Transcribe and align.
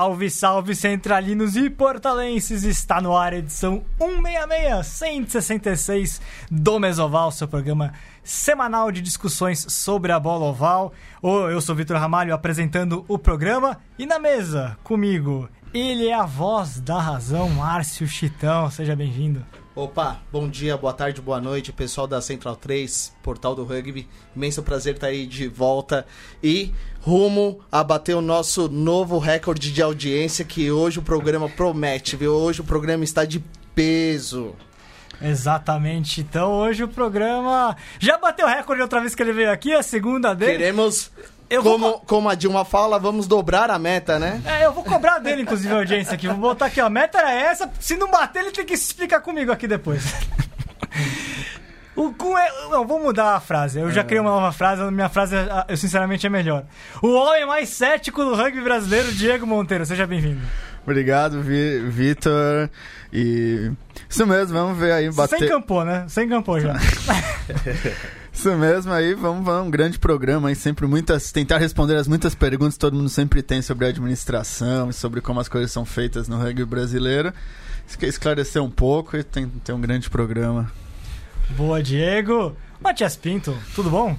Salve, 0.00 0.30
salve 0.30 0.74
centralinos 0.74 1.56
e 1.56 1.68
portalenses! 1.68 2.64
Está 2.64 3.02
no 3.02 3.14
ar 3.14 3.34
edição 3.34 3.84
166, 3.98 4.86
166 4.86 6.22
do 6.50 6.80
Mesoval, 6.80 7.30
seu 7.30 7.46
programa 7.46 7.92
semanal 8.24 8.90
de 8.90 9.02
discussões 9.02 9.66
sobre 9.68 10.10
a 10.10 10.18
bola 10.18 10.46
oval. 10.46 10.94
Eu 11.22 11.60
sou 11.60 11.74
Vitor 11.74 11.98
Ramalho 11.98 12.32
apresentando 12.32 13.04
o 13.08 13.18
programa 13.18 13.78
e 13.98 14.06
na 14.06 14.18
mesa 14.18 14.78
comigo, 14.82 15.46
ele 15.74 16.08
é 16.08 16.14
a 16.14 16.24
voz 16.24 16.80
da 16.80 16.98
razão, 16.98 17.50
Márcio 17.50 18.08
Chitão. 18.08 18.70
Seja 18.70 18.96
bem-vindo. 18.96 19.44
Opa, 19.80 20.20
bom 20.30 20.46
dia, 20.46 20.76
boa 20.76 20.92
tarde, 20.92 21.22
boa 21.22 21.40
noite, 21.40 21.72
pessoal 21.72 22.06
da 22.06 22.20
Central 22.20 22.54
3, 22.54 23.14
portal 23.22 23.54
do 23.54 23.64
rugby. 23.64 24.06
Imenso 24.36 24.62
prazer 24.62 24.96
estar 24.96 25.06
aí 25.06 25.26
de 25.26 25.48
volta 25.48 26.06
e 26.42 26.74
rumo 27.00 27.60
a 27.72 27.82
bater 27.82 28.14
o 28.14 28.20
nosso 28.20 28.68
novo 28.68 29.16
recorde 29.16 29.72
de 29.72 29.80
audiência 29.80 30.44
que 30.44 30.70
hoje 30.70 30.98
o 30.98 31.02
programa 31.02 31.48
promete, 31.48 32.14
viu? 32.14 32.34
Hoje 32.34 32.60
o 32.60 32.64
programa 32.64 33.04
está 33.04 33.24
de 33.24 33.42
peso. 33.74 34.54
Exatamente. 35.18 36.20
Então 36.20 36.52
hoje 36.52 36.84
o 36.84 36.88
programa 36.88 37.74
já 37.98 38.18
bateu 38.18 38.46
recorde 38.46 38.82
outra 38.82 39.00
vez 39.00 39.14
que 39.14 39.22
ele 39.22 39.32
veio 39.32 39.50
aqui, 39.50 39.72
a 39.72 39.82
segunda 39.82 40.34
dele. 40.34 40.58
Queremos 40.58 41.10
eu 41.50 41.64
como, 41.64 41.78
vou... 41.78 42.00
como 42.06 42.28
a 42.28 42.34
Dilma 42.36 42.64
fala, 42.64 42.96
vamos 42.98 43.26
dobrar 43.26 43.70
a 43.70 43.78
meta, 43.78 44.20
né? 44.20 44.40
É, 44.46 44.64
eu 44.64 44.72
vou 44.72 44.84
cobrar 44.84 45.18
dele, 45.18 45.42
inclusive, 45.42 45.74
a 45.74 45.78
audiência 45.78 46.14
aqui. 46.14 46.28
Vou 46.28 46.36
botar 46.36 46.66
aqui, 46.66 46.80
ó. 46.80 46.86
A 46.86 46.90
meta 46.90 47.18
era 47.18 47.32
essa. 47.32 47.68
Se 47.80 47.96
não 47.96 48.08
bater, 48.08 48.42
ele 48.42 48.52
tem 48.52 48.64
que 48.64 48.76
se 48.76 48.86
explicar 48.86 49.20
comigo 49.20 49.50
aqui 49.50 49.66
depois. 49.66 50.14
O 51.96 52.14
cu 52.14 52.38
é. 52.38 52.48
Não, 52.70 52.86
vou 52.86 53.00
mudar 53.00 53.34
a 53.34 53.40
frase. 53.40 53.80
Eu 53.80 53.90
já 53.90 54.00
é. 54.00 54.04
criei 54.04 54.20
uma 54.20 54.30
nova 54.30 54.52
frase, 54.52 54.80
a 54.80 54.90
minha 54.90 55.08
frase, 55.08 55.34
eu 55.68 55.76
sinceramente, 55.76 56.26
é 56.26 56.30
melhor. 56.30 56.64
O 57.02 57.12
homem 57.12 57.44
mais 57.44 57.68
cético 57.68 58.24
do 58.24 58.34
rugby 58.34 58.62
brasileiro, 58.62 59.12
Diego 59.12 59.46
Monteiro. 59.46 59.84
Seja 59.84 60.06
bem-vindo. 60.06 60.40
Obrigado, 60.82 61.42
Vitor. 61.42 62.70
E. 63.12 63.70
Isso 64.08 64.26
mesmo, 64.26 64.56
vamos 64.56 64.78
ver 64.78 64.92
aí. 64.92 65.10
Bater... 65.10 65.40
Sem 65.40 65.48
campou, 65.48 65.84
né? 65.84 66.04
Sem 66.08 66.28
campou 66.28 66.60
já. 66.60 66.74
Isso 68.32 68.54
mesmo 68.56 68.92
aí, 68.92 69.12
vamos, 69.14 69.44
vamos, 69.44 69.68
um 69.68 69.70
grande 69.70 69.98
programa 69.98 70.48
aí, 70.48 70.54
sempre 70.54 70.86
muitas, 70.86 71.32
tentar 71.32 71.58
responder 71.58 71.96
as 71.96 72.06
muitas 72.08 72.34
perguntas 72.34 72.74
que 72.74 72.80
todo 72.80 72.96
mundo 72.96 73.08
sempre 73.08 73.42
tem 73.42 73.60
sobre 73.60 73.86
a 73.86 73.88
administração 73.88 74.88
e 74.88 74.92
sobre 74.92 75.20
como 75.20 75.40
as 75.40 75.48
coisas 75.48 75.70
são 75.72 75.84
feitas 75.84 76.28
no 76.28 76.38
rugby 76.38 76.64
brasileiro. 76.64 77.32
Esclarecer 78.02 78.62
um 78.62 78.70
pouco 78.70 79.16
e 79.16 79.24
tem, 79.24 79.48
tem 79.48 79.74
um 79.74 79.80
grande 79.80 80.08
programa. 80.08 80.70
Boa, 81.50 81.82
Diego. 81.82 82.56
Matias 82.80 83.16
Pinto, 83.16 83.54
tudo 83.74 83.90
bom? 83.90 84.16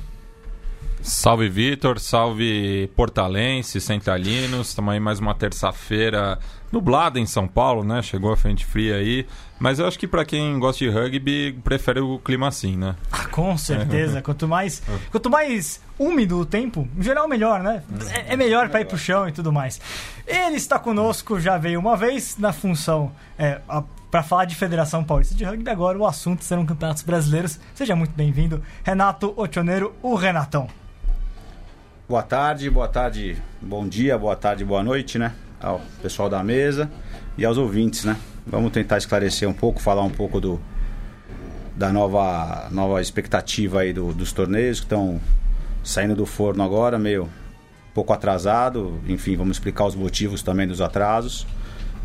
Salve 1.01 1.49
Vitor, 1.49 1.99
salve 1.99 2.91
Portalense, 2.95 3.81
Centralinos. 3.81 4.69
Estamos 4.69 4.93
aí 4.93 4.99
mais 4.99 5.19
uma 5.19 5.33
terça-feira 5.33 6.37
nublada 6.71 7.19
em 7.19 7.25
São 7.25 7.47
Paulo, 7.47 7.83
né? 7.83 8.03
Chegou 8.03 8.31
a 8.31 8.37
frente 8.37 8.65
fria 8.65 8.97
aí. 8.97 9.25
Mas 9.61 9.77
eu 9.77 9.87
acho 9.87 9.99
que 9.99 10.07
para 10.07 10.25
quem 10.25 10.57
gosta 10.57 10.83
de 10.83 10.89
rugby, 10.89 11.53
prefere 11.63 11.99
o 11.99 12.17
clima 12.17 12.47
assim, 12.47 12.75
né? 12.75 12.95
Ah, 13.11 13.27
com 13.27 13.55
certeza. 13.55 14.17
É. 14.17 14.21
Quanto 14.23 14.47
mais 14.47 14.81
quanto 15.11 15.29
mais 15.29 15.79
úmido 15.99 16.39
o 16.39 16.45
tempo, 16.47 16.89
em 16.97 17.03
geral 17.03 17.27
melhor, 17.27 17.61
né? 17.61 17.83
É, 18.09 18.33
é 18.33 18.35
melhor 18.35 18.69
para 18.69 18.81
ir 18.81 18.85
pro 18.85 18.97
chão 18.97 19.29
e 19.29 19.31
tudo 19.31 19.53
mais. 19.53 19.79
Ele 20.25 20.55
está 20.55 20.79
conosco, 20.79 21.39
já 21.39 21.59
veio 21.59 21.79
uma 21.79 21.95
vez 21.95 22.37
na 22.39 22.51
função 22.51 23.11
é, 23.37 23.61
para 24.09 24.23
falar 24.23 24.45
de 24.45 24.55
Federação 24.55 25.03
Paulista 25.03 25.35
de 25.35 25.43
Rugby. 25.43 25.69
Agora 25.69 25.95
o 25.95 26.07
assunto 26.07 26.43
serão 26.43 26.65
campeonatos 26.65 27.03
brasileiros. 27.03 27.59
Seja 27.75 27.95
muito 27.95 28.15
bem-vindo, 28.15 28.63
Renato 28.83 29.31
Otioneiro, 29.37 29.93
o 30.01 30.15
Renatão. 30.15 30.67
Boa 32.09 32.23
tarde, 32.23 32.67
boa 32.67 32.87
tarde, 32.87 33.39
bom 33.61 33.87
dia, 33.87 34.17
boa 34.17 34.35
tarde, 34.35 34.65
boa 34.65 34.81
noite, 34.81 35.19
né? 35.19 35.33
Ao 35.61 35.79
pessoal 36.01 36.27
da 36.27 36.43
mesa 36.43 36.89
e 37.37 37.45
aos 37.45 37.59
ouvintes, 37.59 38.05
né? 38.05 38.17
Vamos 38.45 38.71
tentar 38.71 38.97
esclarecer 38.97 39.47
um 39.47 39.53
pouco, 39.53 39.81
falar 39.81 40.03
um 40.03 40.09
pouco 40.09 40.39
do 40.39 40.59
da 41.75 41.91
nova, 41.91 42.67
nova 42.69 43.01
expectativa 43.01 43.81
aí 43.81 43.93
do, 43.93 44.13
dos 44.13 44.31
torneios 44.31 44.79
que 44.79 44.85
estão 44.85 45.19
saindo 45.83 46.15
do 46.15 46.25
forno 46.25 46.61
agora, 46.63 46.99
meio 46.99 47.29
pouco 47.93 48.13
atrasado. 48.13 48.99
Enfim, 49.07 49.35
vamos 49.35 49.57
explicar 49.57 49.85
os 49.85 49.95
motivos 49.95 50.43
também 50.43 50.67
dos 50.67 50.81
atrasos. 50.81 51.47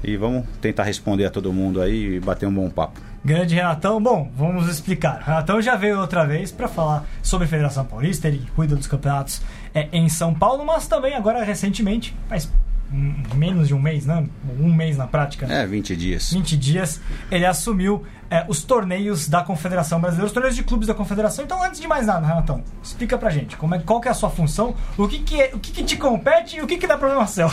E 0.05 0.17
vamos 0.17 0.47
tentar 0.61 0.85
responder 0.85 1.25
a 1.25 1.31
todo 1.31 1.53
mundo 1.53 1.81
aí 1.81 2.17
e 2.17 2.21
bater 2.21 2.47
um 2.47 2.55
bom 2.55 2.71
papo. 2.71 3.01
Grande 3.25 3.55
Renatão, 3.55 4.01
bom, 4.01 4.31
vamos 4.37 4.69
explicar. 4.69 5.21
Renatão 5.21 5.61
já 5.61 5.75
veio 5.75 5.99
outra 5.99 6.25
vez 6.25 6.53
para 6.53 6.69
falar 6.69 7.05
sobre 7.23 7.47
a 7.47 7.49
Federação 7.49 7.85
Paulista, 7.85 8.29
ele 8.29 8.47
cuida 8.55 8.77
dos 8.77 8.87
campeonatos 8.87 9.43
é, 9.75 9.89
em 9.93 10.09
São 10.09 10.33
Paulo, 10.33 10.65
mas 10.65 10.87
também 10.87 11.15
agora 11.15 11.43
recentemente, 11.43 12.15
faz 12.29 12.49
menos 12.91 13.69
de 13.69 13.75
um 13.75 13.81
mês, 13.81 14.07
né? 14.07 14.27
Um 14.59 14.73
mês 14.73 14.97
na 14.97 15.07
prática. 15.07 15.47
Né? 15.47 15.63
É, 15.63 15.67
20 15.67 15.97
dias. 15.97 16.33
20 16.33 16.57
dias, 16.57 17.01
ele 17.31 17.45
assumiu 17.45 18.05
é, 18.31 18.45
os 18.49 18.63
torneios 18.63 19.29
da 19.29 19.43
Confederação 19.43 20.01
Brasileira, 20.01 20.27
os 20.27 20.33
torneios 20.33 20.57
de 20.57 20.63
clubes 20.63 20.87
da 20.87 20.95
Confederação. 20.95 21.45
Então, 21.45 21.63
antes 21.63 21.81
de 21.81 21.89
mais 21.89 22.07
nada, 22.07 22.27
Renatão, 22.27 22.63
explica 22.83 23.19
pra 23.19 23.31
gente 23.31 23.57
como 23.57 23.75
é, 23.75 23.79
qual 23.79 24.01
que 24.01 24.09
é 24.09 24.11
a 24.11 24.15
sua 24.15 24.31
função, 24.31 24.75
o 24.97 25.09
que, 25.09 25.19
que, 25.21 25.41
é, 25.41 25.51
o 25.55 25.59
que, 25.59 25.73
que 25.73 25.85
te 25.85 25.97
compete 25.97 26.57
e 26.57 26.63
o 26.63 26.67
que, 26.67 26.77
que 26.79 26.87
dá 26.87 26.97
problema 26.97 27.27
seu. 27.27 27.51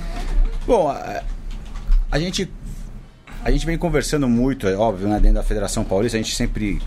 Bom, 0.66 0.88
a, 0.88 1.22
a 2.10 2.18
gente 2.18 2.50
a 3.44 3.50
gente 3.50 3.66
vem 3.66 3.76
conversando 3.76 4.26
muito, 4.26 4.66
é 4.66 4.74
óbvio, 4.74 5.06
né, 5.06 5.20
dentro 5.20 5.34
da 5.34 5.42
Federação 5.42 5.84
Paulista, 5.84 6.16
a 6.16 6.22
gente 6.22 6.34
sempre 6.34 6.80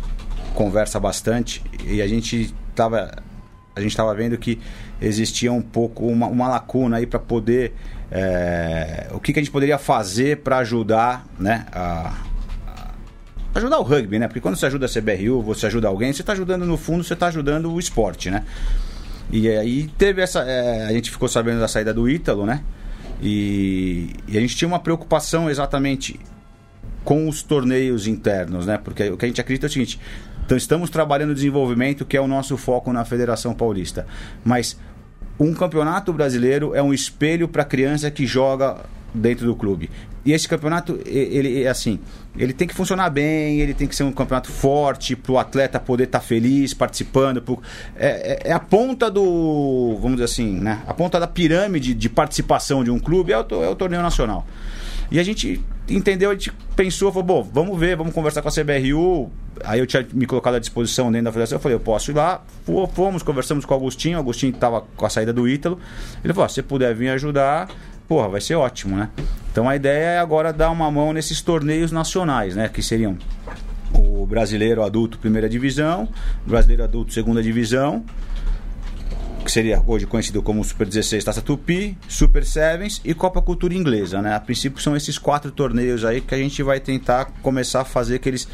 conversa 0.56 1.00
bastante 1.00 1.64
e 1.86 2.02
a 2.02 2.08
gente 2.08 2.52
estava 2.72 3.12
a 3.78 3.82
gente 3.82 3.92
estava 3.92 4.14
vendo 4.14 4.38
que 4.38 4.60
existia 5.02 5.52
um 5.52 5.62
pouco 5.62 6.08
uma, 6.08 6.28
uma 6.28 6.48
lacuna 6.48 6.98
aí 6.98 7.06
para 7.06 7.20
poder 7.20 7.74
é, 8.12 9.08
o 9.12 9.20
que, 9.20 9.34
que 9.34 9.40
a 9.40 9.42
gente 9.42 9.52
poderia 9.52 9.78
fazer 9.78 10.38
para 10.38 10.58
ajudar, 10.60 11.26
né, 11.38 11.66
a, 11.72 12.14
a, 12.68 12.92
ajudar 13.56 13.80
o 13.80 13.84
rugby, 13.84 14.18
né? 14.18 14.28
Porque 14.28 14.40
quando 14.40 14.56
você 14.56 14.66
ajuda 14.66 14.86
a 14.86 14.90
CBRU, 14.90 15.42
você 15.42 15.68
ajuda 15.68 15.88
alguém, 15.88 16.14
você 16.14 16.22
está 16.22 16.34
ajudando 16.34 16.66
no 16.66 16.78
fundo, 16.78 17.04
você 17.04 17.14
está 17.14 17.28
ajudando 17.28 17.72
o 17.72 17.80
esporte, 17.80 18.30
né? 18.32 18.44
E 19.30 19.50
aí 19.50 19.88
teve 19.98 20.22
essa, 20.22 20.42
é, 20.42 20.86
a 20.86 20.92
gente 20.94 21.12
ficou 21.12 21.28
sabendo 21.28 21.60
da 21.60 21.68
saída 21.68 21.94
do 21.94 22.10
Ítalo, 22.10 22.46
né? 22.46 22.64
E, 23.22 24.12
e 24.28 24.38
a 24.38 24.42
gente 24.42 24.56
tinha 24.56 24.68
uma 24.68 24.80
preocupação 24.80 25.50
exatamente 25.50 26.20
com 27.04 27.28
os 27.28 27.42
torneios 27.42 28.08
internos, 28.08 28.66
né? 28.66 28.78
Porque 28.78 29.10
o 29.10 29.18
que 29.18 29.26
a 29.26 29.28
gente 29.28 29.42
acredita 29.42 29.66
é 29.66 29.70
o 29.70 29.72
seguinte: 29.72 30.00
então 30.48 30.58
estamos 30.58 30.90
trabalhando 30.90 31.30
no 31.30 31.36
desenvolvimento, 31.36 32.06
que 32.06 32.16
é 32.16 32.22
o 32.22 32.28
nosso 32.28 32.56
foco 32.56 32.94
na 32.94 33.04
Federação 33.04 33.54
Paulista. 33.54 34.08
Mas 34.46 34.80
um 35.38 35.54
campeonato 35.54 36.14
brasileiro 36.14 36.74
é 36.74 36.82
um 36.82 36.94
espelho 36.94 37.50
para 37.50 37.64
a 37.64 37.66
criança 37.66 38.10
que 38.10 38.26
joga 38.26 38.78
dentro 39.14 39.46
do 39.46 39.54
clube. 39.54 39.90
E 40.24 40.32
esse 40.32 40.48
campeonato, 40.48 41.02
ele 41.06 41.64
é 41.64 41.68
assim, 41.68 42.00
ele 42.38 42.54
tem 42.54 42.66
que 42.66 42.74
funcionar 42.74 43.10
bem, 43.10 43.60
ele 43.60 43.74
tem 43.74 43.90
que 43.90 43.96
ser 43.96 44.04
um 44.04 44.12
campeonato 44.14 44.50
forte 44.50 45.18
para 45.18 45.34
o 45.34 45.38
atleta 45.38 45.82
poder 45.82 46.06
estar 46.06 46.20
tá 46.20 46.26
feliz 46.26 46.74
participando. 46.74 47.42
Pro, 47.42 47.62
é, 47.98 48.08
é, 48.08 48.50
é, 48.50 48.54
a 48.54 48.60
ponta 48.60 49.12
do, 49.12 49.98
vamos 50.02 50.14
dizer 50.14 50.32
assim, 50.32 50.62
né? 50.62 50.82
A 50.88 50.94
ponta 50.94 51.20
da 51.20 51.28
pirâmide 51.28 51.94
de 51.94 52.08
participação 52.08 52.86
de 52.86 52.90
um 52.92 53.00
clube 53.00 53.34
é 53.34 53.38
o, 53.38 53.64
é 53.64 53.68
o 53.68 53.76
torneio 53.76 54.02
nacional. 54.02 54.48
E 55.12 55.20
a 55.20 55.24
gente 55.24 55.62
entendeu, 55.90 56.30
a 56.30 56.34
gente 56.34 56.52
pensou, 56.76 57.12
falou, 57.12 57.26
bom, 57.26 57.50
vamos 57.54 57.80
ver, 57.80 57.96
vamos 57.96 58.14
conversar 58.14 58.42
com 58.42 58.50
a 58.50 58.52
CBRU. 58.52 59.30
Aí 59.64 59.80
eu 59.80 59.88
tinha 59.88 60.06
me 60.14 60.26
colocado 60.26 60.56
à 60.56 60.60
disposição 60.60 61.12
dentro 61.12 61.26
da 61.26 61.32
federação, 61.32 61.58
eu 61.58 61.62
falei, 61.62 61.76
eu 61.76 61.80
posso 61.80 62.12
ir 62.12 62.16
lá. 62.16 62.44
Fomos, 62.94 63.24
conversamos 63.24 63.66
com 63.66 63.74
o 63.74 63.78
Agostinho, 63.78 64.18
o 64.18 64.22
Agostinho 64.22 64.54
estava 64.54 64.82
com 64.82 65.06
a 65.06 65.10
saída 65.10 65.34
do 65.34 65.48
Ítalo. 65.48 65.80
Ele 66.24 66.34
falou, 66.34 66.50
se 66.50 66.56
você 66.56 66.64
puder 66.64 66.94
vir 66.94 67.10
ajudar, 67.10 67.70
porra, 68.08 68.28
vai 68.28 68.42
ser 68.42 68.56
ótimo, 68.56 68.98
né? 68.98 69.10
Então 69.52 69.68
a 69.68 69.76
ideia 69.76 70.06
é 70.06 70.20
agora 70.20 70.54
dar 70.54 70.70
uma 70.70 70.90
mão 70.92 71.14
nesses 71.14 71.42
torneios 71.42 71.92
nacionais, 71.92 72.56
né? 72.56 72.70
Que 72.70 72.84
seriam 72.84 73.18
o 73.94 74.26
brasileiro 74.26 74.84
adulto 74.84 75.18
primeira 75.18 75.50
divisão, 75.50 76.08
brasileiro 76.46 76.84
adulto 76.84 77.14
segunda 77.14 77.42
divisão 77.42 78.04
que 79.48 79.52
seria 79.54 79.82
hoje 79.88 80.06
conhecido 80.06 80.42
como 80.42 80.62
Super 80.62 80.86
16 80.86 81.24
Taça 81.24 81.42
Tupi, 81.42 81.98
Super 82.10 82.44
Sevens 82.44 83.00
e 83.06 83.14
Copa 83.14 83.42
Cultura 83.42 83.74
Inglesa, 83.74 84.22
né? 84.22 84.36
A 84.36 84.42
princípio 84.42 84.82
são 84.82 84.94
esses 84.94 85.18
quatro 85.18 85.52
torneios 85.52 86.04
aí 86.04 86.20
que 86.20 86.36
a 86.36 86.38
gente 86.38 86.62
vai 86.62 86.82
tentar 86.82 87.32
começar 87.42 87.80
a 87.80 87.86
fazer 87.86 88.20
que 88.20 88.28
eles 88.28 88.46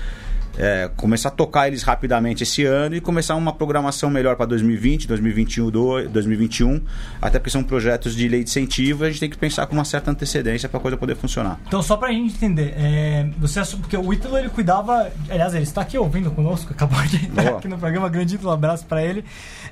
é, 0.56 0.92
começar 0.96 1.30
a 1.30 1.32
tocar 1.32 1.68
eles 1.68 1.82
rapidamente 1.82 2.44
esse 2.44 2.64
ano 2.64 2.96
e 2.96 3.02
começar 3.02 3.34
uma 3.34 3.52
programação 3.52 4.08
melhor 4.08 4.36
para 4.36 4.46
2020, 4.46 5.08
2021, 5.08 5.72
2021, 5.72 6.80
até 7.20 7.40
porque 7.40 7.50
são 7.50 7.64
projetos 7.64 8.16
de 8.16 8.28
lei 8.28 8.44
de 8.44 8.52
incentivo 8.52 9.04
e 9.04 9.08
a 9.08 9.10
gente 9.10 9.20
tem 9.20 9.30
que 9.32 9.38
pensar 9.38 9.66
com 9.66 9.74
uma 9.74 9.86
certa 9.86 10.12
antecedência 10.12 10.70
para 10.70 10.78
a 10.78 10.82
coisa 10.82 10.96
poder 10.96 11.16
funcionar. 11.16 11.60
Então, 11.66 11.82
só 11.82 11.98
para 11.98 12.10
a 12.10 12.12
gente 12.12 12.36
entender, 12.36 12.72
é, 12.78 13.28
você 13.40 13.64
porque 13.78 13.98
o 13.98 14.14
Ítalo 14.14 14.38
ele 14.38 14.50
cuidava, 14.50 15.12
aliás, 15.28 15.56
ele 15.56 15.64
está 15.64 15.82
aqui 15.82 15.98
ouvindo 15.98 16.30
conosco, 16.30 16.70
acabou 16.72 17.02
de 17.08 17.16
entrar 17.26 17.46
Boa. 17.46 17.58
aqui 17.58 17.68
no 17.68 17.80
programa, 17.80 18.08
grande 18.10 18.36
Ítalo, 18.36 18.52
um 18.52 18.54
abraço 18.54 18.86
para 18.86 19.04
ele. 19.04 19.26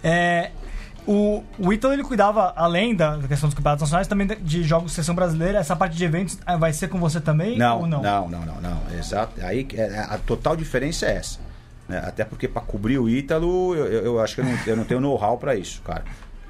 É, 0.04 0.50
o, 1.07 1.44
o 1.57 1.74
Ítalo 1.74 1.94
ele 1.94 2.03
cuidava, 2.03 2.53
além 2.56 2.95
da 2.95 3.18
questão 3.27 3.50
dos 3.50 3.56
campeonatos 3.56 3.81
nacionais, 3.81 4.07
também 4.07 4.27
de 4.27 4.63
jogos 4.63 4.92
de 4.92 4.95
seleção 4.95 5.15
brasileira. 5.15 5.59
Essa 5.59 5.75
parte 5.75 5.98
de 5.98 6.06
eventos 6.06 6.38
ah, 6.45 6.57
vai 6.57 6.74
ser 6.74 6.89
com 6.89 7.00
você 7.00 7.19
também? 7.19 7.57
Não, 7.57 7.88
não? 7.88 8.01
Não, 8.01 8.30
não, 8.30 8.45
não, 8.45 8.62
não. 8.62 8.81
Exato. 8.98 9.44
Aí 9.44 9.68
é, 9.74 10.00
a 10.00 10.18
total 10.18 10.56
diferença 10.56 11.07
é 11.07 11.15
essa. 11.15 11.39
Né? 11.88 11.98
Até 12.06 12.24
porque 12.24 12.48
para 12.48 12.62
cobrir 12.62 13.00
o 13.00 13.09
Ítalo, 13.09 13.75
eu, 13.75 13.86
eu, 13.86 14.19
acho 14.19 14.36
que 14.36 14.42
eu 14.42 14.45
não, 14.45 14.57
eu 14.68 14.77
não 14.77 14.83
tenho 14.86 15.01
know-how 15.01 15.38
para 15.38 15.56
isso, 15.56 15.81
cara. 15.81 16.03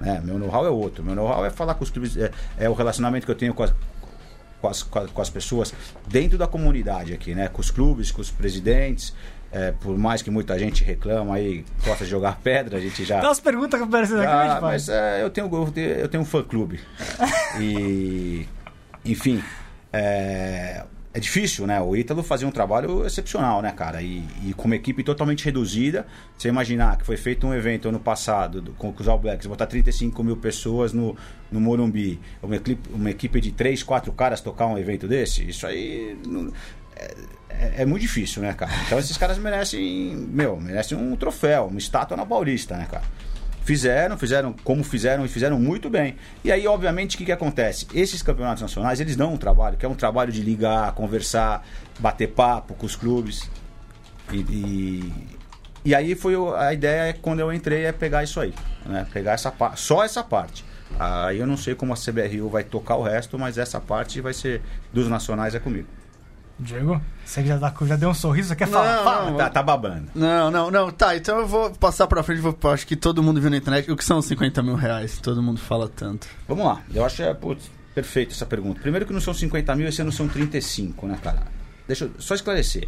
É, 0.03 0.19
meu 0.19 0.37
know-how 0.37 0.65
é 0.65 0.69
outro. 0.69 1.03
Meu 1.03 1.15
know-how 1.15 1.45
é 1.45 1.49
falar 1.49 1.75
com 1.75 1.83
os 1.83 1.89
clubes, 1.89 2.17
é, 2.17 2.31
é, 2.57 2.69
o 2.69 2.73
relacionamento 2.73 3.25
que 3.25 3.31
eu 3.31 3.35
tenho 3.35 3.53
com, 3.53 3.63
as, 3.63 3.73
com 4.59 4.67
as, 4.67 4.83
com 4.83 5.21
as 5.21 5.29
pessoas 5.29 5.73
dentro 6.07 6.37
da 6.37 6.47
comunidade 6.47 7.13
aqui, 7.13 7.33
né? 7.33 7.47
Com 7.47 7.61
os 7.61 7.71
clubes, 7.71 8.11
com 8.11 8.21
os 8.21 8.29
presidentes. 8.29 9.13
É, 9.53 9.71
por 9.73 9.97
mais 9.97 10.21
que 10.21 10.31
muita 10.31 10.57
gente 10.57 10.81
reclama 10.83 11.35
aí, 11.35 11.65
gosta 11.85 12.05
de 12.05 12.09
jogar 12.09 12.39
pedra, 12.41 12.77
a 12.77 12.79
gente 12.81 13.03
já. 13.03 13.19
Dá 13.19 13.27
umas 13.27 13.39
perguntas 13.41 13.77
que 13.79 13.85
aparecem 13.85 14.15
aqui, 14.17 14.25
a 14.25 14.39
Ah, 14.39 14.43
gente 14.53 14.61
mas 14.61 14.85
faz. 14.85 14.89
é, 14.89 15.23
eu, 15.23 15.29
tenho, 15.29 15.49
eu, 15.53 15.71
tenho, 15.71 15.87
eu 15.89 16.07
tenho 16.07 16.23
um 16.23 16.25
fã-clube. 16.25 16.79
e, 17.59 18.47
enfim, 19.03 19.43
é, 19.91 20.83
é 21.13 21.19
difícil, 21.19 21.67
né? 21.67 21.81
O 21.81 21.95
Ítalo 21.97 22.23
fazia 22.23 22.47
um 22.47 22.51
trabalho 22.51 23.05
excepcional, 23.05 23.61
né, 23.61 23.71
cara? 23.73 24.01
E, 24.01 24.23
e 24.45 24.53
com 24.53 24.65
uma 24.65 24.75
equipe 24.77 25.03
totalmente 25.03 25.43
reduzida. 25.43 26.07
Você 26.37 26.47
imaginar 26.47 26.97
que 26.97 27.05
foi 27.05 27.17
feito 27.17 27.45
um 27.45 27.53
evento 27.53 27.89
ano 27.89 27.99
passado 27.99 28.61
do- 28.61 28.71
com 28.71 28.93
os 28.97 29.07
All 29.07 29.19
Blacks, 29.19 29.47
botar 29.47 29.65
35 29.67 30.23
mil 30.23 30.37
pessoas 30.37 30.93
no, 30.93 31.15
no 31.51 31.59
Morumbi, 31.59 32.19
uma 32.41 32.55
equipe, 32.55 32.89
uma 32.93 33.09
equipe 33.11 33.41
de 33.41 33.51
3, 33.51 33.83
4 33.83 34.11
caras 34.13 34.39
tocar 34.39 34.67
um 34.67 34.77
evento 34.77 35.07
desse, 35.09 35.43
isso 35.49 35.67
aí... 35.67 36.17
não- 36.25 36.51
é, 36.95 37.13
é- 37.59 37.81
é 37.81 37.85
muito 37.85 38.01
difícil, 38.01 38.41
né, 38.41 38.53
cara? 38.53 38.71
Então 38.85 38.99
esses 38.99 39.17
caras 39.17 39.37
merecem, 39.37 40.15
meu, 40.29 40.57
merecem 40.59 40.97
um 40.97 41.15
troféu, 41.15 41.67
uma 41.67 41.79
estátua 41.79 42.15
na 42.17 42.25
Paulista, 42.25 42.75
né, 42.77 42.87
cara? 42.89 43.03
Fizeram, 43.63 44.17
fizeram 44.17 44.53
como 44.63 44.83
fizeram 44.83 45.23
e 45.23 45.27
fizeram 45.27 45.59
muito 45.59 45.89
bem. 45.89 46.15
E 46.43 46.51
aí, 46.51 46.65
obviamente, 46.67 47.15
o 47.15 47.17
que, 47.19 47.25
que 47.25 47.31
acontece? 47.31 47.85
Esses 47.93 48.21
campeonatos 48.23 48.61
nacionais, 48.63 48.99
eles 48.99 49.15
dão 49.15 49.33
um 49.33 49.37
trabalho, 49.37 49.77
que 49.77 49.85
é 49.85 49.89
um 49.89 49.93
trabalho 49.93 50.31
de 50.31 50.41
ligar, 50.41 50.91
conversar, 50.93 51.65
bater 51.99 52.29
papo 52.29 52.73
com 52.73 52.85
os 52.87 52.95
clubes. 52.95 53.49
E, 54.31 54.37
e, 54.37 55.13
e 55.85 55.93
aí 55.95 56.15
foi 56.15 56.33
a 56.57 56.73
ideia, 56.73 57.13
quando 57.21 57.39
eu 57.39 57.53
entrei, 57.53 57.85
é 57.85 57.91
pegar 57.91 58.23
isso 58.23 58.39
aí. 58.39 58.51
Né? 58.83 59.05
Pegar 59.13 59.33
essa 59.33 59.53
só 59.75 60.03
essa 60.03 60.23
parte. 60.23 60.65
Aí 60.99 61.37
eu 61.39 61.47
não 61.47 61.55
sei 61.55 61.75
como 61.75 61.93
a 61.93 61.95
CBRU 61.95 62.49
vai 62.49 62.63
tocar 62.63 62.95
o 62.95 63.03
resto, 63.03 63.37
mas 63.37 63.57
essa 63.59 63.79
parte 63.79 64.19
vai 64.21 64.33
ser 64.33 64.61
dos 64.91 65.07
nacionais 65.07 65.53
é 65.53 65.59
comigo. 65.59 65.87
Diego, 66.61 67.01
você 67.25 67.41
que 67.41 67.47
já, 67.47 67.57
dá- 67.57 67.73
já 67.81 67.95
deu 67.95 68.09
um 68.09 68.13
sorriso, 68.13 68.49
você 68.49 68.55
quer 68.55 68.67
falar? 68.67 68.97
Não, 68.97 69.03
Fala. 69.03 69.29
não. 69.31 69.37
Tá, 69.37 69.49
tá 69.49 69.63
babando. 69.63 70.09
Não, 70.13 70.51
não, 70.51 70.69
não. 70.71 70.91
Tá, 70.91 71.15
então 71.15 71.39
eu 71.39 71.47
vou 71.47 71.71
passar 71.71 72.07
pra 72.07 72.21
frente. 72.23 72.39
Vou, 72.41 72.55
acho 72.71 72.85
que 72.85 72.95
todo 72.95 73.21
mundo 73.23 73.41
viu 73.41 73.49
na 73.49 73.57
internet. 73.57 73.91
O 73.91 73.95
que 73.97 74.03
são 74.05 74.21
50 74.21 74.61
mil 74.63 74.75
reais? 74.75 75.17
Todo 75.19 75.41
mundo 75.41 75.59
fala 75.59 75.89
tanto. 75.89 76.27
Vamos 76.47 76.65
lá, 76.65 76.81
eu 76.93 77.03
acho 77.05 77.21
é, 77.23 77.33
putz, 77.33 77.69
perfeito 77.95 78.33
essa 78.33 78.45
pergunta. 78.45 78.79
Primeiro 78.81 79.05
que 79.05 79.13
não 79.13 79.21
são 79.21 79.33
50 79.33 79.75
mil, 79.75 79.87
esse 79.87 80.01
ano 80.01 80.11
são 80.11 80.27
35, 80.27 81.07
né, 81.07 81.17
cara? 81.21 81.43
Deixa 81.87 82.05
eu 82.05 82.11
só 82.19 82.35
esclarecer. 82.35 82.87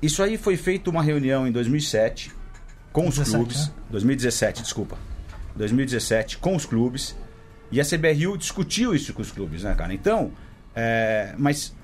Isso 0.00 0.22
aí 0.22 0.36
foi 0.36 0.56
feito 0.56 0.88
uma 0.90 1.02
reunião 1.02 1.46
em 1.46 1.50
2007 1.52 2.32
com 2.92 3.08
os 3.08 3.16
17, 3.16 3.36
clubes. 3.36 3.66
né? 3.68 3.72
2017, 3.90 4.62
desculpa. 4.62 4.96
2017 5.56 6.38
com 6.38 6.54
os 6.54 6.64
clubes. 6.66 7.16
E 7.70 7.80
a 7.80 7.84
CBRU 7.84 8.38
discutiu 8.38 8.94
isso 8.94 9.12
com 9.12 9.20
os 9.22 9.30
clubes, 9.30 9.62
né, 9.62 9.74
cara? 9.74 9.92
Então, 9.92 10.30
é, 10.74 11.34
mas 11.36 11.74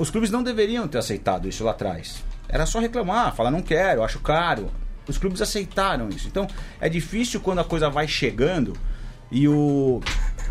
os 0.00 0.10
clubes 0.10 0.30
não 0.30 0.42
deveriam 0.42 0.88
ter 0.88 0.96
aceitado 0.96 1.46
isso 1.46 1.62
lá 1.62 1.72
atrás. 1.72 2.24
Era 2.48 2.64
só 2.64 2.80
reclamar, 2.80 3.36
falar 3.36 3.50
não 3.50 3.60
quero, 3.60 4.02
acho 4.02 4.18
caro. 4.20 4.70
Os 5.06 5.18
clubes 5.18 5.42
aceitaram 5.42 6.08
isso. 6.08 6.26
Então 6.26 6.48
é 6.80 6.88
difícil 6.88 7.38
quando 7.38 7.58
a 7.58 7.64
coisa 7.64 7.90
vai 7.90 8.08
chegando 8.08 8.72
e 9.30 9.46
o 9.46 10.00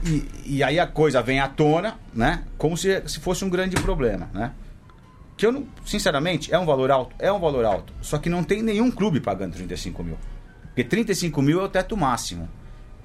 e, 0.05 0.29
e 0.45 0.63
aí 0.63 0.79
a 0.79 0.85
coisa 0.85 1.19
vem 1.23 1.39
à 1.39 1.47
tona, 1.47 1.99
né? 2.13 2.43
Como 2.59 2.77
se, 2.77 3.01
se 3.07 3.19
fosse 3.19 3.43
um 3.43 3.49
grande 3.49 3.75
problema, 3.77 4.29
né? 4.31 4.51
Que 5.35 5.47
eu 5.47 5.51
não, 5.51 5.67
sinceramente, 5.83 6.53
é 6.53 6.59
um 6.59 6.65
valor 6.65 6.91
alto, 6.91 7.15
é 7.17 7.31
um 7.31 7.39
valor 7.39 7.65
alto. 7.65 7.91
Só 8.01 8.19
que 8.19 8.29
não 8.29 8.43
tem 8.43 8.61
nenhum 8.61 8.91
clube 8.91 9.19
pagando 9.19 9.53
35 9.53 10.03
mil. 10.03 10.17
Porque 10.67 10.83
35 10.83 11.41
mil 11.41 11.59
é 11.59 11.63
o 11.63 11.69
teto 11.69 11.97
máximo. 11.97 12.47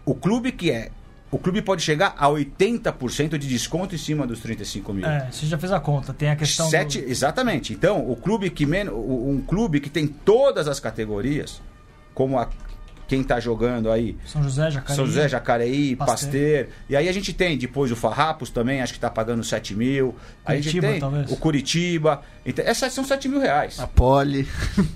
O 0.04 0.14
clube 0.14 0.52
que 0.52 0.70
é. 0.70 0.90
O 1.34 1.38
clube 1.38 1.60
pode 1.60 1.82
chegar 1.82 2.14
a 2.16 2.28
80% 2.28 3.36
de 3.36 3.48
desconto 3.48 3.92
em 3.92 3.98
cima 3.98 4.24
dos 4.24 4.38
35 4.38 4.92
mil. 4.92 5.04
É, 5.04 5.28
você 5.32 5.46
já 5.46 5.58
fez 5.58 5.72
a 5.72 5.80
conta. 5.80 6.14
Tem 6.14 6.30
a 6.30 6.36
questão 6.36 6.70
Sete, 6.70 7.00
do... 7.00 7.10
Exatamente. 7.10 7.72
Então, 7.72 8.08
o 8.08 8.14
clube 8.14 8.48
que 8.50 8.64
menos. 8.64 8.94
Um 8.94 9.40
clube 9.40 9.80
que 9.80 9.90
tem 9.90 10.06
todas 10.06 10.68
as 10.68 10.78
categorias, 10.78 11.60
como 12.14 12.38
a, 12.38 12.48
quem 13.06 13.20
está 13.20 13.38
jogando 13.38 13.90
aí. 13.90 14.16
São 14.26 14.42
José, 14.42 14.70
Jacareí. 14.70 14.96
São 14.96 15.06
José, 15.06 15.28
Jacareí, 15.28 15.96
Pasteur. 15.96 16.14
Pasteur. 16.14 16.66
E 16.88 16.96
aí 16.96 17.08
a 17.08 17.12
gente 17.12 17.32
tem 17.32 17.56
depois 17.58 17.90
o 17.90 17.96
Farrapos 17.96 18.50
também, 18.50 18.80
acho 18.80 18.92
que 18.92 18.98
está 18.98 19.10
pagando 19.10 19.42
7 19.44 19.74
mil. 19.74 20.14
Aí 20.44 20.58
a 20.58 20.60
gente 20.60 20.72
Curitiba, 20.72 20.92
tem 20.92 21.00
talvez. 21.00 21.30
o 21.30 21.36
Curitiba. 21.36 22.22
Então, 22.46 22.64
essas 22.64 22.92
são 22.92 23.04
7 23.04 23.28
mil 23.28 23.40
reais. 23.40 23.78
A 23.78 23.86
Poli. 23.86 24.48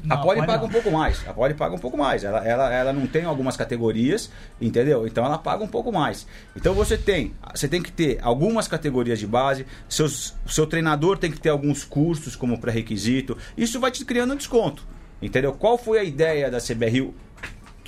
Não, 0.05 0.17
a 0.17 0.21
Poli 0.21 0.41
paga 0.41 0.59
não. 0.59 0.67
um 0.67 0.71
pouco 0.71 0.91
mais. 0.91 1.27
A 1.27 1.33
Poli 1.33 1.55
paga 1.55 1.75
um 1.75 1.79
pouco 1.79 1.97
mais. 1.97 2.25
Ela, 2.25 2.45
ela, 2.47 2.73
ela 2.73 2.93
não 2.93 3.07
tem 3.07 3.25
algumas 3.25 3.57
categorias, 3.57 4.31
entendeu? 4.61 5.07
Então 5.07 5.25
ela 5.25 5.39
paga 5.39 5.63
um 5.63 5.69
pouco 5.69 5.93
mais. 5.93 6.27
Então 6.57 6.75
você 6.75 6.97
tem, 6.97 7.35
você 7.55 7.69
tem 7.69 7.83
que 7.83 7.93
ter 7.93 8.19
algumas 8.23 8.69
categorias 8.69 9.19
de 9.19 9.27
base, 9.27 9.67
seus, 9.89 10.35
seu 10.47 10.67
treinador 10.67 11.19
tem 11.19 11.31
que 11.31 11.41
ter 11.41 11.51
alguns 11.51 11.85
custos 11.85 12.37
como 12.37 12.59
pré-requisito. 12.59 13.37
Isso 13.57 13.79
vai 13.81 13.91
te 13.91 14.05
criando 14.05 14.33
um 14.33 14.37
desconto. 14.37 14.87
Entendeu? 15.21 15.53
Qual 15.53 15.77
foi 15.77 15.99
a 15.99 16.05
ideia 16.05 16.51
da 16.51 16.59
CBRU? 16.59 17.13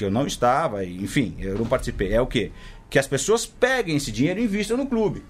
Que 0.01 0.05
eu 0.07 0.11
não 0.11 0.27
estava, 0.27 0.83
enfim, 0.83 1.37
eu 1.39 1.59
não 1.59 1.67
participei. 1.67 2.11
É 2.11 2.19
o 2.23 2.27
quê? 2.27 2.53
Que 2.89 2.99
as 2.99 3.07
pessoas 3.07 3.45
peguem 3.45 3.97
esse 3.97 4.11
dinheiro 4.11 4.41
e 4.41 4.45
investam 4.45 4.75
no 4.75 4.87
clube. 4.87 5.23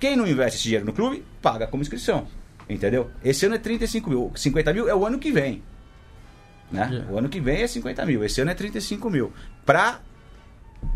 Quem 0.00 0.16
não 0.16 0.26
investe 0.26 0.56
esse 0.56 0.64
dinheiro 0.64 0.84
no 0.84 0.92
clube, 0.92 1.24
paga 1.40 1.68
como 1.68 1.84
inscrição. 1.84 2.26
Entendeu? 2.68 3.12
Esse 3.22 3.46
ano 3.46 3.54
é 3.54 3.58
35 3.58 4.10
mil. 4.10 4.32
50 4.34 4.72
mil 4.72 4.88
é 4.88 4.94
o 4.96 5.06
ano 5.06 5.20
que 5.20 5.30
vem. 5.30 5.62
Né? 6.68 6.88
Yeah. 6.90 7.12
O 7.12 7.16
ano 7.16 7.28
que 7.28 7.38
vem 7.38 7.62
é 7.62 7.68
50 7.68 8.04
mil. 8.06 8.24
Esse 8.24 8.40
ano 8.40 8.50
é 8.50 8.54
35 8.54 9.08
mil. 9.08 9.32
Para 9.64 10.00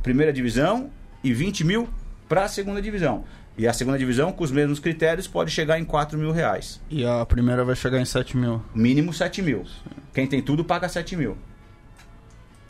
primeira 0.03 0.33
divisão 0.33 0.91
e 1.23 1.33
20 1.33 1.63
mil 1.63 1.89
para 2.29 2.43
a 2.43 2.49
segunda 2.49 2.83
divisão. 2.83 3.23
E 3.57 3.69
a 3.69 3.73
segunda 3.73 3.97
divisão, 3.97 4.33
com 4.33 4.43
os 4.43 4.51
mesmos 4.51 4.81
critérios, 4.81 5.29
pode 5.29 5.53
chegar 5.53 5.79
em 5.79 5.85
4 5.85 6.19
mil 6.19 6.33
reais. 6.33 6.81
E 6.91 7.07
a 7.07 7.25
primeira 7.25 7.65
vai 7.65 7.77
chegar 7.77 8.01
em 8.01 8.05
7 8.05 8.37
mil. 8.37 8.61
Mínimo 8.75 9.13
7 9.13 9.43
mil. 9.43 9.65
Quem 10.13 10.27
tem 10.27 10.43
tudo 10.43 10.65
paga 10.65 10.89
7 10.89 11.15
mil. 11.15 11.39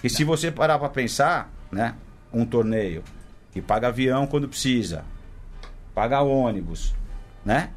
E 0.02 0.10
se 0.10 0.24
você 0.24 0.50
parar 0.50 0.78
para 0.78 0.88
pensar, 0.88 1.50
né? 1.70 1.94
Um 2.32 2.44
torneio 2.44 3.02
que 3.52 3.60
paga 3.60 3.88
avião 3.88 4.26
quando 4.26 4.48
precisa, 4.48 5.04
paga 5.94 6.20
ônibus, 6.22 6.94
né? 7.44 7.70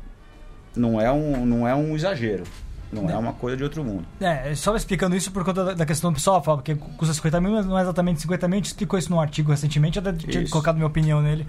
Não 0.76 1.00
é 1.00 1.12
um, 1.12 1.46
não 1.46 1.68
é 1.68 1.76
um 1.76 1.96
exagero. 1.96 2.44
Não 2.92 3.10
é 3.10 3.18
uma 3.18 3.34
coisa 3.34 3.58
de 3.58 3.64
outro 3.64 3.84
mundo. 3.84 4.06
É, 4.22 4.56
só 4.56 4.74
explicando 4.76 5.16
isso 5.18 5.30
por 5.32 5.44
conta 5.44 5.76
da- 5.76 5.86
questão 5.86 6.12
do 6.12 6.16
pessoal, 6.16 6.42
fala, 6.42 6.58
porque 6.60 6.76
custa 6.76 7.14
50 7.14 7.42
mil, 7.42 7.52
mas 7.52 7.66
não 7.66 7.78
é 7.78 7.82
exatamente 7.82 8.22
50 8.22 8.48
mil. 8.48 8.56
A 8.56 8.58
gente 8.60 8.66
explicou 8.68 8.98
isso 8.98 9.12
num 9.12 9.20
artigo 9.20 9.52
recentemente, 9.52 10.00
até 10.00 10.14
tinha 10.14 10.44
Isso. 10.44 10.52
colocado 10.52 10.76
minha 10.76 10.88
opinião 10.88 11.22
nele. 11.22 11.46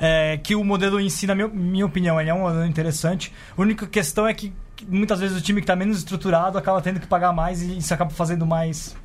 É, 0.00 0.38
que 0.38 0.56
o 0.56 0.64
modelo 0.64 0.98
em 0.98 1.08
si, 1.08 1.26
na 1.26 1.34
minha, 1.36 1.46
minha 1.46 1.86
opinião, 1.86 2.20
ele 2.20 2.30
é 2.30 2.34
um 2.34 2.40
modelo 2.40 2.64
interessante. 2.66 3.32
A 3.56 3.60
única 3.60 3.86
questão 3.86 4.26
é 4.26 4.34
que, 4.34 4.52
que 4.74 4.84
muitas 4.86 5.20
vezes 5.20 5.38
o 5.38 5.40
time 5.40 5.60
que 5.60 5.64
está 5.64 5.76
menos 5.76 5.98
estruturado 5.98 6.58
acaba 6.58 6.80
tendo 6.80 6.98
que 6.98 7.06
pagar 7.06 7.32
mais 7.32 7.62
e 7.62 7.78
isso 7.78 7.94
acaba 7.94 8.10
fazendo 8.10 8.44
mais 8.44 8.96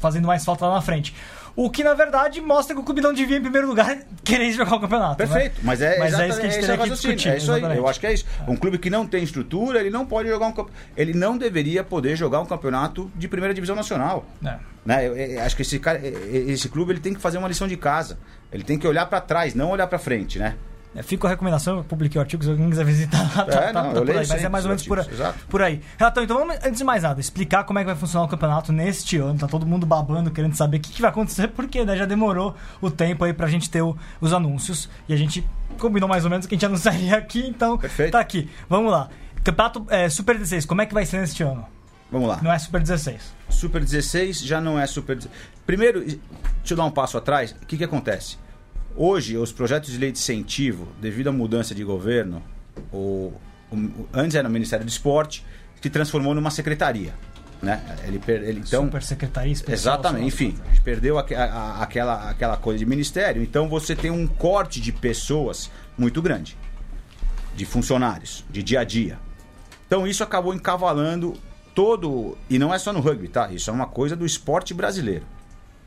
fazendo 0.00 0.26
mais 0.26 0.44
falta 0.44 0.66
lá 0.66 0.74
na 0.76 0.82
frente. 0.82 1.14
O 1.56 1.70
que, 1.70 1.82
na 1.82 1.94
verdade, 1.94 2.38
mostra 2.38 2.74
que 2.74 2.80
o 2.82 2.84
clube 2.84 3.00
não 3.00 3.14
devia, 3.14 3.38
em 3.38 3.40
primeiro 3.40 3.66
lugar, 3.66 3.96
querer 4.22 4.52
jogar 4.52 4.76
o 4.76 4.80
campeonato. 4.80 5.22
né? 5.22 5.26
Perfeito, 5.26 5.60
mas 5.62 5.80
é, 5.80 5.98
Mas 5.98 6.12
é 6.12 6.28
isso 6.28 6.38
que 6.38 6.46
a 6.46 6.50
gente 6.50 6.58
esse 6.58 6.60
teria 6.60 6.74
que 6.76 6.82
raciocínio, 6.82 7.16
discutir, 7.16 7.34
É 7.34 7.36
isso 7.38 7.50
aí, 7.50 7.58
exatamente. 7.58 7.78
eu 7.78 7.88
acho 7.88 8.00
que 8.00 8.06
é 8.06 8.12
isso. 8.12 8.26
Um 8.46 8.56
clube 8.56 8.76
que 8.76 8.90
não 8.90 9.06
tem 9.06 9.24
estrutura, 9.24 9.80
ele 9.80 9.88
não 9.88 10.04
pode 10.04 10.28
jogar 10.28 10.48
um 10.48 10.66
ele 10.94 11.14
não 11.14 11.38
deveria 11.38 11.82
poder 11.82 12.14
jogar 12.14 12.40
um 12.40 12.46
campeonato 12.46 13.10
de 13.14 13.26
primeira 13.26 13.54
divisão 13.54 13.74
nacional. 13.74 14.26
É. 14.44 14.58
Né? 14.84 15.08
Eu, 15.08 15.16
eu 15.16 15.42
acho 15.42 15.56
que 15.56 15.62
esse 15.62 15.78
cara, 15.78 15.98
esse 16.06 16.68
clube 16.68 16.92
ele 16.92 17.00
tem 17.00 17.14
que 17.14 17.20
fazer 17.20 17.38
uma 17.38 17.48
lição 17.48 17.66
de 17.66 17.76
casa. 17.76 18.18
Ele 18.52 18.62
tem 18.62 18.78
que 18.78 18.86
olhar 18.86 19.06
para 19.06 19.20
trás, 19.22 19.54
não 19.54 19.70
olhar 19.70 19.86
para 19.86 19.98
frente, 19.98 20.38
né? 20.38 20.56
É, 20.96 21.02
Fica 21.02 21.26
a 21.26 21.30
recomendação, 21.30 21.76
eu 21.78 21.84
publiquei 21.84 22.18
o 22.18 22.22
artigo, 22.22 22.42
se 22.42 22.50
alguém 22.50 22.70
quiser 22.70 22.84
visitar, 22.84 23.28
tá, 23.32 23.44
tá, 23.46 23.60
É, 23.64 23.72
não, 23.72 23.92
tá 23.92 24.00
por 24.00 24.10
aí, 24.10 24.26
mas 24.26 24.44
é 24.44 24.48
mais 24.48 24.64
ou 24.64 24.70
menos 24.70 24.82
os 24.82 24.88
por, 24.88 24.98
exato. 24.98 25.46
por 25.46 25.62
aí. 25.62 25.82
Relatão, 25.98 26.24
então 26.24 26.38
vamos, 26.38 26.56
antes 26.64 26.78
de 26.78 26.84
mais 26.84 27.02
nada, 27.02 27.20
explicar 27.20 27.64
como 27.64 27.78
é 27.78 27.82
que 27.82 27.86
vai 27.86 27.94
funcionar 27.96 28.24
o 28.24 28.28
campeonato 28.28 28.72
neste 28.72 29.18
ano. 29.18 29.38
Tá 29.38 29.46
todo 29.46 29.66
mundo 29.66 29.84
babando, 29.84 30.30
querendo 30.30 30.54
saber 30.54 30.78
o 30.78 30.80
que, 30.80 30.90
que 30.92 31.02
vai 31.02 31.10
acontecer, 31.10 31.48
porque 31.48 31.84
né, 31.84 31.96
já 31.96 32.06
demorou 32.06 32.54
o 32.80 32.90
tempo 32.90 33.24
aí 33.24 33.32
pra 33.32 33.46
gente 33.46 33.68
ter 33.68 33.82
o- 33.82 33.96
os 34.20 34.32
anúncios. 34.32 34.88
E 35.08 35.12
a 35.12 35.16
gente 35.16 35.46
combinou 35.78 36.08
mais 36.08 36.24
ou 36.24 36.30
menos 36.30 36.46
que 36.46 36.54
a 36.54 36.56
gente 36.56 36.64
anunciaria 36.66 37.16
aqui, 37.16 37.46
então 37.46 37.76
Perfeito. 37.76 38.12
tá 38.12 38.20
aqui. 38.20 38.48
Vamos 38.68 38.90
lá. 38.90 39.08
Campeonato 39.44 39.86
é, 39.90 40.08
Super 40.08 40.36
16, 40.38 40.64
como 40.64 40.80
é 40.82 40.86
que 40.86 40.94
vai 40.94 41.04
ser 41.04 41.20
neste 41.20 41.42
ano? 41.42 41.66
Vamos 42.10 42.28
lá. 42.28 42.38
Não 42.42 42.52
é 42.52 42.58
Super 42.58 42.80
16. 42.80 43.34
Super 43.50 43.80
16 43.84 44.40
já 44.40 44.60
não 44.60 44.78
é 44.78 44.86
Super 44.86 45.16
16. 45.16 45.34
Primeiro, 45.66 46.00
deixa 46.00 46.20
eu 46.70 46.76
dar 46.76 46.84
um 46.84 46.90
passo 46.90 47.18
atrás. 47.18 47.54
O 47.62 47.66
que, 47.66 47.76
que 47.76 47.84
acontece? 47.84 48.38
Hoje, 48.96 49.36
os 49.36 49.52
projetos 49.52 49.92
de 49.92 49.98
lei 49.98 50.10
de 50.10 50.18
incentivo, 50.18 50.88
devido 51.00 51.28
à 51.28 51.32
mudança 51.32 51.74
de 51.74 51.84
governo, 51.84 52.42
o, 52.92 53.32
o- 53.70 54.06
antes 54.12 54.34
era 54.34 54.48
o 54.48 54.50
Ministério 54.50 54.84
do 54.84 54.88
Esporte, 54.88 55.44
que 55.80 55.90
transformou 55.90 56.34
numa 56.34 56.50
secretaria. 56.50 57.12
Né? 57.62 57.82
Ele, 58.04 58.20
ele- 58.28 58.62
então, 58.66 58.84
Super 58.84 59.02
Secretaria 59.02 59.52
Especial. 59.52 59.94
Exatamente, 59.96 60.26
enfim, 60.26 60.54
a 60.64 60.68
gente 60.68 60.80
perdeu 60.82 61.18
a- 61.18 61.22
a- 61.22 61.82
aquela, 61.82 62.30
aquela 62.30 62.56
coisa 62.56 62.78
de 62.78 62.86
ministério, 62.86 63.42
então 63.42 63.68
você 63.68 63.94
tem 63.96 64.10
um 64.10 64.26
corte 64.26 64.80
de 64.80 64.92
pessoas 64.92 65.70
muito 65.96 66.20
grande, 66.22 66.56
de 67.54 67.64
funcionários, 67.64 68.44
de 68.50 68.62
dia 68.62 68.80
a 68.80 68.84
dia. 68.84 69.18
Então 69.86 70.06
isso 70.06 70.22
acabou 70.22 70.54
encavalando 70.54 71.34
todo, 71.74 72.36
e 72.48 72.58
não 72.58 72.72
é 72.74 72.78
só 72.78 72.92
no 72.92 73.00
rugby, 73.00 73.28
tá? 73.28 73.50
Isso 73.52 73.68
é 73.70 73.72
uma 73.72 73.86
coisa 73.86 74.14
do 74.16 74.24
esporte 74.26 74.72
brasileiro. 74.74 75.24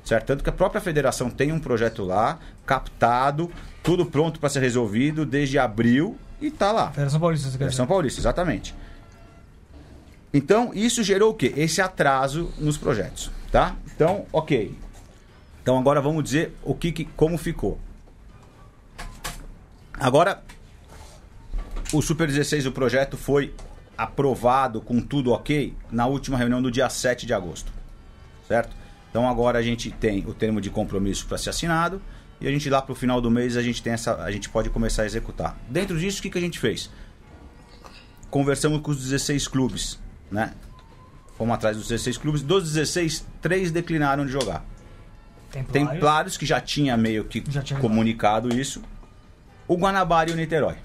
Certo? 0.10 0.26
Tanto 0.26 0.44
que 0.44 0.50
a 0.50 0.54
própria 0.54 0.82
federação 0.82 1.30
tem 1.30 1.52
um 1.52 1.60
projeto 1.60 2.04
lá, 2.04 2.40
captado, 2.66 3.52
tudo 3.84 4.08
pronto 4.08 4.40
para 4.40 4.50
ser 4.50 4.60
resolvido 4.60 5.24
desde 5.24 5.60
abril, 5.60 6.18
e 6.42 6.50
tá 6.50 6.72
lá. 6.72 6.90
Federação 6.90 7.20
Paulista, 7.20 7.52
Federação. 7.52 7.86
Paulista, 7.86 8.20
exatamente. 8.20 8.74
Então, 10.34 10.72
isso 10.74 11.04
gerou 11.04 11.30
o 11.30 11.34
quê? 11.36 11.54
Esse 11.56 11.80
atraso 11.80 12.52
nos 12.58 12.76
projetos, 12.76 13.30
tá? 13.52 13.76
Então, 13.96 14.26
ok. 14.34 14.76
Então, 15.62 15.78
agora 15.78 16.02
vamos 16.02 16.24
dizer 16.24 16.58
o 16.64 16.74
que, 16.74 16.92
que- 16.92 17.06
como 17.16 17.38
ficou. 17.38 17.78
Agora, 19.94 20.42
o 21.94 22.02
Super 22.02 22.26
16, 22.28 22.66
o 22.66 22.72
projeto 22.72 23.16
foi 23.16 23.54
aprovado 23.96 24.82
com 24.82 25.00
tudo 25.02 25.32
ok 25.34 25.76
na 25.92 26.08
última 26.08 26.36
reunião 26.36 26.64
do 26.64 26.72
dia 26.72 26.90
7 26.90 27.28
de 27.28 27.34
agosto, 27.36 27.72
certo? 28.48 28.80
Então, 29.10 29.28
agora 29.28 29.58
a 29.60 29.62
gente 29.62 29.92
tem 29.92 30.26
o 30.28 30.34
termo 30.34 30.62
de 30.62 30.70
compromisso 30.70 31.26
para 31.26 31.38
ser 31.38 31.50
assinado 31.50 32.02
e 32.40 32.48
a 32.48 32.52
gente 32.52 32.70
lá 32.70 32.82
para 32.82 32.94
o 32.94 32.96
final 32.96 33.20
do 33.20 33.30
mês 33.32 33.58
a 33.58 33.62
gente 33.62 33.82
tem 33.82 33.94
essa, 33.94 34.16
a 34.24 34.32
gente 34.32 34.48
pode 34.50 34.70
começar 34.70 35.02
a 35.04 35.06
executar. 35.06 35.58
Dentro 35.68 35.98
disso, 36.00 36.20
o 36.20 36.22
que, 36.22 36.30
que 36.30 36.38
a 36.38 36.42
gente 36.42 36.60
fez? 36.60 36.90
conversamos 38.30 38.82
com 38.82 38.92
os 38.92 39.02
16 39.04 39.48
clubes, 39.48 40.00
né? 40.32 40.54
Fomos 41.38 41.56
atrás 41.56 41.76
dos 41.78 41.88
16 41.88 42.18
clubes. 42.18 42.42
Dos 42.44 42.66
16, 42.74 43.26
três 43.42 43.72
declinaram 43.72 44.26
de 44.26 44.32
jogar. 44.32 44.64
Templários. 45.52 45.92
Templários, 45.94 46.38
que 46.38 46.46
já 46.46 46.62
tinha 46.62 46.96
meio 46.96 47.24
que 47.26 47.42
tinha 47.42 47.80
comunicado 47.80 48.50
isso. 48.56 48.84
O 49.68 49.76
Guanabara 49.76 50.30
e 50.30 50.34
o 50.34 50.36
Niterói. 50.36 50.76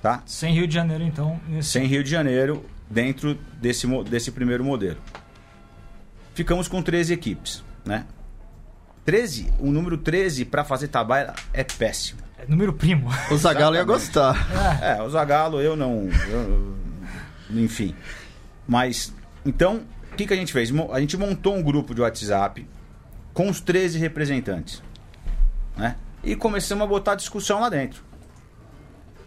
Tá? 0.00 0.22
Sem 0.24 0.54
Rio 0.54 0.66
de 0.66 0.72
Janeiro, 0.74 1.04
então. 1.04 1.38
nesse- 1.48 1.70
Sem 1.70 1.86
Rio 1.86 2.02
de 2.02 2.10
Janeiro, 2.10 2.64
dentro 2.88 3.34
desse, 3.60 3.86
desse 4.04 4.30
primeiro 4.30 4.64
modelo. 4.64 4.98
Ficamos 6.34 6.68
com 6.68 6.82
13 6.82 7.12
equipes, 7.12 7.62
né? 7.84 8.04
13, 9.04 9.52
o 9.60 9.70
número 9.70 9.98
13 9.98 10.44
para 10.44 10.64
fazer 10.64 10.88
tabela 10.88 11.34
é 11.52 11.62
péssimo. 11.62 12.20
É 12.38 12.46
número 12.46 12.72
primo. 12.72 13.08
O 13.30 13.36
Zagallo 13.36 13.76
ia 13.76 13.84
gostar. 13.84 14.34
É, 14.82 15.02
o 15.02 15.08
Zagallo 15.10 15.60
eu 15.60 15.76
não. 15.76 16.08
eu- 16.28 16.74
enfim. 17.50 17.94
Mas, 18.66 19.12
então, 19.44 19.82
o 20.12 20.16
que, 20.16 20.26
que 20.26 20.32
a 20.32 20.36
gente 20.36 20.52
fez? 20.52 20.72
A 20.92 21.00
gente 21.00 21.16
montou 21.16 21.54
um 21.54 21.62
grupo 21.62 21.94
de 21.94 22.00
WhatsApp 22.00 22.66
com 23.32 23.48
os 23.48 23.60
13 23.60 23.98
representantes. 23.98 24.82
Né? 25.76 25.96
E 26.22 26.34
começamos 26.34 26.82
a 26.84 26.86
botar 26.86 27.14
discussão 27.14 27.60
lá 27.60 27.68
dentro. 27.68 28.02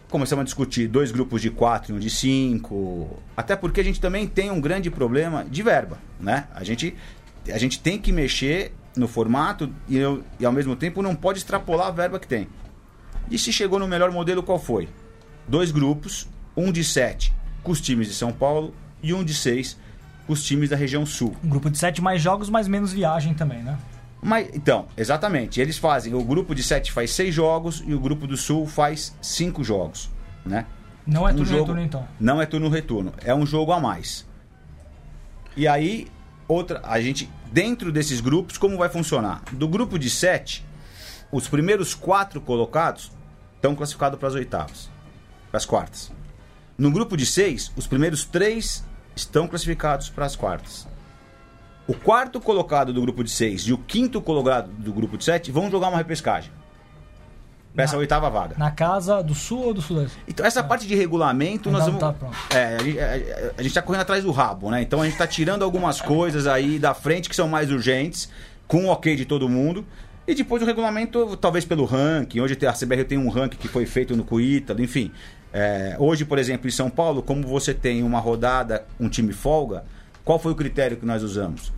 Começamos 0.09 0.41
a 0.41 0.45
discutir 0.45 0.87
dois 0.87 1.11
grupos 1.11 1.41
de 1.41 1.49
quatro 1.49 1.93
e 1.93 1.95
um 1.95 1.99
de 1.99 2.09
cinco. 2.09 3.19
Até 3.35 3.55
porque 3.57 3.81
a 3.81 3.83
gente 3.83 3.99
também 3.99 4.25
tem 4.25 4.49
um 4.49 4.61
grande 4.61 4.89
problema 4.89 5.43
de 5.43 5.61
verba. 5.61 5.97
Né? 6.19 6.47
A, 6.55 6.63
gente, 6.63 6.95
a 7.51 7.57
gente 7.57 7.79
tem 7.79 7.99
que 7.99 8.11
mexer 8.11 8.73
no 8.95 9.07
formato 9.07 9.69
e, 9.87 9.97
eu- 9.97 10.23
e 10.39 10.45
ao 10.45 10.51
mesmo 10.51 10.75
tempo 10.75 11.01
não 11.01 11.13
pode 11.13 11.39
extrapolar 11.39 11.87
a 11.87 11.91
verba 11.91 12.19
que 12.19 12.27
tem. 12.27 12.47
E 13.29 13.37
se 13.37 13.51
chegou 13.51 13.77
no 13.79 13.87
melhor 13.87 14.09
modelo, 14.11 14.41
qual 14.41 14.57
foi? 14.57 14.87
Dois 15.47 15.71
grupos, 15.71 16.27
um 16.55 16.71
de 16.71 16.83
sete 16.83 17.33
com 17.61 17.71
os 17.73 17.81
times 17.81 18.07
de 18.07 18.13
São 18.13 18.31
Paulo 18.31 18.73
e 19.03 19.13
um 19.13 19.23
de 19.25 19.33
seis 19.33 19.77
com 20.25 20.31
os 20.31 20.41
times 20.43 20.69
da 20.69 20.77
região 20.77 21.05
sul. 21.05 21.35
Um 21.43 21.49
grupo 21.49 21.69
de 21.69 21.77
sete 21.77 22.01
mais 22.01 22.21
jogos, 22.21 22.49
mas 22.49 22.65
menos 22.67 22.93
viagem 22.93 23.33
também, 23.33 23.61
né? 23.61 23.77
Mas, 24.21 24.49
então, 24.53 24.87
exatamente. 24.97 25.61
Eles 25.61 25.77
fazem, 25.77 26.13
o 26.13 26.23
grupo 26.23 26.53
de 26.55 26.63
sete 26.63 26.91
faz 26.91 27.11
seis 27.11 27.33
jogos 27.33 27.83
e 27.85 27.93
o 27.93 27.99
grupo 27.99 28.25
do 28.27 28.35
sul 28.35 28.65
faz 28.67 29.15
cinco 29.21 29.63
jogos, 29.63 30.09
né? 30.45 30.65
Não 31.05 31.27
é 31.27 31.31
Um 31.31 31.35
turno 31.37 31.45
jogo- 31.45 31.59
retorno, 31.61 31.81
então. 31.81 32.07
Não 32.19 32.41
é 32.41 32.45
turno-retorno, 32.45 33.13
é 33.23 33.33
um 33.33 33.45
jogo 33.45 33.71
a 33.71 33.79
mais. 33.79 34.25
E 35.55 35.67
aí, 35.67 36.07
outra, 36.47 36.81
a 36.83 36.99
gente, 36.99 37.29
dentro 37.51 37.91
desses 37.91 38.19
grupos, 38.19 38.57
como 38.57 38.77
vai 38.77 38.89
funcionar? 38.89 39.41
Do 39.51 39.67
grupo 39.67 39.97
de 39.97 40.09
sete, 40.09 40.65
os 41.31 41.47
primeiros 41.47 41.93
quatro 41.93 42.41
colocados 42.41 43.11
estão 43.55 43.75
classificados 43.75 44.19
para 44.19 44.27
as 44.27 44.33
oitavas, 44.35 44.89
para 45.49 45.57
as 45.57 45.65
quartas. 45.65 46.11
No 46.77 46.91
grupo 46.91 47.15
de 47.17 47.25
seis, 47.25 47.71
os 47.75 47.87
primeiros 47.87 48.25
três 48.25 48.83
estão 49.15 49.47
classificados 49.47 50.09
para 50.09 50.25
as 50.25 50.35
quartas. 50.35 50.87
O 51.87 51.93
quarto 51.93 52.39
colocado 52.41 52.91
do 52.93 53.01
grupo 53.01 53.23
de 53.23 53.29
seis 53.31 53.61
e 53.61 53.71
o 53.73 53.77
quinto 53.77 54.21
colocado 54.21 54.67
do 54.69 54.91
grupo 54.91 55.17
de 55.17 55.23
sete 55.23 55.51
vão 55.51 55.71
jogar 55.71 55.87
uma 55.87 55.97
repescagem. 55.97 56.51
Para 57.73 57.83
essa 57.83 57.93
Na- 57.93 57.99
oitava 57.99 58.29
vaga. 58.29 58.55
Na 58.57 58.71
casa 58.71 59.21
do 59.21 59.35
sul 59.35 59.67
ou 59.67 59.73
do 59.73 59.81
sudeste? 59.81 60.17
Então, 60.27 60.45
essa 60.45 60.63
parte 60.63 60.87
de 60.87 60.95
regulamento, 60.95 61.69
Ainda 61.69 61.79
nós 61.79 61.87
vamos. 61.93 62.01
tá 62.01 62.57
é, 62.57 62.75
a 62.75 62.83
gente, 62.83 62.99
a- 62.99 63.51
a 63.57 63.61
gente 63.63 63.73
tá 63.73 63.81
correndo 63.81 64.01
atrás 64.01 64.23
do 64.23 64.31
rabo, 64.31 64.69
né? 64.71 64.81
Então 64.81 65.01
a 65.01 65.05
gente 65.05 65.17
tá 65.17 65.27
tirando 65.27 65.63
algumas 65.63 66.01
coisas 66.01 66.47
aí 66.47 66.79
da 66.79 66.93
frente 66.93 67.29
que 67.29 67.35
são 67.35 67.47
mais 67.47 67.71
urgentes, 67.71 68.29
com 68.67 68.85
o 68.85 68.87
ok 68.89 69.15
de 69.15 69.25
todo 69.25 69.47
mundo. 69.47 69.85
E 70.27 70.33
depois 70.35 70.61
o 70.61 70.65
regulamento, 70.65 71.37
talvez 71.37 71.63
pelo 71.63 71.85
ranking. 71.85 72.41
Hoje 72.41 72.57
a 72.67 72.73
CBR 72.73 73.05
tem 73.05 73.17
um 73.17 73.29
ranking 73.29 73.57
que 73.57 73.67
foi 73.69 73.85
feito 73.85 74.13
no 74.15 74.25
Cuítalo, 74.25 74.81
enfim. 74.81 75.11
É, 75.53 75.95
hoje, 75.99 76.25
por 76.25 76.37
exemplo, 76.37 76.67
em 76.67 76.71
São 76.71 76.89
Paulo, 76.89 77.21
como 77.23 77.47
você 77.47 77.73
tem 77.73 78.03
uma 78.03 78.19
rodada, 78.19 78.85
um 78.99 79.07
time 79.07 79.31
folga, 79.31 79.85
qual 80.25 80.37
foi 80.37 80.51
o 80.51 80.55
critério 80.55 80.97
que 80.97 81.05
nós 81.05 81.23
usamos? 81.23 81.71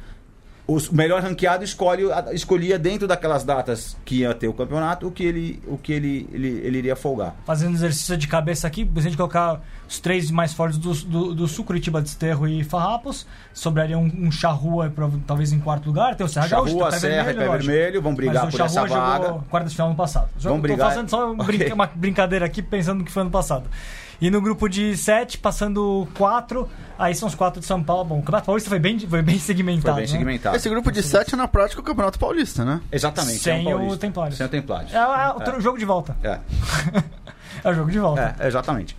O 0.71 0.77
melhor 0.91 1.19
ranqueado 1.23 1.63
escolhe, 1.63 2.03
escolhia 2.31 2.77
dentro 2.77 3.07
daquelas 3.07 3.43
datas 3.43 3.97
que 4.05 4.17
ia 4.19 4.33
ter 4.35 4.47
o 4.47 4.53
campeonato 4.53 5.07
o 5.07 5.11
que 5.11 5.23
ele, 5.23 5.59
o 5.65 5.77
que 5.79 5.91
ele, 5.91 6.29
ele, 6.31 6.47
ele 6.63 6.77
iria 6.77 6.95
folgar. 6.95 7.35
Fazendo 7.43 7.73
exercício 7.73 8.15
de 8.15 8.27
cabeça 8.27 8.67
aqui, 8.67 8.87
se 8.93 8.99
a 8.99 9.01
gente 9.01 9.17
colocar 9.17 9.61
os 9.87 9.99
três 9.99 10.29
mais 10.29 10.53
fortes 10.53 10.77
do, 10.77 10.93
do, 10.93 11.33
do 11.33 11.47
sul, 11.47 11.65
Curitiba, 11.65 11.99
Desterro 12.01 12.47
e 12.47 12.63
Farrapos, 12.63 13.25
sobraria 13.51 13.97
um, 13.97 14.05
um 14.27 14.31
Charrua 14.31 14.91
prova- 14.91 15.19
talvez 15.25 15.51
em 15.51 15.59
quarto 15.59 15.87
lugar. 15.87 16.13
Tem 16.13 16.23
o 16.23 16.29
Serra 16.29 16.47
Gaúcho, 16.47 16.73
Charrua, 16.77 16.89
tem 16.91 16.97
o 16.99 17.01
Pé 17.01 17.07
Serra 17.07 17.31
e 17.31 17.35
Pé. 17.35 17.49
Vermelho 17.57 18.01
vão 18.03 18.13
brigar 18.13 18.51
por 18.51 18.61
essa 18.61 18.85
vaga. 18.85 19.25
jogou 19.25 19.43
quartas 19.49 19.71
de 19.71 19.75
final 19.75 19.89
no 19.89 19.95
passado. 19.95 20.29
Tô 20.39 20.55
brigar- 20.59 20.89
fazendo 20.89 21.09
só 21.09 21.31
uma, 21.31 21.43
Ok. 21.43 21.57
brinca- 21.57 21.73
uma 21.73 21.87
brincadeira 21.95 22.45
aqui, 22.45 22.61
pensando 22.61 22.99
no 22.99 23.05
que 23.05 23.11
foi 23.11 23.21
ano 23.23 23.31
passado. 23.31 23.63
E 24.21 24.29
no 24.29 24.41
grupo 24.41 24.67
de 24.67 24.97
sete, 24.97 25.37
passando 25.37 26.07
quatro, 26.13 26.67
aí 26.97 27.15
são 27.15 27.27
os 27.27 27.35
quatro 27.35 27.61
de 27.61 27.65
São 27.65 27.81
Paulo. 27.81 28.03
Bom, 28.03 28.15
o 28.15 28.19
Campeonato 28.19 28.45
Paulista 28.47 28.69
foi 28.69 28.79
bem, 28.79 28.99
foi 28.99 29.21
bem 29.21 29.39
segmentado. 29.39 29.95
Foi 29.95 30.03
bem 30.03 30.11
né? 30.11 30.17
segmentado. 30.17 30.55
Esse 30.57 30.69
grupo 30.69 30.91
de 30.91 31.01
sete 31.01 31.33
é 31.35 31.37
na 31.37 31.47
prática 31.47 31.79
o 31.79 31.83
Campeonato 31.83 32.19
Paulista, 32.19 32.65
né? 32.65 32.81
Exatamente. 32.91 33.39
Sem 33.39 33.53
é 33.53 33.57
um 33.57 33.61
o 33.61 33.79
paulista. 33.79 33.97
Templários. 33.97 34.37
Sem 34.37 34.45
o 34.45 34.49
Templários. 34.49 34.93
É, 34.93 34.97
é 34.97 35.57
o 35.57 35.61
jogo 35.61 35.77
de 35.77 35.85
volta. 35.85 36.17
É, 36.21 36.39
É 37.63 37.69
o 37.69 37.73
jogo 37.73 37.91
de 37.91 37.99
volta. 37.99 38.35
é, 38.39 38.47
exatamente. 38.47 38.95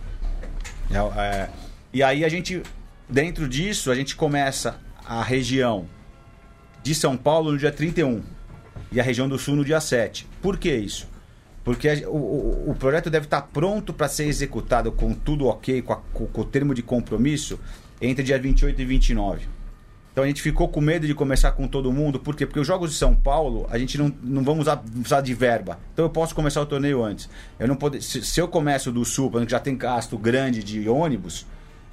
É, 0.89 1.19
é, 1.19 1.49
e 1.93 2.03
aí 2.03 2.25
a 2.25 2.29
gente, 2.29 2.61
dentro 3.07 3.47
disso, 3.47 3.91
a 3.91 3.95
gente 3.95 4.15
começa 4.15 4.75
a 5.05 5.23
região 5.23 5.87
de 6.83 6.93
São 6.93 7.15
Paulo 7.15 7.51
no 7.51 7.57
dia 7.57 7.71
31 7.71 8.21
e 8.91 8.99
a 8.99 9.03
região 9.03 9.27
do 9.27 9.37
Sul 9.37 9.55
no 9.55 9.65
dia 9.65 9.79
7. 9.79 10.27
Por 10.41 10.57
que 10.57 10.73
isso? 10.73 11.07
Porque 11.63 11.87
a- 11.89 12.09
o, 12.09 12.71
o, 12.71 12.75
projeto 12.75 13.09
deve 13.09 13.25
estar 13.25 13.41
pronto 13.43 13.93
para 13.93 14.07
ser 14.07 14.25
executado 14.25 14.91
com 14.91 15.13
tudo 15.13 15.45
ok, 15.47 15.81
com, 15.81 15.93
a- 15.93 15.99
com- 16.13 16.41
o 16.41 16.45
termo 16.45 16.73
de 16.73 16.81
compromisso, 16.81 17.59
entre 18.01 18.23
dia 18.23 18.39
28 18.39 18.81
e 18.81 18.85
29. 18.85 19.47
Então 20.11 20.23
a 20.25 20.27
gente 20.27 20.41
ficou 20.41 20.67
com 20.67 20.81
medo 20.81 21.07
de 21.07 21.13
começar 21.13 21.51
com 21.53 21.67
todo 21.67 21.89
mundo, 21.93 22.19
por 22.19 22.35
quê? 22.35 22.45
Porque 22.45 22.59
os 22.59 22.67
jogos 22.67 22.91
de 22.91 22.97
São 22.97 23.15
Paulo, 23.15 23.65
a 23.69 23.77
gente 23.77 23.97
não, 23.97 24.13
não 24.21 24.43
vamos 24.43 24.63
usar, 24.63 24.83
usar 25.05 25.21
de 25.21 25.33
verba. 25.33 25.79
Então 25.93 26.03
eu 26.03 26.09
posso 26.09 26.35
começar 26.35 26.61
o 26.61 26.65
torneio 26.65 27.01
antes. 27.03 27.29
Eu 27.57 27.67
não 27.67 27.75
pode, 27.77 28.01
se, 28.01 28.21
se 28.21 28.41
eu 28.41 28.47
começo 28.47 28.91
do 28.91 29.05
Sul, 29.05 29.31
que 29.31 29.49
já 29.49 29.59
tem 29.59 29.77
gasto 29.77 30.17
grande 30.17 30.63
de 30.63 30.89
ônibus, 30.89 31.45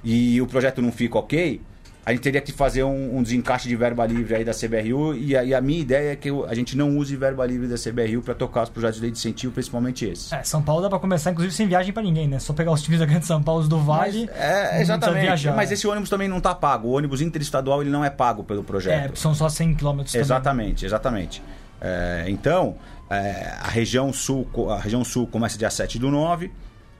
e 0.03 0.41
o 0.41 0.47
projeto 0.47 0.81
não 0.81 0.91
fica 0.91 1.17
ok, 1.17 1.61
a 2.09 2.13
gente 2.13 2.21
teria 2.21 2.41
que 2.41 2.51
fazer 2.51 2.83
um, 2.83 3.17
um 3.17 3.21
desencaixe 3.23 3.67
de 3.69 3.75
verba 3.75 4.03
livre 4.05 4.33
aí 4.35 4.43
da 4.43 4.51
CBRU, 4.51 5.13
e 5.15 5.37
a, 5.37 5.43
e 5.43 5.53
a 5.53 5.61
minha 5.61 5.79
ideia 5.79 6.13
é 6.13 6.15
que 6.15 6.29
eu- 6.29 6.43
a 6.45 6.55
gente 6.55 6.75
não 6.75 6.97
use 6.97 7.15
verba 7.15 7.45
livre 7.45 7.67
da 7.67 7.75
CBRU 7.77 8.21
para 8.23 8.33
tocar 8.33 8.63
os 8.63 8.69
projetos 8.69 8.95
de 8.97 9.01
lei 9.03 9.11
de 9.11 9.17
incentivo, 9.19 9.53
principalmente 9.53 10.05
esses. 10.05 10.33
É, 10.33 10.41
São 10.43 10.61
Paulo 10.61 10.81
dá 10.81 10.89
pra 10.89 10.97
começar, 10.97 11.29
inclusive, 11.31 11.53
sem 11.53 11.67
viagem 11.67 11.93
pra 11.93 12.01
ninguém, 12.01 12.27
né? 12.27 12.39
Só 12.39 12.51
pegar 12.51 12.71
os 12.71 12.81
times 12.81 12.99
da 12.99 13.05
Grande 13.05 13.25
São 13.27 13.43
Paulo, 13.43 13.67
do 13.67 13.77
Vale. 13.79 14.25
Mas, 14.27 14.37
é, 14.39 14.81
exatamente. 14.81 15.21
viajar. 15.21 15.55
Mas 15.55 15.71
esse 15.71 15.85
ônibus 15.87 16.09
também 16.09 16.27
não 16.27 16.39
está 16.39 16.55
pago. 16.55 16.87
O 16.87 16.91
ônibus 16.93 17.21
interestadual 17.21 17.81
ele 17.81 17.91
não 17.91 18.03
é 18.03 18.09
pago 18.09 18.43
pelo 18.43 18.63
projeto. 18.63 19.13
É, 19.13 19.15
são 19.15 19.35
só 19.35 19.47
100 19.47 19.75
km 19.75 19.81
também. 19.97 20.05
Exatamente, 20.15 20.85
exatamente. 20.85 21.43
É, 21.79 22.25
então, 22.27 22.75
é, 23.09 23.53
a 23.61 23.67
região 23.69 24.11
sul, 24.11 24.47
a 24.71 24.79
região 24.79 25.03
sul 25.03 25.27
começa 25.27 25.57
dia 25.57 25.69
7 25.69 25.99
do 25.99 26.09
9, 26.09 26.51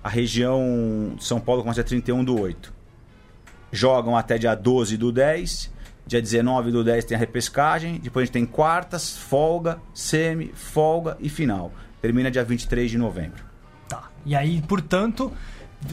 a 0.04 0.08
região 0.10 1.14
de 1.18 1.24
São 1.24 1.40
Paulo 1.40 1.62
começa 1.64 1.76
dia 1.84 1.90
31 1.90 2.24
do 2.24 2.40
8. 2.40 2.74
Jogam 3.72 4.16
até 4.16 4.38
dia 4.38 4.56
12 4.56 4.98
do 4.98 5.12
10, 5.12 5.72
dia 6.06 6.22
19 6.22 6.72
do 6.72 6.84
10 6.84 7.06
tem 7.06 7.16
a 7.16 7.20
repescagem, 7.20 8.00
depois 8.00 8.24
a 8.24 8.26
gente 8.26 8.34
tem 8.34 8.46
quartas, 8.46 9.18
folga, 9.18 9.80
semi, 9.94 10.52
folga 10.54 11.18
e 11.20 11.30
final. 11.30 11.72
Termina 12.02 12.32
dia 12.32 12.44
23 12.44 12.90
de 12.90 12.98
novembro. 12.98 13.44
Tá. 13.88 14.10
E 14.26 14.36
aí, 14.36 14.62
portanto, 14.62 15.32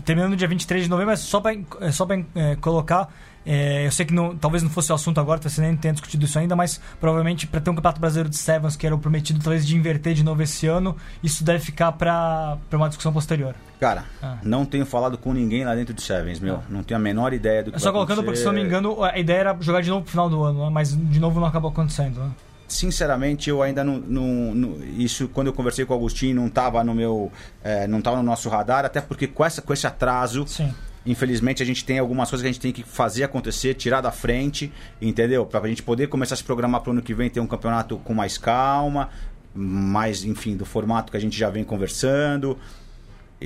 terminando 0.04 0.37
dia 0.37 0.49
23 0.49 0.85
de 0.85 0.90
novembro, 0.90 1.12
mas 1.12 1.21
só 1.21 1.40
pra, 1.40 1.52
é, 1.80 1.92
só 1.92 2.06
pra 2.06 2.18
é, 2.35 2.56
colocar. 2.56 3.12
É, 3.47 3.87
eu 3.87 3.93
sei 3.93 4.05
que 4.05 4.12
não- 4.12 4.37
talvez 4.37 4.62
não 4.62 4.69
fosse 4.71 4.91
o 4.91 4.95
assunto 4.95 5.21
agora, 5.21 5.41
você 5.41 5.61
nem 5.61 5.76
tenha 5.76 5.95
discutido 5.95 6.25
isso 6.26 6.38
ainda, 6.38 6.57
mas 6.57 6.81
provavelmente 7.00 7.47
para 7.47 7.61
ter 7.61 7.71
um 7.71 7.75
Campeonato 7.75 8.00
Brasileiro 8.00 8.29
de 8.29 8.37
Sevens, 8.37 8.75
que 8.76 8.85
era 8.85 8.95
o 8.95 8.99
prometido 8.99 9.38
talvez 9.43 9.67
de 9.67 9.76
inverter 9.76 10.12
de 10.15 10.25
novo 10.25 10.43
esse 10.43 10.67
ano, 10.67 10.97
isso 11.23 11.45
deve 11.45 11.61
ficar 11.65 11.93
para 11.93 12.59
uma 12.73 12.88
discussão 12.88 13.12
posterior. 13.12 13.55
Cara, 13.81 14.05
Ah. 14.23 14.38
não 14.43 14.65
tenho 14.65 14.85
falado 14.85 15.17
com 15.17 15.33
ninguém 15.33 15.65
lá 15.65 15.75
dentro 15.75 15.95
de 15.95 16.03
Sevens, 16.03 16.41
meu. 16.41 16.61
Não 16.69 16.83
tenho 16.83 16.99
a 16.99 17.03
menor 17.03 17.33
ideia 17.33 17.62
do 17.62 17.71
que 17.73 17.79
só 17.79 17.93
colocando 17.93 18.23
porque, 18.25 18.38
se 18.38 18.45
não 18.45 18.53
me 18.53 18.61
acontecer. 18.61 18.79
engano, 18.81 19.05
a 19.05 19.19
ideia 19.19 19.38
era 19.38 19.57
jogar 19.61 19.83
de 19.83 19.91
novo 19.91 20.00
no 20.05 20.11
final 20.11 20.29
do 20.29 20.43
ano, 20.43 20.65
né? 20.65 20.71
mas 20.73 20.97
de 20.97 21.21
novo 21.21 21.38
não 21.38 21.47
acabou 21.47 21.71
acontecendo. 21.71 22.21
Né? 22.21 22.31
sinceramente, 22.69 23.49
eu 23.49 23.62
ainda 23.62 23.85
não, 23.85 23.99
não- 23.99 24.55
não- 24.55 24.76
Isso, 24.99 25.29
quando 25.29 25.47
eu 25.47 25.53
conversei 25.53 25.85
com 25.85 25.95
o 25.95 25.97
Agostinho, 25.97 26.35
não 26.35 26.47
estava 26.49 26.83
no 26.83 26.95
meu. 26.95 27.31
é, 27.62 27.87
não 27.87 27.99
estava 27.99 28.17
no 28.17 28.23
nosso 28.23 28.49
radar, 28.49 28.85
até 28.85 29.00
porque 29.00 29.26
com, 29.26 29.45
essa, 29.45 29.62
com 29.62 29.73
esse 29.73 29.87
atraso. 29.87 30.45
Sim. 30.49 30.73
Infelizmente, 31.07 31.63
a 31.63 31.67
gente 31.67 31.85
tem 31.85 31.99
algumas 31.99 32.29
coisas 32.29 32.43
que 32.43 32.49
a 32.49 32.53
gente 32.53 32.61
tem 32.61 32.73
que 32.73 32.83
fazer 32.83 33.23
acontecer, 33.25 33.75
tirar 33.75 34.01
da 34.01 34.11
frente, 34.11 34.73
entendeu? 35.01 35.47
Pra 35.47 35.67
gente 35.69 35.83
poder 35.83 36.09
começar 36.09 36.35
a 36.35 36.37
se 36.37 36.45
programar 36.45 36.81
pro 36.81 36.91
ano 36.93 37.01
que 37.01 37.15
vem, 37.15 37.31
ter 37.31 37.41
um 37.41 37.47
campeonato 37.47 37.97
com 37.99 38.13
mais 38.13 38.37
calma, 38.37 39.09
mais, 39.55 40.25
enfim, 40.25 40.57
do 40.57 40.65
formato 40.67 41.11
que 41.11 41.17
a 41.17 41.21
gente 41.21 41.39
já 41.39 41.49
vem 41.49 41.63
conversando. 41.65 42.59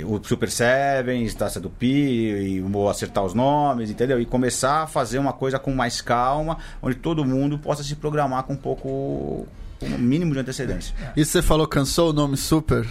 O 0.04 0.20
Super 0.22 0.48
Sevens, 0.50 1.34
Taça 1.34 1.58
do 1.60 1.68
Pi, 1.68 1.86
e 1.88 2.60
vou 2.60 2.88
acertar 2.88 3.24
os 3.24 3.34
nomes, 3.34 3.90
entendeu? 3.90 4.20
E 4.20 4.24
começar 4.24 4.84
a 4.84 4.86
fazer 4.86 5.18
uma 5.18 5.32
coisa 5.32 5.58
com 5.58 5.74
mais 5.74 6.00
calma, 6.00 6.58
onde 6.80 6.94
todo 6.96 7.24
mundo 7.24 7.58
possa 7.58 7.82
se 7.82 7.94
programar 7.96 8.44
com 8.44 8.52
um 8.52 8.56
pouco. 8.56 9.46
com 9.80 9.86
um 9.86 9.98
mínimo 9.98 10.32
de 10.32 10.38
antecedência. 10.38 10.94
E 11.16 11.24
você 11.24 11.42
falou, 11.42 11.66
cansou 11.66 12.10
o 12.10 12.12
nome 12.12 12.36
Super? 12.36 12.86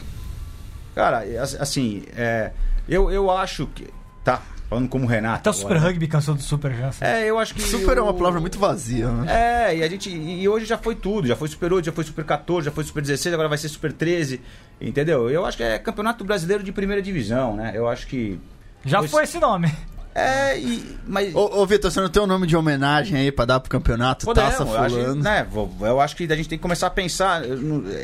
Cara, 0.93 1.19
as- 1.41 1.55
assim, 1.55 2.03
é, 2.15 2.51
eu, 2.87 3.09
eu 3.09 3.31
acho 3.31 3.67
que. 3.67 3.87
Tá, 4.23 4.41
falando 4.69 4.87
como 4.87 5.05
Renato. 5.07 5.37
Até 5.39 5.49
o 5.49 5.53
Super 5.53 5.65
agora, 5.77 5.79
né? 5.81 5.87
Rugby 5.87 6.07
cansou 6.07 6.35
do 6.35 6.41
Super 6.41 6.73
já. 6.75 6.87
assim. 6.89 7.03
É, 7.03 7.25
eu 7.29 7.39
acho 7.39 7.53
que. 7.55 7.61
Super 7.61 7.97
é 7.97 8.01
uma 8.01 8.11
o- 8.11 8.13
palavra 8.13 8.39
muito 8.39 8.59
vazia, 8.59 9.09
né? 9.09 9.67
É, 9.71 9.77
e 9.77 9.83
a 9.83 9.87
gente. 9.89 10.09
E 10.09 10.47
hoje 10.47 10.65
já 10.65 10.77
foi 10.77 10.95
tudo. 10.95 11.27
Já 11.27 11.35
foi 11.35 11.47
Super 11.47 11.73
8, 11.73 11.85
já 11.85 11.91
foi 11.91 12.03
Super 12.03 12.23
14, 12.23 12.65
já 12.65 12.71
foi 12.71 12.83
Super 12.83 13.01
16, 13.01 13.33
agora 13.33 13.49
vai 13.49 13.57
ser 13.57 13.67
Super 13.69 13.91
13. 13.91 14.39
Entendeu? 14.79 15.29
Eu 15.29 15.45
acho 15.45 15.57
que 15.57 15.63
é 15.63 15.77
campeonato 15.79 16.23
brasileiro 16.23 16.63
de 16.63 16.71
primeira 16.71 17.01
divisão, 17.01 17.55
né? 17.55 17.71
Eu 17.73 17.87
acho 17.89 18.05
que. 18.07 18.39
Já 18.85 18.99
Pois- 18.99 19.11
foi 19.11 19.23
esse 19.23 19.39
nome. 19.39 19.69
É, 20.15 20.57
e. 20.59 20.97
Mas. 21.05 21.33
Ô, 21.35 21.61
ô 21.61 21.65
Vitor, 21.65 21.89
você 21.91 22.01
não 22.01 22.09
tem 22.09 22.21
um 22.21 22.25
nome 22.27 22.47
de 22.47 22.55
homenagem 22.57 23.17
aí 23.17 23.31
pra 23.31 23.45
dar 23.45 23.59
pro 23.59 23.69
campeonato? 23.69 24.25
Podemos, 24.25 24.51
Taça 24.51 24.63
eu 24.63 24.77
acho, 24.77 24.95
que, 24.95 25.01
fulano. 25.01 25.21
né, 25.23 25.47
vou- 25.49 25.71
eu 25.81 26.01
acho 26.01 26.15
que 26.15 26.23
a 26.31 26.35
gente 26.35 26.49
tem 26.49 26.57
que 26.57 26.61
começar 26.61 26.87
a 26.87 26.89
pensar. 26.89 27.41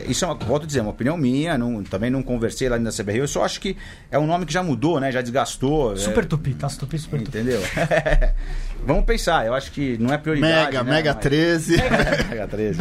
Isso 0.08 0.24
é 0.24 0.28
uma, 0.28 0.36
volto 0.36 0.64
a 0.64 0.66
dizer, 0.68 0.82
uma 0.82 0.92
opinião 0.92 1.18
minha, 1.18 1.58
não- 1.58 1.84
também 1.84 2.10
não 2.12 2.22
conversei 2.24 2.70
lá 2.70 2.78
na 2.78 2.92
CBR. 2.92 3.20
Eu 3.20 3.28
só 3.28 3.44
acho 3.44 3.60
que 3.60 3.76
é 4.12 4.18
um 4.20 4.28
nome 4.28 4.46
que 4.46 4.54
já 4.54 4.62
mudou, 4.64 5.00
né? 5.00 5.12
Já 5.12 5.22
desgastou. 5.22 5.94
é, 5.94 5.98
Super 5.98 6.26
Tupi, 6.26 6.54
Taça 6.54 6.80
Tupi, 6.80 6.98
Super 7.00 7.22
Tupi. 7.24 7.38
Entendeu? 7.40 7.60
Vamos 8.86 9.04
pensar, 9.06 9.46
eu 9.46 9.54
acho 9.54 9.72
que 9.72 9.98
não 10.00 10.14
é 10.14 10.18
prioridade. 10.18 10.66
Mega, 10.68 10.84
né, 10.84 10.92
Mega 10.92 11.14
mas- 11.14 11.24
13. 11.24 11.78
Mega 12.30 12.48
13. 12.48 12.80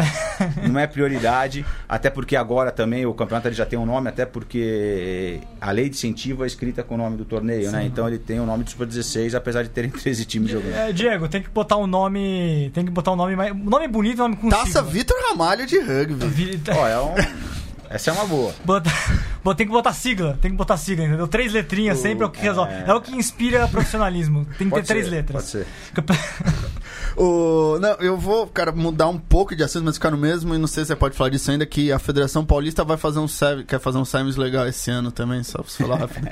Não 0.70 0.78
é 0.78 0.86
prioridade, 0.86 1.64
até 1.88 2.10
porque 2.10 2.36
agora 2.36 2.70
também 2.70 3.06
o 3.06 3.14
campeonato 3.14 3.48
ele 3.48 3.54
já 3.54 3.64
tem 3.64 3.78
um 3.78 3.86
nome, 3.86 4.08
até 4.08 4.26
porque 4.26 5.40
a 5.60 5.70
lei 5.70 5.88
de 5.88 5.96
incentivo 5.96 6.44
é 6.44 6.46
escrita 6.46 6.82
com 6.82 6.94
o 6.94 6.98
nome 6.98 7.16
do 7.16 7.24
torneio, 7.24 7.70
né? 7.70 7.84
Então 7.84 8.06
ele 8.06 8.18
tem 8.18 8.38
o 8.40 8.46
nome 8.46 8.64
de 8.64 8.70
Super 8.70 8.86
16, 8.86 9.34
apesar 9.34 9.62
de 9.62 9.70
terem 9.70 9.90
13 9.92 10.24
times 10.24 10.50
jogando. 10.50 10.74
É, 10.74 10.92
Diego, 10.92 11.28
tem 11.28 11.42
que 11.42 11.48
botar 11.48 11.76
um 11.76 11.86
nome. 11.86 12.70
Tem 12.74 12.84
que 12.84 12.90
botar 12.90 13.12
um 13.12 13.16
nome 13.16 13.34
mais. 13.36 13.52
Um 13.52 13.56
nome 13.70 13.88
bonito, 13.88 14.18
um 14.20 14.28
nome 14.28 14.36
com 14.36 14.48
Taça. 14.48 14.82
Vitor 14.82 15.16
Ramalho 15.30 15.66
de 15.66 15.78
rugby. 15.78 16.26
Vi- 16.26 16.60
Ó, 16.70 16.86
é 16.86 17.00
um... 17.00 17.14
Essa 17.94 18.10
é 18.10 18.12
uma 18.12 18.26
boa. 18.26 18.52
Bota- 18.64 18.90
bota- 19.44 19.56
tem 19.56 19.66
que 19.66 19.72
botar 19.72 19.92
sigla, 19.92 20.36
tem 20.42 20.50
que 20.50 20.56
botar 20.56 20.76
sigla, 20.76 21.04
entendeu? 21.06 21.28
Três 21.28 21.52
letrinhas 21.52 21.98
sempre 21.98 22.24
é 22.24 22.26
o 22.26 22.30
que 22.30 22.40
resolve. 22.40 22.72
É, 22.72 22.92
o 22.92 23.00
que 23.00 23.14
inspira 23.14 23.68
profissionalismo. 23.68 24.44
Tem 24.58 24.66
que 24.66 24.70
Pode 24.70 24.86
ter 24.86 24.92
três 24.94 25.06
ser, 25.06 25.10
letras. 25.12 25.42
Pode 25.42 25.50
ser. 25.50 25.66
O, 27.16 27.78
não, 27.80 27.90
eu 28.00 28.16
vou, 28.18 28.44
cara, 28.48 28.72
mudar 28.72 29.06
um 29.08 29.16
pouco 29.16 29.54
de 29.54 29.62
assunto, 29.62 29.84
mas 29.84 29.94
ficar 29.94 30.10
no 30.10 30.16
mesmo, 30.16 30.52
e 30.52 30.58
não 30.58 30.66
sei 30.66 30.82
se 30.84 30.88
você 30.88 30.96
pode 30.96 31.16
falar 31.16 31.30
disso 31.30 31.48
ainda, 31.48 31.64
que 31.64 31.92
a 31.92 31.98
Federação 32.00 32.44
Paulista 32.44 32.82
vai 32.82 32.96
fazer 32.96 33.20
um 33.20 33.26
quer 33.68 33.78
fazer 33.78 33.98
um 33.98 34.04
semis 34.04 34.34
legal 34.34 34.66
esse 34.66 34.90
ano 34.90 35.12
também, 35.12 35.40
só 35.44 35.58
pra 35.62 35.70
você 35.70 35.82
falar 35.84 35.98
rápido. 35.98 36.28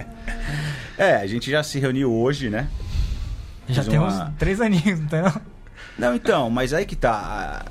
É, 0.99 1.17
a 1.19 1.27
gente 1.29 1.49
já 1.49 1.63
se 1.63 1.79
reuniu 1.79 2.13
hoje, 2.13 2.51
né? 2.51 2.67
Já 3.69 3.83
Fiz 3.83 3.91
tem 3.91 3.99
uma- 4.01 4.09
uns 4.29 4.37
três 4.39 4.61
aninhos, 4.61 4.99
não 4.99 5.07
tem 5.07 5.23
não? 5.23 5.41
Não, 5.97 6.15
então, 6.17 6.51
mas 6.51 6.75
aí 6.75 6.85
que 6.85 6.97
tá. 6.97 7.65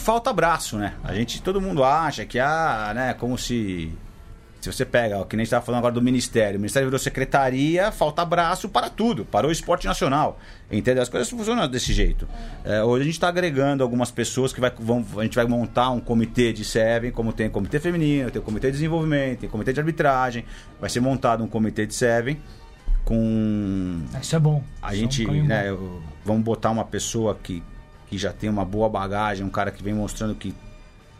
Falta 0.00 0.32
braço, 0.32 0.76
né? 0.78 0.94
A 1.04 1.14
gente, 1.14 1.42
todo 1.42 1.60
mundo 1.60 1.84
acha 1.84 2.24
que, 2.24 2.38
ah, 2.38 2.92
né, 2.94 3.14
como 3.14 3.36
se. 3.36 3.92
Se 4.60 4.70
você 4.70 4.84
pega, 4.84 5.16
ó, 5.16 5.24
que 5.24 5.36
nem 5.36 5.42
a 5.42 5.44
gente 5.44 5.50
tava 5.52 5.64
falando 5.64 5.78
agora 5.78 5.94
do 5.94 6.02
Ministério, 6.02 6.58
o 6.58 6.60
Ministério 6.60 6.86
virou 6.86 6.98
secretaria, 6.98 7.90
falta 7.90 8.22
braço 8.26 8.68
para 8.68 8.90
tudo, 8.90 9.24
para 9.24 9.46
o 9.46 9.50
esporte 9.50 9.86
nacional. 9.86 10.38
Entendeu? 10.70 11.02
As 11.02 11.08
coisas 11.08 11.30
funcionam 11.30 11.66
desse 11.66 11.94
jeito. 11.94 12.28
É, 12.62 12.84
hoje 12.84 13.02
a 13.02 13.04
gente 13.06 13.14
está 13.14 13.28
agregando 13.28 13.82
algumas 13.82 14.10
pessoas 14.10 14.52
que 14.52 14.60
vai, 14.60 14.70
vão, 14.78 15.02
a 15.16 15.22
gente 15.22 15.34
vai 15.34 15.46
montar 15.46 15.88
um 15.90 15.98
comitê 16.00 16.52
de 16.52 16.62
Seven, 16.62 17.10
como 17.10 17.32
tem 17.32 17.48
comitê 17.48 17.80
feminino, 17.80 18.30
tem 18.30 18.42
comitê 18.42 18.66
de 18.66 18.72
desenvolvimento, 18.72 19.40
tem 19.40 19.48
comitê 19.48 19.72
de 19.72 19.80
arbitragem. 19.80 20.44
Vai 20.78 20.90
ser 20.90 21.00
montado 21.00 21.42
um 21.42 21.48
comitê 21.48 21.86
de 21.86 21.94
Seven 21.94 22.38
com 23.02 24.02
Isso 24.20 24.36
é 24.36 24.38
bom. 24.38 24.62
a 24.82 24.94
Isso 24.94 25.02
é 25.02 25.06
um 25.06 25.10
gente, 25.10 25.26
né, 25.42 25.72
bom. 25.72 26.00
vamos 26.22 26.42
botar 26.42 26.70
uma 26.70 26.84
pessoa 26.84 27.34
que, 27.42 27.62
que 28.10 28.18
já 28.18 28.32
tem 28.32 28.50
uma 28.50 28.64
boa 28.64 28.88
bagagem, 28.88 29.46
um 29.46 29.48
cara 29.50 29.70
que 29.70 29.82
vem 29.82 29.94
mostrando 29.94 30.34
que, 30.34 30.52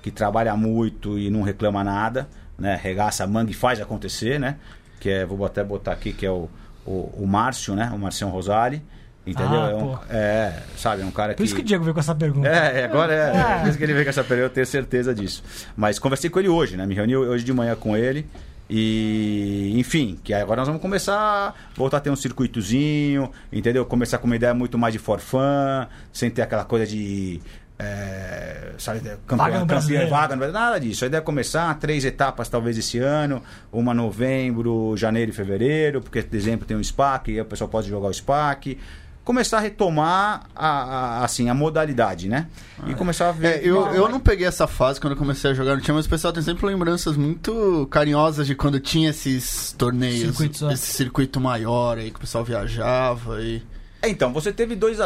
que 0.02 0.10
trabalha 0.10 0.54
muito 0.56 1.18
e 1.18 1.30
não 1.30 1.40
reclama 1.42 1.82
nada, 1.84 2.28
né? 2.58 2.78
Regaça 2.82 3.24
a 3.24 3.26
manga 3.26 3.50
e 3.50 3.54
faz 3.54 3.80
acontecer, 3.80 4.38
né? 4.38 4.56
Que 4.98 5.08
é, 5.08 5.24
vou 5.24 5.46
até 5.46 5.62
botar 5.64 5.92
aqui, 5.92 6.12
que 6.12 6.26
é 6.26 6.30
o, 6.30 6.48
o, 6.84 7.14
o 7.22 7.26
Márcio, 7.26 7.74
né? 7.76 7.90
O 7.94 7.98
Marcião 7.98 8.28
Rosali. 8.28 8.82
Entendeu? 9.26 9.60
Ah, 9.60 9.70
é, 9.70 9.74
um- 9.76 9.98
é, 10.10 10.62
sabe, 10.76 11.02
é 11.02 11.04
um 11.04 11.10
cara 11.10 11.34
Por 11.34 11.44
isso 11.44 11.54
que 11.54 11.60
o 11.60 11.64
Diego 11.64 11.84
veio 11.84 11.94
com 11.94 12.00
essa 12.00 12.14
pergunta. 12.14 12.48
é, 12.48 12.80
é, 12.80 12.84
agora 12.84 13.12
é. 13.14 13.38
Ah. 13.40 13.58
Por 13.60 13.68
isso 13.68 13.78
que 13.78 13.84
ele 13.84 13.92
veio 13.92 14.04
com 14.04 14.10
essa 14.10 14.24
pergunta, 14.24 14.46
eu 14.50 14.54
tenho 14.54 14.66
certeza 14.66 15.14
disso. 15.14 15.44
Mas 15.76 15.98
conversei 15.98 16.28
com 16.28 16.38
ele 16.40 16.48
hoje, 16.48 16.76
né? 16.76 16.84
Me 16.86 16.94
reuni 16.94 17.14
hoje 17.16 17.44
de 17.44 17.52
manhã 17.52 17.76
com 17.76 17.96
ele. 17.96 18.26
E, 18.72 19.72
enfim, 19.74 20.16
que 20.22 20.32
agora 20.32 20.60
nós 20.60 20.68
vamos 20.68 20.80
começar 20.80 21.18
a 21.18 21.54
voltar 21.74 21.96
a 21.96 22.00
ter 22.00 22.10
um 22.10 22.16
circuitozinho, 22.16 23.28
entendeu? 23.52 23.84
Começar 23.84 24.18
com 24.18 24.26
uma 24.26 24.36
ideia 24.36 24.54
muito 24.54 24.78
mais 24.78 24.92
de 24.92 25.00
forfã, 25.00 25.88
sem 26.12 26.30
ter 26.30 26.42
aquela 26.42 26.64
coisa 26.64 26.86
de. 26.86 27.40
É, 27.76 28.74
sabe, 28.78 29.00
Vaga 29.00 29.58
no 29.58 29.66
campeão, 29.66 29.66
campeão, 29.66 30.08
vaga, 30.08 30.36
nada 30.36 30.78
disso. 30.78 31.04
A 31.04 31.08
ideia 31.08 31.18
é 31.18 31.22
começar 31.22 31.74
três 31.80 32.04
etapas 32.04 32.48
talvez 32.48 32.78
esse 32.78 32.98
ano, 32.98 33.42
uma 33.72 33.92
novembro, 33.92 34.94
janeiro 34.96 35.32
e 35.32 35.34
fevereiro, 35.34 36.00
porque 36.00 36.22
dezembro 36.22 36.64
tem 36.64 36.76
o 36.76 36.84
SPAC, 36.84 37.32
e 37.32 37.34
aí 37.34 37.40
o 37.40 37.44
pessoal 37.46 37.68
pode 37.68 37.88
jogar 37.88 38.08
o 38.08 38.14
SPAC. 38.14 38.78
Começar 39.24 39.58
a 39.58 39.60
retomar 39.60 40.46
a, 40.56 40.66
a- 40.68 41.24
assim, 41.24 41.48
a 41.48 41.54
modalidade, 41.54 42.28
né? 42.28 42.48
E 42.86 42.94
começar 42.94 43.28
a 43.28 43.32
ver. 43.32 43.58
É, 43.58 43.60
eu, 43.62 43.86
eu 43.94 44.08
não 44.08 44.18
peguei 44.18 44.46
essa 44.46 44.66
fase 44.66 44.98
quando 45.00 45.12
eu 45.12 45.16
comecei 45.18 45.50
a 45.50 45.54
jogar 45.54 45.76
no 45.76 45.82
time, 45.82 45.94
mas 45.96 46.06
o 46.06 46.08
pessoal 46.08 46.32
tem 46.32 46.42
sempre 46.42 46.66
lembranças 46.66 47.16
muito 47.16 47.86
carinhosas 47.90 48.46
de 48.46 48.54
quando 48.54 48.80
tinha 48.80 49.10
esses 49.10 49.72
torneios, 49.78 50.20
Circuitos, 50.36 50.62
é. 50.62 50.72
esse 50.72 50.86
circuito 50.94 51.38
maior 51.40 51.98
aí 51.98 52.10
que 52.10 52.16
o 52.16 52.20
pessoal 52.20 52.42
viajava 52.44 53.40
e. 53.42 53.62
É, 54.02 54.08
Então, 54.08 54.32
você 54.32 54.50
teve 54.52 54.74
dois. 54.74 54.98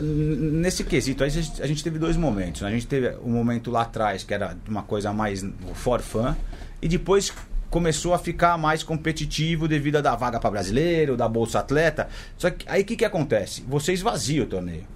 nesse 0.00 0.84
quesito, 0.84 1.24
aí 1.24 1.28
a 1.30 1.32
gente- 1.32 1.62
a 1.62 1.66
gente 1.66 1.82
teve 1.82 1.98
dois 1.98 2.16
momentos. 2.16 2.62
né? 2.62 2.68
A 2.68 2.70
gente 2.70 2.86
teve 2.86 3.10
um 3.24 3.30
momento 3.32 3.70
lá 3.70 3.82
atrás, 3.82 4.22
que 4.22 4.32
era 4.32 4.56
uma 4.68 4.82
coisa 4.82 5.12
mais 5.12 5.44
for 5.74 6.00
fun, 6.00 6.34
e 6.80 6.88
depois 6.88 7.32
começou 7.72 8.12
a 8.12 8.18
ficar 8.18 8.58
mais 8.58 8.82
competitivo 8.82 9.66
devido 9.66 9.96
a 9.96 10.02
dar 10.02 10.14
vaga 10.14 10.38
para 10.38 10.50
brasileiro, 10.50 11.16
da 11.16 11.26
Bolsa 11.26 11.60
Atleta. 11.60 12.06
Só 12.36 12.50
que 12.50 12.68
aí 12.68 12.82
o 12.82 12.84
que, 12.84 12.96
que 12.96 13.04
acontece? 13.04 13.64
Você 13.66 13.94
esvazia 13.94 14.42
o 14.42 14.46
torneio. 14.46 14.86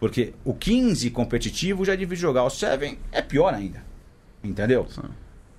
Porque 0.00 0.32
o 0.42 0.54
15 0.54 1.10
competitivo 1.10 1.84
já 1.84 1.94
divide 1.94 2.18
jogar. 2.18 2.44
O 2.44 2.50
7 2.50 2.98
é 3.12 3.20
pior 3.20 3.52
ainda. 3.52 3.84
Entendeu? 4.42 4.88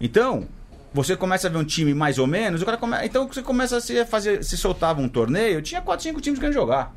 Então, 0.01 0.47
você 0.91 1.15
começa 1.15 1.47
a 1.47 1.51
ver 1.51 1.59
um 1.59 1.63
time 1.63 1.93
mais 1.93 2.17
ou 2.17 2.25
menos, 2.25 2.63
o 2.63 2.65
cara 2.65 2.77
come... 2.77 2.97
então 3.05 3.27
você 3.27 3.43
começa 3.43 3.77
a 3.77 3.81
se 3.81 4.03
fazer, 4.05 4.43
se 4.43 4.57
soltava 4.57 4.99
um 4.99 5.07
torneio, 5.07 5.62
tinha 5.62 5.81
4, 5.81 6.01
5 6.01 6.19
times 6.19 6.39
querendo 6.39 6.55
jogar. 6.55 6.95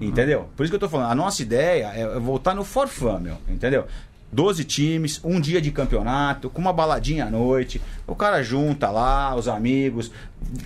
Entendeu? 0.00 0.48
Por 0.56 0.62
isso 0.62 0.70
que 0.70 0.76
eu 0.76 0.80
tô 0.80 0.88
falando, 0.88 1.10
a 1.10 1.14
nossa 1.14 1.42
ideia 1.42 1.88
é 1.88 2.18
voltar 2.20 2.54
no 2.54 2.62
for 2.62 2.86
fun, 2.86 3.18
meu, 3.18 3.36
entendeu? 3.48 3.86
12 4.32 4.62
times, 4.64 5.20
um 5.24 5.40
dia 5.40 5.60
de 5.60 5.70
campeonato, 5.72 6.48
com 6.48 6.60
uma 6.60 6.72
baladinha 6.72 7.24
à 7.26 7.30
noite, 7.30 7.80
o 8.06 8.14
cara 8.14 8.42
junta 8.42 8.88
lá, 8.90 9.34
os 9.34 9.48
amigos, 9.48 10.10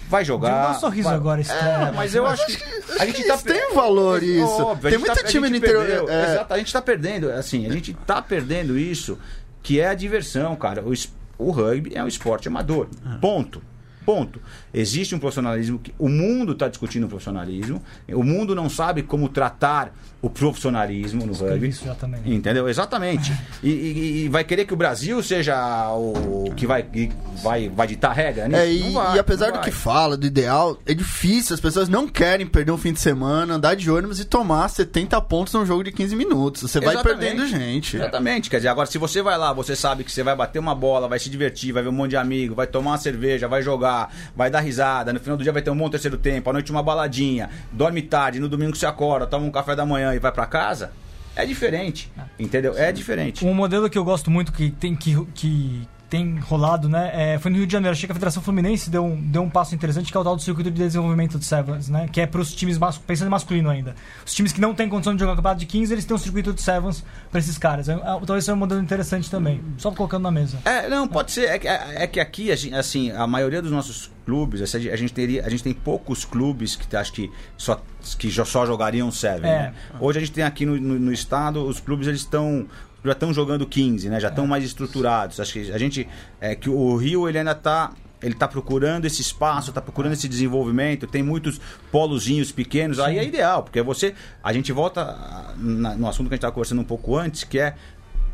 vai 0.09 0.24
jogar. 0.24 0.72
Dá 0.72 0.77
um 0.77 0.81
sorriso 0.81 1.09
vai- 1.09 1.16
agora, 1.16 1.40
É, 1.40 1.42
estranho. 1.42 1.94
mas 1.94 2.14
eu 2.14 2.27
acho 2.27 2.46
que 2.46 2.53
a 3.00 3.07
gente 3.07 3.24
tá 3.27 3.35
Isso 3.37 3.44
tem 3.44 3.74
valor 3.74 4.22
isso. 4.22 4.44
Óbvio, 4.44 4.88
a 4.88 4.90
tem 4.90 4.98
gente 4.98 5.07
muito 5.09 5.22
tá- 5.22 5.29
time 5.29 5.48
no 5.48 5.57
interior. 5.57 5.87
perdeu, 5.87 6.09
é, 6.11 6.33
Exato, 6.35 6.53
a 6.55 6.59
gente 6.59 6.72
tá 6.72 6.83
perdendo, 6.83 7.31
assim, 7.31 7.66
a 7.66 7.72
gente 7.72 7.94
tá 8.07 8.20
perdendo 8.20 8.79
isso, 8.79 9.18
que 9.62 9.81
é 9.81 9.88
a 9.88 9.94
diversão, 9.94 10.55
cara. 10.57 10.83
O, 10.85 10.92
es- 10.92 11.11
o 11.38 11.50
rugby 11.50 11.92
é 11.94 12.05
um 12.05 12.09
esporte 12.09 12.48
amador. 12.48 12.88
Ponto. 13.20 13.62
Ponto. 14.05 14.38
Existe 14.74 15.14
um 15.14 15.18
profissionalismo 15.18 15.79
que 15.79 15.94
o 15.98 16.11
mundo 16.11 16.53
está 16.53 16.68
discutindo 16.68 17.05
o 17.05 17.09
profissionalismo. 17.09 17.83
O 18.12 18.22
mundo 18.22 18.55
não 18.55 18.68
sabe 18.68 19.03
como 19.03 19.31
tratar 19.31 19.94
o 20.25 20.31
profissionalismo 20.31 21.27
no 21.27 21.33
rugby. 21.35 21.69
isso 21.69 21.85
já 21.85 21.95
também. 21.95 22.21
Entendeu? 22.25 22.69
Exatamente. 22.69 23.33
E, 23.63 23.69
e- 23.71 24.25
e 24.25 24.29
vai 24.29 24.45
querer 24.45 24.65
que 24.65 24.73
o 24.73 24.77
Brasil 24.77 25.23
seja 25.23 25.55
o 25.95 26.53
que 26.57 26.67
vai, 26.67 26.83
que 26.83 27.11
vai, 27.43 27.69
vai 27.69 27.87
ditar 27.87 28.13
regra 28.15 28.49
nisso? 28.49 28.61
É, 28.61 28.73
e, 28.73 28.93
vai, 28.93 29.17
e 29.17 29.19
apesar 29.19 29.49
do 29.51 29.55
vai. 29.57 29.65
que 29.65 29.71
fala, 29.71 30.17
do 30.17 30.27
ideal, 30.27 30.79
é 30.87 30.95
difícil. 30.95 31.55
As 31.55 31.61
pessoas 31.61 31.89
não 31.89 32.09
querem 32.09 32.47
perder 32.47 32.73
um 32.73 32.79
fim 32.79 32.93
de 32.93 33.01
semana, 33.01 33.55
andar 33.55 33.75
de 33.75 33.91
ônibus 33.91 34.19
e 34.21 34.25
tomar 34.25 34.69
70 34.69 35.21
pontos 35.23 35.53
num 35.53 35.67
jogo 35.67 35.85
de 35.85 35.93
15 35.93 36.17
minutos. 36.17 36.63
Você 36.63 36.81
vai 36.81 36.95
Exatamente. 36.95 37.19
perdendo 37.21 37.47
gente. 37.47 37.97
Exatamente. 37.97 38.49
Quer 38.51 38.57
dizer, 38.57 38.69
agora 38.69 38.87
se 38.87 38.97
você 38.99 39.21
vai 39.23 39.37
lá, 39.37 39.53
você 39.53 39.77
sabe 39.77 40.05
que 40.05 40.11
você 40.13 40.23
vai 40.23 40.35
bater 40.35 40.59
uma 40.59 40.75
bola, 40.75 41.07
vai 41.09 41.19
se 41.19 41.29
divertir, 41.29 41.73
vai 41.73 41.83
ver 41.83 41.89
um 41.89 41.93
monte 41.93 42.11
de 42.11 42.17
amigo, 42.17 42.55
vai 42.55 42.67
tomar 42.67 42.93
uma 42.93 42.99
cerveja, 42.99 43.47
vai 43.49 43.63
jogar, 43.63 44.11
vai 44.35 44.51
dar 44.51 44.61
risada, 44.61 45.13
no 45.13 45.21
final 45.21 45.37
do 45.37 45.43
dia 45.43 45.53
vai 45.53 45.63
ter 45.63 45.71
um 45.71 45.77
bom 45.77 45.91
terceiro 45.91 46.17
tempo, 46.17 46.49
à 46.49 46.53
noite 46.53 46.71
uma 46.71 46.83
baladinha, 46.83 47.51
dorme 47.73 48.01
tarde, 48.03 48.41
no 48.41 48.49
domingo 48.49 48.77
você 48.77 48.87
acorda, 48.87 49.27
toma 49.27 49.45
um 49.47 49.51
café 49.51 49.75
da 49.77 49.85
manhã 49.85 50.13
e 50.14 50.18
vai 50.18 50.33
pra 50.33 50.46
casa. 50.46 50.92
É 51.37 51.44
diferente, 51.44 52.12
entendeu? 52.38 52.77
É 52.79 52.92
diferente. 52.92 53.44
Um 53.44 53.53
modelo 53.53 53.90
que 53.90 53.98
eu 53.98 54.05
gosto 54.05 54.31
muito 54.31 54.53
que 54.53 54.70
tem 54.70 54.94
que, 54.94 55.16
que 55.35 55.88
tem 56.14 56.38
rolado, 56.38 56.88
né? 56.88 57.11
é, 57.12 57.38
foi 57.40 57.50
no 57.50 57.57
Rio 57.57 57.66
de 57.66 57.72
Janeiro. 57.72 57.92
Achei 57.92 58.07
que 58.07 58.12
a 58.12 58.14
Federação 58.14 58.40
Fluminense 58.40 58.88
deu 58.88 59.05
um, 59.05 59.20
deu 59.20 59.42
um 59.42 59.50
passo 59.50 59.74
interessante, 59.74 60.12
que 60.12 60.16
é 60.16 60.20
o 60.20 60.22
tal 60.22 60.37
do 60.37 60.42
circuito 60.42 60.70
de 60.70 60.77
desenvolvimento 60.77 61.38
do 61.38 61.44
Sevens, 61.44 61.88
né? 61.88 62.09
Que 62.12 62.20
é 62.20 62.27
para 62.27 62.40
os 62.40 62.55
times, 62.55 62.79
mas, 62.79 62.96
pensando 62.96 63.27
em 63.27 63.31
masculino 63.31 63.68
ainda. 63.68 63.96
Os 64.24 64.33
times 64.33 64.53
que 64.53 64.61
não 64.61 64.72
têm 64.72 64.88
condição 64.88 65.12
de 65.12 65.18
jogar 65.20 65.35
campeonato 65.35 65.59
de 65.59 65.66
15, 65.66 65.92
eles 65.92 66.05
têm 66.05 66.14
um 66.14 66.18
circuito 66.18 66.53
de 66.53 66.62
Sevens 66.62 67.05
para 67.33 67.40
esses 67.40 67.59
caras. 67.59 67.88
É, 67.88 67.94
é, 67.94 67.98
talvez 67.98 68.44
seja 68.44 68.55
um 68.55 68.57
modelo 68.57 68.81
interessante 68.81 69.29
também. 69.29 69.61
Só 69.77 69.90
colocando 69.90 70.22
na 70.22 70.31
mesa. 70.31 70.59
É, 70.64 70.88
não, 70.88 71.09
pode 71.09 71.33
ser. 71.33 71.46
É 71.46 71.59
que, 71.59 71.66
é, 71.66 72.05
é 72.05 72.07
que 72.07 72.20
aqui, 72.20 72.53
assim, 72.53 73.11
a 73.11 73.27
maioria 73.27 73.61
dos 73.61 73.72
nossos 73.72 74.09
clubes, 74.24 74.62
a 74.62 74.79
gente 74.96 75.12
teria, 75.12 75.44
a 75.44 75.48
gente 75.48 75.64
tem 75.64 75.74
poucos 75.74 76.24
clubes 76.24 76.77
que 76.77 76.96
acho 76.96 77.12
que 77.12 77.31
só 77.57 77.83
que 78.18 78.31
só 78.31 78.64
jogariam 78.64 79.11
Seven. 79.11 79.50
É. 79.50 79.59
né? 79.59 79.74
Hoje 79.98 80.18
a 80.18 80.20
gente 80.20 80.33
tem 80.33 80.44
aqui 80.44 80.64
no, 80.64 80.81
no- 80.81 80.98
no 80.98 81.12
estado, 81.12 81.66
os 81.66 81.81
clubes 81.81 82.07
eles 82.07 82.20
estão 82.20 82.66
já 83.05 83.12
estão 83.12 83.33
jogando 83.33 83.67
15, 83.67 84.09
né? 84.09 84.19
Já 84.21 84.29
estão 84.29 84.47
mais 84.47 84.64
estruturados. 84.64 85.38
Acho 85.40 85.53
que 85.53 85.73
a 85.73 85.79
gente 85.79 86.09
é 86.40 86.55
que 86.55 86.71
o 86.71 86.97
Rio 86.97 87.29
ele 87.29 87.38
ainda 87.38 87.55
tá 87.55 87.93
ele 88.23 88.33
está 88.33 88.49
procurando 88.49 89.05
esse 89.05 89.21
espaço, 89.21 89.69
está 89.71 89.83
procurando 89.83 90.14
esse 90.14 90.27
desenvolvimento, 90.27 91.07
tem 91.07 91.23
muitos 91.23 91.61
polozinhos 91.93 92.51
pequenos, 92.51 92.99
aí 92.99 93.19
é 93.19 93.25
ideal, 93.25 93.62
porque 93.62 93.83
você. 93.83 94.14
A 94.43 94.51
gente 94.53 94.73
volta 94.73 95.55
no 95.59 96.09
assunto 96.09 96.29
que 96.29 96.35
a 96.35 96.37
gente 96.37 96.38
estava 96.38 96.53
conversando 96.55 96.81
um 96.81 96.85
pouco 96.85 97.17
antes, 97.17 97.45
que 97.45 97.59
é 97.59 97.75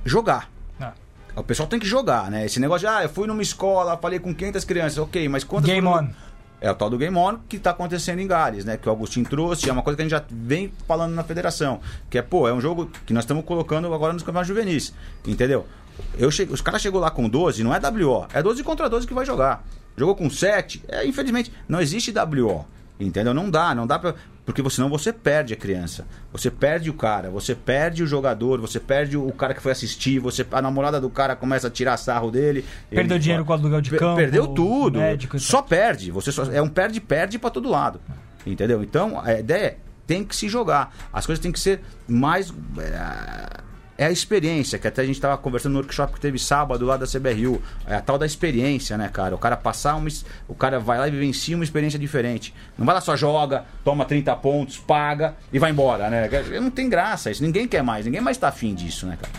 jogar. 0.04 0.48
Ah. 0.80 0.92
O 1.35 1.42
pessoal 1.42 1.68
tem 1.68 1.80
que 1.80 1.87
jogar, 1.87 2.30
né? 2.30 2.46
Esse 2.46 2.61
negócio 2.61 2.87
de, 2.88 2.94
ah, 2.94 3.02
eu 3.02 3.09
fui 3.09 3.26
numa 3.26 3.42
escola, 3.42 3.96
falei 3.96 4.18
com 4.20 4.33
500 4.35 4.64
crianças, 4.64 4.98
ok, 4.98 5.28
mas 5.28 5.42
quantas... 5.42 5.68
Game 5.70 5.87
foram- 5.87 6.06
on. 6.06 6.29
É 6.61 6.70
o 6.70 6.75
tal 6.75 6.90
do 6.90 6.99
Game 6.99 7.16
On 7.16 7.38
que 7.49 7.57
está 7.57 7.70
acontecendo 7.70 8.18
em 8.18 8.27
Gales, 8.27 8.64
né? 8.64 8.77
Que 8.77 8.88
o 8.88 8.92
Agostinho 8.92 9.27
trouxe, 9.27 9.68
é 9.68 9.73
uma 9.73 9.83
coisa 9.83 9.96
que 9.96 10.03
a 10.03 10.05
gente 10.05 10.12
já 10.12 10.23
vem 10.31 10.73
falando 10.87 11.14
na 11.14 11.25
federação. 11.25 11.81
Que 12.11 12.18
é, 12.18 12.23
pô, 12.23 12.46
é 12.46 12.53
um 12.53 12.61
jogo 12.61 12.90
que 13.07 13.14
nós 13.14 13.25
estamos 13.25 13.44
colocando 13.44 13.92
agora 13.92 14.12
nos 14.12 14.23
campeonatos 14.23 14.49
juvenis, 14.49 14.92
entendeu? 15.27 15.66
Eu 16.18 16.31
che... 16.31 16.44
Os 16.44 16.61
caras 16.61 16.83
chegou 16.83 17.01
lá 17.01 17.11
com 17.11 17.29
12, 17.29 17.64
não 17.64 17.75
é 17.75 17.79
WO, 17.79 18.27
é 18.33 18.42
12 18.42 18.62
contra 18.62 18.88
12 18.88 19.07
que 19.07 19.14
vai 19.14 19.25
jogar. 19.25 19.64
Jogou 19.96 20.14
com 20.14 20.29
7, 20.31 20.83
é, 20.88 21.07
infelizmente, 21.07 21.53
não 21.68 21.81
existe 21.81 22.12
WO. 22.12 22.66
Entendeu? 22.99 23.33
Não 23.33 23.51
dá, 23.51 23.75
não 23.75 23.87
dá 23.87 23.99
pra. 23.99 24.14
Porque 24.52 24.68
senão 24.70 24.88
você 24.88 25.12
perde 25.12 25.54
a 25.54 25.56
criança. 25.56 26.06
Você 26.32 26.50
perde 26.50 26.90
o 26.90 26.94
cara, 26.94 27.30
você 27.30 27.54
perde 27.54 28.02
o 28.02 28.06
jogador, 28.06 28.60
você 28.60 28.80
perde 28.80 29.16
o 29.16 29.30
cara 29.32 29.54
que 29.54 29.60
foi 29.62 29.72
assistir, 29.72 30.18
você 30.18 30.46
a 30.50 30.60
namorada 30.62 31.00
do 31.00 31.08
cara 31.08 31.36
começa 31.36 31.68
a 31.68 31.70
tirar 31.70 31.96
sarro 31.96 32.30
dele. 32.30 32.64
Perdeu 32.90 33.16
ele- 33.16 33.22
dinheiro 33.22 33.44
com 33.44 33.52
o 33.52 33.54
aluguel 33.56 33.80
de 33.80 33.90
Per- 33.90 33.98
campo, 33.98 34.16
Perdeu 34.16 34.46
tudo. 34.48 34.98
médico 34.98 35.38
só 35.38 35.62
perde. 35.62 36.10
Você 36.10 36.32
só, 36.32 36.44
é 36.50 36.60
um 36.60 36.68
perde-perde 36.68 37.38
pra 37.38 37.50
todo 37.50 37.68
lado. 37.68 38.00
Entendeu? 38.46 38.82
Então, 38.82 39.20
a 39.22 39.34
ideia 39.38 39.66
é, 39.66 39.76
tem 40.06 40.24
que 40.24 40.34
se 40.34 40.48
jogar. 40.48 40.94
As 41.12 41.26
coisas 41.26 41.40
têm 41.42 41.52
que 41.52 41.60
ser 41.60 41.80
mais. 42.08 42.52
É, 42.78 43.60
é 44.00 44.06
a 44.06 44.10
experiência, 44.10 44.78
que 44.78 44.88
até 44.88 45.02
a 45.02 45.04
gente 45.04 45.16
estava 45.16 45.36
conversando 45.36 45.74
no 45.74 45.80
workshop 45.80 46.14
que 46.14 46.20
teve 46.20 46.38
sábado 46.38 46.86
lá 46.86 46.96
da 46.96 47.06
CBRU. 47.06 47.60
É 47.86 47.96
a 47.96 48.00
tal 48.00 48.16
da 48.16 48.24
experiência, 48.24 48.96
né, 48.96 49.10
cara? 49.10 49.34
O 49.34 49.38
cara 49.38 49.58
passar 49.58 49.94
uma. 49.94 50.08
O 50.48 50.54
cara 50.54 50.80
vai 50.80 50.98
lá 50.98 51.06
e 51.06 51.10
vivencia 51.10 51.54
uma 51.54 51.64
experiência 51.64 51.98
diferente. 51.98 52.54
Não 52.78 52.86
vai 52.86 52.94
lá 52.94 53.02
só 53.02 53.14
joga, 53.14 53.66
toma 53.84 54.06
30 54.06 54.34
pontos, 54.36 54.78
paga 54.78 55.34
e 55.52 55.58
vai 55.58 55.70
embora, 55.70 56.08
né? 56.08 56.30
Não 56.62 56.70
tem 56.70 56.88
graça 56.88 57.30
isso. 57.30 57.42
Ninguém 57.42 57.68
quer 57.68 57.82
mais, 57.82 58.06
ninguém 58.06 58.22
mais 58.22 58.38
tá 58.38 58.48
afim 58.48 58.74
disso, 58.74 59.04
né, 59.06 59.18
cara? 59.20 59.34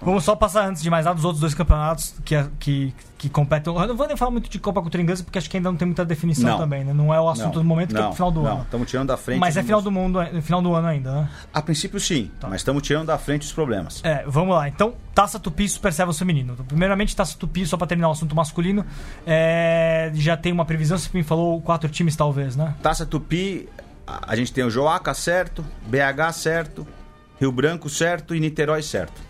Vamos 0.00 0.24
só 0.24 0.34
passar 0.34 0.66
antes 0.66 0.82
de 0.82 0.88
mais 0.88 1.04
nada 1.04 1.16
dos 1.16 1.24
outros 1.26 1.40
dois 1.42 1.52
campeonatos 1.52 2.14
que, 2.24 2.42
que, 2.58 2.94
que 3.18 3.28
competem. 3.28 3.74
Eu 3.74 3.86
não 3.88 3.96
vou 3.96 4.06
nem 4.06 4.16
falar 4.16 4.30
muito 4.30 4.48
de 4.50 4.58
Copa 4.58 4.80
Inglesa, 4.98 5.24
porque 5.24 5.38
acho 5.38 5.48
que 5.48 5.56
ainda 5.56 5.70
não 5.70 5.76
tem 5.76 5.86
muita 5.86 6.04
definição 6.04 6.50
Não. 6.50 6.58
também, 6.58 6.84
né? 6.84 6.92
Não 6.92 7.12
é 7.12 7.20
o 7.20 7.28
assunto 7.28 7.54
Não, 7.56 7.62
do 7.62 7.64
momento, 7.64 7.90
que 7.94 7.96
é 7.96 8.00
não, 8.00 8.08
pro 8.08 8.16
final 8.16 8.30
do 8.30 8.42
não. 8.42 8.52
ano. 8.52 8.62
Estamos 8.62 8.90
tirando 8.90 9.08
da 9.08 9.16
frente. 9.16 9.38
Mas 9.38 9.56
é 9.56 9.62
final 9.62 9.80
do 9.80 9.90
mundo, 9.90 10.20
é 10.20 10.40
final 10.40 10.60
do 10.60 10.74
ano 10.74 10.88
ainda, 10.88 11.12
né? 11.12 11.30
A 11.52 11.62
princípio, 11.62 11.98
sim, 11.98 12.30
mas 12.42 12.56
estamos 12.56 12.82
tirando 12.82 13.06
da 13.06 13.18
frente 13.18 13.42
os 13.42 13.52
problemas. 13.52 14.00
É, 14.04 14.24
vamos 14.26 14.54
lá. 14.54 14.68
Então, 14.68 14.94
Taça 15.14 15.38
Tupi 15.38 15.64
e 15.64 15.68
Super 15.68 15.92
Sevens 15.92 16.18
feminino. 16.18 16.52
Então, 16.52 16.66
primeiramente, 16.66 17.16
Taça 17.16 17.36
Tupi, 17.38 17.66
só 17.66 17.76
pra 17.76 17.86
terminar 17.86 18.08
o 18.08 18.12
assunto 18.12 18.34
masculino. 18.34 18.84
é, 19.26 20.10
já 20.14 20.36
tem 20.36 20.52
uma 20.52 20.64
previsão, 20.64 20.98
você 20.98 21.08
me 21.12 21.22
falou 21.22 21.60
quatro 21.60 21.88
times, 21.88 22.14
talvez, 22.16 22.56
né? 22.56 22.74
Taça 22.82 23.06
Tupi, 23.06 23.68
a 24.06 24.32
a 24.32 24.36
gente 24.36 24.52
tem 24.52 24.62
o 24.64 24.70
Joaca 24.70 25.12
certo, 25.14 25.64
BH 25.86 26.32
certo, 26.32 26.86
Rio 27.40 27.50
Branco 27.50 27.88
certo 27.88 28.34
e 28.34 28.40
Niterói 28.40 28.82
certo. 28.82 29.20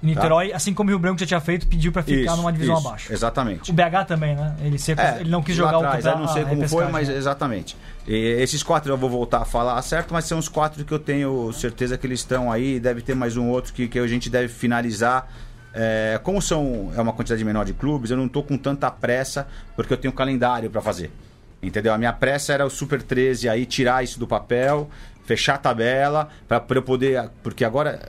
Niterói, 0.00 0.52
assim 0.52 0.72
como 0.72 0.88
o 0.88 0.92
Rio 0.92 0.98
Branco 0.98 1.18
já 1.18 1.26
tinha 1.26 1.40
feito, 1.40 1.66
pediu 1.66 1.90
pra 1.90 2.02
ficar 2.02 2.32
Isso, 2.32 2.36
numa 2.36 2.52
divisão 2.52 2.78
isso, 2.78 2.86
abaixo. 2.86 3.12
Exatamente. 3.12 3.70
O 3.70 3.74
BH 3.74 4.06
também, 4.06 4.36
né? 4.36 4.54
Ele, 4.60 4.76
É, 4.96 5.20
ele 5.20 5.30
não 5.30 5.42
quis 5.42 5.56
jogar 5.56 5.76
atrás, 5.76 6.04
o 6.04 6.08
eu 6.08 6.18
não 6.18 6.28
sei 6.28 6.44
como 6.44 6.68
foi, 6.68 6.86
mas 6.88 7.08
né? 7.08 7.16
exatamente. 7.16 7.76
E 8.06 8.14
esses 8.40 8.62
quatro 8.62 8.92
eu 8.92 8.96
vou 8.96 9.10
voltar 9.10 9.42
a 9.42 9.44
falar 9.44 9.80
certo, 9.82 10.12
mas 10.12 10.24
são 10.24 10.38
os 10.38 10.48
quatro 10.48 10.84
que 10.84 10.92
eu 10.92 10.98
tenho 10.98 11.52
certeza 11.52 11.98
que 11.98 12.06
eles 12.06 12.20
estão 12.20 12.50
aí. 12.50 12.78
Deve 12.78 13.02
ter 13.02 13.14
mais 13.14 13.36
um 13.36 13.48
outro 13.48 13.72
que, 13.72 13.88
que 13.88 13.98
a 13.98 14.06
gente 14.06 14.30
deve 14.30 14.48
finalizar. 14.48 15.28
É, 15.74 16.18
como 16.22 16.40
são 16.40 16.92
é 16.96 17.00
uma 17.00 17.12
quantidade 17.12 17.44
menor 17.44 17.64
de 17.64 17.72
clubes, 17.74 18.10
eu 18.10 18.16
não 18.16 18.28
tô 18.28 18.42
com 18.42 18.56
tanta 18.56 18.90
pressa 18.90 19.46
porque 19.76 19.92
eu 19.92 19.96
tenho 19.96 20.12
calendário 20.14 20.70
para 20.70 20.80
fazer. 20.80 21.10
Entendeu? 21.62 21.92
A 21.92 21.98
minha 21.98 22.12
pressa 22.12 22.52
era 22.52 22.64
o 22.64 22.70
Super 22.70 23.02
13 23.02 23.48
aí 23.48 23.66
tirar 23.66 24.02
isso 24.04 24.18
do 24.18 24.26
papel, 24.26 24.88
fechar 25.24 25.56
a 25.56 25.58
tabela 25.58 26.28
para 26.46 26.62
eu 26.70 26.82
poder, 26.82 27.28
porque 27.42 27.64
agora 27.64 28.08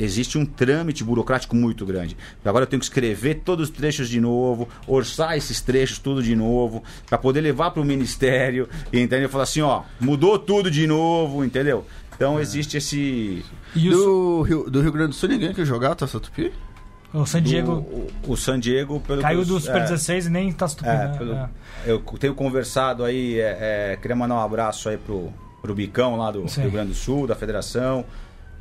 existe 0.00 0.38
um 0.38 0.44
trâmite 0.46 1.04
burocrático 1.04 1.54
muito 1.54 1.84
grande. 1.86 2.16
Agora 2.44 2.64
eu 2.64 2.66
tenho 2.66 2.80
que 2.80 2.86
escrever 2.86 3.42
todos 3.44 3.68
os 3.68 3.74
trechos 3.76 4.08
de 4.08 4.20
novo, 4.20 4.68
orçar 4.86 5.36
esses 5.36 5.60
trechos 5.60 5.98
tudo 5.98 6.22
de 6.22 6.34
novo, 6.34 6.82
para 7.06 7.18
poder 7.18 7.40
levar 7.40 7.70
para 7.70 7.82
o 7.82 7.84
ministério, 7.84 8.68
e 8.92 8.98
entendeu? 9.00 9.28
Falar 9.28 9.44
assim, 9.44 9.60
ó, 9.60 9.82
mudou 10.00 10.38
tudo 10.38 10.70
de 10.70 10.86
novo, 10.86 11.44
entendeu? 11.44 11.84
Então 12.14 12.38
existe 12.38 12.76
esse 12.76 13.44
E 13.74 13.88
o, 13.88 13.92
Do 13.92 14.42
Rio, 14.42 14.70
do 14.70 14.80
Rio 14.82 14.92
Grande 14.92 15.08
do 15.10 15.14
Sul, 15.14 15.28
ninguém 15.28 15.54
quer 15.54 15.64
jogar 15.64 15.94
Taça 15.94 16.18
Tupi? 16.20 16.52
o 17.12 17.26
San 17.26 17.42
Diego 17.42 17.72
o, 17.72 18.08
o 18.28 18.36
San 18.36 18.60
Diego 18.60 19.00
pelo 19.00 19.20
caiu 19.20 19.44
do 19.44 19.58
Super 19.58 19.78
é, 19.78 19.80
16 19.80 20.26
e 20.26 20.30
nem 20.30 20.52
Taça 20.52 20.76
Tupi, 20.76 20.88
É, 20.90 20.92
né? 21.08 21.14
pelo- 21.18 21.34
É. 21.34 21.48
eu 21.86 21.98
tenho 22.20 22.34
conversado 22.34 23.02
aí, 23.04 23.40
é, 23.40 23.92
é, 23.94 23.98
queria 24.00 24.14
mandar 24.14 24.34
um 24.36 24.40
abraço 24.40 24.88
aí 24.88 24.96
pro, 24.98 25.32
pro 25.62 25.74
Bicão 25.74 26.14
lá 26.16 26.30
do 26.30 26.46
Sim. 26.48 26.60
Rio 26.62 26.70
Grande 26.72 26.90
do 26.90 26.94
Sul, 26.94 27.26
da 27.26 27.34
federação, 27.34 28.04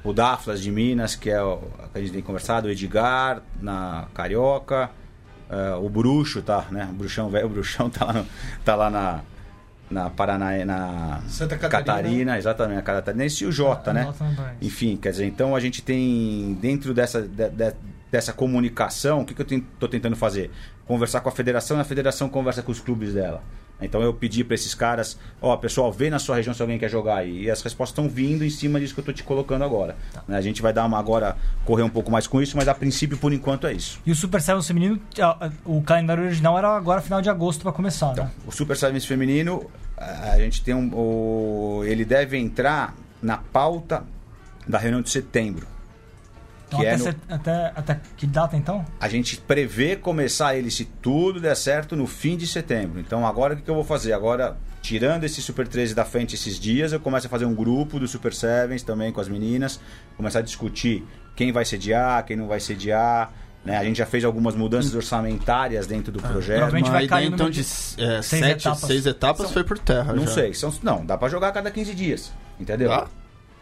o 0.03 0.13
Daflas 0.13 0.61
de 0.61 0.71
Minas, 0.71 1.15
que 1.15 1.29
é 1.29 1.41
o 1.41 1.57
que 1.91 1.97
a 1.97 2.01
gente 2.01 2.11
tem 2.13 2.21
conversado, 2.21 2.67
o 2.67 2.71
Edgar 2.71 3.41
na 3.61 4.07
Carioca, 4.13 4.89
é, 5.49 5.73
o 5.75 5.89
Bruxo, 5.89 6.41
tá, 6.41 6.65
né? 6.71 6.87
O 6.91 6.93
Bruxão, 6.93 7.29
velho, 7.29 7.47
o 7.47 7.49
Bruxão 7.49 7.89
tá 7.89 8.05
lá, 8.05 8.13
no- 8.13 8.25
tá 8.63 8.75
lá 8.75 8.89
na, 8.89 9.19
na 9.89 10.09
Paraná, 10.09 10.63
na 10.65 11.21
Santa 11.27 11.57
Catarina. 11.57 12.37
exatamente, 12.37 12.79
a 12.79 12.81
Catarinense 12.83 13.43
e 13.43 13.47
o 13.47 13.51
Jota, 13.51 13.89
Ah, 13.91 13.93
né? 13.93 14.03
Enfim, 14.61 14.95
quer 14.95 15.11
dizer, 15.11 15.25
então 15.25 15.55
a 15.55 15.59
gente 15.59 15.81
tem 15.81 16.57
dentro 16.61 16.93
dessa, 16.93 17.21
de- 17.23 17.49
de- 17.49 17.73
dessa 18.11 18.31
comunicação, 18.33 19.21
o 19.21 19.25
que, 19.25 19.33
que 19.33 19.41
eu 19.53 19.57
estou 19.59 19.89
tentando 19.89 20.15
fazer? 20.15 20.49
Conversar 20.87 21.21
com 21.21 21.29
a 21.29 21.31
federação 21.31 21.77
e 21.77 21.81
a 21.81 21.83
federação 21.83 22.27
conversa 22.29 22.61
com 22.63 22.71
os 22.71 22.79
clubes 22.79 23.13
dela. 23.13 23.43
Então 23.81 24.01
eu 24.01 24.13
pedi 24.13 24.43
para 24.43 24.55
esses 24.55 24.73
caras, 24.75 25.17
ó, 25.41 25.55
pessoal, 25.55 25.91
vê 25.91 26.09
na 26.09 26.19
sua 26.19 26.35
região 26.35 26.53
se 26.53 26.61
alguém 26.61 26.77
quer 26.77 26.89
jogar 26.89 27.15
aí. 27.17 27.43
E 27.43 27.51
as 27.51 27.61
respostas 27.61 27.91
estão 27.97 28.09
vindo 28.09 28.43
em 28.43 28.49
cima 28.49 28.79
disso 28.79 28.93
que 28.93 28.99
eu 28.99 29.05
tô 29.05 29.13
te 29.13 29.23
colocando 29.23 29.63
agora. 29.63 29.95
Né, 30.27 30.37
A 30.37 30.41
gente 30.41 30.61
vai 30.61 30.73
dar 30.73 30.85
uma 30.85 30.99
agora, 30.99 31.37
correr 31.65 31.83
um 31.83 31.89
pouco 31.89 32.11
mais 32.11 32.27
com 32.27 32.41
isso, 32.41 32.57
mas 32.57 32.67
a 32.67 32.75
princípio, 32.75 33.17
por 33.17 33.31
enquanto, 33.31 33.65
é 33.67 33.73
isso. 33.73 33.99
E 34.05 34.11
o 34.11 34.15
Super 34.15 34.41
Sevens 34.41 34.67
feminino, 34.67 34.99
o 35.65 35.81
calendário 35.81 36.23
original 36.23 36.57
era 36.57 36.75
agora 36.75 37.01
final 37.01 37.21
de 37.21 37.29
agosto 37.29 37.61
pra 37.61 37.71
começar, 37.71 38.11
Então, 38.11 38.25
né? 38.25 38.31
o 38.45 38.51
Super 38.51 38.75
Sevens 38.75 39.05
feminino, 39.05 39.69
a 39.97 40.31
a 40.33 40.39
gente 40.39 40.61
tem 40.63 40.73
um. 40.73 40.89
o- 40.93 41.83
ele 41.85 42.03
deve 42.05 42.37
entrar 42.37 42.95
na 43.21 43.37
pauta 43.37 44.03
da 44.67 44.77
reunião 44.77 45.01
de 45.01 45.09
setembro. 45.09 45.65
Então, 46.69 46.79
que 46.79 46.85
até, 46.87 46.93
é 46.95 46.97
no- 46.97 47.03
set- 47.03 47.17
até, 47.27 47.73
até 47.75 47.99
que 48.15 48.25
data 48.27 48.55
então? 48.55 48.85
A 48.99 49.09
gente 49.09 49.37
prevê 49.37 49.95
começar 49.95 50.55
ele, 50.55 50.69
se 50.71 50.85
tudo 50.85 51.39
der 51.41 51.55
certo, 51.55 51.95
no 51.95 52.05
fim 52.07 52.37
de 52.37 52.45
setembro. 52.47 52.99
Então 52.99 53.25
agora 53.25 53.55
o 53.55 53.57
que 53.57 53.69
eu 53.69 53.75
vou 53.75 53.83
fazer? 53.83 54.13
Agora, 54.13 54.55
tirando 54.81 55.23
esse 55.23 55.41
Super 55.41 55.67
13 55.67 55.93
da 55.95 56.05
frente 56.05 56.35
esses 56.35 56.59
dias, 56.59 56.93
eu 56.93 56.99
começo 56.99 57.27
a 57.27 57.29
fazer 57.29 57.45
um 57.45 57.55
grupo 57.55 57.99
do 57.99 58.07
Super 58.07 58.33
Sevens 58.33 58.83
também 58.83 59.11
com 59.11 59.19
as 59.19 59.27
meninas, 59.27 59.79
começar 60.15 60.39
a 60.39 60.41
discutir 60.43 61.03
quem 61.35 61.51
vai 61.51 61.65
sediar, 61.65 62.23
quem 62.25 62.37
não 62.37 62.47
vai 62.47 62.59
sediar. 62.59 63.33
Né? 63.65 63.75
A 63.77 63.83
gente 63.83 63.97
já 63.97 64.05
fez 64.05 64.23
algumas 64.23 64.55
mudanças 64.55 64.93
orçamentárias 64.95 65.85
dentro 65.87 66.11
do 66.13 66.21
projeto. 66.21 66.57
provavelmente 66.59 66.85
Uma 66.89 66.93
vai 66.99 67.07
cair 67.07 67.27
então 67.33 67.49
de 67.49 67.61
de 67.61 68.01
é, 68.03 68.21
seis 68.21 68.43
sete, 68.45 68.61
etapas. 68.67 68.79
seis 68.87 69.05
etapas 69.05 69.51
foi 69.51 69.63
por 69.65 69.77
terra. 69.79 70.13
Não 70.13 70.25
já. 70.27 70.33
sei, 70.33 70.53
são, 70.53 70.73
não, 70.81 71.05
dá 71.05 71.17
pra 71.17 71.27
jogar 71.27 71.49
a 71.49 71.51
cada 71.51 71.69
15 71.71 71.93
dias, 71.93 72.31
entendeu? 72.59 72.89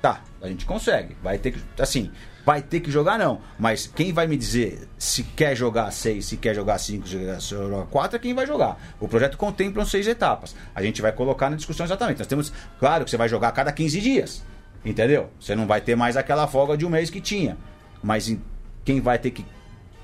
Tá, 0.02 0.22
a 0.42 0.48
gente 0.48 0.66
consegue. 0.66 1.16
Vai 1.24 1.40
ter 1.40 1.52
que, 1.52 1.60
assim, 1.82 2.12
vai 2.48 2.62
ter 2.62 2.80
que 2.80 2.90
jogar 2.90 3.20
não, 3.20 3.42
mas 3.60 3.88
quem 3.94 4.14
vai 4.14 4.26
me 4.26 4.38
dizer 4.38 4.88
se 4.98 5.22
quer 5.22 5.54
jogar 5.54 5.92
6, 5.92 6.26
se 6.26 6.38
quer 6.38 6.56
jogar 6.56 6.78
5, 6.78 7.06
se 7.06 7.18
quer 7.18 7.42
jogar 7.42 7.86
4 7.88 8.16
é 8.16 8.20
quem 8.20 8.34
vai 8.34 8.48
jogar. 8.48 8.82
O 9.02 9.08
projeto 9.10 9.38
contempla 9.38 9.84
seis 9.84 10.08
etapas. 10.08 10.56
A 10.74 10.82
gente 10.82 11.02
vai 11.02 11.12
colocar 11.12 11.50
na 11.50 11.58
discussão 11.58 11.86
exatamente. 11.86 12.20
Nós 12.20 12.28
temos, 12.28 12.54
claro 12.80 13.04
que 13.04 13.12
você 13.12 13.18
vai 13.18 13.28
jogar 13.28 13.50
a 13.50 13.52
cada 13.52 13.70
15 13.74 14.00
dias, 14.00 14.46
entendeu? 14.86 15.30
Você 15.38 15.56
não 15.58 15.68
vai 15.68 15.82
ter 15.82 15.98
mais 15.98 16.16
aquela 16.16 16.48
folga 16.48 16.78
de 16.78 16.86
um 16.86 16.90
mês 16.90 17.10
que 17.10 17.20
tinha. 17.20 17.58
Mas 18.02 18.30
em- 18.30 18.42
quem 18.86 19.02
vai 19.02 19.20
ter 19.20 19.32
que 19.32 19.46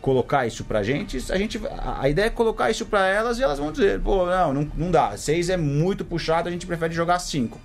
colocar 0.01 0.45
isso 0.45 0.65
pra 0.65 0.83
gente, 0.83 1.23
a 1.31 1.37
gente 1.37 1.61
a, 1.79 2.09
ideia 2.09 2.25
é 2.25 2.29
colocar 2.29 2.69
isso 2.69 2.85
pra 2.85 3.07
elas 3.07 3.39
e 3.39 3.43
elas 3.43 3.57
vão 3.57 3.71
dizer, 3.71 4.01
pô, 4.01 4.25
não, 4.25 4.53
não, 4.53 4.71
não 4.75 4.91
dá. 4.91 5.15
Seis 5.15 5.49
é 5.49 5.55
muito 5.55 6.03
puxado, 6.03 6.49
a 6.49 6.51
gente 6.51 6.67
prefere 6.67 6.93
jogar 6.93 7.19
cinco. 7.19 7.57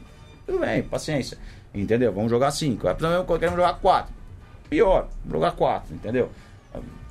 Tudo 0.46 0.60
bem, 0.60 0.84
paciência. 0.84 1.36
Entendeu? 1.74 2.12
Vamos 2.12 2.30
jogar 2.30 2.52
cinco. 2.52 2.86
Aí, 2.86 2.94
Queremos 2.94 3.56
jogar 3.56 3.74
quatro. 3.80 4.17
Pior, 4.68 5.08
jogar 5.30 5.52
quatro, 5.52 5.94
entendeu? 5.94 6.30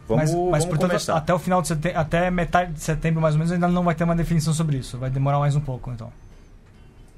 Vamos, 0.07 0.23
mas, 0.23 0.33
mas 0.33 0.39
vamos 0.39 0.65
portanto, 0.65 0.89
começar. 0.91 1.17
até 1.17 1.33
o 1.33 1.39
final 1.39 1.61
de 1.61 1.67
setembro, 1.67 1.99
até 1.99 2.31
metade 2.31 2.73
de 2.73 2.79
setembro, 2.79 3.21
mais 3.21 3.35
ou 3.35 3.39
menos, 3.39 3.51
ainda 3.51 3.67
não 3.67 3.83
vai 3.83 3.93
ter 3.93 4.05
uma 4.05 4.15
definição 4.15 4.53
sobre 4.53 4.77
isso. 4.77 4.97
Vai 4.97 5.09
demorar 5.09 5.39
mais 5.39 5.55
um 5.55 5.59
pouco, 5.59 5.91
então. 5.91 6.11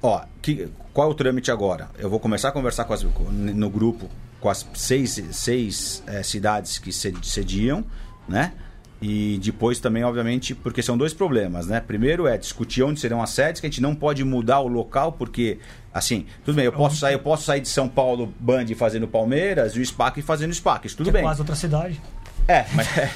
Ó, 0.02 0.22
que, 0.42 0.68
qual 0.92 1.08
é 1.08 1.10
o 1.10 1.14
trâmite 1.14 1.50
agora? 1.50 1.88
Eu 1.98 2.10
vou 2.10 2.18
começar 2.18 2.48
a 2.48 2.52
conversar 2.52 2.84
com 2.84 2.92
as, 2.92 3.02
no 3.02 3.70
grupo 3.70 4.08
com 4.40 4.48
as 4.48 4.66
seis, 4.74 5.22
seis 5.32 6.02
é, 6.06 6.22
cidades 6.22 6.78
que 6.78 6.90
cediam, 6.92 7.84
né? 8.28 8.54
E 9.02 9.38
depois 9.42 9.78
também, 9.78 10.04
obviamente, 10.04 10.54
porque 10.54 10.82
são 10.82 10.96
dois 10.96 11.14
problemas, 11.14 11.66
né? 11.66 11.80
Primeiro 11.80 12.26
é 12.26 12.36
discutir 12.36 12.82
onde 12.82 13.00
serão 13.00 13.22
as 13.22 13.30
sedes, 13.30 13.60
que 13.60 13.66
a 13.66 13.70
gente 13.70 13.80
não 13.80 13.94
pode 13.94 14.24
mudar 14.24 14.60
o 14.60 14.68
local, 14.68 15.12
porque, 15.12 15.58
assim, 15.92 16.26
tudo 16.44 16.56
bem, 16.56 16.64
eu 16.64 16.72
posso 16.72 16.96
sair, 16.96 17.14
eu 17.14 17.18
posso 17.20 17.44
sair 17.44 17.60
de 17.60 17.68
São 17.68 17.88
Paulo, 17.88 18.32
Band 18.38 18.66
fazendo 18.76 19.06
Palmeiras, 19.08 19.74
e 19.76 19.80
o 19.80 19.86
SPAC 19.86 20.22
fazendo 20.22 20.52
SPAC, 20.54 20.86
isso 20.86 20.96
tudo 20.96 21.06
que 21.06 21.12
bem. 21.12 21.20
É 21.22 21.24
quase 21.24 21.40
outra 21.40 21.54
cidade. 21.56 22.00
É, 22.48 22.64
mas. 22.74 22.98
É. 22.98 23.10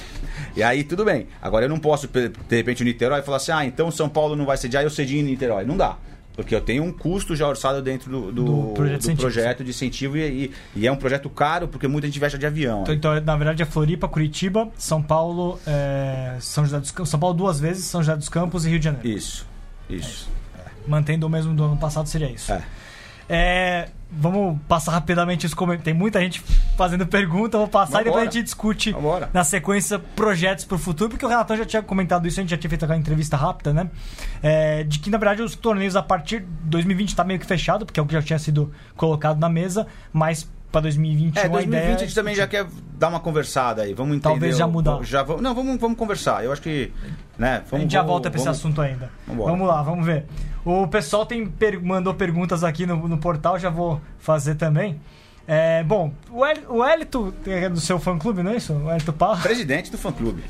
E 0.57 0.63
aí 0.63 0.85
tudo 0.85 1.05
bem. 1.05 1.27
Agora 1.43 1.65
eu 1.65 1.69
não 1.69 1.79
posso, 1.79 2.07
de 2.09 2.57
repente, 2.57 2.83
o 2.83 2.85
Niterói 2.85 3.23
falar 3.23 3.39
assim, 3.39 3.53
ah, 3.53 3.65
então 3.65 3.91
São 3.91 4.09
Paulo 4.09 4.37
não 4.37 4.45
vai 4.47 4.57
sediar, 4.57 4.83
eu 4.85 4.91
cedi 4.91 5.19
em 5.19 5.23
Niterói. 5.23 5.65
Não 5.65 5.77
dá. 5.77 5.97
Porque 6.37 6.53
eu 6.55 6.61
tenho 6.61 6.83
um 6.83 6.93
custo 6.93 7.37
já 7.37 7.47
orçado 7.49 7.81
dentro 7.81 8.11
do, 8.11 8.33
do, 8.33 8.45
Do 8.45 8.73
projeto 8.75 8.99
do 8.99 9.05
científico. 9.05 9.21
projeto 9.33 9.63
de 9.65 9.71
incentivo 9.71 10.17
e, 10.17 10.21
e- 10.47 10.53
e 10.75 10.87
é 10.87 10.91
um 10.91 10.97
projeto 10.97 11.31
caro 11.31 11.69
porque 11.69 11.87
muita 11.87 12.09
gente 12.09 12.19
viaja 12.19 12.37
de 12.37 12.45
avião. 12.45 12.83
Então, 12.83 12.93
então, 12.95 13.21
na 13.21 13.37
verdade, 13.37 13.63
é 13.63 13.65
Floripa, 13.65 14.09
Curitiba, 14.09 14.69
São 14.77 15.01
Paulo, 15.01 15.61
é, 15.65 16.35
São 16.41 16.65
José 16.65 16.81
dos 16.81 16.91
Campos. 16.91 17.11
São 17.11 17.21
Paulo 17.21 17.37
duas 17.37 17.61
vezes, 17.61 17.85
São 17.85 18.03
José 18.03 18.17
dos 18.17 18.29
Campos 18.29 18.67
e 18.67 18.71
Rio 18.71 18.79
de 18.81 18.85
Janeiro. 18.85 19.09
Isso, 19.09 19.47
isso. 19.89 20.29
Mantendo 20.87 21.27
o 21.27 21.31
mesmo 21.31 21.55
do 21.55 21.65
ano 21.65 21.77
passado, 21.77 22.09
seria 22.09 22.31
isso. 22.31 22.53
É. 22.53 22.63
É, 23.29 23.89
vamos 24.11 24.59
passar 24.69 24.93
rapidamente 24.93 25.47
os 25.47 25.55
comentários. 25.55 25.85
Tem 25.85 25.95
muita 25.95 26.21
gente 26.21 26.43
fazendo 26.77 27.07
pergunta, 27.07 27.57
vou 27.57 27.67
passar 27.69 28.03
e 28.03 28.05
depois 28.05 28.17
a 28.17 28.19
Vambora. 28.21 28.33
gente 28.33 28.45
discute 28.45 28.93
Vambora. 28.93 29.31
na 29.33 29.43
sequência 29.43 29.99
projetos 29.99 30.65
pro 30.65 30.77
futuro, 30.79 31.11
porque 31.11 31.25
o 31.25 31.29
Renatão 31.29 31.57
já 31.57 31.65
tinha 31.65 31.83
comentado 31.83 32.29
isso, 32.29 32.39
a 32.39 32.43
gente 32.43 32.51
já 32.51 32.59
tinha 32.59 32.69
feito 32.69 32.85
aquela 32.85 32.99
entrevista 32.99 33.37
rápida, 33.37 33.73
né? 33.73 33.89
É, 34.43 34.85
de 34.85 34.99
que 34.99 35.09
na 35.11 35.17
verdade 35.17 35.43
os 35.43 35.55
torneios 35.55 35.97
a 35.97 36.03
partir 36.03 36.41
de 36.41 36.47
2020 36.67 37.17
tá 37.17 37.25
meio 37.25 37.41
que 37.41 37.47
fechado, 37.47 37.87
porque 37.87 37.99
é 37.99 38.03
o 38.03 38.07
que 38.07 38.13
já 38.13 38.23
tinha 38.23 38.39
sido 38.39 38.71
colocado 38.95 39.41
na 39.41 39.49
mesa, 39.49 39.87
mas 40.13 40.47
para 40.75 40.83
2021 40.83 41.41
É, 41.41 41.45
a 41.45 41.49
2020 41.49 41.81
ideia 41.81 41.95
a 41.95 41.99
gente 41.99 42.15
também 42.15 42.35
já 42.35 42.47
quer 42.49 42.67
dar 42.99 43.09
uma 43.09 43.21
conversada 43.21 43.83
aí. 43.83 43.95
Vamos 43.95 44.17
entender. 44.17 44.33
Talvez 44.35 44.57
já 44.57 44.67
mudar. 44.67 45.03
Já 45.05 45.23
vamos, 45.23 45.41
não, 45.41 45.55
vamos, 45.55 45.81
vamos 45.81 45.97
conversar. 45.97 46.45
Eu 46.45 46.53
acho 46.53 46.61
que. 46.61 46.93
Né, 47.39 47.59
vamos, 47.71 47.73
a 47.73 47.79
gente 47.79 47.93
já 47.93 48.01
vamos- 48.01 48.11
volta 48.13 48.31
pra 48.31 48.41
esse 48.41 48.49
assunto 48.49 48.81
ainda. 48.81 49.11
Vambora. 49.27 49.53
Vamos 49.53 49.69
lá, 49.69 49.83
vamos 49.83 50.05
ver. 50.05 50.27
O 50.65 50.87
pessoal 50.89 51.25
tem 51.25 51.47
per- 51.47 51.81
mandou 51.83 52.13
perguntas 52.15 52.65
aqui 52.65 52.87
no, 52.87 53.07
no 53.09 53.19
portal, 53.19 53.59
já 53.59 53.71
vou 53.71 54.01
fazer 54.19 54.57
também. 54.57 55.01
É, 55.47 55.85
bom, 55.85 56.13
o, 56.31 56.45
El, 56.45 56.57
o 56.71 56.85
Elito, 56.85 57.33
é 57.47 57.69
do 57.69 57.79
seu 57.81 57.99
fã-clube, 57.99 58.43
não 58.43 58.51
é 58.53 58.57
isso? 58.57 58.73
O 58.73 58.91
Elito 58.91 59.13
Parra, 59.13 59.43
Presidente 59.43 59.91
do 59.91 59.99
fã 59.99 60.11
clube. 60.11 60.43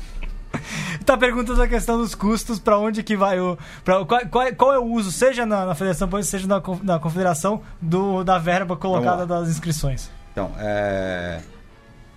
tá 1.05 1.17
perguntando 1.17 1.61
a 1.61 1.67
questão 1.67 1.97
dos 1.97 2.15
custos, 2.15 2.59
pra 2.59 2.79
onde 2.79 3.03
que 3.03 3.17
vai 3.17 3.37
o... 3.39 3.57
Pra, 3.83 4.05
qual, 4.05 4.21
qual 4.27 4.43
é- 4.47 4.51
qual 4.53 4.73
é 4.73 4.79
o 4.79 4.85
uso, 4.85 5.11
seja 5.11 5.45
na, 5.45 5.65
na 5.65 5.75
Federação 5.75 6.07
Paulista, 6.07 6.37
seja 6.37 6.47
na, 6.47 6.61
na 6.81 6.97
Confederação, 6.97 7.61
do, 7.81 8.23
da 8.23 8.37
verba 8.37 8.77
colocada 8.77 9.25
das 9.25 9.49
inscrições. 9.49 10.09
Então, 10.35 10.53
é, 10.59 11.39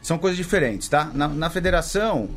são 0.03 0.19
coisas 0.19 0.37
diferentes, 0.37 0.89
tá? 0.89 1.05
Na, 1.15 1.29
na 1.29 1.49
federação, 1.49 2.29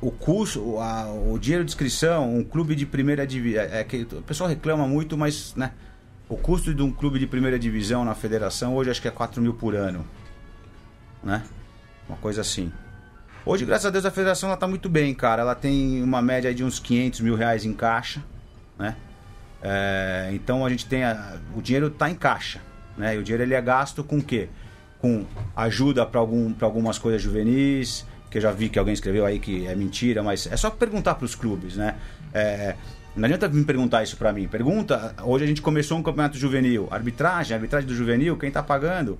o 0.00 0.10
custo, 0.10 0.62
o, 0.66 0.80
a- 0.80 1.12
o 1.12 1.38
dinheiro 1.38 1.62
de 1.66 1.70
inscrição, 1.70 2.34
um 2.34 2.42
clube 2.42 2.74
de 2.74 2.86
primeira 2.86 3.26
divisão. 3.26 3.60
É, 3.62 3.80
é 3.80 3.84
que 3.84 4.06
o 4.10 4.22
pessoal 4.22 4.48
reclama 4.48 4.88
muito, 4.88 5.14
mas, 5.14 5.54
né? 5.54 5.72
O 6.30 6.36
custo 6.38 6.72
de 6.74 6.82
um 6.82 6.90
clube 6.90 7.18
de 7.18 7.26
primeira 7.26 7.58
divisão 7.58 8.06
na 8.06 8.14
federação 8.14 8.74
hoje 8.74 8.90
acho 8.90 9.02
que 9.02 9.06
é 9.06 9.10
4 9.10 9.40
mil 9.42 9.52
por 9.52 9.74
ano. 9.74 10.02
Né? 11.22 11.42
Uma 12.08 12.16
coisa 12.16 12.40
assim. 12.40 12.72
Hoje, 13.44 13.66
graças 13.66 13.84
a 13.84 13.90
Deus, 13.90 14.06
a 14.06 14.10
federação 14.10 14.48
ela 14.48 14.56
tá 14.56 14.66
muito 14.66 14.88
bem, 14.88 15.14
cara. 15.14 15.42
Ela 15.42 15.54
tem 15.54 16.02
uma 16.02 16.22
média 16.22 16.54
de 16.54 16.64
uns 16.64 16.78
500 16.80 17.20
mil 17.20 17.34
reais 17.36 17.66
em 17.66 17.74
caixa, 17.74 18.24
né? 18.78 18.96
É, 19.62 20.30
então 20.32 20.64
a 20.64 20.70
gente 20.70 20.86
tem 20.86 21.04
a- 21.04 21.36
o 21.54 21.60
dinheiro 21.60 21.88
está 21.88 22.08
em 22.10 22.14
caixa, 22.14 22.60
né? 22.96 23.14
E 23.14 23.18
o 23.18 23.22
dinheiro 23.22 23.42
ele 23.44 23.52
é 23.54 23.60
gasto 23.60 24.02
com 24.02 24.16
o 24.18 24.22
quê? 24.22 24.48
Com 25.06 25.24
ajuda 25.54 26.04
para 26.04 26.18
algum, 26.18 26.52
algumas 26.60 26.98
coisas 26.98 27.22
juvenis, 27.22 28.04
que 28.28 28.38
eu 28.38 28.42
já 28.42 28.50
vi 28.50 28.68
que 28.68 28.76
alguém 28.76 28.92
escreveu 28.92 29.24
aí 29.24 29.38
que 29.38 29.64
é 29.64 29.72
mentira, 29.76 30.20
mas 30.20 30.48
é 30.50 30.56
só 30.56 30.68
perguntar 30.68 31.14
para 31.14 31.24
os 31.24 31.36
clubes, 31.36 31.76
né? 31.76 31.94
É, 32.34 32.74
não 33.14 33.24
adianta 33.24 33.46
vir 33.46 33.64
perguntar 33.64 34.02
isso 34.02 34.16
para 34.16 34.32
mim. 34.32 34.48
Pergunta, 34.48 35.14
hoje 35.22 35.44
a 35.44 35.46
gente 35.46 35.62
começou 35.62 35.96
um 35.96 36.02
campeonato 36.02 36.36
juvenil, 36.36 36.88
arbitragem, 36.90 37.54
arbitragem 37.54 37.86
do 37.86 37.94
juvenil, 37.94 38.36
quem 38.36 38.48
está 38.48 38.64
pagando? 38.64 39.16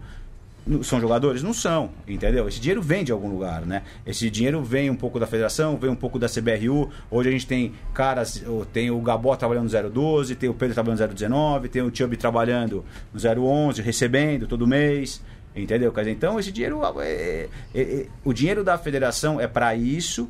São 0.83 1.01
jogadores? 1.01 1.44
Não 1.44 1.55
são, 1.55 1.90
entendeu? 2.09 2.49
Esse 2.49 2.59
dinheiro 2.59 2.83
vem 2.83 3.05
de 3.05 3.12
algum 3.12 3.29
lugar, 3.29 3.64
né? 3.64 3.83
Esse 4.05 4.29
dinheiro 4.29 4.64
vem 4.64 4.90
um 4.90 4.96
pouco 4.96 5.20
da 5.20 5.25
federação, 5.25 5.77
vem 5.77 5.88
um 5.88 5.94
pouco 5.94 6.18
da 6.18 6.27
CBRU. 6.29 6.90
Hoje 7.09 7.29
a 7.29 7.33
gente 7.33 7.46
tem 7.46 7.72
caras, 7.94 8.42
tem 8.72 8.90
o 8.90 9.01
Gabó 9.01 9.37
trabalhando 9.37 9.72
no 9.72 9.90
012, 9.90 10.35
tem 10.35 10.49
o 10.49 10.55
Pedro 10.55 10.75
trabalhando 10.75 11.09
no 11.09 11.14
019, 11.14 11.68
tem 11.68 11.83
o 11.83 11.94
Chubb 11.94 12.16
trabalhando 12.16 12.85
no 13.14 13.20
011, 13.20 13.81
recebendo 13.81 14.49
todo 14.49 14.66
mês, 14.66 15.22
entendeu? 15.57 15.92
Quer 15.92 16.01
dizer, 16.03 16.12
então 16.12 16.38
esse 16.38 16.53
dinheiro, 16.53 16.81
é- 17.01 17.49
é- 17.75 17.81
é- 17.81 18.07
o 18.25 18.33
dinheiro 18.33 18.62
da 18.62 18.77
federação 18.79 19.40
é 19.40 19.47
para 19.47 19.75
isso, 19.75 20.29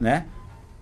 né? 0.00 0.26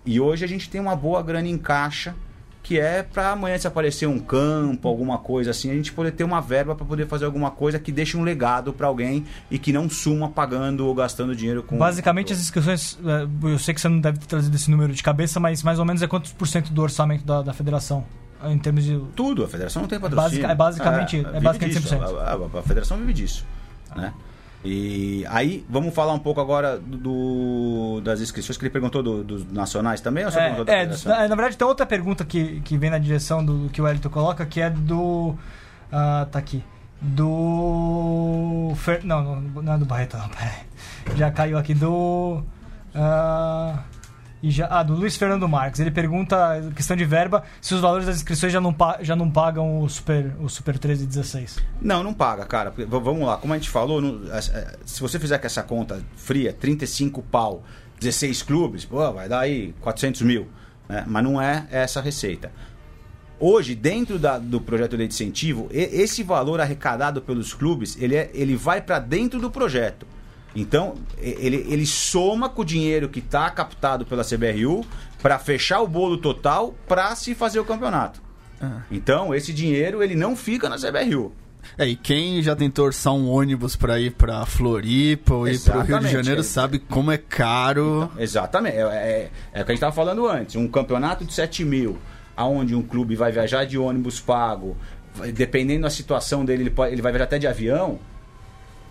E 0.05 0.21
hoje 0.21 0.45
a 0.45 0.49
gente 0.49 0.69
tem 0.71 0.81
uma 0.81 0.95
boa 0.95 1.23
grana 1.23 1.49
em 1.49 1.59
caixa 1.59 2.15
que 2.63 2.81
é 2.81 3.01
para 3.01 3.31
amanhã 3.31 3.57
se 3.57 3.65
aparecer 3.69 4.07
um 4.09 4.19
campo, 4.19 4.89
alguma 4.89 5.19
coisa 5.19 5.53
assim, 5.53 5.71
a 5.71 5.75
gente 5.75 5.93
poder 5.93 6.11
ter 6.11 6.25
uma 6.25 6.41
verba 6.41 6.75
para 6.75 6.85
poder 6.85 7.07
fazer 7.07 7.25
alguma 7.25 7.49
coisa 7.49 7.79
que 7.79 7.93
deixe 7.93 8.17
um 8.17 8.25
legado 8.25 8.73
para 8.73 8.89
alguém 8.89 9.25
e 9.49 9.57
que 9.57 9.73
não 9.73 9.89
suma 9.89 10.29
pagando 10.31 10.85
ou 10.85 10.93
gastando 10.93 11.35
dinheiro 11.37 11.63
com 11.63 11.79
Basicamente, 11.79 12.33
as 12.33 12.41
inscrições, 12.41 12.99
é, 13.07 13.53
eu 13.53 13.59
sei 13.61 13.73
que 13.73 13.81
você 13.81 13.89
não 13.89 14.01
deve 14.01 14.19
ter 14.19 14.27
trazido 14.27 14.57
esse 14.57 14.69
número 14.69 14.93
de 14.93 15.01
cabeça, 15.01 15.39
mas 15.39 15.63
mais 15.63 15.79
ou 15.79 15.85
menos 15.85 16.03
é 16.03 16.09
quantos 16.09 16.33
por 16.33 16.49
cento 16.49 16.73
do 16.73 16.83
orçamento 16.83 17.25
da, 17.25 17.41
da 17.41 17.53
federação? 17.53 18.05
Em 18.45 18.59
termos 18.59 18.83
de. 18.85 19.01
tudo, 19.15 19.45
a 19.45 19.49
federação 19.49 19.83
não 19.83 19.89
tem 19.89 19.99
patrocínio. 20.01 20.43
Basica- 20.43 20.51
é 20.53 20.55
basicamente- 20.57 21.17
é 21.19 21.23
vive 21.35 21.41
basicamente 21.41 21.79
disso, 21.81 21.95
100%. 21.95 22.19
A, 22.19 22.33
a- 22.33 22.59
a 22.59 22.63
federação 22.63 22.97
vive 22.99 23.13
disso, 23.13 23.47
né? 23.97 24.13
E 24.65 25.25
aí, 25.29 25.65
vamos 25.69 25.95
falar 25.95 26.13
um 26.13 26.19
pouco 26.19 26.41
agora 26.41 26.77
do, 26.79 28.01
das 28.03 28.21
inscrições 28.21 28.57
que 28.57 28.65
ele 28.65 28.71
perguntou 28.71 29.01
do- 29.03 29.23
dos 29.23 29.53
nacionais 29.53 30.01
também 30.01 30.25
ou 30.25 30.31
só 30.33 30.39
perguntou 30.41 30.65
É, 30.67 30.79
é, 30.79 30.81
federação? 30.81 31.13
na, 31.13 31.29
na 31.29 31.35
verdade, 31.37 31.57
tem 31.57 31.67
outra 31.67 31.87
pergunta 31.87 32.25
que, 32.25 32.61
que 32.63 32.77
vem 32.77 32.91
na 32.91 32.99
direção 32.99 33.45
do 33.45 33.69
que 33.71 33.81
o 33.81 33.87
Elito 33.87 34.11
coloca, 34.11 34.45
que 34.45 34.61
é 34.61 34.69
do. 34.71 35.37
ah, 35.93 36.27
tá 36.33 36.39
aqui. 36.41 36.65
Do. 37.01 38.73
Fer, 38.77 39.05
não, 39.05 39.23
não, 39.41 39.63
não 39.63 39.73
é 39.75 39.79
do 39.79 39.85
Barreto, 39.85 40.17
não, 40.17 40.29
peraí. 40.31 40.65
Já 41.17 41.31
caiu 41.31 41.59
aqui 41.59 41.75
do. 41.75 42.43
ah, 42.95 43.81
e 44.42 44.51
já, 44.51 44.66
ah, 44.70 44.83
do 44.83 44.94
Luiz 44.94 45.16
Fernando 45.16 45.49
Marques. 45.49 45.81
Ele 45.81 45.90
pergunta, 45.90 46.70
questão 46.75 46.96
de 46.96 47.05
verba, 47.05 47.42
se 47.61 47.75
os 47.75 47.81
valores 47.81 48.07
das 48.07 48.16
inscrições 48.16 48.53
já 48.53 48.61
não, 48.61 48.75
já 49.01 49.16
não 49.16 49.31
pagam 49.31 49.81
o 49.81 49.88
Super, 49.88 50.33
o 50.40 50.49
Super 50.49 50.79
13 50.79 51.05
e 51.05 51.07
16. 51.07 51.59
Não, 51.81 52.03
não 52.03 52.12
paga, 52.14 52.44
cara. 52.44 52.72
Vamos 52.88 53.27
lá, 53.27 53.37
como 53.38 53.53
a 53.55 53.57
gente 53.59 53.70
falou, 53.70 54.01
não- 54.01 54.20
se 54.85 55.01
você 55.01 55.18
fizer 55.18 55.38
com 55.38 55.46
essa 55.46 55.62
conta 55.62 56.01
fria, 56.16 56.53
35 56.53 57.22
pau, 57.22 57.64
16 57.99 58.42
clubes, 58.42 58.85
pô, 58.85 59.11
vai 59.12 59.29
dar 59.29 59.40
aí 59.40 59.75
400 59.81 60.22
mil. 60.22 60.46
Né? 60.88 61.05
Mas 61.07 61.25
não 61.25 61.40
é 61.40 61.66
essa 61.70 62.01
receita. 62.01 62.53
Hoje, 63.38 63.75
dentro 63.75 64.18
da- 64.18 64.38
do 64.38 64.61
projeto 64.61 64.92
de 64.92 64.96
lei 64.99 65.09
de 65.09 65.14
incentivo, 65.14 65.68
esse 65.70 66.22
valor 66.22 66.61
arrecadado 66.61 67.20
pelos 67.20 67.53
clubes, 67.53 67.96
ele, 68.01 68.14
é- 68.16 68.31
ele 68.33 68.57
vai 68.57 68.81
para 68.81 68.99
dentro 68.99 69.38
do 69.40 69.51
projeto. 69.51 70.07
Então, 70.57 70.95
ele, 71.19 71.66
ele 71.69 71.85
soma 71.87 72.49
com 72.49 72.62
o 72.62 72.64
dinheiro 72.64 73.09
que 73.09 73.19
está 73.19 73.49
captado 73.51 74.07
pela 74.07 74.25
CBRU 74.25 74.85
para 75.23 75.38
fechar 75.38 75.81
o 75.83 75.87
bolo 75.87 76.16
total 76.16 76.75
para 76.88 77.14
se 77.14 77.35
fazer 77.35 77.61
o 77.61 77.64
campeonato. 77.64 78.23
Ah. 78.61 78.81
Então, 78.90 79.35
esse 79.35 79.53
dinheiro 79.53 80.03
ele 80.03 80.14
não 80.14 80.35
fica 80.35 80.69
na 80.69 80.77
CBRU. 80.77 81.33
É, 81.77 81.87
e 81.87 81.97
quem 81.97 82.40
já 82.42 82.55
tentou 82.57 82.87
orçar 82.87 83.12
um 83.12 83.29
ônibus 83.29 83.75
pra 83.77 83.99
ir 84.01 84.12
pra 84.12 84.47
Floripa 84.47 85.35
ou 85.35 85.49
ir 85.49 85.59
pro 85.61 85.81
Rio 85.81 85.99
de 85.99 86.09
Janeiro 86.09 86.40
é. 86.40 86.45
sabe 86.45 86.79
como 86.79 87.11
é 87.11 87.19
caro. 87.19 88.11
Exatamente. 88.16 88.77
É, 88.77 88.81
é, 88.83 89.31
é 89.53 89.62
o 89.62 89.64
que 89.64 89.73
a 89.73 89.75
gente 89.75 89.75
estava 89.75 89.92
falando 89.92 90.27
antes. 90.29 90.55
Um 90.57 90.69
campeonato 90.69 91.25
de 91.25 91.35
7 91.35 91.64
mil, 91.64 91.99
aonde 92.37 92.75
um 92.75 92.83
clube 92.83 93.16
vai 93.16 93.33
viajar 93.33 93.64
de 93.66 93.77
ônibus 93.77 94.21
pago, 94.21 94.77
dependendo 95.35 95.83
da 95.83 95.90
situação 95.90 96.45
dele, 96.45 96.62
ele, 96.62 96.71
pode- 96.71 96.92
ele 96.92 97.03
vai 97.03 97.11
viajar 97.12 97.25
até 97.25 97.38
de 97.38 97.47
avião. 97.49 97.99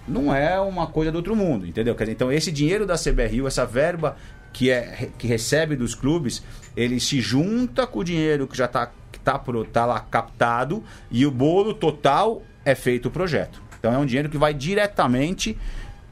Não 0.08 0.34
é 0.34 0.60
uma 0.60 0.88
coisa 0.88 1.12
do 1.12 1.15
outro 1.15 1.36
mundo, 1.36 1.65
entendeu? 1.65 1.96
Quer 1.96 2.04
dizer, 2.06 2.13
então, 2.13 2.32
esse 2.32 2.52
dinheiro 2.52 2.86
da 2.86 2.96
CBRU, 2.96 3.48
essa 3.48 3.65
verba 3.65 4.15
que, 4.54 4.70
é, 4.70 5.10
que 5.18 5.26
recebe 5.28 5.76
dos 5.76 5.96
clubes, 5.96 6.44
ele 6.78 7.00
se 7.00 7.20
junta 7.22 7.88
com 7.88 8.00
o 8.00 8.04
dinheiro 8.04 8.48
que 8.48 8.56
já 8.56 8.65
está 8.65 8.91
tá, 9.24 9.39
pro- 9.39 9.65
tá 9.65 9.86
lá 9.86 10.00
captado 10.00 10.84
e 11.10 11.26
o 11.26 11.32
bolo 11.32 11.74
total 11.74 12.44
é 12.63 12.76
feito 12.76 13.08
o 13.08 13.12
projeto. 13.12 13.62
Então, 13.80 13.91
é 13.94 13.98
um 13.98 14.06
dinheiro 14.06 14.30
que 14.30 14.38
vai 14.38 14.54
diretamente 14.54 15.58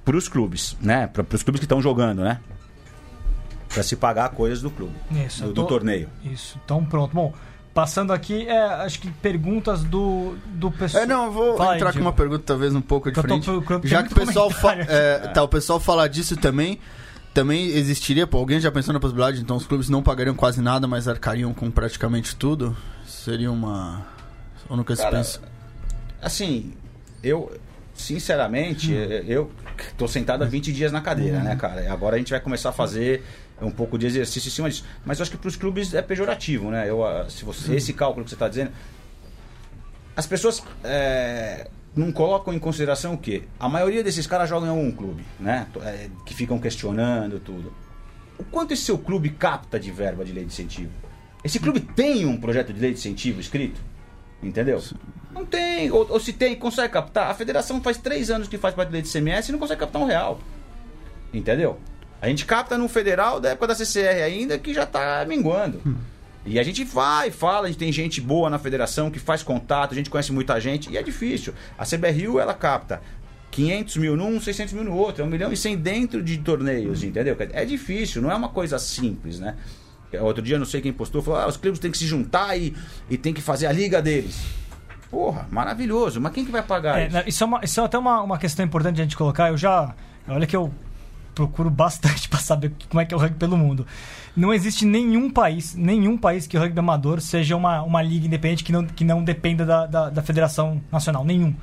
para 0.03 0.17
os 0.17 0.27
clubes, 0.27 0.75
né? 0.81 1.07
Para 1.07 1.23
os 1.31 1.43
clubes 1.43 1.59
que 1.59 1.65
estão 1.65 1.81
jogando, 1.81 2.23
né? 2.23 2.39
Para 3.69 3.81
se 3.83 3.95
pagar 3.95 4.29
coisas 4.29 4.61
do 4.61 4.69
clube, 4.69 4.93
Isso, 5.25 5.41
do, 5.43 5.49
eu 5.49 5.53
do 5.53 5.61
tô- 5.61 5.67
torneio. 5.67 6.09
Isso, 6.23 6.59
então 6.63 6.83
pronto. 6.85 7.13
Bom, 7.13 7.33
Passando 7.73 8.13
aqui, 8.13 8.47
é, 8.47 8.57
acho 8.85 8.99
que 8.99 9.09
perguntas 9.09 9.83
do, 9.83 10.35
do 10.45 10.69
pessoal. 10.69 11.03
É, 11.03 11.05
não, 11.07 11.25
eu 11.25 11.31
vou 11.31 11.57
Fala 11.57 11.71
aí, 11.71 11.77
entrar 11.77 11.91
com 11.91 11.99
uma 11.99 12.13
pergunta 12.13 12.43
talvez 12.45 12.75
um 12.75 12.81
pouco 12.81 13.09
Eu 13.09 13.13
tô 13.13 13.21
diferente. 13.21 13.45
procurando- 13.45 13.87
Já 13.87 14.03
que 14.03 14.13
o 14.13 14.15
pessoal, 14.15 14.49
é, 14.87 15.17
tá, 15.29 15.41
o 15.41 15.47
pessoal 15.47 15.79
fala 15.79 16.07
disso 16.07 16.37
também, 16.37 16.79
também 17.33 17.65
existiria, 17.69 18.27
pô, 18.27 18.37
alguém 18.37 18.59
já 18.59 18.71
pensou 18.71 18.93
na 18.93 18.99
possibilidade, 18.99 19.41
então 19.41 19.55
os 19.57 19.65
clubes 19.65 19.89
não 19.89 20.03
pagariam 20.03 20.35
quase 20.35 20.61
nada, 20.61 20.87
mas 20.87 21.07
arcariam 21.07 21.51
com 21.51 21.71
praticamente 21.71 22.35
tudo? 22.35 22.77
Seria 23.07 23.51
uma... 23.51 24.05
Ou 24.69 24.77
nunca 24.77 24.95
se 24.95 25.09
pensa? 25.09 25.39
Assim, 26.21 26.73
eu, 27.23 27.51
sinceramente, 27.95 28.93
Hum. 28.93 29.23
eu 29.27 29.51
tô 29.97 30.07
sentado 30.07 30.43
há 30.43 30.45
20 30.47 30.71
dias 30.71 30.91
na 30.91 31.01
cadeira, 31.01 31.37
Uhum. 31.37 31.43
né, 31.43 31.55
cara? 31.55 31.91
Agora 31.91 32.15
a 32.15 32.19
gente 32.19 32.29
vai 32.29 32.39
começar 32.39 32.69
a 32.69 32.71
fazer 32.73 33.23
um 33.61 33.71
pouco 33.71 33.97
de 33.97 34.05
exercício 34.05 34.49
em 34.49 34.51
cima 34.51 34.69
disso. 34.69 34.85
Mas 35.05 35.19
eu 35.19 35.23
acho 35.23 35.31
que 35.31 35.37
para 35.37 35.47
os 35.47 35.55
clubes 35.55 35.93
é 35.93 36.01
pejorativo, 36.01 36.69
né? 36.69 36.89
Eu, 36.89 37.05
ah, 37.05 37.29
se 37.29 37.45
você, 37.45 37.75
esse 37.75 37.93
cálculo 37.93 38.23
que 38.23 38.29
você 38.29 38.35
está 38.35 38.47
dizendo. 38.47 38.71
As 40.15 40.27
pessoas 40.27 40.61
é, 40.83 41.67
não 41.95 42.11
colocam 42.11 42.53
em 42.53 42.59
consideração 42.59 43.13
o 43.13 43.17
quê? 43.17 43.43
A 43.59 43.67
maioria 43.67 44.03
desses 44.03 44.27
caras 44.27 44.47
jogam 44.47 44.67
em 44.67 44.71
algum 44.71 44.91
clube, 44.91 45.23
né? 45.39 45.67
É, 45.83 46.09
que 46.25 46.33
ficam 46.33 46.59
questionando 46.59 47.39
tudo. 47.39 47.73
O 48.37 48.43
quanto 48.43 48.73
esse 48.73 48.83
seu 48.83 48.97
clube 48.97 49.29
capta 49.29 49.79
de 49.79 49.91
verba 49.91 50.23
de 50.23 50.31
lei 50.31 50.43
de 50.43 50.51
incentivo? 50.51 50.91
Esse 51.43 51.59
clube 51.59 51.79
tem 51.79 52.25
um 52.25 52.37
projeto 52.37 52.71
de 52.71 52.79
lei 52.79 52.93
de 52.93 52.99
incentivo 52.99 53.39
escrito? 53.39 53.81
Entendeu? 54.41 54.81
Não 55.31 55.45
tem. 55.45 55.91
Ou, 55.91 56.09
ou 56.09 56.19
se 56.19 56.33
tem, 56.33 56.55
consegue 56.55 56.93
captar. 56.93 57.29
A 57.29 57.33
federação 57.33 57.81
faz 57.81 57.97
três 57.97 58.29
anos 58.29 58.47
que 58.47 58.57
faz 58.57 58.73
parte 58.75 58.89
da 58.89 58.93
lei 58.93 59.01
de 59.01 59.09
CMS 59.09 59.49
e 59.49 59.51
não 59.51 59.59
consegue 59.59 59.79
captar 59.79 60.01
um 60.01 60.05
real. 60.05 60.39
Entendeu? 61.33 61.79
A 62.23 62.27
gente 62.29 62.45
capta 62.45 62.77
no 62.77 62.87
federal 62.87 63.39
da 63.41 63.49
época 63.49 63.67
da 63.67 63.75
CCR 63.75 64.23
ainda 64.23 64.57
que 64.57 64.73
já 64.73 64.85
tá 64.85 65.25
minguando. 65.27 65.81
E 66.45 66.57
a 66.57 66.63
gente 66.63 66.83
vai, 66.85 67.29
fala, 67.31 67.65
a 67.65 67.67
gente 67.67 67.77
tem 67.79 67.91
gente 67.91 68.21
boa 68.21 68.49
na 68.49 68.57
federação 68.57 69.11
que 69.11 69.19
faz 69.19 69.43
contato, 69.43 69.91
a 69.91 69.95
gente 69.95 70.09
conhece 70.09 70.31
muita 70.31 70.57
gente 70.59 70.89
e 70.89 70.97
é 70.97 71.03
difícil. 71.03 71.53
A 71.77 71.85
CBRU 71.85 72.39
ela 72.39 72.53
capta 72.53 73.01
500 73.51 73.97
mil 73.97 74.15
num, 74.15 74.39
600 74.39 74.73
mil 74.73 74.85
no 74.85 74.95
outro, 74.95 75.21
é 75.21 75.25
um 75.25 75.29
milhão 75.29 75.51
e 75.51 75.57
100 75.57 75.77
dentro 75.77 76.23
de 76.23 76.37
torneios, 76.37 77.03
entendeu? 77.03 77.35
É 77.51 77.65
difícil, 77.65 78.21
não 78.21 78.31
é 78.31 78.35
uma 78.35 78.49
coisa 78.49 78.79
simples, 78.79 79.37
né? 79.39 79.55
Outro 80.21 80.41
dia, 80.41 80.57
não 80.57 80.65
sei 80.65 80.79
quem 80.79 80.93
postou, 80.93 81.21
falou: 81.21 81.39
ah, 81.41 81.47
os 81.47 81.57
clubes 81.57 81.79
têm 81.79 81.91
que 81.91 81.97
se 81.97 82.05
juntar 82.05 82.55
e, 82.55 82.73
e 83.09 83.17
tem 83.17 83.33
que 83.33 83.41
fazer 83.41 83.65
a 83.67 83.71
liga 83.71 84.01
deles. 84.01 84.39
Porra, 85.11 85.47
maravilhoso, 85.51 86.21
mas 86.21 86.31
quem 86.33 86.45
que 86.45 86.51
vai 86.51 86.63
pagar 86.63 86.99
É, 87.01 87.07
isso? 87.07 87.23
isso, 87.27 87.43
é 87.43 87.47
uma- 87.47 87.59
isso 87.65 87.81
é 87.81 87.83
até 87.83 87.97
uma, 87.97 88.21
uma 88.21 88.37
questão 88.37 88.63
importante 88.65 88.95
de 88.95 89.01
a 89.01 89.03
gente 89.03 89.17
colocar. 89.17 89.49
Eu 89.49 89.57
já. 89.57 89.93
Olha 90.27 90.47
que 90.47 90.55
eu 90.55 90.71
procuro 91.33 91.69
bastante 91.69 92.27
para 92.29 92.39
saber 92.39 92.71
como 92.89 93.01
é 93.01 93.05
que 93.05 93.13
é 93.13 93.17
o 93.17 93.19
rugby 93.19 93.37
pelo 93.37 93.57
mundo. 93.57 93.85
Não 94.35 94.53
existe 94.53 94.85
nenhum 94.85 95.29
país, 95.29 95.75
nenhum 95.75 96.17
país 96.17 96.47
que 96.47 96.57
o 96.57 96.59
rugby 96.59 96.79
amador 96.79 97.21
seja 97.21 97.55
uma, 97.55 97.81
uma 97.83 98.01
liga 98.01 98.25
independente 98.25 98.63
que 98.63 98.71
não, 98.71 98.85
que 98.85 99.03
não 99.03 99.23
dependa 99.23 99.65
da, 99.65 99.85
da, 99.85 100.09
da 100.09 100.21
Federação 100.23 100.81
Nacional. 100.91 101.23
Nenhum. 101.23 101.53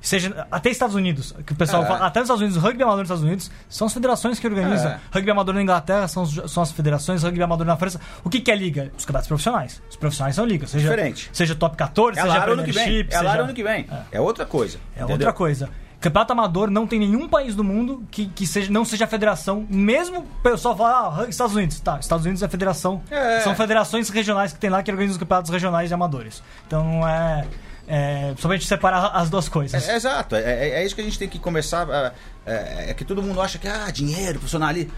Seja, 0.00 0.46
até 0.48 0.70
Estados 0.70 0.94
Unidos, 0.94 1.34
que 1.44 1.52
o 1.52 1.56
pessoal 1.56 1.82
É. 1.82 1.86
fala, 1.86 2.06
até 2.06 2.20
nos 2.20 2.26
Estados 2.28 2.40
Unidos, 2.42 2.56
o 2.62 2.64
rugby 2.64 2.82
amador 2.84 3.00
nos 3.00 3.06
Estados 3.08 3.24
Unidos 3.24 3.50
são 3.68 3.86
as 3.88 3.92
federações 3.92 4.38
que 4.38 4.46
organizam. 4.46 4.92
É. 4.92 5.00
Rugby 5.12 5.30
amador 5.30 5.54
na 5.54 5.60
Inglaterra 5.62 6.06
são, 6.06 6.24
são 6.24 6.62
as 6.62 6.70
federações, 6.70 7.24
rugby 7.24 7.42
amador 7.42 7.66
na 7.66 7.76
França. 7.76 8.00
O 8.22 8.30
que, 8.30 8.40
que 8.40 8.50
é 8.50 8.54
liga? 8.54 8.92
Os 8.96 9.04
campeonatos 9.04 9.26
profissionais. 9.26 9.82
Os 9.90 9.96
profissionais 9.96 10.36
são 10.36 10.44
ligas. 10.44 10.70
Seja, 10.70 10.88
Diferente. 10.88 11.28
Seja 11.32 11.54
top 11.56 11.76
14, 11.76 12.16
É 12.16 12.22
seja 12.22 12.32
lá 12.36 12.44
ano 12.44 12.62
que 12.62 12.70
vem. 12.70 12.84
Premiership, 12.84 13.12
É 13.12 13.20
lá 13.22 13.30
seja- 13.32 13.42
ano 13.42 13.54
que 13.54 13.62
vem. 13.64 13.86
É, 14.12 14.20
outra 14.20 14.46
coisa. 14.46 14.78
é 14.94 14.98
entendeu? 14.98 15.14
outra 15.14 15.32
coisa. 15.32 15.68
Campeonato 16.00 16.32
amador 16.32 16.70
não 16.70 16.86
tem 16.86 17.00
nenhum 17.00 17.28
país 17.28 17.56
do 17.56 17.64
mundo 17.64 18.06
que, 18.10 18.26
que 18.28 18.46
seja, 18.46 18.70
não 18.70 18.84
seja 18.84 19.04
a 19.04 19.08
federação, 19.08 19.66
mesmo 19.68 20.20
o 20.20 20.42
pessoal 20.42 20.76
fala, 20.76 21.24
ah, 21.24 21.28
Estados 21.28 21.56
Unidos. 21.56 21.80
Tá, 21.80 21.98
Estados 21.98 22.24
Unidos 22.24 22.40
é 22.42 22.46
a 22.46 22.48
federação. 22.48 23.02
É. 23.10 23.40
São 23.40 23.54
federações 23.56 24.08
regionais 24.08 24.52
que 24.52 24.60
tem 24.60 24.70
lá 24.70 24.80
que 24.80 24.90
organizam 24.92 25.14
os 25.14 25.18
campeonatos 25.18 25.50
regionais 25.50 25.88
de 25.88 25.94
amadores. 25.94 26.42
Então 26.66 26.84
não 26.84 27.08
é. 27.08 27.46
É, 27.90 28.34
gente 28.36 28.66
separar 28.66 29.06
as 29.14 29.30
duas 29.30 29.48
coisas. 29.48 29.88
É, 29.88 29.92
é 29.92 29.96
exato, 29.96 30.36
é, 30.36 30.42
é- 30.42 30.70
é 30.80 30.84
isso 30.84 30.94
que 30.94 31.00
a 31.00 31.04
gente 31.04 31.18
tem 31.18 31.28
que 31.28 31.38
começar. 31.38 32.14
É, 32.46 32.90
é 32.90 32.94
que 32.94 33.04
todo 33.04 33.22
mundo 33.22 33.40
acha 33.40 33.58
que 33.58 33.66
ah, 33.66 33.90
dinheiro, 33.90 34.34
profissionalismo. 34.34 34.92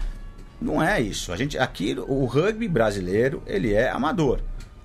Não 0.61 0.83
é 0.83 1.01
isso. 1.01 1.33
A 1.33 1.37
gente, 1.37 1.57
aqui, 1.57 1.97
o 2.07 2.25
rugby 2.25 2.67
brasileiro, 2.67 3.41
ele 3.47 3.73
é 3.73 3.89
amador. 3.89 4.39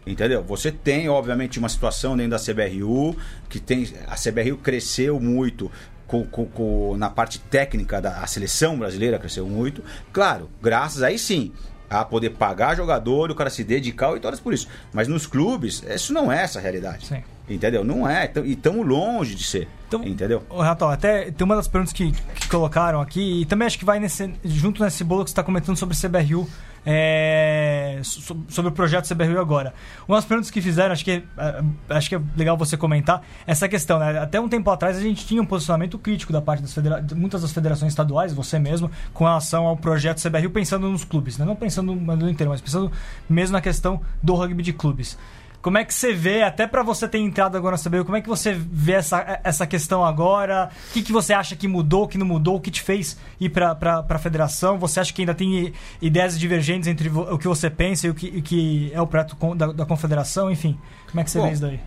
Entendeu? 0.07 0.43
Você 0.45 0.71
tem, 0.71 1.09
obviamente, 1.09 1.59
uma 1.59 1.69
situação 1.69 2.17
dentro 2.17 2.31
da 2.31 2.39
CBRU, 2.39 3.17
que 3.49 3.59
tem. 3.59 3.93
A 4.07 4.15
CBRU 4.15 4.57
cresceu 4.59 5.21
muito 5.21 5.71
com, 6.07 6.25
com- 6.25 6.47
com- 6.47 6.97
na 6.97 7.11
parte 7.11 7.39
técnica 7.39 8.01
da 8.01 8.27
seleção 8.27 8.79
brasileira 8.79 9.19
cresceu 9.19 9.47
muito. 9.47 9.83
Claro, 10.13 10.49
graças 10.63 11.03
aí 11.03 11.19
sim. 11.19 11.53
A 11.89 12.05
poder 12.05 12.31
pagar 12.31 12.77
jogador, 12.77 13.31
o 13.31 13.35
cara 13.35 13.49
se 13.49 13.63
dedicar 13.63 14.17
e 14.17 14.21
todas 14.21 14.41
por 14.41 14.53
isso. 14.53 14.67
Mas 14.93 15.07
nos 15.07 15.25
clubes, 15.25 15.85
isso 15.89 16.13
não 16.13 16.33
é 16.33 16.43
essa 16.43 16.59
realidade. 16.59 17.07
Sim. 17.07 17.23
Entendeu? 17.49 17.85
Não 17.85 18.09
é. 18.09 18.25
Então- 18.25 18.45
E 18.45 18.55
estamos 18.55 18.85
longe 18.85 19.37
de 19.37 19.45
ser. 19.45 19.69
Então- 19.87 20.03
entendeu? 20.03 20.43
Renato, 20.51 20.85
até 20.87 21.31
tem 21.31 21.45
uma 21.45 21.55
das 21.55 21.69
perguntas 21.69 21.93
que, 21.93 22.11
que 22.11 22.49
colocaram 22.49 23.01
aqui, 23.01 23.43
e 23.43 23.47
também 23.47 23.67
acho 23.67 23.79
que 23.79 23.85
vai 23.85 24.01
nesse, 24.01 24.35
junto 24.45 24.83
nesse 24.83 25.05
bolo 25.05 25.23
que 25.23 25.31
você 25.31 25.33
está 25.35 25.45
comentando 25.45 25.77
sobre 25.77 25.97
CBRU, 25.97 26.49
é, 26.89 27.99
so- 28.05 28.45
sobre 28.49 28.71
o 28.71 28.73
projeto 28.73 29.09
CBRU 29.13 29.41
agora. 29.41 29.75
Uma 30.07 30.19
das 30.19 30.25
perguntas 30.25 30.51
que 30.51 30.63
fizeram, 30.63 30.93
acho 30.93 31.05
que, 31.05 31.11
é, 31.11 31.65
acho 31.91 32.09
que 32.09 32.15
é 32.15 32.21
legal 32.37 32.57
você 32.57 32.77
comentar, 32.77 33.23
essa 33.45 33.69
questão. 33.69 33.99
Né? 33.99 34.19
Até 34.21 34.41
um 34.41 34.49
tempo 34.49 34.71
atrás 34.71 34.97
a 34.97 35.01
gente 35.01 35.27
tinha 35.27 35.43
um 35.43 35.47
posicionamento 35.47 35.99
crítico 35.99 36.33
da 36.33 36.41
parte 36.41 36.63
das 36.63 36.73
federa 36.73 37.03
de 37.03 37.15
muitas 37.15 37.43
das 37.43 37.53
federações 37.53 37.93
estaduais, 37.93 38.33
você 38.33 38.59
mesmo, 38.59 38.89
com 39.13 39.25
relação 39.25 39.67
ao 39.67 39.77
projeto 39.77 40.23
CBRU, 40.23 40.51
pensando 40.51 40.89
nos 40.89 41.05
clubes. 41.05 41.37
Né? 41.37 41.45
Não 41.45 41.57
pensando 41.57 41.95
no 41.95 42.31
inteiro, 42.31 42.51
mas 42.51 42.61
pensando 42.61 42.91
mesmo 43.29 43.53
na 43.55 43.61
questão 43.61 44.01
do 44.23 44.35
rugby 44.35 44.63
de 44.63 44.73
clubes. 44.73 45.19
Como 45.67 45.79
é 45.79 45.85
que 45.85 45.93
você 45.93 46.13
vê, 46.13 46.45
até 46.45 46.65
para 46.65 46.81
você 46.85 47.09
ter 47.09 47.19
entrado 47.19 47.57
agora 47.57 47.77
na 47.77 47.83
CBU, 47.83 48.05
como 48.05 48.17
é 48.17 48.21
que 48.21 48.29
você 48.29 48.53
vê 48.55 48.93
essa, 48.93 49.41
essa 49.43 49.67
questão 49.67 50.05
agora? 50.05 50.71
O 50.91 50.93
que, 50.93 51.03
que 51.03 51.11
você 51.11 51.33
acha 51.33 51.57
que 51.57 51.67
mudou, 51.67 52.07
que 52.07 52.17
não 52.17 52.25
mudou, 52.25 52.55
o 52.55 52.61
que 52.61 52.71
te 52.71 52.81
fez 52.81 53.19
ir 53.41 53.49
para 53.49 53.77
a 54.09 54.19
federação? 54.19 54.79
Você 54.79 55.01
acha 55.01 55.13
que 55.13 55.23
ainda 55.23 55.35
tem 55.35 55.73
ideias 56.01 56.39
divergentes 56.39 56.87
entre 56.89 57.09
o 57.09 57.37
que 57.37 57.49
você 57.49 57.69
pensa 57.69 58.07
e 58.07 58.11
o 58.11 58.15
que, 58.15 58.29
o 58.29 58.43
que 58.43 58.93
é 58.95 59.01
o 59.01 59.09
projeto 59.09 59.57
da, 59.57 59.73
da 59.73 59.85
confederação? 59.85 60.49
Enfim, 60.53 60.79
como 61.11 61.19
é 61.21 61.25
que 61.25 61.33
você 61.33 61.39
Bom, 61.41 61.47
vê 61.47 61.53
isso 61.55 61.63
daí? 61.63 61.81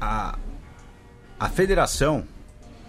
a, 0.00 0.36
a 1.38 1.48
federação, 1.48 2.24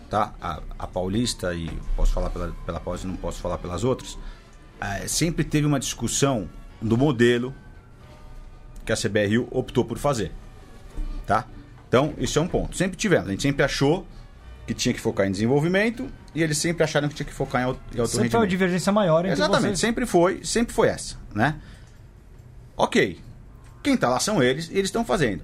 tá? 0.10 0.34
A, 0.42 0.62
a 0.80 0.88
paulista, 0.88 1.54
e 1.54 1.70
posso 1.96 2.12
falar 2.12 2.32
pela, 2.32 2.52
pela 2.66 2.80
paulista, 2.80 3.08
não 3.08 3.18
posso 3.18 3.40
falar 3.40 3.60
pelas 3.60 3.84
outras, 3.84 4.18
eh, 4.82 5.08
sempre 5.08 5.44
teve 5.44 5.68
uma 5.68 5.80
discussão 5.80 6.50
do 6.82 6.98
modelo 6.98 7.54
que 8.96 9.08
a 9.08 9.10
CBRU 9.10 9.48
optou 9.52 9.86
por 9.86 9.98
fazer, 9.98 10.32
tá? 11.26 11.46
Então, 11.88 12.14
isso 12.18 12.38
é 12.40 12.42
um 12.42 12.48
ponto. 12.48 12.76
Sempre 12.76 12.98
tivemos, 12.98 13.28
a 13.28 13.32
gente 13.32 13.44
sempre 13.44 13.64
achou 13.64 14.06
que 14.68 14.74
tinha 14.74 14.94
que 14.94 15.00
focar 15.00 15.28
em 15.28 15.32
desenvolvimento 15.32 16.08
e 16.34 16.42
eles 16.42 16.58
sempre 16.58 16.84
acharam 16.84 17.10
que 17.10 17.16
tinha 17.16 17.26
que 17.26 17.34
focar 17.34 17.62
em 17.62 17.66
alto, 17.66 17.82
em 17.94 18.00
alto 18.00 18.12
Sempre 18.12 18.30
foi 18.30 18.40
uma 18.40 18.48
divergência 18.48 18.92
maior 18.92 19.20
entre 19.20 19.34
Exatamente, 19.34 19.62
vocês. 19.62 19.80
sempre 19.80 20.06
foi, 20.06 20.44
sempre 20.44 20.74
foi 20.74 20.88
essa, 20.88 21.16
né? 21.34 21.56
Ok, 22.78 23.20
quem 23.84 23.98
tá 23.98 24.10
lá 24.10 24.20
são 24.20 24.42
eles 24.42 24.70
e 24.70 24.74
eles 24.74 24.86
estão 24.86 25.04
fazendo. 25.04 25.44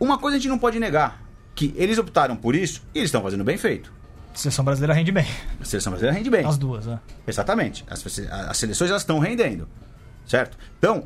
Uma 0.00 0.18
coisa 0.18 0.36
a 0.36 0.40
gente 0.40 0.48
não 0.48 0.58
pode 0.58 0.78
negar, 0.78 1.22
que 1.54 1.74
eles 1.76 1.98
optaram 1.98 2.36
por 2.36 2.54
isso 2.54 2.82
e 2.94 2.98
eles 2.98 3.08
estão 3.08 3.22
fazendo 3.22 3.44
bem 3.44 3.56
feito. 3.58 3.92
A 4.34 4.38
seleção 4.38 4.64
brasileira 4.64 4.94
rende 4.94 5.12
bem. 5.12 5.26
A 5.60 5.64
seleção 5.64 5.90
brasileira 5.90 6.16
rende 6.16 6.30
bem. 6.30 6.46
As 6.46 6.56
duas, 6.56 6.86
né? 6.86 6.98
Exatamente. 7.26 7.84
As, 7.86 8.02
as 8.30 8.56
seleções 8.56 8.90
elas 8.90 9.02
estão 9.02 9.18
rendendo. 9.18 9.68
Certo? 10.26 10.56
Então, 10.78 11.04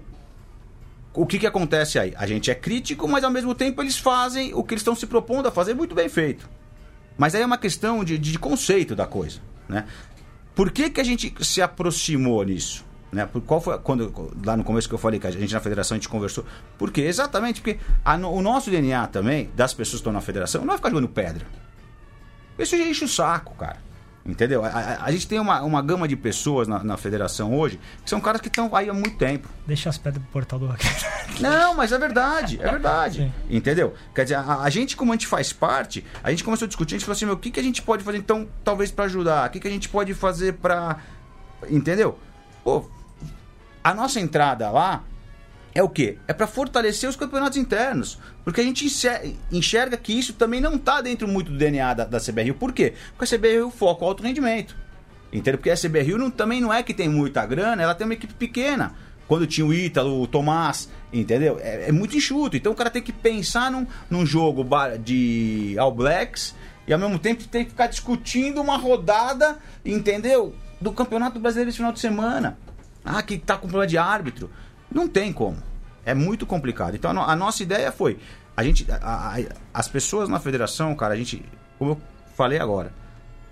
o 1.17 1.27
que, 1.27 1.39
que 1.39 1.47
acontece 1.47 1.99
aí? 1.99 2.15
A 2.17 2.27
gente 2.27 2.51
é 2.51 2.55
crítico, 2.55 3.09
mas 3.09 3.25
ao 3.25 3.31
mesmo 3.31 3.55
tempo 3.55 3.83
eles 3.83 3.97
fazem 3.97 4.53
o 4.55 4.63
que 4.63 4.75
eles 4.75 4.83
estão 4.83 4.95
se 4.95 5.07
propondo 5.07 5.49
a 5.49 5.51
fazer 5.51 5.75
muito 5.75 5.95
bem 5.95 6.09
feito. 6.09 6.49
Mas 7.17 7.35
aí 7.35 7.43
é 7.43 7.47
uma 7.47 7.57
questão 7.57 8.05
de, 8.05 8.19
de 8.19 8.39
conceito 8.39 8.95
da 8.95 9.07
coisa. 9.07 9.41
Né? 9.67 9.87
Por 10.55 10.71
que, 10.71 10.91
que 10.91 11.01
a 11.01 11.05
gente 11.05 11.35
se 11.43 11.63
aproximou 11.63 12.45
nisso? 12.45 12.85
Né? 13.11 13.25
Por 13.25 13.41
qual 13.41 13.61
foi 13.61 13.79
quando 13.79 14.33
lá 14.45 14.57
no 14.57 14.63
começo 14.63 14.89
que 14.89 14.95
eu 14.95 14.99
falei 14.99 15.19
que 15.19 15.27
a 15.27 15.31
gente 15.31 15.55
na 15.55 15.61
federação 15.61 15.95
a 15.95 15.99
gente 15.99 16.09
conversou? 16.09 16.45
Por 16.77 16.91
quê? 16.91 17.03
Exatamente 17.03 17.63
porque 17.63 17.79
a 18.05 18.15
o 18.17 18.43
nosso 18.43 18.71
DNA 18.71 19.07
também 19.07 19.51
das 19.57 19.73
pessoas 19.73 19.93
que 19.93 19.97
estão 20.03 20.13
na 20.13 20.21
federação 20.21 20.65
não 20.65 20.75
é 20.75 20.77
ficar 20.77 20.91
jogando 20.91 21.09
pedra. 21.09 21.47
Isso 22.59 22.77
já 22.77 22.85
enche 22.85 23.05
o 23.05 23.09
saco, 23.09 23.55
cara. 23.55 23.86
Entendeu? 24.27 24.65
A, 24.65 24.69
a- 24.69 25.05
a 25.05 25.11
gente 25.13 25.29
tem 25.29 25.39
uma, 25.39 25.63
uma 25.63 25.81
gama 25.81 26.09
de 26.09 26.17
pessoas 26.17 26.67
na, 26.67 26.83
na 26.83 26.97
federação 26.97 27.55
hoje 27.57 27.79
que 28.03 28.11
são 28.11 28.21
caras 28.21 28.41
que 28.41 28.49
estão 28.49 28.75
aí 28.75 28.89
há 28.91 28.93
muito 28.93 29.17
tempo. 29.17 29.49
Deixa 29.67 29.89
as 29.89 29.97
pedras 29.97 30.23
pro 30.25 30.33
portal 30.33 30.59
do 30.59 30.69
Não, 31.41 31.75
mas 31.75 31.93
é 31.93 31.99
verdade, 31.99 32.59
é 32.61 32.69
verdade. 32.71 33.19
Sim. 33.19 33.33
Entendeu? 33.49 33.95
Quer 34.15 34.25
dizer, 34.25 34.35
a, 34.37 34.63
a 34.63 34.71
gente, 34.71 34.97
como 34.97 35.13
a 35.13 35.15
gente 35.15 35.27
faz 35.29 35.53
parte, 35.53 36.05
a 36.25 36.31
gente 36.31 36.43
começou 36.43 36.67
a 36.67 36.69
discutir, 36.69 36.95
a 36.95 36.99
gente 36.99 37.05
falou 37.07 37.15
assim, 37.17 37.25
meu, 37.27 37.35
o 37.35 37.39
que, 37.39 37.51
que 37.53 37.61
a 37.61 37.63
gente 37.63 37.81
pode 37.83 38.03
fazer 38.03 38.19
então, 38.19 38.49
talvez 38.65 38.91
pra 38.91 39.05
ajudar? 39.05 39.49
O 39.49 39.53
que, 39.53 39.61
que 39.61 39.69
a 39.69 39.71
gente 39.71 39.89
pode 39.89 40.13
fazer 40.13 40.55
pra. 40.55 40.97
Entendeu? 41.71 42.19
Pô, 42.65 42.85
a 43.85 43.95
nossa 43.95 44.19
entrada 44.19 44.69
lá 44.71 45.03
é 45.79 45.83
o 45.83 45.89
quê? 45.89 46.19
É 46.27 46.33
pra 46.33 46.47
fortalecer 46.47 47.09
os 47.09 47.17
campeonatos 47.17 47.59
internos. 47.59 48.19
Porque 48.45 48.61
a 48.61 48.65
gente 48.65 48.87
enxer- 48.87 49.35
enxerga 49.53 49.97
que 49.97 50.13
isso 50.19 50.33
também 50.33 50.61
não 50.61 50.79
tá 50.79 51.01
dentro 51.01 51.27
muito 51.29 51.51
do 51.53 51.59
DNA 51.59 51.95
da, 51.95 52.05
da 52.05 52.19
CBRU. 52.21 52.55
Por 52.55 52.73
quê? 52.73 52.95
Porque 53.17 53.35
a 53.35 53.39
CBRU 53.39 53.71
foca 53.71 54.05
o 54.05 54.09
alto 54.09 54.23
rendimento. 54.23 54.77
Entendeu? 55.33 55.59
Porque 55.59 55.71
a 55.71 55.77
CBRU 55.77 56.17
não, 56.19 56.31
também 56.31 56.61
não 56.61 56.73
é 56.73 56.83
que 56.83 56.95
tem 56.95 57.09
muita 57.09 57.45
grana, 57.45 57.83
ela 57.83 57.95
tem 57.95 58.07
uma 58.07 58.15
equipe 58.15 58.33
pequena. 58.35 58.95
quando 59.29 59.47
tinha 59.47 59.67
o 59.67 59.75
Ítalo, 59.75 60.23
o 60.23 60.27
Tomás, 60.27 60.89
entendeu? 61.13 61.59
É, 61.61 61.89
é 61.89 61.93
muito 61.93 62.17
enxuto. 62.17 62.57
Então 62.57 62.73
o 62.73 62.75
cara 62.77 62.89
tem 62.91 63.03
que 63.03 63.13
pensar 63.13 63.71
num, 63.71 63.87
num 64.09 64.25
jogo 64.25 64.65
de 65.03 65.75
All 65.79 65.93
Blacks 65.93 66.55
e 66.87 66.93
ao 66.93 66.99
mesmo 66.99 67.19
tempo 67.19 67.45
tem 67.49 67.65
que 67.65 67.71
ficar 67.71 67.89
discutindo 67.89 68.61
uma 68.61 68.77
rodada, 68.79 69.59
entendeu? 69.85 70.55
Do 70.81 70.93
Campeonato 70.93 71.39
Brasileiro 71.41 71.69
esse 71.71 71.79
final 71.79 71.93
de 71.93 71.99
semana. 72.01 72.57
Ah, 73.05 73.23
que 73.23 73.37
tá 73.39 73.55
com 73.57 73.67
problema 73.69 73.87
de 73.87 73.99
árbitro. 73.99 74.51
Não 74.91 75.09
tem 75.09 75.33
como. 75.33 75.59
É 76.05 76.15
muito 76.15 76.47
complicado. 76.47 76.95
Então 76.95 77.11
a, 77.11 77.15
no- 77.15 77.23
a 77.23 77.37
nossa 77.37 77.63
ideia 77.63 77.91
foi. 77.93 78.19
A 78.57 78.63
gente. 78.63 78.87
a- 78.91 79.35
a- 79.37 79.55
as 79.75 79.89
pessoas 79.89 80.29
na 80.29 80.39
federação, 80.41 80.95
cara, 80.95 81.15
a 81.15 81.17
gente. 81.17 81.45
Como 81.79 81.93
eu 81.93 82.01
falei 82.37 82.59
agora. 82.59 82.93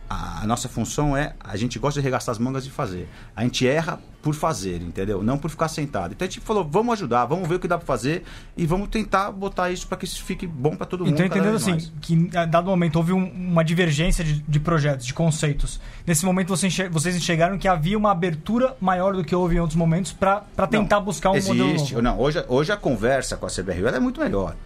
A, 0.09 0.43
a 0.43 0.47
nossa 0.47 0.69
função 0.69 1.17
é. 1.17 1.35
A 1.41 1.57
gente 1.57 1.79
gosta 1.79 2.01
de 2.01 2.07
arregaçar 2.07 2.33
as 2.33 2.39
mangas 2.39 2.65
e 2.67 2.71
fazer. 2.71 3.09
A 3.35 3.43
gente 3.43 3.67
erra 3.67 3.99
por 4.25 4.35
fazer, 4.35 4.81
entendeu? 4.81 5.23
Não 5.23 5.37
por 5.37 5.51
ficar 5.51 5.69
sentado. 5.69 6.13
Então 6.15 6.27
a 6.27 6.31
gente 6.31 6.41
falou, 6.41 6.65
vamos 6.65 6.95
ajudar, 6.95 7.27
vamos 7.27 7.47
ver 7.47 7.57
o 7.57 7.59
que 7.61 7.69
dá 7.69 7.77
pra 7.77 7.87
fazer 7.87 8.25
e 8.57 8.65
vamos 8.67 8.89
tentar 8.89 9.31
botar 9.31 9.71
isso 9.71 9.87
pra 9.87 9.99
que 9.99 10.07
isso 10.07 10.25
fique 10.25 10.47
bom 10.47 10.75
pra 10.75 10.87
todo 10.87 11.05
mundo. 11.05 11.13
Então, 11.13 11.27
entendendo 11.27 11.55
assim, 11.57 11.73
mais. 11.73 11.93
que 12.01 12.31
a 12.35 12.47
dado 12.47 12.71
momento 12.71 12.97
houve 12.97 13.13
um- 13.13 13.31
uma 13.31 13.63
divergência 13.63 14.25
de, 14.25 14.41
de 14.49 14.59
projetos, 14.59 15.05
de 15.05 15.13
conceitos. 15.13 15.79
Nesse 16.07 16.25
momento 16.25 16.49
você 16.49 16.67
enxer- 16.69 16.91
vocês 16.91 17.15
enxergaram 17.15 17.59
que 17.59 17.69
havia 17.69 17.99
uma 17.99 18.11
abertura 18.11 18.75
maior 18.81 19.15
do 19.15 19.23
que 19.23 19.35
houve 19.35 19.57
em 19.57 19.61
outros 19.61 19.77
momentos 19.77 20.11
para 20.11 20.41
tentar 20.71 20.97
Não, 20.97 21.05
buscar 21.05 21.31
um 21.31 21.35
modelo 21.35 21.69
existe. 21.71 21.93
novo. 21.93 22.03
Não, 22.03 22.19
hoje, 22.19 22.43
hoje 22.49 22.73
a 22.73 22.77
conversa 22.79 23.37
com 23.37 23.45
a 23.45 23.51
CBRU 23.51 23.89
é 23.89 24.01
muito 24.01 24.21
melhor. 24.21 24.57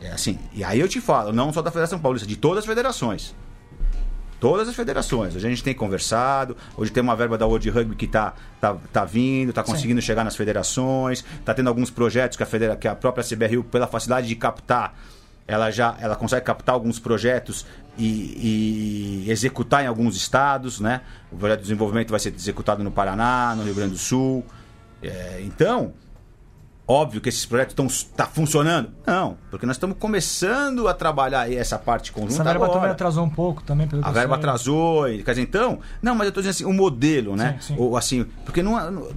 É 0.00 0.12
assim, 0.12 0.38
e 0.52 0.62
aí 0.62 0.78
eu 0.78 0.88
te 0.88 1.00
falo, 1.00 1.32
não 1.32 1.52
só 1.52 1.60
da 1.60 1.70
Federação 1.70 1.98
Paulista, 1.98 2.26
de 2.28 2.36
todas 2.36 2.58
as 2.60 2.66
federações. 2.66 3.34
Todas 4.42 4.68
as 4.68 4.74
federações. 4.74 5.36
A 5.36 5.38
gente 5.38 5.62
tem 5.62 5.72
conversado, 5.72 6.56
hoje 6.76 6.90
tem 6.90 7.00
uma 7.00 7.14
verba 7.14 7.38
da 7.38 7.46
World 7.46 7.70
Rugby 7.70 7.94
que 7.94 8.06
está 8.06 8.34
tá, 8.60 8.76
tá 8.92 9.04
vindo, 9.04 9.50
está 9.50 9.62
conseguindo 9.62 10.02
chegar 10.02 10.24
nas 10.24 10.34
federações, 10.34 11.24
está 11.38 11.54
tendo 11.54 11.68
alguns 11.68 11.90
projetos 11.90 12.36
que 12.36 12.42
a, 12.42 12.46
federa, 12.46 12.74
que 12.74 12.88
a 12.88 12.96
própria 12.96 13.22
CBRU, 13.22 13.62
pela 13.62 13.86
facilidade 13.86 14.26
de 14.26 14.34
captar, 14.34 14.98
ela 15.46 15.70
já 15.70 15.96
ela 16.00 16.16
consegue 16.16 16.44
captar 16.44 16.74
alguns 16.74 16.98
projetos 16.98 17.64
e, 17.96 19.22
e 19.26 19.30
executar 19.30 19.84
em 19.84 19.86
alguns 19.86 20.16
estados, 20.16 20.80
né? 20.80 21.02
O 21.30 21.36
projeto 21.36 21.60
de 21.60 21.66
desenvolvimento 21.66 22.10
vai 22.10 22.18
ser 22.18 22.34
executado 22.34 22.82
no 22.82 22.90
Paraná, 22.90 23.54
no 23.56 23.62
Rio 23.62 23.76
Grande 23.76 23.92
do 23.92 23.98
Sul. 23.98 24.44
É, 25.00 25.40
então, 25.44 25.92
óbvio 26.86 27.20
que 27.20 27.28
esses 27.28 27.46
projetos 27.46 27.72
estão 27.72 28.14
tá 28.16 28.26
funcionando? 28.26 28.90
Não, 29.06 29.36
porque 29.50 29.64
nós 29.66 29.76
estamos 29.76 29.96
começando 29.98 30.88
a 30.88 30.94
trabalhar 30.94 31.50
essa 31.50 31.78
parte 31.78 32.12
conjunta 32.12 32.34
Essa 32.34 32.44
verba 32.44 32.64
agora. 32.64 32.78
também 32.80 32.90
atrasou 32.92 33.24
um 33.24 33.30
pouco 33.30 33.62
também, 33.62 33.86
pelo 33.86 34.04
A 34.04 34.10
verba 34.10 34.34
sei. 34.34 34.38
atrasou, 34.44 35.08
e, 35.08 35.22
quer 35.22 35.30
dizer, 35.32 35.42
então. 35.42 35.78
Não, 36.02 36.14
mas 36.14 36.26
eu 36.26 36.32
tô 36.32 36.40
dizendo 36.40 36.50
assim, 36.50 36.64
o 36.64 36.72
modelo, 36.72 37.36
né? 37.36 37.56
Sim, 37.60 37.74
sim. 37.74 37.80
Ou 37.80 37.96
assim, 37.96 38.24
porque 38.44 38.62
não, 38.62 38.78
é- 38.78 38.90
não- 38.90 39.08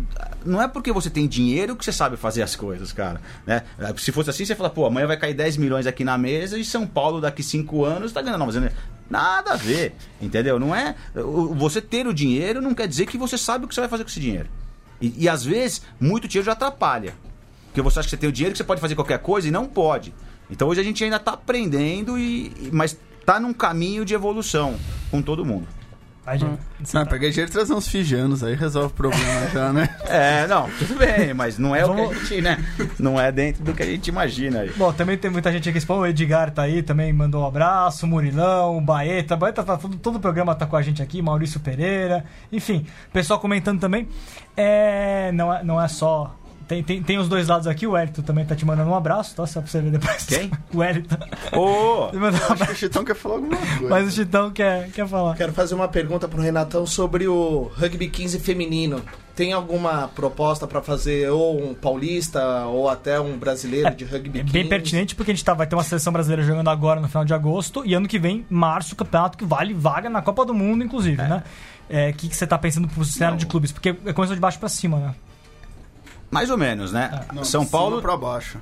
não 0.46 0.62
é 0.62 0.68
porque 0.68 0.92
você 0.92 1.10
tem 1.10 1.28
dinheiro 1.28 1.76
que 1.76 1.84
você 1.84 1.92
sabe 1.92 2.16
fazer 2.18 2.44
as 2.44 2.56
coisas, 2.56 2.94
cara. 2.94 3.20
Né? 3.46 3.64
Se 3.98 4.12
fosse 4.12 4.30
assim, 4.30 4.46
você 4.46 4.56
fala, 4.56 4.70
pô, 4.70 4.86
amanhã 4.86 5.08
vai 5.08 5.18
cair 5.18 5.34
10 5.34 5.58
milhões 5.58 5.88
aqui 5.88 6.04
na 6.04 6.18
mesa 6.18 6.58
e 6.58 6.64
São 6.64 6.86
Paulo 6.86 7.20
daqui 7.20 7.42
5 7.44 7.84
anos 7.84 8.12
tá 8.14 8.22
ganhando. 8.22 8.40
Não, 8.40 8.46
mas 8.46 8.72
nada 9.10 9.54
a 9.54 9.56
ver, 9.56 9.96
entendeu? 10.22 10.60
Não 10.60 10.74
é. 10.76 10.96
Você 11.56 11.82
ter 11.82 12.06
o 12.08 12.14
dinheiro 12.14 12.62
não 12.62 12.74
quer 12.74 12.88
dizer 12.88 13.06
que 13.08 13.18
você 13.18 13.38
sabe 13.38 13.66
o 13.66 13.68
que 13.68 13.74
você 13.76 13.82
vai 13.82 13.90
fazer 13.90 14.04
com 14.04 14.10
esse 14.10 14.20
dinheiro. 14.20 14.48
E, 15.02 15.24
e 15.26 15.30
às 15.30 15.44
vezes, 15.44 15.82
muito 16.00 16.28
dinheiro 16.28 16.46
já 16.46 16.54
atrapalha. 16.54 17.14
Porque 17.76 17.82
você 17.82 18.00
acha 18.00 18.08
que 18.08 18.12
você 18.12 18.18
tem 18.18 18.30
o 18.30 18.32
dinheiro 18.32 18.54
que 18.54 18.58
você 18.58 18.64
pode 18.64 18.80
fazer 18.80 18.96
qualquer 18.96 19.20
coisa 19.20 19.50
e 19.50 19.52
não 19.52 19.66
pode. 19.66 20.14
Então 20.50 20.70
hoje 20.70 20.80
a 20.80 20.84
gente 20.84 21.04
ainda 21.04 21.18
está 21.18 21.34
aprendendo, 21.34 22.18
e, 22.18 22.46
e- 22.58 22.70
mas 22.72 22.98
está 23.20 23.38
num 23.38 23.52
caminho 23.54 24.06
de 24.06 24.14
evolução 24.14 24.76
com 25.12 25.22
todo 25.22 25.44
mundo. 25.44 25.68
Aí, 26.26 26.40
gente, 26.40 26.58
você 26.82 26.98
Ah, 26.98 27.04
tá- 27.04 27.12
pega 27.12 27.30
jeito 27.32 27.48
de 27.48 27.52
trazer 27.54 27.74
uns 27.74 27.88
fijanos 27.88 28.44
aí, 28.44 28.56
resolve 28.56 28.88
o 28.88 28.96
problema 28.96 29.48
já, 29.54 29.74
né? 29.74 29.90
É, 30.08 30.48
não, 30.48 30.70
tudo 30.80 30.96
bem, 30.96 31.34
mas 31.34 31.60
não 31.60 31.76
é 31.76 31.84
o 31.84 31.90
Vamos- 31.90 32.08
que 32.08 32.16
a 32.16 32.20
gente, 32.20 32.42
né? 32.42 32.66
Não 32.98 33.20
é 33.20 33.30
dentro 33.32 33.62
do 33.64 33.74
que 33.74 33.84
a 33.84 33.86
gente 33.86 34.08
imagina 34.08 34.62
aí. 34.62 34.72
Bom, 34.78 34.92
também 34.94 35.18
tem 35.18 35.30
muita 35.30 35.52
gente 35.52 35.68
aqui. 35.70 35.80
O 35.92 36.06
Edgar 36.06 36.50
tá 36.52 36.62
aí, 36.64 36.82
também 36.82 37.12
mandou 37.12 37.44
um 37.44 37.46
abraço. 37.46 38.06
o 38.06 38.10
Murilão, 38.10 38.78
o 38.78 38.82
Baeta. 38.82 39.36
O 39.36 39.38
Baeta 39.38 39.64
tá 39.64 39.76
todo, 39.78 39.98
todo 39.98 40.16
o 40.16 40.20
programa 40.20 40.56
tá 40.56 40.66
com 40.66 40.78
a 40.78 40.82
gente 40.82 41.00
aqui. 41.04 41.22
Maurício 41.22 41.60
Pereira. 41.60 42.24
Enfim, 42.52 42.88
pessoal 43.14 43.38
comentando 43.40 43.80
também. 43.82 44.08
É, 44.58 45.32
não, 45.34 45.54
é, 45.54 45.64
não 45.64 45.80
é 45.82 45.88
só. 45.90 46.36
Tem, 46.68 46.82
tem, 46.84 47.02
tem 47.04 47.18
os 47.20 47.30
dois 47.30 47.48
lados 47.48 47.68
aqui. 47.68 47.86
O 47.86 47.96
Elito 47.98 48.24
também 48.24 48.44
tá 48.46 48.56
te 48.56 48.66
mandando 48.66 48.90
um 48.90 48.96
abraço, 48.96 49.36
tá? 49.36 49.46
Só 49.46 49.62
pra 49.62 49.70
você 49.70 49.82
ver 49.82 49.92
depois. 49.92 50.26
Quem? 50.26 50.52
O 50.74 50.84
Elito. 50.84 51.16
Ô! 51.56 52.10
Ele 52.14 52.20
mandou 52.20 52.40
um 52.40 52.44
Acho 52.44 52.46
que 52.48 52.52
abraço. 52.54 52.72
o 52.72 52.76
Chitão 52.76 53.06
quer 53.06 53.16
falar 53.16 53.36
alguma 53.36 53.56
coisa. 53.58 53.88
Mas 53.90 54.08
o 54.08 54.12
Chitão 54.12 54.52
quer, 54.52 54.90
quer 54.92 55.08
falar. 55.08 55.36
Quero 55.36 55.54
fazer 55.54 55.76
uma 55.76 55.88
pergunta 55.88 56.28
pro 56.28 56.42
Renatão 56.42 56.86
sobre 56.88 57.28
o 57.28 57.72
rugby 57.76 58.10
15 58.10 58.40
feminino. 58.40 59.02
Tem 59.36 59.52
alguma 59.54 60.08
proposta 60.08 60.66
pra 60.66 60.82
fazer 60.82 61.30
ou 61.30 61.62
um 61.70 61.74
paulista 61.74 62.66
ou 62.68 62.90
até 62.90 63.20
um 63.20 63.38
brasileiro 63.38 63.94
de 63.94 64.06
rugby 64.06 64.40
É 64.40 64.44
15? 64.44 64.54
bem 64.54 64.68
pertinente 64.68 65.14
porque 65.16 65.32
a 65.32 65.34
gente 65.36 65.44
tá, 65.44 65.54
vai 65.54 65.68
ter 65.68 65.76
uma 65.76 65.84
seleção 65.84 66.12
brasileira 66.14 66.42
jogando 66.42 66.70
agora 66.70 67.02
no 67.02 67.08
final 67.10 67.26
de 67.26 67.34
agosto 67.34 67.86
e 67.86 67.94
ano 67.94 68.08
que 68.08 68.18
vem, 68.18 68.46
março, 68.50 68.96
campeonato 68.96 69.38
que 69.38 69.44
vale 69.46 69.74
vaga 69.74 70.10
na 70.10 70.22
Copa 70.22 70.46
do 70.46 70.54
Mundo, 70.54 70.84
inclusive, 70.86 71.18
né? 71.22 71.44
O 71.90 72.14
que, 72.14 72.30
que 72.30 72.36
você 72.36 72.48
tá 72.48 72.58
pensando 72.58 72.88
pro 72.88 73.04
cenário 73.06 73.34
Não. 73.34 73.38
de 73.40 73.46
clubes? 73.46 73.72
Porque 73.74 73.94
começou 73.94 74.36
de 74.36 74.42
baixo 74.42 74.58
pra 74.58 74.70
cima, 74.70 74.98
né? 74.98 75.16
Mais 76.32 76.50
ou 76.50 76.58
menos, 76.58 76.92
né? 76.92 77.22
Não, 77.34 77.44
São 77.44 77.66
Paulo. 77.66 78.02
pra 78.02 78.18
baixo. 78.18 78.58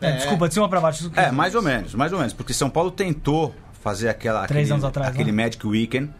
É, 0.00 0.12
desculpa, 0.12 0.48
de 0.48 0.54
cima 0.54 0.68
pra 0.68 0.80
baixo. 0.80 1.10
É, 1.16 1.30
mais 1.30 1.54
ou 1.54 1.62
menos, 1.62 1.94
mais 1.94 2.12
ou 2.12 2.18
menos. 2.18 2.32
Porque 2.32 2.52
São 2.52 2.68
Paulo 2.70 2.90
tentou 2.90 3.54
fazer 3.82 4.08
aquela, 4.08 4.46
Três 4.46 4.66
aquele, 4.66 4.72
anos 4.72 4.84
atrás, 4.84 5.10
aquele 5.14 5.32
né? 5.32 5.44
Magic 5.44 5.66
Weekend, 5.66 6.10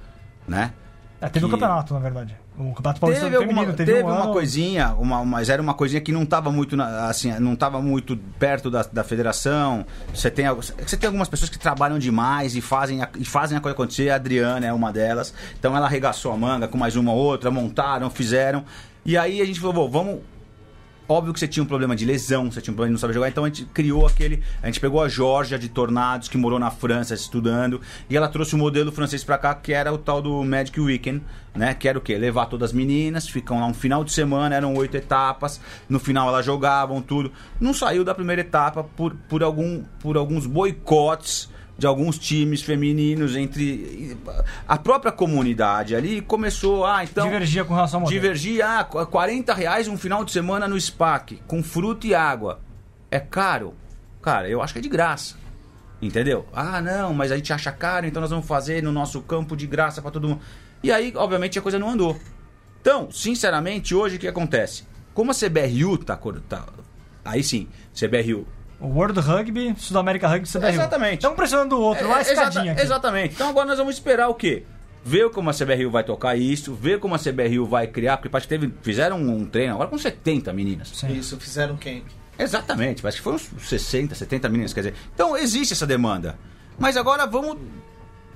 né? 0.46 0.72
É, 1.20 1.28
teve 1.28 1.44
o 1.46 1.48
que- 1.48 1.54
campeonato, 1.54 1.94
na 1.94 2.00
verdade. 2.00 2.36
O 2.56 2.72
campeonato 2.72 3.00
paulista 3.00 3.24
Teve, 3.24 3.36
alguma, 3.36 3.64
teve, 3.66 3.84
teve, 3.84 4.02
um 4.04 4.06
uma 4.06 4.22
ano- 4.24 4.32
coisinha, 4.32 4.94
uma, 4.98 5.24
mas 5.24 5.48
era 5.48 5.60
uma 5.60 5.74
coisinha 5.74 6.00
que 6.00 6.12
não 6.12 6.22
estava 6.22 6.52
muito, 6.52 6.76
na- 6.76 7.08
assim, 7.08 7.32
não 7.40 7.56
tava 7.56 7.80
muito 7.82 8.16
perto 8.38 8.70
da, 8.70 8.82
da 8.84 9.02
federação. 9.02 9.84
Você 10.14 10.30
tem, 10.30 10.46
você 10.54 10.96
tem 10.96 11.06
algumas 11.08 11.28
pessoas 11.28 11.50
que 11.50 11.58
trabalham 11.58 11.98
demais 11.98 12.54
e 12.54 12.60
fazem, 12.60 13.02
a, 13.02 13.08
e 13.18 13.24
fazem 13.24 13.56
a 13.58 13.60
coisa 13.60 13.74
acontecer. 13.74 14.10
A 14.10 14.14
Adriana 14.16 14.66
é 14.66 14.72
uma 14.72 14.92
delas. 14.92 15.34
Então 15.58 15.76
ela 15.76 15.86
arregaçou 15.86 16.30
a 16.32 16.36
manga 16.36 16.68
com 16.68 16.78
mais 16.78 16.94
uma 16.94 17.10
ou 17.12 17.18
outra, 17.18 17.50
montaram, 17.50 18.08
fizeram. 18.08 18.64
E 19.04 19.18
aí 19.18 19.40
a 19.40 19.44
gente 19.44 19.58
falou, 19.58 19.74
"Bom, 19.74 19.88
vamos 19.90 20.20
Óbvio 21.06 21.34
que 21.34 21.40
você 21.40 21.46
tinha 21.46 21.62
um 21.62 21.66
problema 21.66 21.94
de 21.94 22.04
lesão, 22.04 22.50
você 22.50 22.62
tinha 22.62 22.72
um 22.72 22.76
problema 22.76 22.88
de 22.88 22.92
não 22.94 22.98
saber 22.98 23.12
jogar, 23.12 23.28
então 23.28 23.44
a 23.44 23.48
gente 23.48 23.66
criou 23.66 24.06
aquele. 24.06 24.42
A 24.62 24.66
gente 24.66 24.80
pegou 24.80 25.02
a 25.02 25.08
Georgia 25.08 25.58
de 25.58 25.68
Tornados, 25.68 26.28
que 26.28 26.38
morou 26.38 26.58
na 26.58 26.70
França 26.70 27.12
estudando, 27.12 27.78
e 28.08 28.16
ela 28.16 28.26
trouxe 28.26 28.54
o 28.54 28.58
modelo 28.58 28.90
francês 28.90 29.22
pra 29.22 29.36
cá, 29.36 29.54
que 29.54 29.72
era 29.74 29.92
o 29.92 29.98
tal 29.98 30.22
do 30.22 30.42
Magic 30.42 30.80
Weekend, 30.80 31.22
né? 31.54 31.74
Que 31.74 31.88
era 31.88 31.98
o 31.98 32.00
quê? 32.00 32.16
Levar 32.16 32.46
todas 32.46 32.70
as 32.70 32.72
meninas, 32.74 33.28
ficam 33.28 33.60
lá 33.60 33.66
um 33.66 33.74
final 33.74 34.02
de 34.02 34.12
semana, 34.12 34.56
eram 34.56 34.74
oito 34.76 34.96
etapas, 34.96 35.60
no 35.90 36.00
final 36.00 36.28
elas 36.28 36.46
jogavam 36.46 37.02
tudo. 37.02 37.30
Não 37.60 37.74
saiu 37.74 38.02
da 38.02 38.14
primeira 38.14 38.40
etapa 38.40 38.82
por, 38.82 39.14
por, 39.28 39.42
algum, 39.42 39.82
por 40.00 40.16
alguns 40.16 40.46
boicotes 40.46 41.52
de 41.76 41.86
alguns 41.86 42.18
times 42.18 42.62
femininos 42.62 43.34
entre 43.34 44.16
a 44.66 44.78
própria 44.78 45.10
comunidade 45.10 45.96
ali 45.96 46.20
começou 46.20 46.86
ah 46.86 47.02
então 47.02 47.24
Divergia 47.26 47.64
com 47.64 47.74
relação 47.74 47.98
ao 47.98 48.04
modelo. 48.04 48.20
Divergir, 48.20 48.64
ah, 48.64 48.84
qu- 48.84 49.04
40 49.06 49.52
reais 49.52 49.88
um 49.88 49.96
final 49.98 50.24
de 50.24 50.30
semana 50.30 50.68
no 50.68 50.80
SPAC, 50.80 51.40
com 51.48 51.62
fruta 51.62 52.06
e 52.06 52.14
água. 52.14 52.60
É 53.10 53.18
caro? 53.18 53.74
Cara, 54.22 54.48
eu 54.48 54.62
acho 54.62 54.72
que 54.72 54.78
é 54.78 54.82
de 54.82 54.88
graça. 54.88 55.36
Entendeu? 56.00 56.46
Ah, 56.52 56.80
não, 56.80 57.12
mas 57.14 57.32
a 57.32 57.36
gente 57.36 57.52
acha 57.52 57.72
caro, 57.72 58.06
então 58.06 58.20
nós 58.20 58.30
vamos 58.30 58.46
fazer 58.46 58.82
no 58.82 58.92
nosso 58.92 59.20
campo 59.22 59.56
de 59.56 59.66
graça 59.66 60.00
pra 60.02 60.10
todo 60.10 60.28
mundo. 60.28 60.40
E 60.82 60.92
aí, 60.92 61.12
obviamente, 61.16 61.58
a 61.58 61.62
coisa 61.62 61.78
não 61.78 61.88
andou. 61.90 62.18
Então, 62.80 63.10
sinceramente, 63.10 63.94
hoje 63.94 64.16
o 64.16 64.18
que 64.18 64.28
acontece? 64.28 64.84
Como 65.14 65.30
a 65.30 65.34
CBRU 65.34 65.96
tá, 65.98 66.16
tá 66.48 66.66
aí 67.24 67.42
sim, 67.42 67.66
CBRU 67.94 68.46
World 68.84 69.18
Rugby, 69.20 69.74
Sudamérica 69.78 70.28
Rugby, 70.28 70.48
CBRU. 70.48 70.68
Exatamente. 70.68 71.26
Um 71.26 71.34
pressionando 71.34 71.76
o 71.76 71.80
outro, 71.80 72.06
lá 72.08 72.16
a 72.16 72.18
É, 72.18 72.22
exata- 72.22 72.48
escadinha 72.48 72.72
aqui. 72.72 72.82
Exatamente. 72.82 73.34
Então 73.34 73.48
agora 73.48 73.66
nós 73.66 73.78
vamos 73.78 73.94
esperar 73.94 74.28
o 74.28 74.34
quê? 74.34 74.64
Ver 75.04 75.28
como 75.30 75.50
a 75.50 75.52
CBRU 75.52 75.90
vai 75.90 76.02
tocar 76.04 76.34
isso, 76.36 76.72
ver 76.74 76.98
como 76.98 77.14
a 77.14 77.18
CBRU 77.18 77.66
vai 77.66 77.86
criar, 77.86 78.16
porque 78.16 78.28
parece 78.28 78.48
que 78.48 78.58
teve, 78.58 78.72
fizeram 78.82 79.18
um 79.18 79.44
treino 79.46 79.74
agora 79.74 79.88
com 79.90 79.98
70 79.98 80.52
meninas. 80.52 80.88
Sim. 80.88 81.12
Isso, 81.12 81.38
fizeram 81.38 81.76
camp. 81.76 82.04
Exatamente, 82.38 83.02
parece 83.02 83.20
que 83.22 83.28
uns 83.28 83.48
60, 83.58 84.14
70 84.14 84.48
meninas, 84.48 84.72
quer 84.72 84.80
dizer. 84.80 84.94
Então 85.14 85.36
existe 85.36 85.72
essa 85.74 85.86
demanda. 85.86 86.36
Mas 86.78 86.96
agora 86.96 87.26
vamos 87.26 87.58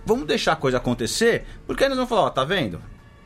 vamos 0.07 0.27
deixar 0.27 0.53
a 0.53 0.57
coisa 0.57 0.77
acontecer, 0.79 1.45
porque 1.67 1.83
aí 1.85 1.89
nós 1.89 1.97
vamos 1.99 2.09
falar, 2.09 2.23
ó, 2.23 2.31
tá 2.31 2.45
vendo? 2.45 2.81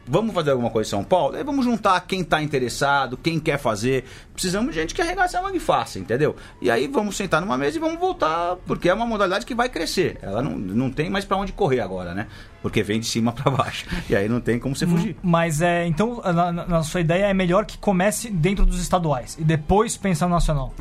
Vamos 0.07 0.34
fazer 0.34 0.50
alguma 0.50 0.68
coisa 0.68 0.88
em 0.88 0.90
São 0.90 1.05
Paulo? 1.05 1.36
Aí 1.36 1.44
vamos 1.44 1.64
juntar 1.64 2.00
quem 2.00 2.24
tá 2.24 2.42
interessado, 2.42 3.16
quem 3.16 3.38
quer 3.38 3.57
fazer. 3.59 4.05
Precisamos 4.32 4.74
de 4.74 4.80
gente 4.80 4.94
que 4.94 5.00
arregaça 5.00 5.38
a 5.38 5.42
manga 5.42 5.57
e 5.57 5.61
faça, 5.61 5.98
entendeu? 6.00 6.34
E 6.61 6.70
aí 6.70 6.88
vamos 6.88 7.16
sentar 7.16 7.40
numa 7.40 7.57
mesa 7.57 7.76
e 7.76 7.80
vamos 7.80 8.00
voltar, 8.00 8.57
porque 8.66 8.88
é 8.88 8.94
uma 8.94 9.07
modalidade 9.07 9.46
que 9.46 9.55
vai 9.55 9.68
crescer. 9.68 10.18
Ela 10.20 10.42
não, 10.42 10.59
não 10.59 10.90
tem 10.90 11.09
mais 11.09 11.24
pra 11.24 11.36
onde 11.36 11.53
correr 11.53 11.80
agora, 11.80 12.14
né? 12.14 12.26
Porque 12.61 12.82
vem 12.82 12.98
de 12.98 13.07
cima 13.07 13.30
pra 13.32 13.50
baixo. 13.50 13.86
E 14.11 14.16
aí 14.16 14.28
não 14.28 14.40
tem 14.40 14.59
como 14.59 14.74
você 14.74 14.86
fugir. 14.86 15.16
Mas 15.22 15.61
é, 15.62 15.86
então, 15.86 16.20
na- 16.20 16.50
na 16.53 16.82
sua 16.82 17.00
ideia, 17.00 17.26
é 17.26 17.34
melhor 17.34 17.64
que 17.64 17.78
comece 17.78 18.28
dentro 18.30 18.66
dos 18.66 18.80
estaduais 18.80 19.36
e 19.38 19.44
depois 19.44 19.96
pensar 19.96 20.26
no 20.26 20.34
nacional. 20.34 20.74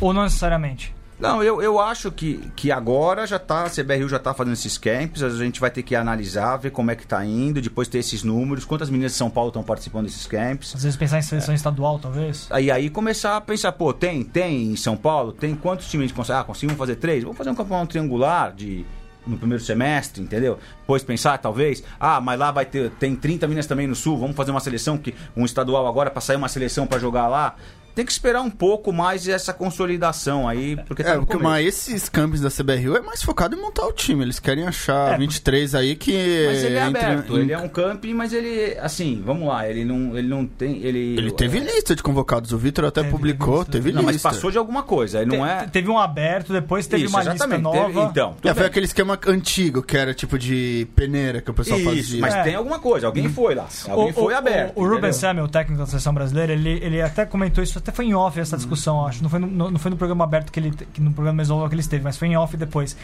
Ou 0.00 0.12
não 0.12 0.22
necessariamente? 0.24 0.95
Não, 1.18 1.42
eu, 1.42 1.62
eu 1.62 1.80
acho 1.80 2.12
que, 2.12 2.38
que 2.54 2.70
agora 2.70 3.26
já 3.26 3.38
tá, 3.38 3.64
a 3.64 3.70
CBRU 3.70 4.08
já 4.08 4.18
tá 4.18 4.34
fazendo 4.34 4.52
esses 4.52 4.76
camps, 4.76 5.22
a 5.22 5.30
gente 5.30 5.58
vai 5.58 5.70
ter 5.70 5.82
que 5.82 5.96
analisar, 5.96 6.58
ver 6.58 6.70
como 6.70 6.90
é 6.90 6.96
que 6.96 7.06
tá 7.06 7.24
indo, 7.24 7.60
depois 7.60 7.88
ter 7.88 7.98
esses 7.98 8.22
números, 8.22 8.66
quantas 8.66 8.90
meninas 8.90 9.12
de 9.12 9.18
São 9.18 9.30
Paulo 9.30 9.48
estão 9.48 9.62
participando 9.62 10.04
desses 10.04 10.26
camps. 10.26 10.74
Às 10.74 10.82
vezes 10.82 10.96
pensar 10.96 11.18
em 11.18 11.22
seleção 11.22 11.54
estadual, 11.54 11.98
talvez. 11.98 12.46
Aí 12.50 12.70
aí 12.70 12.90
começar 12.90 13.36
a 13.36 13.40
pensar, 13.40 13.72
pô, 13.72 13.94
tem, 13.94 14.22
tem 14.22 14.72
em 14.72 14.76
São 14.76 14.96
Paulo, 14.96 15.32
tem 15.32 15.54
quantos 15.54 15.88
times 15.88 16.04
a 16.04 16.08
gente 16.08 16.16
consegue? 16.16 16.40
Ah, 16.40 16.44
conseguimos 16.44 16.78
fazer 16.78 16.96
três? 16.96 17.22
Vamos 17.22 17.38
fazer 17.38 17.50
um 17.50 17.54
campeonato 17.54 17.88
triangular 17.88 18.52
de 18.52 18.84
no 19.26 19.36
primeiro 19.36 19.62
semestre, 19.62 20.22
entendeu? 20.22 20.58
Depois 20.80 21.02
pensar, 21.02 21.36
talvez, 21.38 21.82
ah, 21.98 22.20
mas 22.20 22.38
lá 22.38 22.52
vai 22.52 22.64
ter 22.64 22.90
tem 22.90 23.16
30 23.16 23.46
meninas 23.46 23.66
também 23.66 23.86
no 23.86 23.94
sul, 23.94 24.16
vamos 24.16 24.36
fazer 24.36 24.52
uma 24.52 24.60
seleção 24.60 24.96
que 24.96 25.14
um 25.36 25.44
estadual 25.44 25.86
agora 25.86 26.10
para 26.10 26.20
sair 26.20 26.36
uma 26.36 26.48
seleção 26.48 26.86
para 26.86 26.98
jogar 26.98 27.26
lá 27.26 27.56
tem 27.96 28.04
que 28.04 28.12
esperar 28.12 28.42
um 28.42 28.50
pouco 28.50 28.92
mais 28.92 29.26
essa 29.26 29.52
consolidação 29.52 30.46
aí, 30.48 30.76
porque 30.86 31.02
tá 31.02 31.10
É, 31.12 31.16
no 31.16 31.26
porque 31.26 31.42
mas 31.42 31.66
esses 31.66 32.08
campos 32.08 32.40
da 32.42 32.50
CBRU 32.50 32.94
é 32.96 33.00
mais 33.00 33.22
focado 33.22 33.56
em 33.56 33.60
montar 33.60 33.86
o 33.86 33.92
time. 33.92 34.22
Eles 34.22 34.38
querem 34.38 34.66
achar 34.66 35.14
É, 35.14 35.18
23 35.18 35.74
aí 35.74 35.96
que. 35.96 36.12
Mas 36.46 36.62
ele 36.62 36.74
é 36.76 36.82
aberto, 36.82 37.38
ele 37.38 37.52
é 37.52 37.58
um 37.58 37.68
camping, 37.68 38.12
mas 38.12 38.32
ele, 38.34 38.76
assim, 38.80 39.22
vamos 39.24 39.48
lá, 39.48 39.68
ele 39.68 39.84
não, 39.84 40.16
ele 40.16 40.28
não 40.28 40.44
tem, 40.46 40.76
ele... 40.82 41.16
Ele 41.16 41.30
teve 41.32 41.58
lista 41.58 41.96
de 41.96 42.02
convocados. 42.02 42.52
O 42.52 42.58
Vitor 42.58 42.84
até 42.84 43.00
Teve 43.00 43.12
publicou, 43.12 43.58
lista. 43.60 43.72
teve 43.72 43.92
Não, 43.92 44.02
mas 44.02 44.16
lista. 44.16 44.28
passou 44.28 44.50
de 44.50 44.58
alguma 44.58 44.82
coisa, 44.82 45.22
ele 45.22 45.34
não 45.36 45.44
Te- 45.46 45.50
é... 45.50 45.66
Teve 45.66 45.88
um 45.90 45.98
aberto, 45.98 46.52
depois 46.52 46.86
teve 46.86 47.04
Isso, 47.04 47.14
uma 47.16 47.22
lista 47.22 47.46
nova. 47.58 47.86
teve- 47.86 48.00
então, 48.02 48.34
É, 48.44 48.48
foi 48.48 48.54
bem. 48.54 48.64
aquele 48.66 48.86
esquema 48.86 49.18
antigo, 49.26 49.82
que 49.82 49.96
era 49.96 50.12
tipo 50.12 50.38
de 50.38 50.86
peneira 50.94 51.40
que 51.40 51.50
o 51.50 51.54
pessoal 51.54 51.78
Isso, 51.80 51.88
fazia. 51.88 52.20
mas 52.20 52.34
É. 52.34 52.42
tem 52.42 52.54
alguma 52.54 52.78
coisa, 52.78 53.06
alguém 53.06 53.28
foi 53.30 53.54
lá, 53.54 53.66
alguém 53.88 54.12
foi 54.12 54.34
aberto. 54.34 54.72
O, 54.76 54.82
o 54.82 54.88
Ruben? 54.88 55.12
Samuel, 55.12 55.46
o 55.46 55.48
técnico 55.48 55.80
da 55.80 55.86
seleção 55.86 56.12
brasileira, 56.12 56.52
ele, 56.52 56.78
ele 56.82 57.00
até 57.00 57.24
comentou 57.24 57.64
isso, 57.64 57.80
até 57.86 57.94
foi 57.94 58.06
em 58.06 58.14
off 58.14 58.38
essa 58.40 58.56
discussão, 58.56 59.06
acho. 59.06 59.22
Não 59.22 59.30
foi 59.30 59.38
no, 59.38 59.46
no- 59.46 59.70
não 59.70 59.78
foi 59.78 59.90
no 59.90 59.96
programa 59.96 60.24
aberto 60.24 60.50
que 60.50 60.58
ele. 60.58 60.70
Que 60.72 61.00
no 61.00 61.12
programa 61.12 61.36
Mesoval 61.36 61.68
que 61.68 61.74
ele 61.74 61.80
esteve, 61.82 62.02
mas 62.02 62.16
foi 62.16 62.28
em 62.28 62.36
off 62.36 62.56
depois. 62.56 62.96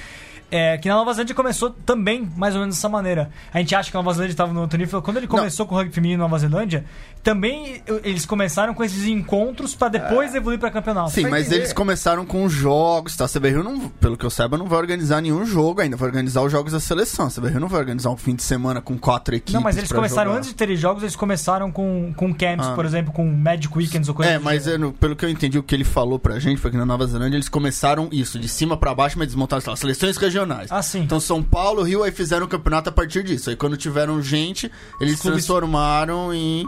É, 0.54 0.76
que 0.76 0.86
na 0.86 0.96
Nova 0.96 1.14
Zelândia 1.14 1.34
começou 1.34 1.70
também 1.70 2.30
mais 2.36 2.54
ou 2.54 2.60
menos 2.60 2.76
dessa 2.76 2.88
maneira. 2.88 3.30
A 3.54 3.58
gente 3.58 3.74
acha 3.74 3.90
que 3.90 3.96
a 3.96 4.00
Nova 4.00 4.12
Zelândia 4.12 4.34
estava 4.34 4.52
no 4.52 4.60
outro 4.60 4.76
nível. 4.78 5.00
Quando 5.00 5.16
ele 5.16 5.26
começou 5.26 5.64
com 5.66 5.74
o 5.74 5.78
rugby 5.78 5.94
feminino 5.94 6.18
na 6.18 6.24
Nova 6.28 6.38
Zelândia, 6.38 6.84
também 7.22 7.80
eu- 7.86 8.00
eles 8.04 8.26
começaram 8.26 8.74
com 8.74 8.84
esses 8.84 9.06
encontros 9.06 9.74
para 9.74 9.88
depois 9.88 10.34
evoluir 10.34 10.58
para 10.60 10.70
campeonato. 10.70 11.10
Sim, 11.10 11.22
mas 11.28 11.46
entender. 11.46 11.56
eles 11.62 11.72
começaram 11.72 12.26
com 12.26 12.44
os 12.44 12.52
jogos, 12.52 13.16
tá? 13.16 13.24
A 13.24 13.28
CBRU, 13.28 13.62
não, 13.62 13.88
pelo 13.88 14.16
que 14.16 14.26
eu 14.26 14.30
saiba, 14.30 14.58
não 14.58 14.66
vai 14.66 14.78
organizar 14.78 15.22
nenhum 15.22 15.46
jogo 15.46 15.80
ainda. 15.80 15.96
Vai 15.96 16.08
organizar 16.08 16.42
os 16.42 16.52
jogos 16.52 16.72
da 16.72 16.80
seleção. 16.80 17.26
A 17.26 17.30
CBRU 17.30 17.58
não 17.58 17.68
vai 17.68 17.80
organizar 17.80 18.10
um 18.10 18.16
fim 18.18 18.34
de 18.34 18.42
semana 18.42 18.80
com 18.82 18.98
quatro 18.98 19.34
equipes. 19.34 19.54
Não, 19.54 19.60
mas 19.62 19.76
eles 19.78 19.90
começaram 19.90 20.32
jogar. 20.32 20.38
antes 20.38 20.50
de 20.50 20.54
terem 20.54 20.76
jogos, 20.76 21.02
eles 21.02 21.16
começaram 21.16 21.72
com, 21.72 22.12
com 22.14 22.34
camps, 22.34 22.66
Ah. 22.66 22.74
por 22.74 22.84
exemplo, 22.84 23.10
com 23.12 23.24
Magic 23.24 23.74
Weekends 23.74 24.08
ou 24.08 24.14
coisa 24.14 24.32
É, 24.32 24.38
mas 24.38 24.66
é, 24.66 24.76
no- 24.76 24.92
pelo 24.92 25.16
que 25.16 25.24
eu 25.24 25.30
entendi, 25.30 25.58
o 25.58 25.62
que 25.62 25.74
ele 25.74 25.84
falou 25.84 26.18
pra 26.18 26.38
gente 26.38 26.60
foi 26.60 26.70
que 26.70 26.76
na 26.76 26.84
Nova 26.84 27.06
Zelândia 27.06 27.36
eles 27.36 27.48
começaram 27.48 28.08
isso, 28.12 28.38
de 28.38 28.48
cima 28.48 28.76
pra 28.76 28.94
baixo, 28.94 29.18
mas 29.18 29.28
desmontaram 29.28 29.60
sei 29.62 29.70
lá, 29.70 29.76
seleções 29.76 30.16
regionais. 30.18 30.41
Ah, 30.70 30.82
sim. 30.82 31.00
Então 31.02 31.18
São 31.20 31.42
Paulo, 31.42 31.82
Rio, 31.82 32.02
aí 32.02 32.10
fizeram 32.12 32.46
o 32.46 32.48
campeonato 32.48 32.88
a 32.88 32.92
partir 32.92 33.22
disso. 33.22 33.50
Aí 33.50 33.56
quando 33.56 33.76
tiveram 33.76 34.22
gente, 34.22 34.70
eles 35.00 35.20
clubes- 35.20 35.44
transformaram 35.46 36.32
em. 36.34 36.66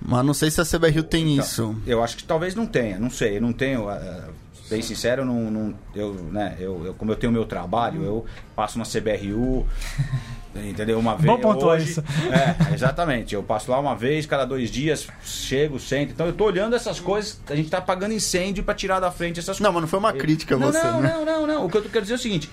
Mas 0.00 0.24
não 0.24 0.34
sei 0.34 0.50
se 0.50 0.60
a 0.60 0.64
CBRU 0.64 1.02
tem 1.02 1.32
Então, 1.34 1.44
isso. 1.44 1.76
Eu 1.86 2.02
acho 2.02 2.16
que 2.16 2.24
talvez 2.24 2.54
não 2.54 2.66
tenha, 2.66 2.98
não 2.98 3.10
sei, 3.10 3.36
eu 3.36 3.40
não 3.42 3.52
tenho. 3.52 3.88
ah, 3.88 4.28
Bem 4.68 4.82
sincero, 4.82 5.22
eu 5.22 5.26
não, 5.26 5.50
não- 5.50 5.74
eu, 5.96 6.14
né, 6.30 6.56
eu, 6.60 6.86
eu- 6.86 6.94
como 6.94 7.10
eu 7.10 7.16
tenho 7.16 7.32
meu 7.32 7.44
trabalho, 7.44 8.04
eu 8.04 8.24
passo 8.54 8.78
na 8.78 8.84
CBRU, 8.84 9.66
entendeu? 10.54 10.96
Uma 10.98 11.16
vez. 11.16 11.26
Bom 11.26 11.40
pontuar 11.40 11.76
hoje, 11.76 11.90
isso. 11.90 12.04
É, 12.30 12.72
exatamente. 12.72 13.34
Eu 13.34 13.42
passo 13.42 13.68
lá 13.70 13.80
uma 13.80 13.96
vez, 13.96 14.26
cada 14.26 14.44
dois 14.44 14.70
dias, 14.70 15.08
chego, 15.24 15.78
sento. 15.80 16.12
Então 16.12 16.26
eu 16.26 16.32
tô 16.32 16.44
olhando 16.44 16.76
essas 16.76 17.00
coisas, 17.00 17.40
a 17.48 17.56
gente 17.56 17.68
tá 17.68 17.78
apagando 17.78 18.14
incêndio 18.14 18.62
pra 18.62 18.72
tirar 18.72 19.00
da 19.00 19.10
frente 19.10 19.40
essas 19.40 19.58
Não, 19.58 19.72
mas 19.72 19.82
não 19.82 19.88
foi 19.88 19.98
uma 19.98 20.12
crítica 20.12 20.56
não, 20.56 20.70
você, 20.70 20.82
não, 20.82 21.00
né? 21.00 21.12
não, 21.14 21.24
não, 21.24 21.46
não. 21.46 21.66
O 21.66 21.68
que 21.68 21.76
eu 21.78 21.82
quero 21.82 22.02
dizer 22.02 22.14
é 22.14 22.16
o 22.16 22.20
seguinte: 22.20 22.48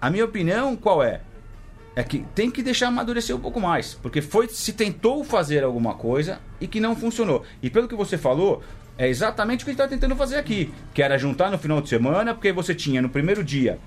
a 0.00 0.10
minha 0.10 0.24
opinião 0.24 0.76
qual 0.76 1.02
é? 1.02 1.20
É 1.94 2.02
que 2.02 2.24
tem 2.34 2.50
que 2.50 2.62
deixar 2.62 2.88
amadurecer 2.88 3.36
um 3.36 3.40
pouco 3.40 3.60
mais. 3.60 3.94
Porque 3.94 4.22
foi 4.22 4.48
se 4.48 4.72
tentou 4.72 5.22
fazer 5.24 5.62
alguma 5.62 5.94
coisa 5.94 6.40
e 6.60 6.66
que 6.66 6.80
não 6.80 6.96
funcionou. 6.96 7.44
E 7.62 7.68
pelo 7.68 7.86
que 7.86 7.94
você 7.94 8.16
falou, 8.16 8.62
é 8.96 9.08
exatamente 9.08 9.62
o 9.62 9.64
que 9.64 9.70
a 9.70 9.72
gente 9.74 9.82
está 9.82 9.88
tentando 9.88 10.16
fazer 10.16 10.36
aqui. 10.36 10.72
Que 10.94 11.02
era 11.02 11.18
juntar 11.18 11.50
no 11.50 11.58
final 11.58 11.80
de 11.80 11.88
semana, 11.88 12.34
porque 12.34 12.52
você 12.52 12.74
tinha 12.74 13.02
no 13.02 13.08
primeiro 13.08 13.44
dia. 13.44 13.78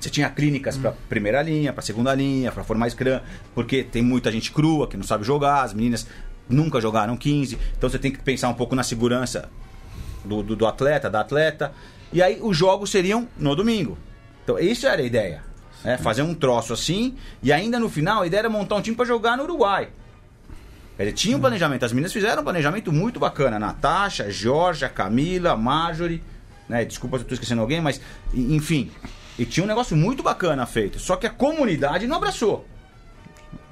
Você 0.00 0.10
tinha 0.10 0.28
clínicas 0.28 0.76
para 0.76 0.92
primeira 1.08 1.40
linha, 1.40 1.72
para 1.72 1.80
segunda 1.80 2.14
linha, 2.14 2.52
para 2.52 2.62
formar 2.62 2.90
scrum, 2.90 3.20
porque 3.54 3.82
tem 3.82 4.02
muita 4.02 4.30
gente 4.30 4.52
crua 4.52 4.86
que 4.86 4.96
não 4.96 5.04
sabe 5.04 5.24
jogar, 5.24 5.62
as 5.62 5.72
meninas 5.72 6.06
nunca 6.46 6.78
jogaram 6.78 7.16
15, 7.16 7.58
então 7.76 7.88
você 7.88 7.98
tem 7.98 8.12
que 8.12 8.18
pensar 8.18 8.50
um 8.50 8.54
pouco 8.54 8.74
na 8.74 8.82
segurança 8.82 9.48
do, 10.22 10.42
do, 10.42 10.56
do 10.56 10.66
atleta, 10.66 11.08
da 11.08 11.20
atleta. 11.20 11.72
E 12.12 12.22
aí 12.22 12.38
os 12.40 12.56
jogos 12.56 12.90
seriam 12.90 13.26
no 13.38 13.56
domingo. 13.56 13.96
Então, 14.44 14.58
isso 14.58 14.86
era 14.86 15.02
a 15.02 15.04
ideia. 15.04 15.42
Né? 15.82 15.98
Fazer 15.98 16.22
um 16.22 16.34
troço 16.34 16.72
assim, 16.72 17.16
e 17.42 17.52
ainda 17.52 17.78
no 17.78 17.88
final 17.90 18.22
a 18.22 18.26
ideia 18.26 18.40
era 18.40 18.48
montar 18.48 18.76
um 18.76 18.82
time 18.82 18.96
para 18.96 19.04
jogar 19.04 19.36
no 19.36 19.42
Uruguai. 19.42 19.88
Quer 20.96 21.04
dizer, 21.04 21.16
tinha 21.16 21.36
um 21.36 21.40
planejamento. 21.40 21.84
As 21.84 21.92
meninas 21.92 22.12
fizeram 22.12 22.40
um 22.40 22.44
planejamento 22.44 22.92
muito 22.92 23.18
bacana. 23.18 23.58
Natasha, 23.58 24.30
Georgia, 24.30 24.88
Camila, 24.88 25.56
Marjorie. 25.56 26.22
Né? 26.68 26.84
Desculpa 26.84 27.16
se 27.16 27.22
eu 27.22 27.24
estou 27.24 27.34
esquecendo 27.34 27.60
alguém, 27.60 27.80
mas 27.80 28.00
enfim. 28.32 28.92
E 29.36 29.44
tinha 29.44 29.64
um 29.64 29.66
negócio 29.66 29.96
muito 29.96 30.22
bacana 30.22 30.64
feito. 30.66 31.00
Só 31.00 31.16
que 31.16 31.26
a 31.26 31.30
comunidade 31.30 32.06
não 32.06 32.16
abraçou. 32.16 32.64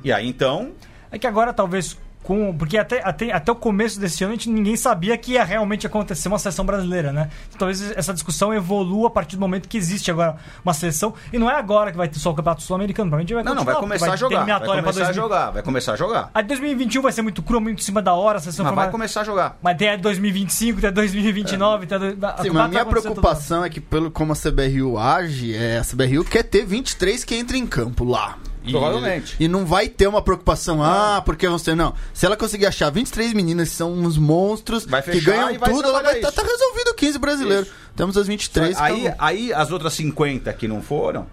E 0.03 0.13
aí 0.13 0.27
então. 0.27 0.73
É 1.11 1.19
que 1.19 1.27
agora 1.27 1.53
talvez 1.53 1.99
com. 2.23 2.55
Porque 2.57 2.79
até, 2.79 3.03
até, 3.03 3.33
até 3.33 3.53
o 3.53 3.55
começo 3.57 3.99
desse 4.01 4.25
ano 4.25 4.33
a 4.33 4.37
gente, 4.37 4.49
ninguém 4.51 4.77
sabia 4.77 5.17
que 5.19 5.33
ia 5.33 5.45
realmente 5.45 5.87
acontecer 5.87 6.29
uma 6.29 6.39
seleção 6.39 6.65
brasileira, 6.65 7.13
né? 7.13 7.29
Então, 7.49 7.59
talvez 7.61 7.93
essa 7.97 8.13
discussão 8.13 8.53
evolua 8.55 9.09
a 9.09 9.11
partir 9.11 9.37
do 9.37 9.41
momento 9.41 9.69
que 9.69 9.77
existe 9.77 10.11
agora 10.11 10.37
uma 10.65 10.75
seleção. 10.75 11.15
E 11.33 11.39
não 11.39 11.51
é 11.51 11.55
agora 11.55 11.91
que 11.91 11.97
vai 11.97 12.09
ter 12.09 12.19
só 12.19 12.31
o 12.31 12.35
Campeonato 12.35 12.63
Sul-Americano, 12.63 13.11
provavelmente 13.11 13.35
vai 13.35 13.43
Não, 13.43 13.55
não, 13.55 13.65
vai 13.65 13.75
começar 13.75 14.07
a 14.07 14.11
ter 14.13 14.17
jogar. 14.19 14.45
Vai 14.45 14.61
começar 14.61 14.91
a 14.91 15.05
2000. 15.05 15.15
jogar. 15.15 15.51
Vai 15.51 15.63
começar 15.63 15.93
a 15.93 15.97
jogar. 15.97 16.31
A 16.33 16.43
de 16.43 16.49
2021 16.49 17.03
vai 17.03 17.13
ser 17.13 17.23
muito 17.23 17.43
crua, 17.43 17.61
muito 17.61 17.81
em 17.81 17.83
cima 17.83 18.01
da 18.01 18.15
hora, 18.15 18.39
a 18.39 18.41
seleção 18.41 18.65
Mas 18.65 18.71
formada- 18.71 18.87
vai 18.89 18.93
começar 18.93 19.21
a 19.21 19.25
jogar. 19.25 19.59
Mas 19.63 19.77
tem 19.77 19.89
a 19.89 19.97
de 19.97 20.03
2025, 20.03 20.81
tem 20.81 20.89
a 20.89 20.91
de 20.91 20.95
2029, 20.97 21.87
tem 21.87 21.97
a 21.97 21.99
do... 21.99 22.07
Sim, 22.11 22.17
a 22.21 22.25
mas 22.25 22.47
a 22.47 22.53
vai 22.53 22.69
minha 22.69 22.87
preocupação 22.87 23.65
é 23.65 23.71
que, 23.71 23.81
pelo 23.81 24.11
como 24.11 24.33
a 24.33 24.37
CBRU 24.37 24.99
age, 24.99 25.55
é, 25.55 25.79
a 25.79 25.83
CBRU 25.85 26.25
quer 26.25 26.43
ter 26.43 26.65
23 26.65 27.25
que 27.25 27.37
entrem 27.37 27.63
em 27.63 27.67
campo 27.67 28.05
lá. 28.05 28.37
E- 28.65 28.71
Provavelmente. 28.71 29.37
E 29.41 29.49
não 29.49 29.67
vai 29.67 29.89
ter 29.89 30.07
uma 30.07 30.23
preocupação, 30.23 30.83
ah, 30.83 31.21
porque 31.25 31.47
ter. 31.65 31.75
Não. 31.75 31.95
Se 32.15 32.27
ela 32.27 32.37
conseguir 32.37 32.67
achar 32.67 32.91
23 32.91 33.33
meninas 33.33 33.71
que 33.71 33.75
são 33.77 33.93
uns 33.93 34.17
monstros, 34.17 34.85
que 34.87 35.21
ganham 35.21 35.59
tudo, 35.59 35.89
ela 35.89 36.03
vai 36.03 36.17
estar 36.17 36.29
isso. 36.29 36.37
tá 36.41 36.43
resolvido 36.47 36.89
o 36.89 36.95
15 36.95 37.19
brasileiro. 37.19 37.63
Isso. 37.63 37.75
Temos 37.97 38.17
as 38.17 38.27
23 38.27 38.77
que 38.77 38.83
Aí, 38.83 39.13
aí 39.19 39.53
as 39.53 39.71
outras 39.71 39.93
50 39.95 40.53
que 40.53 40.67
não 40.69 40.81
foram, 40.81 41.27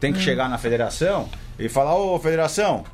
tem 0.00 0.12
que 0.12 0.20
chegar 0.20 0.48
na 0.48 0.56
federação 0.58 1.28
e 1.58 1.68
falar, 1.68 1.94
ô 1.96 2.18
federação, 2.18 2.84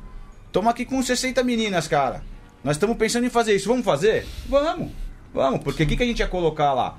estamos 0.47 0.69
aqui 0.69 0.85
com 0.85 1.01
60 1.01 1.41
meninas, 1.43 1.87
cara. 1.87 2.21
Nós 2.63 2.75
estamos 2.75 2.97
pensando 2.97 3.25
em 3.25 3.29
fazer 3.29 3.55
isso, 3.55 3.69
vamos 3.69 3.85
fazer? 3.85 4.27
Vamos, 4.49 4.91
vamos, 5.33 5.61
porque 5.63 5.83
o 5.83 5.87
que, 5.87 5.95
que 5.95 6.03
a 6.03 6.05
gente 6.05 6.19
ia 6.19 6.27
colocar 6.27 6.73
lá? 6.73 6.97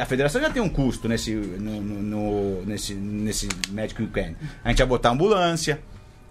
A 0.00 0.06
federação 0.06 0.40
já 0.40 0.50
tem 0.50 0.60
um 0.62 0.68
custo 0.68 1.08
nesse, 1.08 1.32
no, 1.34 1.80
no- 1.80 2.02
no- 2.02 2.62
nesse, 2.66 2.92
nesse 2.94 3.48
Magic 3.70 4.00
Weekend. 4.00 4.36
A 4.64 4.68
gente 4.68 4.80
ia 4.80 4.86
botar 4.86 5.10
ambulância. 5.10 5.80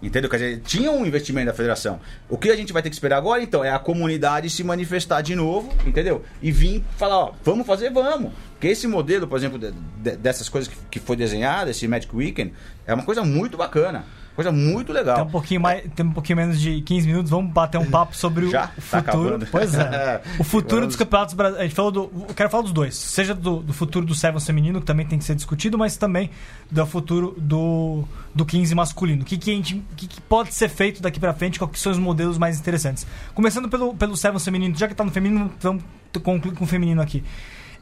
Entendeu? 0.02 0.28
Quer 0.28 0.36
dizer, 0.38 0.60
tinha 0.66 0.90
um 0.90 1.06
investimento 1.06 1.46
da 1.46 1.52
federação. 1.54 2.00
O 2.28 2.36
que 2.36 2.50
a 2.50 2.56
gente 2.56 2.72
vai 2.72 2.82
ter 2.82 2.90
que 2.90 2.96
esperar 2.96 3.18
agora, 3.18 3.40
então, 3.40 3.62
é 3.64 3.70
a 3.70 3.78
comunidade 3.78 4.50
se 4.50 4.64
manifestar 4.64 5.20
de 5.22 5.36
novo, 5.36 5.72
entendeu? 5.86 6.24
E 6.42 6.50
vir 6.50 6.84
falar, 6.98 7.18
ó, 7.18 7.32
vamos 7.44 7.64
fazer, 7.66 7.90
vamos. 7.90 8.32
Porque 8.54 8.66
esse 8.66 8.86
modelo, 8.88 9.28
por 9.28 9.38
exemplo, 9.38 9.58
de- 9.58 9.70
de- 9.70 10.16
dessas 10.16 10.48
coisas 10.48 10.72
que, 10.72 10.76
que 10.90 10.98
foi 11.00 11.14
desenhado, 11.16 11.70
esse 11.70 11.86
Magic 11.86 12.14
Weekend, 12.14 12.52
é 12.84 12.92
uma 12.92 13.04
coisa 13.04 13.22
muito 13.24 13.56
bacana. 13.56 14.04
Coisa 14.34 14.50
muito 14.50 14.92
legal. 14.92 15.16
Tem 15.16 15.24
um 15.24 15.30
pouquinho 15.30 15.60
mais, 15.60 15.82
tem 15.94 16.06
um 16.06 16.12
pouquinho 16.12 16.38
menos 16.38 16.58
de 16.60 16.80
15 16.80 17.06
minutos, 17.06 17.30
vamos 17.30 17.52
bater 17.52 17.76
um 17.78 17.84
papo 17.90 18.16
sobre 18.16 18.46
o 18.46 18.50
Já? 18.50 18.64
o 18.64 18.66
Tá 18.68 18.72
futuro. 18.80 18.98
acabando. 19.34 19.46
pois 19.50 19.74
é. 19.74 20.22
O 20.38 20.44
futuro 20.44 20.86
dos 20.86 20.96
campeonatos 20.96 21.34
brasileiros. 21.34 21.60
A 21.64 21.68
gente 21.68 21.76
falou 21.76 21.90
do. 21.92 22.10
Eu 22.28 22.34
quero 22.34 22.48
falar 22.48 22.62
dos 22.62 22.72
dois. 22.72 22.94
Seja 22.96 23.34
do, 23.34 23.60
do 23.60 23.72
futuro 23.74 24.06
do 24.06 24.14
Sevens 24.14 24.46
feminino, 24.46 24.80
que 24.80 24.86
também 24.86 25.04
tem 25.06 25.18
que 25.18 25.24
ser 25.24 25.34
discutido, 25.34 25.76
mas 25.76 25.96
também 25.98 26.30
do 26.70 26.86
futuro 26.86 27.34
do, 27.36 28.04
do 28.34 28.46
15 28.46 28.74
masculino. 28.74 29.22
O 29.22 29.24
que, 29.24 29.36
que, 29.36 29.50
a 29.50 29.54
gente, 29.54 29.82
que, 29.96 30.06
que 30.06 30.20
pode 30.22 30.54
ser 30.54 30.68
feito 30.70 31.02
daqui 31.02 31.20
pra 31.20 31.34
frente, 31.34 31.58
quais 31.58 31.78
são 31.78 31.92
os 31.92 31.98
modelos 31.98 32.38
mais 32.38 32.58
interessantes. 32.58 33.06
Começando 33.34 33.68
pelo, 33.68 33.94
pelo 33.94 34.16
Sevens 34.16 34.42
feminino, 34.44 34.74
já 34.76 34.88
que 34.88 34.94
tá 34.94 35.04
no 35.04 35.10
feminino, 35.10 35.50
vamos 35.60 35.82
concluir 36.22 36.54
com 36.56 36.64
o 36.64 36.66
feminino 36.66 37.02
aqui. 37.02 37.22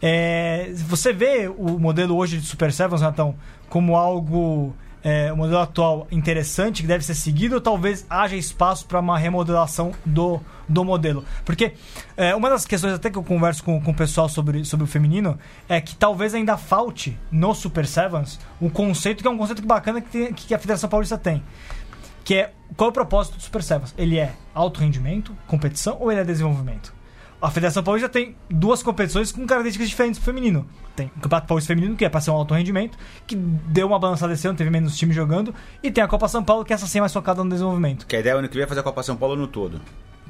É, 0.03 0.70
você 0.88 1.12
vê 1.12 1.46
o 1.46 1.78
modelo 1.78 2.16
hoje 2.16 2.38
de 2.38 2.46
Super 2.46 2.72
Sevens, 2.72 3.03
Natão, 3.03 3.34
como 3.68 3.94
algo. 3.96 4.74
É, 5.03 5.32
o 5.32 5.36
modelo 5.36 5.61
atual 5.61 6.07
interessante 6.11 6.82
que 6.82 6.86
deve 6.88 7.03
ser 7.03 7.14
seguido 7.14 7.55
ou 7.55 7.61
talvez 7.61 8.05
haja 8.11 8.36
espaço 8.36 8.84
para 8.84 9.01
uma 9.01 9.18
remodelação 9.18 9.92
do, 10.05 10.38
do 10.68 10.84
modelo? 10.84 11.24
Porque 11.44 11.72
é, 12.16 12.34
uma 12.34 12.51
das 12.51 12.66
questões 12.66 12.92
até 12.92 13.09
que 13.09 13.16
eu 13.16 13.22
converso 13.22 13.64
com, 13.64 13.80
com 13.80 13.92
o 13.92 13.94
pessoal 13.94 14.28
sobre, 14.28 14.62
sobre 14.64 14.84
o 14.84 14.86
feminino 14.86 15.38
é 15.68 15.80
que 15.80 15.94
talvez 15.96 16.34
ainda 16.34 16.59
falte 16.59 17.18
no 17.32 17.55
Super 17.55 17.86
Sevens 17.86 18.38
um 18.61 18.68
conceito 18.68 19.22
que 19.22 19.28
é 19.28 19.30
um 19.30 19.38
conceito 19.38 19.62
bacana 19.66 20.03
que, 20.03 20.11
tem- 20.11 20.32
que 20.34 20.55
a 20.55 20.59
Federação 20.59 20.90
Paulista 20.90 21.16
tem. 21.16 21.42
Que 22.22 22.34
é 22.34 22.53
qual 22.76 22.88
é 22.88 22.90
o 22.90 22.92
propósito 22.92 23.36
do 23.38 23.42
Super 23.42 23.62
Sevens? 23.62 23.94
Ele 23.96 24.18
é 24.18 24.34
alto 24.55 24.80
rendimento, 24.80 25.34
competição 25.46 25.96
ou 25.98 26.12
ele 26.12 26.20
é 26.20 26.24
desenvolvimento? 26.24 26.92
A 27.41 27.51
Federação 27.51 27.82
Paulista 27.82 28.09
tem 28.09 28.36
duas 28.49 28.82
competições 28.82 29.32
com 29.32 29.47
características 29.47 29.88
diferentes 29.88 30.18
pro 30.18 30.26
feminino. 30.26 30.66
Tem 30.95 31.07
o 31.07 31.20
Campeonato 31.20 31.47
Paulista 31.47 31.72
Feminino, 31.72 31.97
que 31.97 32.05
é 32.05 32.09
pra 32.09 32.20
ser 32.20 32.30
um 32.30 32.34
alto 32.34 32.53
rendimento, 32.53 32.99
que 33.26 33.34
deu 33.34 33.86
uma 33.86 33.99
balançada 33.99 34.32
esse 34.32 34.47
ano, 34.47 34.59
teve 34.59 34.68
menos 34.68 34.97
time 34.97 35.12
jogando. 35.12 35.55
E 35.82 35.91
tem 35.91 36.05
a 36.05 36.09
Copa 36.09 36.28
São 36.28 36.45
Paulo, 36.45 36.64
que 36.64 36.72
é 36.72 36.76
essa 36.76 36.86
sim 36.86 36.99
é 36.99 37.01
mais 37.01 37.12
focada 37.12 37.43
no 37.43 37.49
desenvolvimento. 37.49 38.07
Que 38.07 38.16
a 38.16 38.20
ideia 38.20 38.36
ano 38.36 38.49
que 38.49 38.55
vem 38.55 38.64
é 38.64 38.66
fazer 38.66 38.80
a 38.80 38.82
Copa 38.82 39.03
São 39.03 39.16
Paulo 39.16 39.36
no 39.36 39.47
todo. 39.47 39.80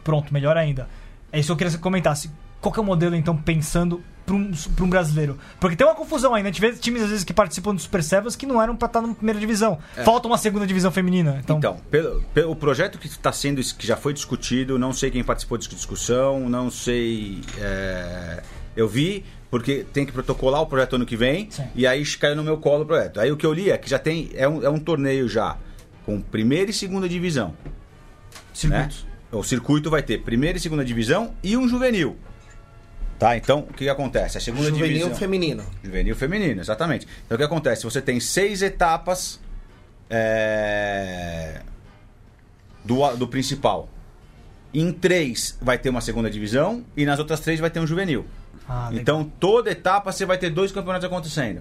Pronto, 0.04 0.32
melhor 0.32 0.56
ainda. 0.56 0.88
É 1.32 1.40
isso 1.40 1.48
que 1.48 1.52
eu 1.52 1.56
queria 1.56 1.70
que 1.70 1.76
você 1.76 1.82
comentasse. 1.82 2.30
Qual 2.60 2.72
que 2.72 2.78
é 2.78 2.82
o 2.82 2.84
modelo, 2.86 3.14
então, 3.16 3.36
pensando 3.36 4.02
para 4.26 4.34
um, 4.34 4.52
pra 4.76 4.84
um 4.84 4.90
brasileiro? 4.90 5.38
Porque 5.58 5.74
tem 5.76 5.86
uma 5.86 5.94
confusão 5.94 6.34
ainda. 6.34 6.48
A 6.48 6.52
gente 6.52 6.60
vê 6.60 6.72
times, 6.72 7.02
às 7.02 7.08
vezes, 7.08 7.24
que 7.24 7.32
participam 7.32 7.74
do 7.74 7.80
Super 7.80 8.02
Sevens 8.02 8.36
que 8.36 8.44
não 8.46 8.60
eram 8.60 8.76
pra 8.76 8.86
estar 8.86 9.00
na 9.00 9.14
primeira 9.14 9.40
divisão. 9.40 9.78
Falta 10.04 10.28
uma 10.28 10.36
segunda 10.36 10.66
divisão 10.66 10.90
feminina. 10.90 11.40
Então, 11.42 11.56
Então, 11.58 11.76
pelo, 11.90 12.22
pelo 12.34 12.54
projeto 12.54 12.98
que 12.98 13.06
está 13.06 13.32
sendo, 13.32 13.62
que 13.62 13.86
já 13.86 13.96
foi 13.96 14.12
discutido, 14.12 14.78
não 14.78 14.92
sei 14.92 15.10
quem 15.10 15.24
participou 15.24 15.56
dessa 15.56 15.70
discussão, 15.70 16.48
não 16.50 16.70
sei. 16.70 17.40
é, 17.58 18.42
eu 18.76 18.86
vi, 18.86 19.24
porque 19.50 19.84
tem 19.92 20.04
que 20.06 20.12
protocolar 20.12 20.60
o 20.60 20.66
projeto 20.66 20.96
ano 20.96 21.06
que 21.06 21.16
vem, 21.16 21.50
Sim. 21.50 21.64
e 21.74 21.86
aí 21.86 22.04
caiu 22.16 22.36
no 22.36 22.44
meu 22.44 22.58
colo 22.58 22.84
o 22.84 22.86
projeto. 22.86 23.20
Aí 23.20 23.32
o 23.32 23.36
que 23.36 23.44
eu 23.46 23.52
li 23.52 23.70
é 23.70 23.78
que 23.78 23.88
já 23.88 23.98
tem. 23.98 24.30
É 24.34 24.46
um, 24.48 24.62
é 24.62 24.68
um 24.68 24.78
torneio 24.78 25.28
já 25.28 25.56
com 26.04 26.20
primeira 26.20 26.70
e 26.70 26.74
segunda 26.74 27.08
divisão. 27.08 27.54
circuitos. 28.52 29.04
Né? 29.04 29.10
O 29.32 29.42
circuito 29.42 29.90
vai 29.90 30.02
ter 30.02 30.18
primeira 30.18 30.58
e 30.58 30.60
segunda 30.60 30.84
divisão 30.84 31.32
e 31.42 31.56
um 31.56 31.68
juvenil. 31.68 32.16
Tá? 33.20 33.36
Então, 33.36 33.60
o 33.68 33.74
que, 33.74 33.84
que 33.84 33.88
acontece? 33.90 34.38
A 34.38 34.40
segunda 34.40 34.70
Juvenil 34.70 34.88
divisão. 34.88 35.14
feminino. 35.14 35.62
Juvenil 35.84 36.16
feminino, 36.16 36.58
exatamente. 36.58 37.06
Então 37.26 37.36
o 37.36 37.38
que 37.38 37.44
acontece? 37.44 37.84
Você 37.84 38.00
tem 38.00 38.18
seis 38.18 38.62
etapas 38.62 39.38
é, 40.08 41.60
do, 42.82 43.14
do 43.16 43.28
principal. 43.28 43.90
Em 44.72 44.90
três 44.90 45.58
vai 45.60 45.76
ter 45.76 45.90
uma 45.90 46.00
segunda 46.00 46.30
divisão 46.30 46.82
e 46.96 47.04
nas 47.04 47.18
outras 47.18 47.40
três 47.40 47.60
vai 47.60 47.68
ter 47.68 47.78
um 47.78 47.86
juvenil. 47.86 48.24
Ah, 48.66 48.88
então 48.90 49.30
toda 49.38 49.70
etapa 49.70 50.10
você 50.12 50.24
vai 50.24 50.38
ter 50.38 50.48
dois 50.48 50.72
campeonatos 50.72 51.04
acontecendo. 51.04 51.60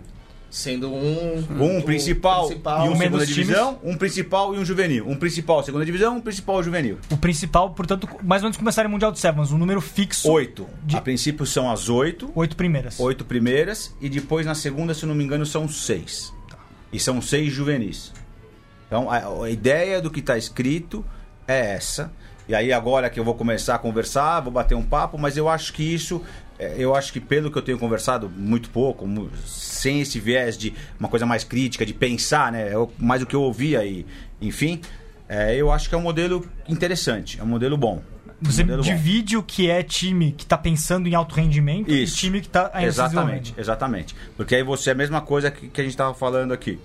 Sendo 0.51 0.91
um. 0.91 1.45
Um 1.51 1.77
o 1.77 1.83
principal, 1.83 2.47
principal 2.47 2.85
e 2.85 2.89
um 2.89 2.97
menos 2.97 3.01
segunda 3.01 3.25
times. 3.25 3.35
divisão, 3.47 3.79
um 3.83 3.95
principal 3.95 4.55
e 4.55 4.57
um 4.57 4.65
juvenil. 4.65 5.07
Um 5.07 5.15
principal, 5.15 5.63
segunda 5.63 5.85
divisão, 5.85 6.17
um 6.17 6.21
principal 6.21 6.63
juvenil. 6.63 6.97
O 7.11 7.17
principal, 7.17 7.69
portanto, 7.69 8.09
mais 8.23 8.41
ou 8.41 8.47
menos 8.47 8.57
começar 8.57 8.83
em 8.83 8.87
Mundial 8.87 9.11
de 9.11 9.19
Sevens, 9.19 9.51
um 9.51 9.57
número 9.59 9.79
fixo. 9.79 10.27
Oito. 10.31 10.65
De- 10.83 10.95
A 10.97 11.01
princípio 11.01 11.45
são 11.45 11.69
as 11.69 11.87
oito. 11.87 12.31
Oito 12.33 12.55
primeiras. 12.55 12.99
oito 12.99 13.23
primeiras 13.25 13.95
e 14.01 14.09
depois 14.09 14.45
na 14.45 14.55
segunda, 14.55 14.93
se 14.95 15.03
eu 15.03 15.07
não 15.07 15.15
me 15.15 15.23
engano, 15.23 15.45
são 15.45 15.67
seis. 15.69 16.33
E 16.91 16.99
são 16.99 17.21
seis 17.21 17.53
juvenis. 17.53 18.11
Então 18.87 19.11
a, 19.11 19.43
a 19.45 19.49
ideia 19.51 20.01
do 20.01 20.09
que 20.09 20.19
está 20.19 20.35
escrito 20.35 21.05
é 21.47 21.75
essa. 21.75 22.11
E 22.47 22.55
aí 22.55 22.73
agora 22.73 23.07
que 23.11 23.19
eu 23.19 23.23
vou 23.23 23.35
começar 23.35 23.75
a 23.75 23.77
conversar, 23.77 24.39
vou 24.39 24.51
bater 24.51 24.73
um 24.73 24.81
papo, 24.81 25.15
mas 25.19 25.37
eu 25.37 25.47
acho 25.47 25.71
que 25.71 25.83
isso, 25.83 26.23
eu 26.77 26.93
acho 26.95 27.13
que 27.13 27.19
pelo 27.19 27.49
que 27.51 27.57
eu 27.57 27.61
tenho 27.61 27.77
conversado 27.79 28.29
muito 28.29 28.69
pouco, 28.69 29.07
sem 29.45 30.01
esse 30.01 30.19
viés 30.19 30.57
de 30.57 30.73
uma 30.99 31.07
coisa 31.09 31.25
mais 31.25 31.43
crítica, 31.43 31.85
de 31.85 31.93
pensar, 31.93 32.51
né? 32.51 32.73
Eu- 32.73 32.91
mais 32.97 33.21
o 33.21 33.25
que 33.25 33.35
eu 33.35 33.41
ouvi 33.41 33.77
aí, 33.77 34.05
enfim, 34.41 34.81
é, 35.27 35.55
eu 35.55 35.71
acho 35.71 35.87
que 35.89 35.95
é 35.95 35.97
um 35.97 36.01
modelo 36.01 36.45
interessante, 36.67 37.39
é 37.39 37.43
um 37.43 37.47
modelo 37.47 37.77
bom. 37.77 38.01
Um 38.41 38.45
Você 38.49 38.63
modelo 38.63 38.83
bom. 38.83 38.89
divide 38.89 39.35
o 39.37 39.43
que 39.43 39.69
é 39.69 39.83
time 39.83 40.31
que 40.31 40.45
tá 40.45 40.57
pensando 40.57 41.07
em 41.07 41.13
alto 41.15 41.35
rendimento 41.35 41.91
Isso. 41.91 42.15
e 42.15 42.17
time 42.19 42.39
que 42.41 42.47
tá 42.49 42.71
ainda 42.73 42.91
se 42.91 42.99
Exatamente, 42.99 43.53
exatamente. 43.57 44.15
Porque 44.37 44.55
aí 44.55 44.63
você 44.63 44.89
é 44.89 44.93
a 44.93 44.95
mesma 44.95 45.19
coisa 45.21 45.51
que, 45.51 45.67
que 45.67 45.81
a 45.81 45.83
gente 45.83 45.95
tava 45.97 46.13
falando 46.13 46.53
aqui. 46.53 46.79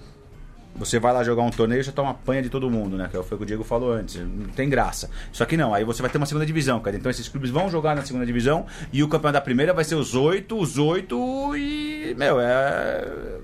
Você 0.76 0.98
vai 0.98 1.12
lá 1.12 1.22
jogar 1.22 1.42
um 1.42 1.50
torneio 1.50 1.80
e 1.80 1.84
você 1.84 1.92
toma 1.92 2.12
panha 2.12 2.42
de 2.42 2.50
todo 2.50 2.68
mundo, 2.68 2.96
né? 2.96 3.08
Que 3.08 3.22
foi 3.22 3.36
o 3.36 3.38
que 3.38 3.44
o 3.44 3.46
Diego 3.46 3.62
falou 3.62 3.92
antes. 3.92 4.16
Não 4.16 4.48
tem 4.48 4.68
graça. 4.68 5.08
Só 5.30 5.44
que 5.44 5.56
não, 5.56 5.72
aí 5.72 5.84
você 5.84 6.02
vai 6.02 6.10
ter 6.10 6.18
uma 6.18 6.26
segunda 6.26 6.44
divisão, 6.44 6.80
cara. 6.80 6.96
Então 6.96 7.10
esses 7.10 7.28
clubes 7.28 7.50
vão 7.50 7.70
jogar 7.70 7.94
na 7.94 8.04
segunda 8.04 8.26
divisão 8.26 8.66
e 8.92 9.02
o 9.02 9.08
campeonato 9.08 9.34
da 9.34 9.40
primeira 9.40 9.72
vai 9.72 9.84
ser 9.84 9.94
os 9.94 10.14
oito, 10.14 10.58
os 10.58 10.76
oito 10.76 11.56
e. 11.56 12.14
Meu, 12.18 12.40
é. 12.40 13.38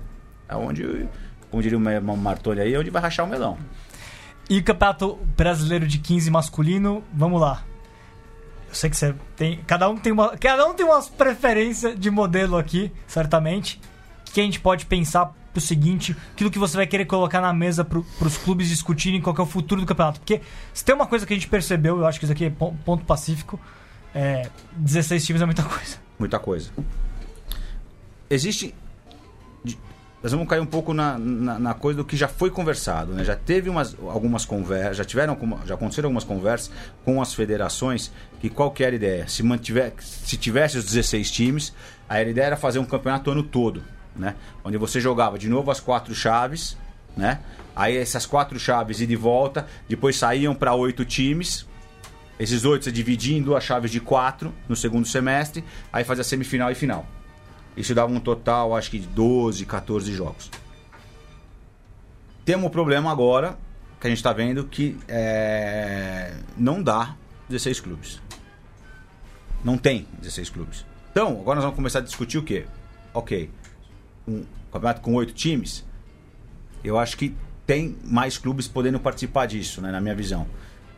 É 0.49 0.55
onde. 0.55 1.07
Como 1.49 1.63
diria 1.63 1.77
o 1.77 2.17
Martoni 2.17 2.61
aí, 2.61 2.73
é 2.73 2.79
onde 2.79 2.89
vai 2.89 3.01
rachar 3.01 3.25
o 3.25 3.29
melão. 3.29 3.57
E 4.49 4.61
Campeonato 4.61 5.17
Brasileiro 5.37 5.87
de 5.87 5.99
15 5.99 6.29
masculino, 6.29 7.03
vamos 7.13 7.39
lá. 7.39 7.63
Eu 8.67 8.75
sei 8.75 8.89
que 8.89 8.97
você 8.97 9.15
tem. 9.35 9.61
Cada 9.65 9.89
um 9.89 9.97
tem 9.97 10.11
uma. 10.11 10.37
Cada 10.37 10.65
um 10.65 10.73
tem 10.73 10.85
umas 10.85 11.07
preferências 11.07 11.97
de 11.97 12.09
modelo 12.09 12.57
aqui, 12.57 12.91
certamente. 13.07 13.79
O 14.27 14.33
que 14.33 14.41
a 14.41 14.43
gente 14.43 14.59
pode 14.59 14.85
pensar 14.85 15.33
pro 15.51 15.61
seguinte, 15.61 16.15
aquilo 16.33 16.49
que 16.49 16.57
você 16.59 16.77
vai 16.77 16.87
querer 16.87 17.05
colocar 17.05 17.41
na 17.41 17.51
mesa 17.53 17.83
pro, 17.83 18.03
pros 18.17 18.37
clubes 18.37 18.69
discutirem 18.69 19.19
qual 19.21 19.35
é 19.37 19.41
o 19.41 19.45
futuro 19.45 19.81
do 19.81 19.87
campeonato. 19.87 20.19
Porque 20.19 20.41
se 20.73 20.83
tem 20.85 20.95
uma 20.95 21.05
coisa 21.07 21.25
que 21.25 21.33
a 21.33 21.35
gente 21.35 21.47
percebeu, 21.47 21.97
eu 21.99 22.05
acho 22.05 22.19
que 22.19 22.25
isso 22.25 22.31
aqui 22.33 22.45
é 22.45 22.49
pon- 22.49 22.75
ponto 22.85 23.03
pacífico, 23.05 23.59
é 24.15 24.49
16 24.77 25.25
times 25.25 25.41
é 25.41 25.45
muita 25.45 25.63
coisa. 25.63 25.97
muita 26.17 26.39
coisa. 26.39 26.69
Existe. 28.29 28.73
Nós 30.23 30.31
vamos 30.31 30.47
cair 30.47 30.59
um 30.59 30.67
pouco 30.67 30.93
na, 30.93 31.17
na, 31.17 31.57
na 31.57 31.73
coisa 31.73 31.97
do 31.97 32.05
que 32.05 32.15
já 32.15 32.27
foi 32.27 32.51
conversado, 32.51 33.11
né? 33.11 33.23
Já 33.23 33.35
teve 33.35 33.71
umas, 33.71 33.97
algumas 34.07 34.45
conversas, 34.45 34.97
já 34.97 35.03
tiveram, 35.03 35.35
já 35.65 35.73
aconteceram 35.73 36.07
algumas 36.07 36.23
conversas 36.23 36.71
com 37.03 37.19
as 37.19 37.33
federações 37.33 38.11
que 38.39 38.47
qualquer 38.47 38.93
ideia, 38.93 39.27
se 39.27 39.41
mantiver, 39.41 39.93
se 39.99 40.37
tivesse 40.37 40.77
os 40.77 40.85
16 40.85 41.31
times, 41.31 41.73
a 42.07 42.21
ideia 42.21 42.45
era 42.45 42.55
fazer 42.57 42.77
um 42.77 42.85
campeonato 42.85 43.31
o 43.31 43.33
ano 43.33 43.41
todo, 43.41 43.83
né? 44.15 44.35
Onde 44.63 44.77
você 44.77 44.99
jogava 44.99 45.37
de 45.37 45.49
novo 45.49 45.71
as 45.71 45.79
quatro 45.79 46.13
chaves, 46.13 46.77
né? 47.15 47.39
Aí 47.75 47.97
essas 47.97 48.25
quatro 48.25 48.59
chaves 48.59 48.99
e 49.01 49.07
de 49.07 49.15
volta, 49.15 49.67
depois 49.87 50.15
saíam 50.15 50.53
para 50.53 50.73
oito 50.73 51.05
times, 51.05 51.65
esses 52.39 52.65
oito 52.65 52.85
você 52.85 52.91
dividia 52.91 53.37
em 53.37 53.41
duas 53.41 53.63
chaves 53.63 53.91
de 53.91 53.99
quatro 53.99 54.53
no 54.67 54.75
segundo 54.75 55.07
semestre, 55.07 55.63
aí 55.91 56.03
fazia 56.03 56.23
semifinal 56.23 56.71
e 56.71 56.75
final. 56.75 57.05
Isso 57.77 57.95
dava 57.95 58.11
um 58.11 58.19
total, 58.19 58.75
acho 58.75 58.91
que 58.91 58.99
de 58.99 59.07
12, 59.07 59.65
14 59.65 60.13
jogos. 60.13 60.51
Temos 62.43 62.65
um 62.65 62.69
problema 62.69 63.11
agora, 63.11 63.57
que 63.99 64.07
a 64.07 64.09
gente 64.09 64.17
está 64.17 64.33
vendo, 64.33 64.65
que 64.65 64.97
é, 65.07 66.33
não 66.57 66.81
dá 66.81 67.15
16 67.47 67.79
clubes. 67.79 68.21
Não 69.63 69.77
tem 69.77 70.07
16 70.19 70.49
clubes. 70.49 70.85
Então, 71.11 71.39
agora 71.39 71.55
nós 71.55 71.63
vamos 71.63 71.75
começar 71.75 71.99
a 71.99 72.01
discutir 72.01 72.37
o 72.39 72.43
quê? 72.43 72.65
Ok, 73.13 73.49
um 74.31 74.45
campeonato 74.71 75.01
com 75.01 75.13
oito 75.15 75.33
times, 75.33 75.85
eu 76.83 76.97
acho 76.97 77.17
que 77.17 77.35
tem 77.65 77.95
mais 78.03 78.37
clubes 78.37 78.67
podendo 78.67 78.99
participar 78.99 79.45
disso, 79.45 79.81
né, 79.81 79.91
na 79.91 80.01
minha 80.01 80.15
visão. 80.15 80.45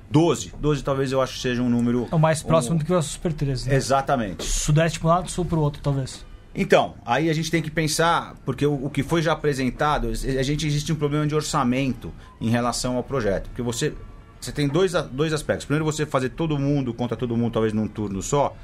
12, 0.10 0.54
12 0.60 0.84
talvez 0.84 1.12
eu 1.12 1.22
acho 1.22 1.34
que 1.34 1.40
seja 1.40 1.62
um 1.62 1.70
número... 1.70 2.08
É 2.12 2.16
o 2.16 2.20
mais 2.20 2.44
próximo 2.44 2.76
um- 2.76 2.78
do 2.78 2.86
que 2.86 2.94
o 2.94 3.02
Super 3.02 3.34
13. 3.34 3.70
Né? 3.70 3.76
Exatamente. 3.76 4.44
Sudeste 4.44 5.00
para 5.00 5.08
um 5.08 5.12
lado, 5.12 5.32
sul 5.32 5.44
pro 5.46 5.60
outro, 5.60 5.82
talvez. 5.82 6.24
Então, 6.56 6.94
aí 7.04 7.32
a 7.32 7.34
gente 7.34 7.50
tem 7.50 7.64
que 7.64 7.72
pensar, 7.72 8.36
porque 8.46 8.64
o, 8.64 8.86
o 8.86 8.90
que 8.90 9.02
foi 9.02 9.24
já 9.24 9.32
apresentado, 9.34 10.10
a 10.10 10.44
gente 10.44 10.68
existe 10.68 10.92
um 10.94 10.96
problema 10.96 11.26
de 11.26 11.34
orçamento 11.34 12.14
em 12.40 12.50
relação 12.50 12.96
ao 12.96 13.04
projeto. 13.04 13.50
Porque 13.50 13.64
você, 13.64 13.94
você 14.40 14.52
tem 14.52 14.68
dois, 14.68 14.94
dois 15.12 15.34
aspectos. 15.34 15.66
Primeiro, 15.66 15.84
você 15.84 16.06
fazer 16.06 16.30
todo 16.30 16.60
mundo 16.60 16.94
contra 16.94 17.18
todo 17.18 17.36
mundo, 17.36 17.54
talvez 17.54 17.74
num 17.74 17.88
turno 17.88 18.22
só. 18.22 18.56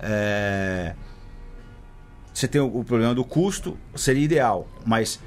é, 0.00 0.94
Você 2.34 2.48
tem 2.48 2.60
o, 2.60 2.66
o 2.66 2.84
problema 2.84 3.14
do 3.14 3.24
custo, 3.24 3.78
seria 3.94 4.24
ideal. 4.24 4.66
Mas 4.84 5.20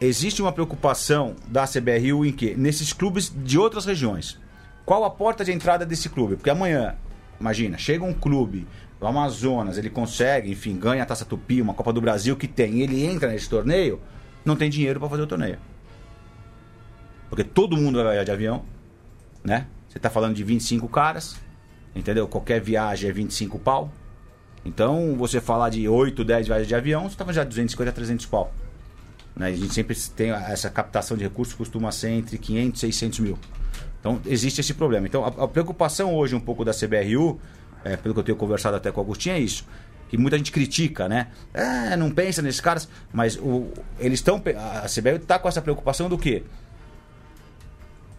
existe 0.00 0.40
uma 0.40 0.50
preocupação 0.50 1.36
da 1.46 1.66
CBRU 1.66 2.24
em 2.24 2.32
que? 2.32 2.54
Nesses 2.54 2.94
clubes 2.94 3.30
de 3.36 3.58
outras 3.58 3.84
regiões. 3.84 4.40
Qual 4.86 5.04
a 5.04 5.10
porta 5.10 5.44
de 5.44 5.52
entrada 5.52 5.84
desse 5.84 6.08
clube? 6.08 6.36
Porque 6.36 6.48
amanhã, 6.48 6.96
imagina, 7.38 7.76
chega 7.76 8.04
um 8.04 8.14
clube 8.14 8.66
do 8.98 9.06
Amazonas, 9.06 9.76
ele 9.76 9.90
consegue, 9.90 10.50
enfim, 10.50 10.78
ganha 10.78 11.02
a 11.02 11.06
Taça 11.06 11.26
Tupi, 11.26 11.60
uma 11.60 11.74
Copa 11.74 11.92
do 11.92 12.00
Brasil 12.00 12.36
que 12.36 12.48
tem, 12.48 12.80
ele 12.80 13.04
entra 13.04 13.30
nesse 13.30 13.48
torneio, 13.48 14.00
não 14.44 14.56
tem 14.56 14.70
dinheiro 14.70 14.98
para 14.98 15.08
fazer 15.10 15.22
o 15.22 15.26
torneio. 15.26 15.58
Porque 17.28 17.44
todo 17.44 17.76
mundo 17.76 17.96
vai 17.96 18.04
viajar 18.04 18.24
de 18.24 18.30
avião, 18.30 18.64
né? 19.42 19.66
Você 19.88 19.98
tá 19.98 20.08
falando 20.08 20.34
de 20.34 20.42
25 20.42 20.88
caras, 20.88 21.36
entendeu? 21.94 22.26
Qualquer 22.26 22.60
viagem 22.60 23.10
é 23.10 23.12
25 23.12 23.58
pau. 23.58 23.92
Então, 24.64 25.14
você 25.16 25.40
falar 25.40 25.68
de 25.68 25.88
8, 25.88 26.24
10 26.24 26.46
viagens 26.46 26.68
de 26.68 26.74
avião, 26.74 27.08
você 27.08 27.16
tava 27.16 27.32
já 27.32 27.44
250, 27.44 27.92
300 27.92 28.26
pau. 28.26 28.52
Né? 29.36 29.48
A 29.48 29.52
gente 29.52 29.74
sempre 29.74 29.96
tem 30.16 30.30
essa 30.30 30.70
captação 30.70 31.16
de 31.16 31.24
recursos, 31.24 31.54
costuma 31.54 31.92
ser 31.92 32.10
entre 32.10 32.38
500 32.38 32.82
e 32.82 32.92
600 32.92 33.18
mil. 33.20 33.38
Então, 34.00 34.20
existe 34.26 34.60
esse 34.60 34.74
problema. 34.74 35.06
Então, 35.06 35.24
a, 35.24 35.44
a 35.44 35.48
preocupação 35.48 36.14
hoje 36.14 36.34
um 36.34 36.40
pouco 36.40 36.64
da 36.64 36.72
CBRU, 36.72 37.40
é, 37.84 37.96
pelo 37.96 38.14
que 38.14 38.20
eu 38.20 38.24
tenho 38.24 38.38
conversado 38.38 38.76
até 38.76 38.90
com 38.90 39.00
o 39.00 39.04
Agostinho, 39.04 39.34
é 39.34 39.40
isso. 39.40 39.66
Que 40.08 40.16
muita 40.16 40.36
gente 40.36 40.52
critica, 40.52 41.08
né? 41.08 41.28
É, 41.52 41.96
não 41.96 42.10
pensa 42.10 42.40
nesses 42.40 42.60
caras, 42.60 42.88
mas 43.12 43.36
o, 43.36 43.68
eles 43.98 44.20
estão. 44.20 44.36
A 44.82 44.86
CBRU 44.88 45.16
está 45.16 45.38
com 45.38 45.48
essa 45.48 45.60
preocupação 45.60 46.08
do 46.08 46.16
quê? 46.16 46.42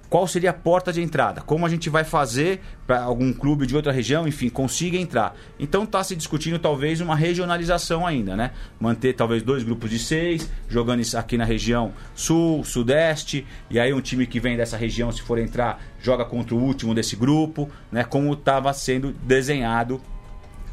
Qual 0.10 0.28
seria 0.28 0.52
a 0.52 0.54
porta 0.54 0.94
de 0.94 1.02
entrada? 1.02 1.42
Como 1.42 1.66
a 1.66 1.70
gente 1.70 1.90
vai 1.90 2.04
fazer 2.04 2.62
para 2.86 3.02
algum 3.02 3.34
clube 3.34 3.66
de 3.66 3.76
outra 3.76 3.92
região, 3.92 4.28
enfim, 4.28 4.50
consiga 4.50 4.98
entrar? 4.98 5.36
Então 5.60 5.84
está 5.84 6.04
se 6.04 6.16
discutindo 6.16 6.60
talvez 6.60 7.02
uma 7.02 7.16
regionalização 7.16 8.06
ainda, 8.06 8.36
né? 8.36 8.52
Manter 8.80 9.14
talvez 9.14 9.42
dois 9.42 9.64
grupos 9.64 9.90
de 9.90 9.98
seis, 9.98 10.50
jogando 10.70 11.02
aqui 11.18 11.38
na 11.38 11.46
região 11.46 11.92
sul, 12.14 12.64
sudeste, 12.64 13.46
e 13.70 13.80
aí 13.80 13.94
um 13.94 14.02
time 14.02 14.28
que 14.28 14.40
vem 14.40 14.56
dessa 14.56 14.78
região, 14.78 15.12
se 15.12 15.22
for 15.22 15.40
entrar, 15.40 15.82
joga 16.02 16.24
contra 16.24 16.54
o 16.54 16.60
último 16.62 16.94
desse 16.94 17.16
grupo, 17.16 17.70
né? 17.92 18.04
Como 18.04 18.32
estava 18.34 18.72
sendo 18.74 19.12
desenhado 19.24 20.00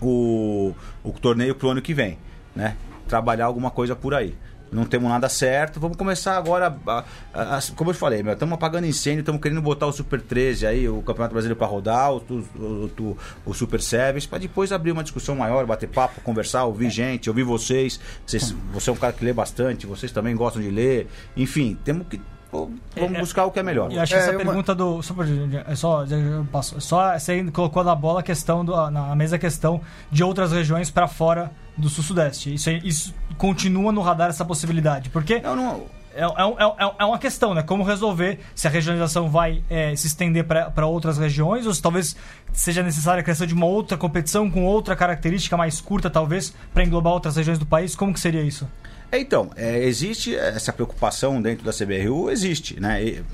o, 0.01 0.75
o 1.03 1.11
torneio 1.13 1.55
pro 1.55 1.71
ano 1.71 1.81
que 1.81 1.95
vem, 1.95 2.19
né? 2.55 2.77
Trabalhar 3.09 3.47
alguma 3.47 3.71
coisa 3.71 3.97
por 3.97 4.15
aí. 4.15 4.35
Não 4.73 4.85
temos 4.87 5.09
nada 5.11 5.29
certo, 5.29 5.79
vamos 5.79 5.97
começar 5.97 6.37
agora. 6.37 6.75
a- 6.87 7.05
a- 7.35 7.59
a- 7.59 7.61
como 7.77 7.91
eu 7.91 7.95
te 7.95 8.01
falei, 8.01 8.21
estamos 8.23 8.55
apagando 8.55 8.87
incêndio, 8.87 9.21
estamos 9.21 9.41
querendo 9.41 9.61
botar 9.61 9.87
o 9.87 9.93
Super 9.93 10.21
13 10.21 10.67
aí, 10.67 10.89
o 10.89 11.03
Campeonato 11.03 11.35
Brasileiro 11.35 11.59
para 11.59 11.67
rodar, 11.67 12.13
o, 12.13 12.17
o, 12.57 12.91
o, 12.99 13.17
o 13.47 13.55
Super 13.55 13.81
Sevens, 13.83 14.25
para 14.27 14.39
depois 14.39 14.73
abrir 14.73 14.93
uma 14.93 15.03
discussão 15.03 15.37
maior, 15.37 15.67
bater 15.67 15.89
papo, 15.89 16.21
conversar, 16.23 16.65
ouvir 16.65 16.89
gente, 16.91 17.29
ouvir 17.29 17.43
vocês. 17.43 18.01
vocês. 18.27 18.55
Você 18.73 18.89
é 18.89 18.93
um 18.93 18.97
cara 18.97 19.13
que 19.13 19.25
lê 19.25 19.33
bastante, 19.33 19.87
vocês 19.87 20.11
também 20.11 20.35
gostam 20.35 20.63
de 20.63 20.71
ler. 20.71 21.07
Enfim, 21.37 21.77
temos 21.85 22.07
que. 22.09 22.21
Vamos 22.51 22.81
É, 22.95 23.19
buscar 23.19 23.47
o 23.47 23.51
que 23.51 23.59
é 23.59 23.63
melhor. 23.63 23.91
E 23.91 23.99
acho 23.99 24.13
que 24.13 24.19
É, 24.19 24.23
essa 24.23 24.31
uma- 24.33 24.39
pergunta 24.45 24.75
do. 24.75 25.01
Só, 25.03 25.15
é 25.67 25.75
só, 25.75 26.05
eu 26.05 26.47
só 26.81 27.19
você 27.19 27.43
colocou 27.51 27.83
na 27.83 27.95
bola 27.95 28.21
a 28.21 28.23
questão, 28.23 28.63
do, 28.63 28.91
na 28.91 29.17
mesa 29.17 29.37
a 29.37 29.39
questão 29.39 29.81
de 30.11 30.23
outras 30.23 30.53
regiões 30.53 30.91
para 30.91 31.09
fora 31.09 31.51
do 31.79 31.89
sul-sudeste. 31.89 32.53
Isso, 32.53 32.69
aí- 32.69 32.81
isso 32.85 33.15
continua 33.43 33.91
no 33.91 34.01
radar 34.01 34.31
essa 34.31 34.45
possibilidade. 34.45 35.11
Porque 35.11 35.41
Não, 35.41 35.57
não. 35.57 35.87
é, 36.15 36.23
é, 36.23 36.27
é, 36.27 36.87
é- 36.87 36.93
é 37.01 37.05
uma 37.05 37.19
questão, 37.19 37.53
né? 37.53 37.61
Como 37.65 37.83
resolver 37.83 38.39
se 38.55 38.69
a 38.69 38.71
regionalização 38.71 39.29
vai 39.29 39.65
é, 39.69 39.97
se 39.97 40.07
estender 40.07 40.45
para 40.45 40.87
outras 40.87 41.19
regiões 41.19 41.67
ou 41.67 41.75
se 41.75 41.83
talvez 41.83 42.15
seja 42.53 42.85
necessária 42.85 43.21
a 43.21 43.25
criação 43.25 43.45
de 43.45 43.53
uma 43.53 43.67
outra 43.67 43.99
competição 43.99 44.49
com 44.49 44.65
outra 44.65 44.95
característica 44.95 45.57
mais 45.57 45.81
curta, 45.81 46.09
talvez, 46.09 46.55
para 46.73 46.85
englobar 46.85 47.13
outras 47.15 47.35
regiões 47.35 47.59
do 47.59 47.67
país. 47.67 47.97
Como 47.97 48.15
que 48.15 48.21
seria 48.21 48.43
isso? 48.43 48.69
É, 49.11 49.19
Então, 49.19 49.51
existe 49.57 50.37
essa 50.37 50.73
preocupação 50.73 51.43
dentro 51.43 51.65
da 51.65 51.73
CBRU, 51.73 52.31
existe, 52.31 52.79
né? 52.79 53.03
E, 53.03 53.25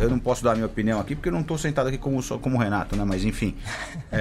eu 0.00 0.10
não 0.10 0.18
posso 0.18 0.44
dar 0.44 0.52
a 0.52 0.54
minha 0.54 0.66
opinião 0.66 1.00
aqui 1.00 1.14
porque 1.14 1.30
eu 1.30 1.32
não 1.32 1.40
estou 1.40 1.56
sentado 1.56 1.88
aqui 1.88 1.96
como, 1.96 2.22
como 2.40 2.58
Renato, 2.58 2.94
né? 2.94 3.04
Mas 3.06 3.24
enfim. 3.24 3.56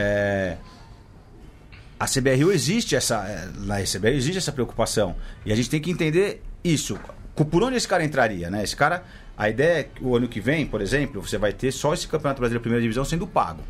a 2.04 2.06
CBRU 2.06 2.51
existe 2.51 2.95
essa. 2.95 3.26
é, 3.26 3.47
Na 3.60 3.82
CBRU 3.82 4.14
existe 4.14 4.38
essa 4.38 4.51
preocupação. 4.51 5.16
E 5.45 5.54
a 5.54 5.56
gente 5.56 5.70
tem 5.70 5.80
que 5.80 5.89
entender 5.89 6.43
isso. 6.64 6.99
Por 7.34 7.64
onde 7.64 7.78
esse 7.78 7.88
cara 7.88 8.04
entraria, 8.04 8.49
né? 8.49 8.64
Esse 8.64 8.76
cara. 8.76 9.04
A 9.36 9.49
ideia 9.49 9.80
é 9.80 9.84
que 9.84 10.04
o 10.04 10.16
ano 10.16 10.28
que 10.28 10.39
vem, 10.39 10.64
por 10.64 10.80
exemplo, 10.80 11.20
você 11.20 11.39
vai 11.39 11.51
ter 11.51 11.72
só 11.72 11.91
esse 11.91 12.08
Campeonato 12.08 12.39
Brasileiro 12.39 12.62
Primeira 12.62 12.84
Divisão 12.84 13.04
sendo 13.04 13.26
pago. 13.26 13.62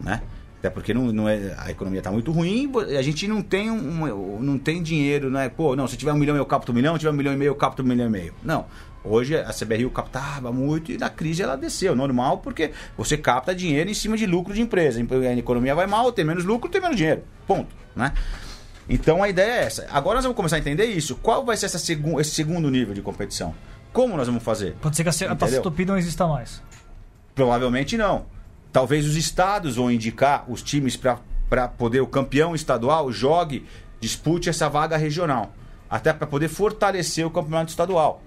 Né? 0.00 0.22
Até 0.58 0.70
porque 0.70 0.94
não, 0.94 1.12
não 1.12 1.28
é, 1.28 1.54
a 1.58 1.70
economia 1.70 2.00
está 2.00 2.10
muito 2.10 2.32
ruim, 2.32 2.72
a 2.98 3.02
gente 3.02 3.28
não 3.28 3.42
tem, 3.42 3.70
um, 3.70 4.40
não 4.40 4.56
tem 4.56 4.82
dinheiro, 4.82 5.28
não 5.28 5.40
é? 5.40 5.50
Pô, 5.50 5.76
não, 5.76 5.86
se 5.86 5.94
tiver 5.98 6.12
um 6.12 6.16
milhão 6.16 6.36
eu 6.36 6.46
capto 6.46 6.72
um 6.72 6.74
milhão, 6.74 6.94
se 6.94 7.00
tiver 7.00 7.10
um 7.10 7.16
milhão 7.16 7.34
e 7.34 7.36
meio 7.36 7.50
eu 7.50 7.54
capto 7.54 7.82
um 7.82 7.84
milhão 7.84 8.06
e 8.06 8.10
meio. 8.10 8.34
Não. 8.42 8.64
Hoje 9.04 9.36
a 9.36 9.52
CBRU 9.52 9.90
captava 9.90 10.52
muito 10.52 10.92
e 10.92 10.98
na 10.98 11.10
crise 11.10 11.42
ela 11.42 11.56
desceu, 11.56 11.94
normal, 11.96 12.38
porque 12.38 12.70
você 12.96 13.16
capta 13.16 13.54
dinheiro 13.54 13.90
em 13.90 13.94
cima 13.94 14.16
de 14.16 14.26
lucro 14.26 14.54
de 14.54 14.60
empresa. 14.60 15.00
A 15.00 15.36
economia 15.36 15.74
vai 15.74 15.86
mal, 15.86 16.12
tem 16.12 16.24
menos 16.24 16.44
lucro, 16.44 16.70
tem 16.70 16.80
menos 16.80 16.96
dinheiro. 16.96 17.22
Ponto. 17.46 17.74
Né? 17.96 18.12
Então 18.88 19.22
a 19.22 19.28
ideia 19.28 19.52
é 19.52 19.64
essa. 19.64 19.86
Agora 19.90 20.16
nós 20.16 20.24
vamos 20.24 20.36
começar 20.36 20.56
a 20.56 20.58
entender 20.58 20.86
isso. 20.86 21.16
Qual 21.16 21.44
vai 21.44 21.56
ser 21.56 21.66
essa 21.66 21.78
segu 21.78 22.20
esse 22.20 22.30
segundo 22.30 22.70
nível 22.70 22.94
de 22.94 23.02
competição? 23.02 23.54
Como 23.92 24.16
nós 24.16 24.26
vamos 24.26 24.42
fazer? 24.42 24.74
Pode 24.80 24.96
ser 24.96 25.02
que 25.02 25.24
a, 25.24 25.32
a 25.32 25.36
Taça? 25.36 25.60
Tupi 25.60 25.84
não 25.84 25.98
exista 25.98 26.26
mais. 26.26 26.62
Provavelmente 27.34 27.96
não. 27.96 28.26
Talvez 28.72 29.06
os 29.06 29.16
estados 29.16 29.76
vão 29.76 29.90
indicar 29.90 30.50
os 30.50 30.62
times 30.62 30.96
para 30.96 31.68
poder 31.68 32.00
o 32.00 32.06
campeão 32.06 32.54
estadual 32.54 33.12
jogue, 33.12 33.66
dispute 34.00 34.48
essa 34.48 34.68
vaga 34.68 34.96
regional. 34.96 35.52
Até 35.90 36.12
para 36.12 36.26
poder 36.26 36.48
fortalecer 36.48 37.26
o 37.26 37.30
campeonato 37.30 37.70
estadual. 37.70 38.22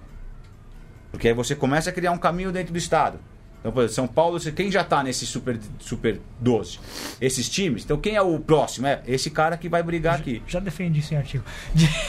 Porque 1.16 1.28
aí 1.30 1.34
você 1.34 1.56
começa 1.56 1.90
a 1.90 1.94
criar 1.94 2.12
um 2.12 2.18
caminho 2.18 2.52
dentro 2.52 2.72
do 2.74 2.78
estado. 2.78 3.18
Então, 3.60 3.72
por 3.72 3.80
exemplo, 3.80 3.96
São 3.96 4.08
Paulo, 4.08 4.40
você- 4.40 4.52
quem 4.52 4.70
já 4.72 4.82
está 4.82 5.02
nesse 5.02 5.26
Super, 5.26 5.60
super 5.80 6.20
12? 6.40 6.80
Esses 7.20 7.50
times. 7.50 7.84
Então, 7.84 7.98
quem 7.98 8.16
é 8.16 8.22
o 8.22 8.38
próximo? 8.40 8.86
É 8.86 9.02
esse 9.08 9.32
cara 9.32 9.58
que 9.58 9.68
vai 9.68 9.82
brigar 9.82 10.16
aqui. 10.20 10.44
Já 10.48 10.60
defendi 10.60 11.00
isso 11.00 11.14
em 11.14 11.18
artigo. 11.18 11.44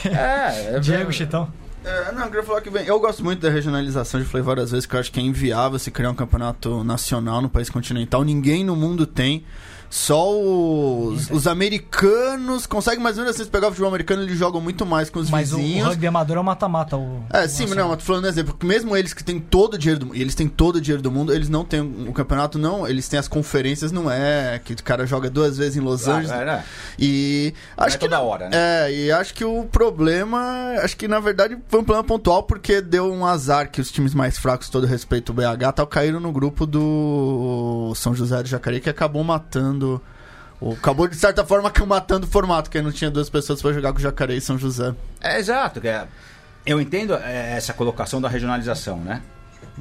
É, 0.05 0.75
é 0.75 0.79
Diego 0.81 1.11
Chitão. 1.11 1.51
É, 1.83 2.11
não, 2.11 2.23
eu 2.23 2.27
queria 2.27 2.43
falar 2.43 2.61
que 2.61 2.69
bem. 2.69 2.85
Eu 2.85 2.99
gosto 2.99 3.23
muito 3.23 3.39
da 3.39 3.49
regionalização, 3.49 4.19
já 4.19 4.25
falei 4.27 4.43
várias 4.43 4.71
vezes 4.71 4.85
que 4.85 4.95
eu 4.95 4.99
acho 4.99 5.11
que 5.11 5.19
é 5.19 5.23
inviável 5.23 5.79
se 5.79 5.89
criar 5.89 6.11
um 6.11 6.15
campeonato 6.15 6.83
nacional 6.83 7.41
no 7.41 7.49
país 7.49 7.69
continental. 7.69 8.23
Ninguém 8.23 8.63
no 8.63 8.75
mundo 8.75 9.05
tem. 9.07 9.43
Só 9.89 10.29
os, 10.37 11.29
os 11.31 11.47
americanos 11.47 12.65
conseguem 12.65 12.99
mais 13.01 13.17
ou 13.17 13.23
menos 13.23 13.35
assim, 13.35 13.45
se 13.45 13.49
pegar 13.49 13.67
o 13.67 13.71
futebol 13.71 13.89
americano, 13.89 14.21
eles 14.23 14.37
jogam 14.37 14.59
muito 14.59 14.85
mais 14.85 15.09
com 15.09 15.19
os 15.19 15.29
Mas 15.29 15.51
o, 15.51 15.55
o 15.55 15.59
vizinhos. 15.59 15.87
rugby 15.87 16.07
amador 16.07 16.37
é 16.37 16.39
o 16.39 16.43
mata-mata. 16.43 16.97
o- 16.97 17.23
É, 17.31 17.45
o 17.45 17.49
sim, 17.49 17.65
mas 17.67 17.75
não, 17.77 17.91
eu 17.91 17.97
tô 17.97 18.03
falando 18.03 18.25
um 18.25 18.27
exemplo, 18.27 18.53
porque 18.53 18.65
mesmo 18.67 18.95
eles 18.97 19.13
que 19.13 19.23
têm 19.23 19.39
todo 19.39 19.75
o 19.75 19.77
dinheiro 19.77 19.99
do 19.99 20.05
mundo, 20.07 20.17
e 20.17 20.21
eles 20.21 20.35
têm 20.35 20.47
todo 20.47 20.75
o 20.77 20.81
dinheiro 20.81 21.01
do 21.01 21.11
mundo, 21.11 21.33
eles 21.33 21.49
não 21.49 21.63
têm 21.63 21.81
o 21.81 22.11
campeonato, 22.13 22.57
não, 22.59 22.87
eles 22.87 23.07
têm 23.07 23.17
as 23.19 23.27
conferências, 23.27 23.91
não 23.91 24.09
é, 24.11 24.59
que 24.63 24.73
o 24.73 24.83
cara 24.83 25.05
joga 25.05 25.29
duas 25.29 25.57
vezes 25.57 25.77
em 25.77 25.79
Los 25.79 26.03
Claro, 26.03 26.19
Angeles. 26.19 26.41
é, 26.41 26.45
né? 26.45 26.63
E 26.99 27.53
acho 27.77 27.95
é 27.95 27.99
que 27.99 28.05
toda 28.05 28.19
hora, 28.21 28.49
né? 28.49 28.57
É, 28.87 28.91
e 28.93 29.11
acho 29.11 29.33
que 29.33 29.45
o 29.45 29.63
problema, 29.65 30.39
acho 30.83 30.97
que 30.97 31.07
na 31.07 31.19
verdade 31.19 31.57
foi 31.67 31.79
um 31.79 31.83
problema 31.83 32.03
pontual 32.07 32.43
porque 32.43 32.81
deu 32.81 33.11
um 33.11 33.25
azar 33.25 33.71
que 33.71 33.79
os 33.81 33.91
times 33.91 34.13
mais 34.13 34.37
fracos, 34.37 34.69
todo 34.69 34.85
respeito 34.85 35.29
o 35.29 35.33
BH, 35.33 35.71
tal, 35.75 35.87
caíram 35.87 36.19
no 36.19 36.31
grupo 36.31 36.65
do 36.65 37.93
São 37.95 38.13
José 38.13 38.41
do 38.43 38.49
Jacareí 38.49 38.79
que 38.81 38.89
acabou 38.89 39.23
matando 39.23 39.76
o- 40.59 40.71
acabou 40.73 41.07
de 41.07 41.15
certa 41.15 41.45
forma 41.45 41.71
matando 41.85 42.25
o 42.25 42.29
formato, 42.29 42.69
que 42.69 42.81
não 42.81 42.91
tinha 42.91 43.11
duas 43.11 43.29
pessoas 43.29 43.61
pra 43.61 43.71
jogar 43.73 43.91
com 43.93 43.99
o 43.99 44.01
Jacareí 44.01 44.37
e 44.37 44.41
São 44.41 44.57
José. 44.57 44.93
É 45.21 45.37
exato. 45.39 45.79
é- 45.87 46.07
Eu 46.65 46.81
entendo 46.81 47.13
é, 47.13 47.53
essa 47.55 47.73
colocação 47.73 48.19
da 48.19 48.27
regionalização, 48.27 48.97
né? 48.97 49.21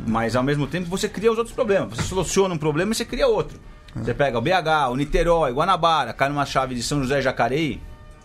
Mas 0.07 0.37
ao 0.37 0.43
mesmo 0.43 0.67
tempo 0.67 0.89
você 0.89 1.09
cria 1.09 1.33
os 1.33 1.39
outros 1.39 1.55
problemas. 1.55 1.97
Você 1.97 2.03
soluciona 2.03 2.55
um 2.55 2.59
problema 2.59 2.93
e 2.93 2.95
você 2.95 3.05
cria 3.05 3.27
outro. 3.27 3.59
Você 3.95 4.13
pega 4.15 4.39
o 4.39 4.43
BH, 4.43 4.91
o 4.91 4.97
Niterói, 4.97 5.53
Guanabara, 5.53 6.13
cai 6.13 6.29
numa 6.29 6.45
chave 6.45 6.75
de 6.75 6.83
São 6.83 7.01
José 7.03 7.23
Jacareí. 7.23 7.81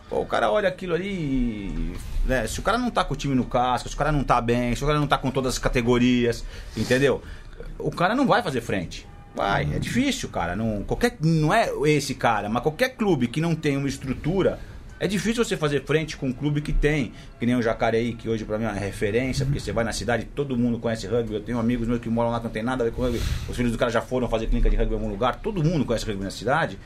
Pô, 0.10 0.20
o 0.20 0.26
cara 0.26 0.52
olha 0.52 0.68
aquilo 0.68 0.94
ali. 0.94 1.08
e, 1.08 1.94
né, 2.26 2.46
se 2.46 2.60
o 2.60 2.62
cara 2.62 2.78
não 2.78 2.92
tá 2.92 3.04
com 3.06 3.14
o 3.14 3.18
time 3.18 3.34
no 3.34 3.46
casco, 3.46 3.88
se 3.88 3.96
o 3.96 3.98
cara 3.98 4.12
não 4.12 4.24
tá 4.24 4.40
bem, 4.42 4.76
se 4.76 4.84
o 4.84 4.88
cara 4.88 5.00
não 5.00 5.08
tá 5.08 5.18
com 5.18 5.32
todas 5.32 5.54
as 5.54 5.58
categorias, 5.58 6.44
entendeu? 6.76 7.24
O 7.80 7.90
cara 7.90 8.14
não 8.14 8.28
vai 8.28 8.44
fazer 8.44 8.60
frente. 8.62 9.08
Vai, 9.36 9.64
é 9.74 9.80
difícil, 9.80 10.30
cara. 10.30 10.56
Não, 10.56 10.84
qualquer, 10.84 11.18
não 11.22 11.54
é 11.54 11.72
esse 11.86 12.14
cara, 12.16 12.50
mas 12.50 12.62
qualquer 12.62 12.90
clube 12.90 13.28
que 13.28 13.40
não 13.40 13.56
tem 13.56 13.78
uma 13.78 13.88
estrutura 13.88 14.60
é 15.00 15.08
difícil 15.08 15.44
você 15.44 15.58
fazer 15.58 15.84
frente 15.84 16.16
com 16.16 16.28
um 16.28 16.34
clube 16.34 16.62
que 16.62 16.72
tem, 16.72 17.12
que 17.40 17.46
nem 17.46 17.56
o 17.56 17.62
Jacareí, 17.62 18.14
que 18.14 18.30
hoje 18.30 18.46
pra 18.46 18.60
mim 18.60 18.66
é 18.66 18.68
uma 18.68 18.80
referência, 18.80 19.44
porque 19.46 19.60
você 19.60 19.72
vai 19.72 19.84
na 19.84 19.92
cidade, 19.92 20.26
todo 20.36 20.56
mundo 20.56 20.78
conhece 20.78 21.08
rugby. 21.08 21.34
Eu 21.34 21.42
tenho 21.42 21.58
amigos 21.58 21.88
meus 21.88 22.00
que 22.00 22.08
moram 22.08 22.30
lá 22.30 22.38
que 22.40 22.44
não 22.44 22.52
tem 22.52 22.62
nada 22.62 22.84
a 22.84 22.86
ver 22.86 22.94
com 22.94 23.02
rugby. 23.02 23.20
Os 23.50 23.56
filhos 23.56 23.72
do 23.72 23.80
cara 23.80 23.90
já 23.90 24.02
foram 24.02 24.30
fazer 24.30 24.46
clínica 24.46 24.70
de 24.70 24.76
rugby 24.76 24.94
em 24.94 24.98
algum 24.98 25.10
lugar, 25.10 25.38
todo 25.38 25.64
mundo 25.64 25.86
conhece 25.86 26.06
rugby 26.06 26.24
na 26.24 26.30
cidade. 26.30 26.78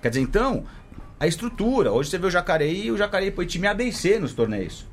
Quer 0.00 0.10
dizer, 0.10 0.20
então, 0.20 0.64
a 1.18 1.26
estrutura. 1.26 1.90
Hoje 1.90 2.10
você 2.10 2.18
vê 2.18 2.28
o 2.28 2.30
Jacareí, 2.30 2.92
o 2.92 2.96
Jacareí 2.96 3.32
põe 3.32 3.44
time 3.44 3.66
ABC 3.66 4.20
nos 4.20 4.32
torneios. 4.32 4.86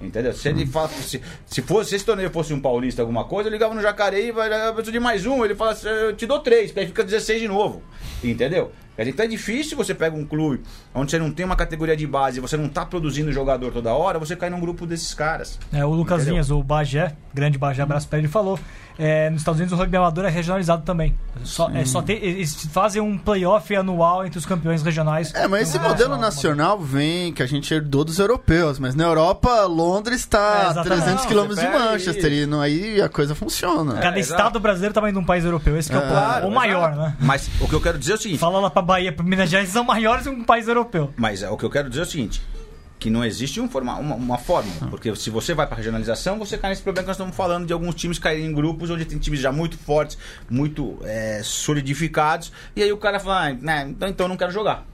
Entendeu? 0.00 0.32
Se 0.32 0.48
ele 0.48 0.66
fala, 0.66 0.88
se, 0.88 1.22
se 1.46 1.62
fosse, 1.62 1.90
se 1.90 1.96
esse 1.96 2.04
torneio 2.04 2.30
fosse 2.30 2.52
um 2.52 2.60
paulista, 2.60 3.00
alguma 3.00 3.24
coisa, 3.24 3.48
eu 3.48 3.52
ligava 3.52 3.74
no 3.74 3.80
Jacareí 3.80 4.28
e 4.28 4.32
vai, 4.32 4.68
eu 4.68 4.74
preciso 4.74 4.92
de 4.92 5.00
mais 5.00 5.24
um. 5.24 5.44
Ele 5.44 5.54
fala 5.54 5.72
assim, 5.72 5.88
eu 5.88 6.14
te 6.14 6.26
dou 6.26 6.40
três, 6.40 6.76
aí 6.76 6.86
fica 6.86 7.02
16 7.02 7.40
de 7.40 7.48
novo. 7.48 7.82
Entendeu? 8.22 8.70
Quer 8.96 9.02
dizer, 9.02 9.12
Então 9.14 9.24
é 9.26 9.28
difícil 9.28 9.76
você 9.76 9.94
pega 9.94 10.16
um 10.16 10.24
clube 10.24 10.62
onde 10.94 11.10
você 11.10 11.18
não 11.18 11.30
tem 11.30 11.44
uma 11.44 11.56
categoria 11.56 11.96
de 11.96 12.06
base, 12.06 12.40
você 12.40 12.56
não 12.56 12.68
tá 12.68 12.84
produzindo 12.86 13.30
jogador 13.30 13.70
toda 13.72 13.92
hora, 13.92 14.18
você 14.18 14.34
cai 14.34 14.48
num 14.50 14.58
grupo 14.60 14.86
desses 14.86 15.12
caras. 15.14 15.58
É, 15.72 15.84
o 15.84 15.90
Lucas 15.90 16.16
Entendeu? 16.22 16.34
Vinhas, 16.34 16.50
o 16.50 16.62
Bagé, 16.62 17.12
grande 17.34 17.58
Bagé, 17.58 17.82
abraço 17.82 18.08
pra 18.08 18.18
ele, 18.18 18.28
falou. 18.28 18.58
é, 18.98 19.28
nos 19.28 19.42
Estados 19.42 19.60
Unidos 19.60 19.78
o 19.78 19.80
rugby 19.80 19.96
amador 19.98 20.24
é 20.24 20.30
regionalizado 20.30 20.82
também. 20.82 21.14
Só, 21.44 21.68
é, 21.70 21.84
só 21.84 22.00
tem, 22.00 22.16
eles 22.16 22.66
fazem 22.72 23.02
um 23.02 23.18
playoff 23.18 23.76
anual 23.76 24.24
entre 24.24 24.38
os 24.38 24.46
campeões 24.46 24.82
regionais. 24.82 25.34
É, 25.34 25.46
mas 25.46 25.68
esse 25.68 25.76
Não 25.78 25.84
é 25.84 25.88
modelo 25.88 26.16
nacional, 26.16 26.78
vem 26.80 27.30
que 27.34 27.42
a 27.42 27.46
gente 27.46 27.72
herdou 27.74 28.04
dos 28.04 28.18
europeus, 28.18 28.78
mas 28.78 28.94
na 28.94 29.04
Europa, 29.04 29.66
Londres 29.66 30.14
É, 30.14 30.18
está 30.20 30.38
a 30.38 30.70
exatamente. 30.70 30.88
300 31.02 31.20
Não, 31.22 31.28
quilômetros 31.28 31.60
de 31.60 31.66
Manchester 31.66 32.32
e- 32.32 32.42
e 32.42 32.46
não, 32.46 32.60
aí 32.62 33.02
a 33.02 33.08
coisa 33.10 33.34
funciona. 33.34 33.94
Cada 34.00 34.16
É, 34.16 34.20
estado 34.20 34.58
brasileiro 34.58 34.94
também 34.94 35.12
de 35.12 35.18
um 35.18 35.24
país 35.24 35.44
europeu. 35.44 35.76
Esse 35.76 35.90
que 35.90 35.96
é, 35.96 35.98
o 35.98 36.02
É, 36.02 36.46
o 36.46 36.50
maior, 36.50 36.92
Exato. 36.92 36.96
né? 37.08 37.16
Mas 37.20 37.50
o 37.60 37.68
que 37.68 37.74
eu 37.74 37.80
quero 37.82 37.98
dizer 37.98 38.12
é 38.12 38.14
o 38.14 38.18
seguinte: 38.18 38.38
Fala 38.38 38.58
lá 38.60 38.70
pra 38.70 38.80
Bahia, 38.86 39.12
pra 39.12 39.24
Minas 39.24 39.50
Gerais, 39.50 39.68
são 39.68 39.84
maiores 39.84 40.24
que 40.24 40.30
um 40.30 40.44
país 40.44 40.68
europeu. 40.68 41.12
Mas 41.16 41.42
é, 41.42 41.50
o 41.50 41.56
que 41.56 41.64
eu 41.64 41.70
quero 41.70 41.88
dizer 41.90 42.02
é 42.02 42.04
o 42.04 42.06
seguinte: 42.06 42.40
que 42.98 43.10
não 43.10 43.24
existe 43.24 43.60
um 43.60 43.68
forma, 43.68 43.94
uma, 43.96 44.14
uma 44.14 44.38
fórmula. 44.38 44.88
Porque 44.88 45.14
se 45.16 45.28
você 45.28 45.52
vai 45.52 45.66
para 45.66 45.76
regionalização, 45.76 46.38
você 46.38 46.56
cai 46.56 46.70
nesse 46.70 46.82
problema 46.82 47.04
que 47.04 47.08
nós 47.08 47.16
estamos 47.16 47.36
falando 47.36 47.66
de 47.66 47.72
alguns 47.72 47.94
times 47.94 48.18
caírem 48.18 48.46
em 48.46 48.54
grupos 48.54 48.88
onde 48.90 49.04
tem 49.04 49.18
times 49.18 49.40
já 49.40 49.52
muito 49.52 49.76
fortes, 49.76 50.16
muito 50.48 50.98
é, 51.02 51.40
solidificados, 51.42 52.52
e 52.74 52.82
aí 52.82 52.92
o 52.92 52.96
cara 52.96 53.20
fala, 53.20 53.48
ah, 53.48 53.52
né, 53.52 53.86
então, 53.88 54.08
então 54.08 54.24
eu 54.24 54.28
não 54.28 54.36
quero 54.36 54.52
jogar. 54.52 54.86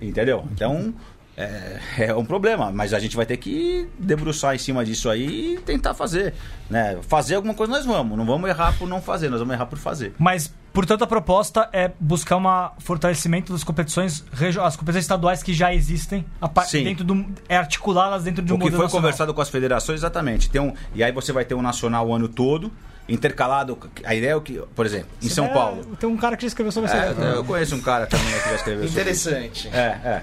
Entendeu? 0.00 0.44
Então. 0.52 0.94
É, 1.42 2.04
é 2.06 2.14
um 2.14 2.24
problema, 2.24 2.70
mas 2.72 2.92
a 2.94 2.98
gente 2.98 3.16
vai 3.16 3.26
ter 3.26 3.36
que 3.36 3.88
debruçar 3.98 4.54
em 4.54 4.58
cima 4.58 4.84
disso 4.84 5.08
aí 5.10 5.54
e 5.54 5.58
tentar 5.58 5.94
fazer. 5.94 6.34
Né? 6.70 6.98
Fazer 7.08 7.34
alguma 7.36 7.54
coisa 7.54 7.72
nós 7.72 7.84
vamos, 7.84 8.16
não 8.16 8.24
vamos 8.24 8.48
errar 8.48 8.76
por 8.78 8.88
não 8.88 9.00
fazer, 9.02 9.28
nós 9.28 9.40
vamos 9.40 9.54
errar 9.54 9.66
por 9.66 9.78
fazer. 9.78 10.14
Mas, 10.18 10.52
portanto, 10.72 11.02
a 11.04 11.06
proposta 11.06 11.68
é 11.72 11.90
buscar 12.00 12.36
um 12.36 12.80
fortalecimento 12.80 13.52
das 13.52 13.62
competições, 13.64 14.24
as 14.62 14.76
competições 14.76 15.04
estaduais 15.04 15.42
que 15.42 15.52
já 15.52 15.74
existem, 15.74 16.24
Sim. 16.66 16.84
dentro 16.84 17.04
do, 17.04 17.26
é 17.48 17.56
articulá-las 17.56 18.24
dentro 18.24 18.42
de 18.42 18.52
um 18.52 18.56
o 18.56 18.58
que 18.58 18.64
foi 18.64 18.72
nacional. 18.72 18.90
conversado 18.90 19.34
com 19.34 19.40
as 19.40 19.48
federações, 19.48 20.00
exatamente. 20.00 20.48
Tem 20.48 20.60
um, 20.60 20.72
e 20.94 21.02
aí 21.02 21.12
você 21.12 21.32
vai 21.32 21.44
ter 21.44 21.54
um 21.54 21.62
nacional 21.62 22.08
o 22.08 22.14
ano 22.14 22.28
todo, 22.28 22.72
intercalado. 23.08 23.78
A 24.04 24.14
ideia 24.14 24.30
é 24.30 24.36
o 24.36 24.40
que, 24.40 24.62
por 24.74 24.86
exemplo, 24.86 25.08
em 25.22 25.28
São 25.28 25.46
É, 25.46 25.48
Paulo. 25.48 25.84
Tem 25.98 26.08
um 26.08 26.16
cara 26.16 26.36
que 26.36 26.42
já 26.42 26.48
escreveu 26.48 26.72
sobre 26.72 26.90
É, 26.90 27.10
isso. 27.10 27.20
eu, 27.20 27.26
eu 27.34 27.44
conheço 27.44 27.74
um 27.74 27.80
cara 27.82 28.06
também 28.06 28.26
que 28.26 28.48
já 28.48 28.54
escreveu 28.54 28.88
sobre 28.88 29.10
isso. 29.12 29.28
Interessante. 29.28 29.68
É, 29.68 29.78
é. 30.04 30.22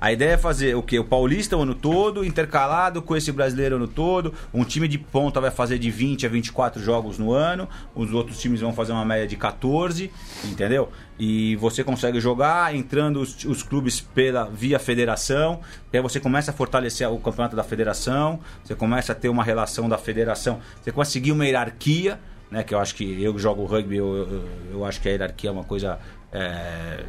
A 0.00 0.12
ideia 0.12 0.32
é 0.32 0.36
fazer 0.36 0.76
o 0.76 0.82
que? 0.82 0.98
O 0.98 1.04
paulista 1.04 1.56
o 1.56 1.62
ano 1.62 1.74
todo, 1.74 2.24
intercalado 2.24 3.00
com 3.00 3.16
esse 3.16 3.32
brasileiro 3.32 3.76
o 3.76 3.78
ano 3.78 3.88
todo. 3.88 4.34
Um 4.52 4.64
time 4.64 4.86
de 4.86 4.98
ponta 4.98 5.40
vai 5.40 5.50
fazer 5.50 5.78
de 5.78 5.90
20 5.90 6.26
a 6.26 6.28
24 6.28 6.82
jogos 6.82 7.18
no 7.18 7.32
ano. 7.32 7.68
Os 7.94 8.12
outros 8.12 8.38
times 8.38 8.60
vão 8.60 8.72
fazer 8.72 8.92
uma 8.92 9.04
média 9.04 9.26
de 9.26 9.36
14, 9.36 10.10
entendeu? 10.44 10.90
E 11.18 11.56
você 11.56 11.82
consegue 11.82 12.20
jogar 12.20 12.74
entrando 12.74 13.20
os, 13.20 13.44
os 13.44 13.62
clubes 13.62 14.00
pela 14.00 14.44
via 14.44 14.78
federação. 14.78 15.60
E 15.92 15.96
aí 15.96 16.02
você 16.02 16.20
começa 16.20 16.50
a 16.50 16.54
fortalecer 16.54 17.10
o 17.10 17.18
campeonato 17.18 17.56
da 17.56 17.64
federação. 17.64 18.40
Você 18.62 18.74
começa 18.74 19.12
a 19.12 19.14
ter 19.14 19.30
uma 19.30 19.42
relação 19.42 19.88
da 19.88 19.96
federação. 19.96 20.60
Você 20.82 20.92
começa 20.92 21.10
a 21.10 21.12
seguir 21.12 21.32
uma 21.32 21.46
hierarquia. 21.46 22.20
Né, 22.48 22.62
que 22.62 22.72
eu 22.72 22.78
acho 22.78 22.94
que 22.94 23.20
eu 23.20 23.36
jogo 23.36 23.64
rugby, 23.64 23.96
eu, 23.96 24.16
eu, 24.16 24.48
eu 24.74 24.84
acho 24.84 25.00
que 25.00 25.08
a 25.08 25.10
hierarquia 25.10 25.50
é 25.50 25.52
uma 25.52 25.64
coisa 25.64 25.98
é, 26.32 27.04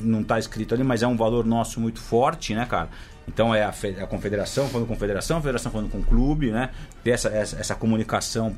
não 0.00 0.20
está 0.20 0.38
escrito 0.38 0.74
ali, 0.74 0.84
mas 0.84 1.02
é 1.02 1.06
um 1.06 1.16
valor 1.16 1.44
nosso 1.44 1.80
muito 1.80 2.00
forte, 2.00 2.54
né, 2.54 2.66
cara? 2.66 2.88
Então 3.28 3.54
é 3.54 3.64
a, 3.64 3.72
fe- 3.72 3.96
a 4.00 4.06
confederação 4.06 4.68
falando 4.68 4.86
com 4.86 4.92
a 4.92 4.96
confederação, 4.96 5.38
a 5.38 5.40
federação 5.40 5.70
falando 5.72 5.90
com 5.90 5.98
o 5.98 6.02
clube, 6.02 6.50
né? 6.50 6.70
Ter 7.04 7.10
essa, 7.10 7.28
essa, 7.28 7.58
essa 7.58 7.74
comunicação 7.74 8.56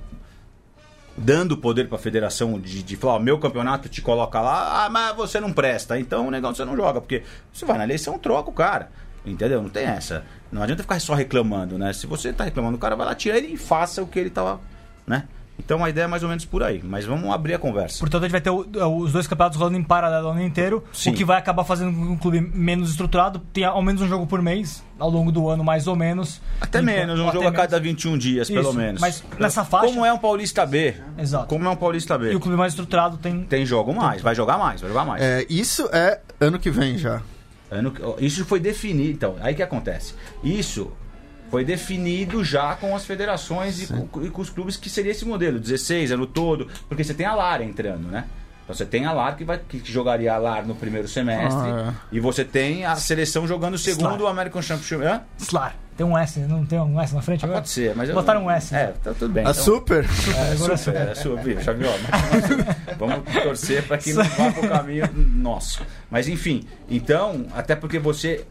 dando 1.17 1.57
poder 1.57 1.87
para 1.89 1.97
a 1.97 2.01
federação 2.01 2.59
de, 2.59 2.83
de 2.83 2.97
falar, 2.97 3.21
meu 3.21 3.39
campeonato 3.39 3.89
te 3.89 4.03
coloca 4.03 4.41
lá, 4.41 4.85
ah, 4.85 4.91
mas 4.91 5.15
você 5.15 5.39
não 5.39 5.53
presta, 5.53 5.99
então 5.99 6.29
negão 6.31 6.53
você 6.55 6.65
não 6.65 6.75
joga, 6.75 7.01
porque 7.01 7.23
você 7.53 7.65
vai 7.65 7.79
na 7.79 7.85
eleição, 7.85 8.19
troca 8.19 8.51
o 8.51 8.53
cara. 8.53 8.91
Entendeu? 9.27 9.63
Não 9.63 9.71
tem 9.71 9.85
essa. 9.87 10.23
Não 10.53 10.63
adianta 10.63 10.83
ficar 10.83 11.01
só 11.01 11.15
reclamando, 11.15 11.79
né? 11.79 11.95
Se 11.95 12.07
você 12.07 12.31
tá 12.31 12.45
reclamando, 12.45 12.77
o 12.77 12.81
cara 12.81 12.95
vai 12.95 13.07
lá, 13.07 13.15
tira 13.15 13.39
ele 13.39 13.55
e 13.55 13.57
faça 13.57 14.03
o 14.03 14.07
que 14.07 14.19
ele 14.19 14.29
tava, 14.29 14.61
né? 15.07 15.27
Então 15.59 15.85
a 15.85 15.89
ideia 15.89 16.05
é 16.05 16.09
mais 16.09 16.23
ou 16.23 16.29
menos 16.29 16.45
por 16.45 16.63
aí. 16.63 16.81
Mas 16.83 17.05
vamos 17.05 17.31
abrir 17.33 17.55
a 17.55 17.59
conversa. 17.59 18.01
Portanto, 18.01 18.23
a 18.23 18.27
gente 18.27 18.33
vai 18.33 18.41
ter 18.41 18.51
o- 18.51 18.67
é, 18.77 18.85
os 18.85 19.13
dois 19.13 19.27
campeonatos 19.27 19.57
rolando 19.59 19.79
em 19.79 19.83
paralelo 19.85 20.27
o 20.29 20.31
ano 20.33 20.43
inteiro, 20.43 20.83
Sim. 20.93 21.11
o 21.11 21.15
que 21.15 21.25
vai 21.25 21.39
acabar 21.39 21.63
fazendo 21.65 21.95
com 21.97 22.03
que 22.05 22.13
um 22.13 22.17
clube 22.17 22.41
menos 22.41 22.91
estruturado 22.91 23.39
tenha 23.53 23.69
ao 23.69 23.81
menos 23.81 24.03
um 24.03 24.09
jogo 24.09 24.27
por 24.27 24.43
mês, 24.43 24.83
ao 24.99 25.09
longo 25.09 25.31
do 25.31 25.49
ano, 25.49 25.63
mais 25.63 25.87
ou 25.87 25.95
menos. 25.95 26.43
Até 26.61 26.83
menos, 26.83 27.19
um 27.21 27.29
até 27.29 27.37
jogo 27.39 27.49
a 27.49 27.53
cada 27.53 27.77
menos. 27.79 27.89
21 28.03 28.19
dias, 28.19 28.49
pelo 28.49 28.63
Isso, 28.69 28.73
menos. 28.75 29.01
mas 29.01 29.23
nessa 29.39 29.65
faixa- 29.65 29.87
Como 29.87 30.05
é 30.05 30.13
um 30.13 30.19
Paulista 30.19 30.67
B. 30.67 30.95
Exato. 31.17 31.47
Como 31.47 31.65
é 31.65 31.71
um 31.71 31.77
Paulista 31.77 32.19
B. 32.19 32.33
E 32.33 32.37
o 32.37 32.41
clube 32.41 32.59
mais 32.59 32.73
estruturado 32.73 33.17
tem. 33.17 33.45
Tem 33.45 33.65
jogo 33.65 33.95
mais, 33.95 34.21
vai 34.23 34.35
jogar 34.35 34.59
mais, 34.59 34.81
vai 34.81 34.91
jogar 34.91 35.05
mais. 35.05 35.23
É, 35.23 35.47
isso 35.49 35.89
é 35.93 36.21
ano 36.41 36.59
que 36.59 36.71
vem 36.71 36.99
já. 36.99 37.23
Ano 37.71 37.91
que- 37.93 38.03
Isso 38.25 38.45
foi 38.45 38.61
definido. 38.61 39.11
Então, 39.11 39.37
aí 39.41 39.55
que 39.55 39.63
acontece? 39.63 40.15
Isso 40.43 40.93
foi 41.51 41.65
definido 41.65 42.43
já 42.45 42.75
com 42.75 42.95
as 42.97 43.05
federações 43.05 43.83
e 43.83 43.87
com, 43.93 44.23
e 44.25 44.31
com 44.31 44.43
os 44.43 44.51
clubes 44.51 44.77
que 44.77 44.91
seria 44.91 45.13
esse 45.13 45.25
modelo, 45.25 45.59
16 45.61 46.13
ano 46.13 46.27
todo, 46.27 46.69
porque 46.89 47.05
você 47.05 47.15
tem 47.15 47.27
a 47.27 47.35
LAR 47.35 47.63
entrando, 47.63 48.09
né? 48.09 48.25
Então 48.65 48.75
você 48.75 48.87
tem 48.87 49.05
a 49.05 49.13
LAR 49.13 49.37
que, 49.37 49.45
vai, 49.45 49.59
que 49.59 49.81
jogaria 49.85 50.33
a 50.33 50.39
LAR 50.39 50.67
no 50.67 50.75
primeiro 50.75 51.07
semestre 51.07 51.71
Ah, 51.71 51.93
e 52.11 52.19
você 52.19 52.43
tem 52.47 52.87
a 52.87 52.97
seleção 52.97 53.47
jogando 53.47 53.75
o 53.75 53.79
segundo 53.79 54.17
Slar. 54.17 54.31
American 54.31 54.63
Championship. 54.63 55.03
Hã? 55.05 55.21
Slar. 55.39 55.77
Tem 55.97 56.05
um 56.05 56.17
S, 56.19 56.41
não 56.41 56.65
tem 56.67 56.81
um 56.81 56.99
S 57.01 57.15
na 57.15 57.21
frente 57.23 57.45
agora? 57.45 57.61
Pode 57.61 57.69
ser, 57.71 57.95
mas 57.95 58.09
eu 58.09 58.15
Botaram 58.17 58.47
um 58.47 58.51
S. 58.51 58.75
É, 58.75 58.87
tá 59.05 59.13
tudo 59.13 59.33
bem. 59.33 59.47
A 59.47 59.51
então- 59.51 59.63
Super? 59.63 60.05
É, 60.05 60.53
agora 60.53 60.77
super, 60.79 60.97
é 61.09 61.15
super, 61.15 61.63
Xavier. 61.63 61.93
mas- 62.11 62.97
Vamos 62.99 63.33
torcer 63.43 63.87
para 63.87 63.99
que 63.99 64.13
não 64.15 64.25
vá 64.25 64.51
pro 64.51 64.69
caminho 64.69 65.09
nosso. 65.15 65.83
Mas 66.11 66.27
enfim, 66.27 66.65
então, 66.89 67.47
até 67.55 67.77
porque 67.77 67.99
você 67.99 68.45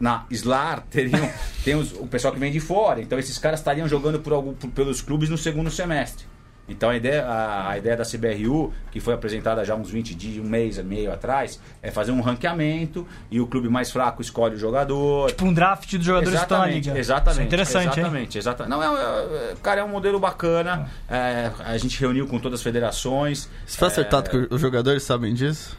na 0.00 0.24
SLAR 0.30 0.82
teriam, 0.90 1.28
tem 1.64 1.74
os- 1.74 1.92
o 1.92 2.06
pessoal 2.06 2.32
que 2.34 2.40
vem 2.40 2.52
de 2.52 2.60
fora, 2.60 3.00
então 3.00 3.18
esses 3.18 3.38
caras 3.38 3.60
estariam 3.60 3.88
jogando 3.88 4.20
por 4.20 4.32
algum, 4.32 4.52
por- 4.54 4.70
pelos 4.70 5.00
clubes 5.00 5.28
no 5.28 5.38
segundo 5.38 5.70
semestre. 5.70 6.24
Então 6.68 6.90
a 6.90 6.96
ideia, 6.96 7.24
a, 7.24 7.70
a 7.70 7.78
ideia 7.78 7.96
da 7.96 8.02
CBRU, 8.04 8.72
que 8.90 8.98
foi 8.98 9.14
apresentada 9.14 9.64
já 9.64 9.76
uns 9.76 9.88
20 9.88 10.16
dias, 10.16 10.44
um 10.44 10.48
mês 10.48 10.78
e 10.78 10.82
meio 10.82 11.12
atrás, 11.12 11.60
é 11.80 11.92
fazer 11.92 12.10
um 12.10 12.20
ranqueamento 12.20 13.06
e 13.30 13.40
o 13.40 13.46
clube 13.46 13.68
mais 13.68 13.88
fraco 13.92 14.20
escolhe 14.20 14.56
o 14.56 14.58
jogador. 14.58 15.28
Tipo 15.28 15.44
um 15.44 15.54
draft 15.54 15.94
dos 15.94 16.04
jogadores 16.04 16.36
que 16.36 16.42
estão 16.44 16.58
na 16.58 16.66
liga. 16.66 16.98
Exatamente. 16.98 17.30
Isso 17.36 17.40
é 17.40 17.44
interessante, 17.46 17.84
hein? 17.84 17.90
exatamente, 18.00 18.38
exatamente. 18.38 18.70
Não, 18.70 18.82
é, 18.82 19.52
é- 19.52 19.54
cara, 19.62 19.80
é 19.80 19.84
um 19.84 19.88
modelo 19.88 20.18
bacana. 20.18 20.90
É, 21.08 21.52
a 21.64 21.78
gente 21.78 22.00
reuniu 22.00 22.26
com 22.26 22.40
todas 22.40 22.58
as 22.58 22.64
federações. 22.64 23.48
Você 23.64 23.78
foi 23.78 23.86
acertado 23.86 24.28
que 24.28 24.48
os 24.52 24.60
jogadores 24.60 25.04
sabem 25.04 25.32
disso? 25.32 25.78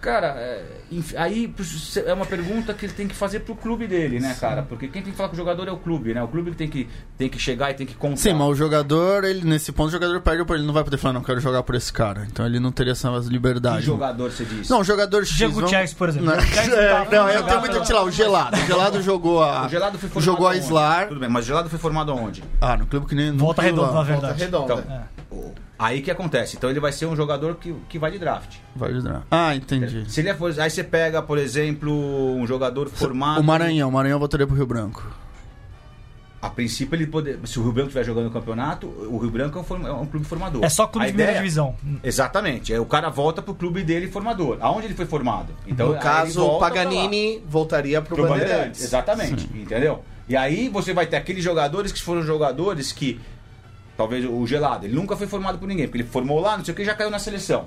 Cara, 0.00 0.28
é, 0.28 0.64
aí 1.16 1.54
é 2.06 2.12
uma 2.14 2.24
pergunta 2.24 2.72
que 2.72 2.86
ele 2.86 2.92
tem 2.92 3.06
que 3.06 3.14
fazer 3.14 3.40
pro 3.40 3.54
clube 3.54 3.86
dele, 3.86 4.18
né, 4.18 4.34
cara? 4.40 4.62
Porque 4.62 4.88
quem 4.88 5.02
tem 5.02 5.10
que 5.12 5.16
falar 5.16 5.28
com 5.28 5.34
o 5.34 5.38
jogador 5.38 5.68
é 5.68 5.70
o 5.72 5.76
clube, 5.76 6.14
né? 6.14 6.22
O 6.22 6.28
clube 6.28 6.50
que 6.52 6.56
tem 6.56 6.68
que, 6.68 6.88
tem 7.18 7.28
que 7.28 7.38
chegar 7.38 7.70
e 7.70 7.74
tem 7.74 7.86
que 7.86 7.94
contar. 7.94 8.16
Sim, 8.16 8.32
mas 8.32 8.48
o 8.48 8.54
jogador, 8.54 9.24
ele, 9.24 9.44
nesse 9.46 9.72
ponto, 9.72 9.88
o 9.88 9.92
jogador 9.92 10.20
perde 10.22 10.42
ele 10.54 10.66
não 10.66 10.72
vai 10.72 10.82
poder 10.82 10.96
falar, 10.96 11.12
não 11.14 11.22
quero 11.22 11.38
jogar 11.40 11.62
por 11.62 11.74
esse 11.74 11.92
cara. 11.92 12.26
Então 12.30 12.46
ele 12.46 12.58
não 12.58 12.72
teria 12.72 12.92
essa 12.92 13.10
Que 13.20 13.28
liberdade. 13.28 13.84
jogador 13.84 14.30
você 14.30 14.44
disse? 14.44 14.70
Não, 14.70 14.80
o 14.80 14.84
jogador 14.84 15.24
X. 15.26 15.36
Diego 15.36 15.52
vamos- 15.52 15.64
Gutierrez, 15.70 15.92
por 15.92 16.08
exemplo. 16.08 16.26
Não, 16.28 16.34
é, 16.38 17.08
não, 17.10 17.28
eu 17.30 17.42
tenho 17.44 17.60
muito 17.60 17.78
que 17.80 17.86
tirar. 17.86 18.02
O 18.02 18.10
Gelado. 18.10 18.56
O 18.56 18.66
Gelado 18.66 19.02
jogou 19.02 19.42
a. 19.44 19.66
O 19.66 19.68
Gelado 19.68 19.98
foi 19.98 20.08
formado 20.08 20.24
Jogou 20.24 20.48
a? 20.48 20.56
Islar. 20.56 21.08
Tudo 21.08 21.20
bem, 21.20 21.28
mas 21.28 21.44
o 21.44 21.48
Gelado 21.48 21.68
foi 21.68 21.78
formado 21.78 22.10
aonde? 22.10 22.42
Ah, 22.60 22.76
no 22.76 22.86
clube 22.86 23.06
que 23.06 23.14
nem. 23.14 23.36
Volta 23.36 23.60
no 23.62 23.68
redonda, 23.68 23.86
na 23.88 23.92
lá. 23.92 24.02
Volta 24.04 24.12
verdade. 24.32 24.44
redonda. 24.44 24.72
Então, 25.28 25.38
o- 25.38 25.54
aí 25.80 26.02
que 26.02 26.10
acontece. 26.10 26.56
Então 26.56 26.68
ele 26.68 26.78
vai 26.78 26.92
ser 26.92 27.06
um 27.06 27.16
jogador 27.16 27.54
que, 27.56 27.74
que 27.88 27.98
vai 27.98 28.10
de 28.10 28.18
draft. 28.18 28.56
Vai 28.76 28.90
ajudar. 28.90 29.22
Ah, 29.30 29.54
entendi. 29.56 30.04
Se 30.10 30.20
ele 30.20 30.28
é, 30.28 30.34
for- 30.34 30.54
aí 30.60 30.70
você 30.70 30.84
pega, 30.84 31.22
por 31.22 31.38
exemplo, 31.38 31.90
um 32.36 32.46
jogador 32.46 32.88
formado. 32.90 33.40
O 33.40 33.44
Maranhão, 33.44 33.88
o 33.88 33.92
Maranhão 33.92 34.18
voltaria 34.18 34.46
pro 34.46 34.54
Rio 34.54 34.66
Branco. 34.66 35.02
A 36.42 36.48
princípio, 36.48 36.96
ele 36.96 37.06
poder, 37.06 37.38
se 37.44 37.58
o 37.58 37.62
Rio 37.62 37.70
Branco 37.72 37.88
estiver 37.88 38.02
jogando 38.02 38.24
no 38.24 38.30
campeonato, 38.30 38.86
o 38.86 39.18
Rio 39.18 39.30
Branco 39.30 39.58
é 39.58 39.60
um, 39.60 39.64
form- 39.64 39.86
é 39.86 39.92
um 39.92 40.06
clube 40.06 40.24
formador. 40.24 40.64
É 40.64 40.70
só 40.70 40.86
clube 40.86 41.04
A 41.04 41.08
de 41.08 41.12
primeira 41.14 41.36
divisão. 41.38 41.74
Exatamente. 42.02 42.72
Aí 42.72 42.78
o 42.78 42.86
cara 42.86 43.10
volta 43.10 43.42
pro 43.42 43.52
clube 43.54 43.82
dele 43.82 44.08
formador. 44.08 44.56
Aonde 44.62 44.86
ele 44.86 44.94
foi 44.94 45.04
formado? 45.04 45.52
Então, 45.66 45.88
No 45.92 45.98
caso, 45.98 46.42
o. 46.42 46.58
Paganini 46.58 47.42
voltaria 47.46 48.00
pro, 48.00 48.14
Pro 48.14 48.24
Bandeirantes. 48.24 48.48
Bandeirantes. 48.50 48.84
Exatamente. 48.84 49.50
Entendeu? 49.54 50.02
E 50.30 50.34
aí 50.34 50.70
você 50.70 50.94
vai 50.94 51.04
ter 51.06 51.16
aqueles 51.16 51.44
jogadores 51.44 51.92
que 51.92 52.00
foram 52.02 52.22
jogadores 52.22 52.90
que. 52.90 53.20
Talvez 54.00 54.24
o 54.24 54.46
gelado, 54.46 54.86
ele 54.86 54.94
nunca 54.94 55.14
foi 55.14 55.26
formado 55.26 55.58
por 55.58 55.68
ninguém, 55.68 55.86
porque 55.86 55.98
ele 55.98 56.08
formou 56.08 56.40
lá, 56.40 56.56
não 56.56 56.64
sei 56.64 56.72
o 56.72 56.74
que, 56.74 56.82
já 56.82 56.94
caiu 56.94 57.10
na 57.10 57.18
seleção. 57.18 57.66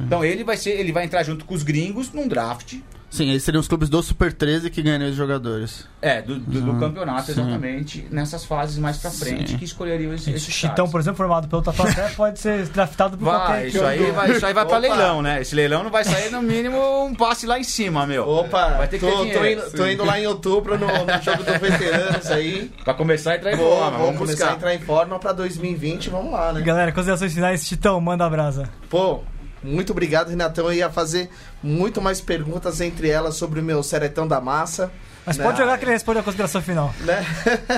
Então 0.00 0.24
ele 0.24 0.42
vai 0.42 0.56
ser, 0.56 0.70
ele 0.70 0.90
vai 0.90 1.04
entrar 1.04 1.22
junto 1.22 1.44
com 1.44 1.54
os 1.54 1.62
gringos 1.62 2.12
num 2.12 2.26
draft. 2.26 2.78
Sim, 3.10 3.30
aí 3.30 3.40
seriam 3.40 3.60
os 3.60 3.66
clubes 3.66 3.88
do 3.88 4.02
Super 4.02 4.32
13 4.32 4.68
que 4.68 4.82
ganhariam 4.82 5.08
os 5.08 5.16
jogadores. 5.16 5.86
É, 6.02 6.20
do, 6.20 6.38
do- 6.38 6.60
do 6.60 6.78
campeonato, 6.78 7.24
sim. 7.26 7.32
exatamente, 7.32 8.06
nessas 8.10 8.44
fases 8.44 8.76
mais 8.78 8.98
pra 8.98 9.10
frente, 9.10 9.52
Sim. 9.52 9.56
que 9.58 9.64
escolheriam 9.64 10.12
esse, 10.12 10.30
esses 10.30 10.52
Chitão, 10.54 10.74
caras. 10.76 10.90
por 10.92 11.00
exemplo, 11.00 11.16
formado 11.16 11.48
pelo 11.48 11.62
Tatuapé, 11.62 12.10
pode 12.14 12.38
ser 12.38 12.66
draftado 12.68 13.16
por 13.16 13.24
qualquer 13.24 13.46
Vai, 13.52 13.66
isso 13.68 13.78
clube. 13.78 13.92
aí 13.92 14.10
vai, 14.12 14.30
isso 14.30 14.46
aí 14.46 14.52
vai 14.52 14.64
pra 14.66 14.76
Opa. 14.76 14.86
leilão, 14.86 15.22
né? 15.22 15.40
Esse 15.40 15.54
leilão 15.54 15.82
não 15.82 15.90
vai 15.90 16.04
sair 16.04 16.30
no 16.30 16.42
mínimo 16.42 16.78
um 17.06 17.14
passe 17.14 17.46
lá 17.46 17.58
em 17.58 17.64
cima, 17.64 18.06
meu. 18.06 18.28
Opa, 18.28 18.68
vai 18.76 18.86
ter 18.88 18.98
que 18.98 19.06
tô, 19.06 19.24
ter 19.24 19.32
tô 19.32 19.44
indo, 19.46 19.72
tô 19.72 19.86
indo 19.86 20.04
lá 20.04 20.20
em 20.20 20.26
outubro 20.26 20.78
no, 20.78 20.86
no 20.86 21.22
jogo 21.22 21.42
dos 21.42 21.56
veteranos 21.56 22.30
aí. 22.30 22.70
Pra 22.84 22.92
começar 22.94 23.32
a 23.32 23.36
entrar 23.36 23.52
em 23.52 23.56
forma, 23.56 23.90
vou 23.96 24.06
vamos 24.06 24.18
começar 24.20 24.50
a 24.50 24.54
entrar 24.54 24.74
em 24.74 24.80
forma 24.80 25.18
pra 25.18 25.32
2020, 25.32 26.10
vamos 26.10 26.30
lá, 26.30 26.52
né? 26.52 26.60
Galera, 26.60 26.92
considerações 26.92 27.32
finais, 27.32 27.64
Chitão, 27.66 27.98
manda 28.00 28.24
a 28.26 28.30
brasa. 28.30 28.68
Pô, 28.90 29.22
muito 29.62 29.90
obrigado, 29.92 30.28
Renatão. 30.30 30.66
Eu 30.66 30.72
ia 30.72 30.90
fazer 30.90 31.28
muito 31.62 32.00
mais 32.00 32.20
perguntas, 32.20 32.80
entre 32.80 33.08
elas 33.08 33.34
sobre 33.36 33.60
o 33.60 33.62
meu 33.62 33.82
seretão 33.82 34.26
da 34.26 34.40
massa. 34.40 34.90
Mas 35.26 35.36
Não. 35.36 35.44
pode 35.44 35.58
jogar 35.58 35.76
que 35.76 35.84
ele 35.84 35.92
responde 35.92 36.20
a 36.20 36.22
consideração 36.22 36.62
final. 36.62 36.94
Né? 37.00 37.22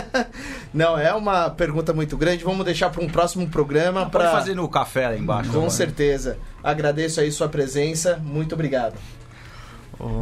Não, 0.72 0.97
é 0.97 1.12
uma 1.12 1.51
pergunta 1.51 1.93
muito 1.93 2.16
grande. 2.16 2.45
Vamos 2.45 2.64
deixar 2.64 2.91
para 2.91 3.03
um 3.03 3.09
próximo 3.09 3.49
programa. 3.49 4.03
Pode 4.03 4.12
Pra... 4.24 4.31
fazer 4.31 4.55
no 4.55 4.68
café 4.68 5.09
lá 5.09 5.16
embaixo. 5.16 5.51
Com 5.51 5.62
né? 5.62 5.70
certeza. 5.70 6.39
Agradeço 6.62 7.20
aí 7.20 7.33
sua 7.33 7.49
presença. 7.49 8.20
Muito 8.22 8.55
obrigado. 8.55 8.95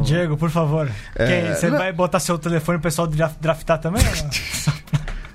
Diego, 0.03 0.35
por 0.35 0.49
favor. 0.49 0.91
É, 1.15 1.25
Quem- 1.25 1.53
Você 1.55 1.69
não- 1.69 1.77
vai 1.77 1.93
botar 1.93 2.19
seu 2.19 2.37
telefone 2.37 2.79
pro 2.79 2.83
pessoal 2.89 3.07
draf- 3.07 3.37
draftar 3.39 3.79
também? 3.79 4.01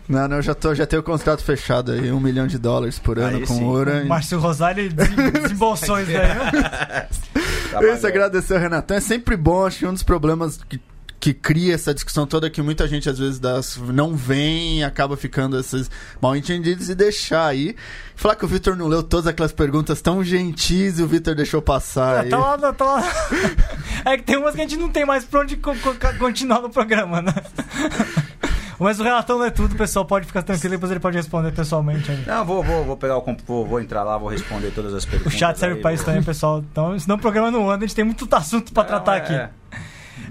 não? 0.08 0.28
Não, 0.28 0.36
eu 0.36 0.42
já, 0.42 0.54
tô, 0.54 0.74
já 0.74 0.86
tenho 0.86 1.00
o 1.00 1.04
contrato 1.04 1.42
fechado 1.42 1.92
aí, 1.92 2.10
um 2.12 2.20
milhão 2.20 2.46
de 2.46 2.58
dólares 2.58 2.98
por 2.98 3.18
ano 3.18 3.38
Aí 3.38 3.46
com 3.46 3.54
sim. 3.54 3.64
o 3.64 3.68
Orange. 3.68 4.06
Márcio 4.08 4.38
Rosário 4.38 4.92
desem- 4.92 5.30
desembolsou 5.42 6.00
isso 6.00 6.12
daí. 6.12 6.28
né? 6.28 7.08
Tá 7.70 7.82
Isso, 7.92 8.06
agradecer 8.06 8.54
ao 8.54 8.60
Renatão. 8.60 8.96
É 8.96 9.00
sempre 9.00 9.36
bom, 9.36 9.66
acho 9.66 9.80
que 9.80 9.86
um 9.86 9.92
dos 9.92 10.04
problemas 10.04 10.60
que, 10.68 10.80
que 11.18 11.34
cria 11.34 11.74
essa 11.74 11.92
discussão 11.92 12.24
toda 12.24 12.46
é 12.46 12.50
que 12.50 12.62
muita 12.62 12.86
gente 12.86 13.10
às 13.10 13.18
vezes 13.18 13.40
das, 13.40 13.76
não 13.78 14.14
vem 14.14 14.78
e 14.78 14.84
acaba 14.84 15.16
ficando 15.16 15.58
esses 15.58 15.90
mal 16.20 16.36
entendidos 16.36 16.88
e 16.88 16.94
deixar 16.94 17.46
aí. 17.48 17.74
Falar 18.14 18.36
que 18.36 18.44
o 18.44 18.48
Vitor 18.48 18.76
não 18.76 18.86
leu 18.86 19.02
todas 19.02 19.26
aquelas 19.26 19.50
perguntas 19.50 20.00
tão 20.00 20.22
gentis 20.22 21.00
e 21.00 21.02
o 21.02 21.06
Vitor 21.08 21.34
deixou 21.34 21.60
passar. 21.60 22.20
aí. 22.20 22.28
Tá 22.28 22.38
lá, 22.38 22.72
tá 22.72 22.84
lá. 22.84 23.02
É 24.06 24.18
que 24.18 24.22
tem 24.22 24.36
umas 24.36 24.54
que 24.54 24.60
a 24.60 24.64
gente 24.64 24.76
não 24.76 24.90
tem 24.90 25.04
mais 25.06 25.24
pra 25.24 25.40
onde 25.40 25.56
co- 25.56 25.74
co- 25.74 25.94
continuar 26.18 26.60
no 26.60 26.68
programa, 26.68 27.22
né? 27.22 27.32
Mas 28.78 28.98
o 29.00 29.02
relatão 29.04 29.38
não 29.38 29.44
é 29.46 29.50
tudo, 29.50 29.74
o 29.74 29.78
pessoal 29.78 30.04
pode 30.04 30.26
ficar 30.26 30.42
tranquilo, 30.42 30.74
depois 30.74 30.90
ele 30.90 31.00
pode 31.00 31.16
responder 31.16 31.52
pessoalmente. 31.52 32.10
aí. 32.10 32.24
Não, 32.26 32.44
vou, 32.44 32.62
vou, 32.62 32.84
vou 32.84 32.96
pegar 32.96 33.16
o 33.18 33.36
vou, 33.46 33.66
vou 33.66 33.80
entrar 33.80 34.02
lá, 34.02 34.18
vou 34.18 34.28
responder 34.28 34.70
todas 34.70 34.92
as 34.94 35.04
O 35.04 35.08
perguntas. 35.08 35.34
chat 35.34 35.58
serve 35.58 35.80
pra 35.80 35.92
isso 35.92 36.04
também, 36.04 36.22
pessoal. 36.22 36.58
Então, 36.58 36.98
senão 36.98 37.16
o 37.16 37.20
programa 37.20 37.50
não 37.50 37.70
anda, 37.70 37.84
a 37.84 37.86
gente 37.86 37.96
tem 37.96 38.04
muito 38.04 38.26
assunto 38.34 38.72
pra 38.72 38.82
Não, 38.82 38.88
tratar 38.88 39.14
é, 39.14 39.18
aqui. 39.18 39.32
é. 39.34 39.50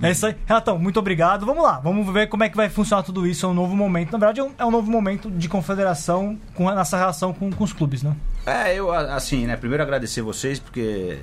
É 0.01 0.11
isso 0.11 0.25
aí. 0.25 0.35
Renatão, 0.45 0.79
muito 0.79 0.97
obrigado. 0.97 1.45
Vamos 1.45 1.63
lá, 1.63 1.79
vamos 1.79 2.11
ver 2.11 2.27
como 2.27 2.43
é 2.43 2.49
que 2.49 2.55
vai 2.57 2.69
funcionar 2.69 3.03
tudo 3.03 3.27
isso. 3.27 3.45
É 3.45 3.49
um 3.49 3.53
novo 3.53 3.75
momento. 3.75 4.11
Na 4.13 4.17
verdade, 4.17 4.39
é 4.39 4.43
um, 4.43 4.51
é 4.57 4.65
um 4.65 4.71
novo 4.71 4.89
momento 4.89 5.29
de 5.29 5.47
confederação 5.49 6.37
com 6.55 6.69
nessa 6.71 6.97
relação 6.97 7.33
com, 7.33 7.51
com 7.51 7.63
os 7.63 7.71
clubes, 7.73 8.01
né? 8.01 8.15
É, 8.45 8.73
eu, 8.75 8.91
assim, 8.91 9.45
né? 9.45 9.55
Primeiro 9.55 9.83
agradecer 9.83 10.21
vocês, 10.21 10.57
porque 10.59 11.19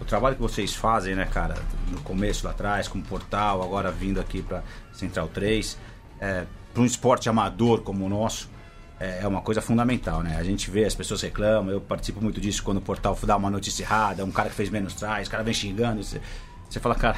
o 0.00 0.04
trabalho 0.04 0.34
que 0.36 0.42
vocês 0.42 0.74
fazem, 0.74 1.14
né, 1.14 1.26
cara, 1.30 1.54
no 1.90 2.00
começo 2.00 2.44
lá 2.46 2.52
atrás, 2.52 2.88
como 2.88 3.04
portal, 3.04 3.62
agora 3.62 3.90
vindo 3.90 4.18
aqui 4.20 4.40
para 4.40 4.62
Central 4.92 5.28
3, 5.28 5.76
é, 6.20 6.44
para 6.72 6.82
um 6.82 6.86
esporte 6.86 7.28
amador 7.28 7.80
como 7.80 8.04
o 8.04 8.08
nosso, 8.08 8.50
é, 8.98 9.20
é 9.22 9.26
uma 9.26 9.40
coisa 9.40 9.60
fundamental, 9.60 10.22
né? 10.22 10.36
A 10.36 10.44
gente 10.44 10.70
vê, 10.70 10.84
as 10.84 10.94
pessoas 10.94 11.22
reclamam, 11.22 11.72
eu 11.72 11.80
participo 11.80 12.20
muito 12.20 12.40
disso 12.40 12.62
quando 12.62 12.78
o 12.78 12.80
portal 12.80 13.18
dá 13.22 13.36
uma 13.36 13.50
notícia 13.50 13.82
errada, 13.82 14.24
um 14.24 14.30
cara 14.30 14.50
que 14.50 14.54
fez 14.54 14.68
menos 14.70 14.94
traz, 14.94 15.26
o 15.26 15.30
cara 15.30 15.42
vem 15.42 15.54
xingando, 15.54 16.02
você, 16.02 16.20
você 16.68 16.78
fala, 16.78 16.94
cara, 16.94 17.16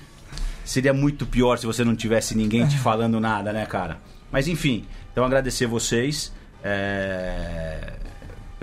seria 0.64 0.92
muito 0.92 1.26
pior 1.26 1.58
se 1.58 1.66
você 1.66 1.82
não 1.82 1.96
tivesse 1.96 2.36
ninguém 2.36 2.66
te 2.66 2.78
falando 2.78 3.18
nada, 3.18 3.52
né, 3.52 3.64
cara? 3.66 3.98
Mas 4.30 4.48
enfim, 4.48 4.86
então 5.12 5.24
agradecer 5.24 5.66
vocês. 5.66 6.32
É, 6.62 7.94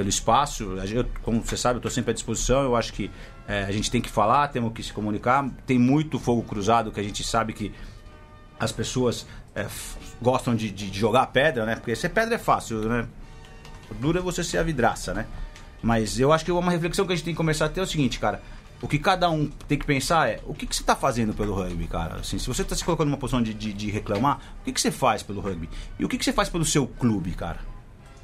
pelo 0.02 0.10
espaço. 0.10 0.76
Eu, 0.92 1.06
como 1.22 1.42
você 1.42 1.56
sabe, 1.56 1.76
eu 1.76 1.80
estou 1.80 1.92
sempre 1.92 2.12
à 2.12 2.14
disposição. 2.14 2.64
Eu 2.64 2.76
acho 2.76 2.92
que 2.94 3.12
é, 3.48 3.64
a 3.64 3.72
gente 3.72 3.92
tem 3.92 4.02
que 4.02 4.10
falar, 4.10 4.48
temos 4.48 4.74
que 4.74 4.82
se 4.82 4.92
comunicar. 4.92 5.48
Tem 5.66 5.78
muito 5.78 6.18
fogo 6.20 6.42
cruzado 6.42 6.92
que 6.92 7.00
a 7.00 7.04
gente 7.04 7.24
sabe 7.24 7.54
que 7.54 7.72
as 8.60 8.72
pessoas 8.72 9.26
é, 9.56 9.68
gostam 10.22 10.56
de, 10.56 10.72
de, 10.72 10.98
jogar 10.98 11.28
pedra, 11.28 11.66
né? 11.66 11.76
Porque 11.76 11.96
ser 11.96 12.10
pedra 12.10 12.36
é 12.36 12.38
fácil, 12.38 12.88
né? 12.88 13.08
O 13.90 13.94
duro 13.94 14.20
é 14.20 14.22
você 14.22 14.44
ser 14.44 14.58
a 14.58 14.64
vidraça, 14.64 15.14
né? 15.14 15.26
Mas 15.82 16.20
eu 16.20 16.32
acho 16.32 16.46
que 16.46 16.52
uma 16.52 16.72
reflexão 16.72 17.06
que 17.06 17.14
a 17.14 17.16
gente 17.16 17.26
tem 17.26 17.34
que 17.34 17.38
começar 17.38 17.66
a 17.66 17.70
ter 17.70 17.80
é 17.80 17.84
o 17.84 17.88
seguinte, 17.88 18.20
cara. 18.20 18.42
O 18.82 18.88
que 18.88 18.98
cada 18.98 19.30
um 19.30 19.48
tem 19.68 19.78
que 19.78 19.86
pensar 19.86 20.30
é 20.30 20.40
o 20.46 20.54
que, 20.54 20.66
que 20.66 20.76
você 20.76 20.82
está 20.82 20.96
fazendo 20.96 21.34
pelo 21.34 21.54
rugby, 21.54 21.88
cara. 21.88 22.16
Assim, 22.16 22.40
se 22.40 22.48
você 22.48 22.64
está 22.64 22.76
se 22.76 22.84
colocando 22.84 23.10
numa 23.10 23.18
posição 23.18 23.42
de, 23.42 23.54
de, 23.54 23.72
de, 23.74 23.92
reclamar, 23.92 24.40
o 24.62 24.64
que, 24.64 24.72
que 24.72 24.82
você 24.82 24.90
faz 24.90 25.22
pelo 25.22 25.40
rugby? 25.40 25.70
E 26.00 26.06
o 26.06 26.10
que, 26.10 26.18
que 26.18 26.26
você 26.26 26.34
faz 26.34 26.50
pelo 26.50 26.66
seu 26.66 26.88
clube, 26.88 27.32
cara? 27.32 27.60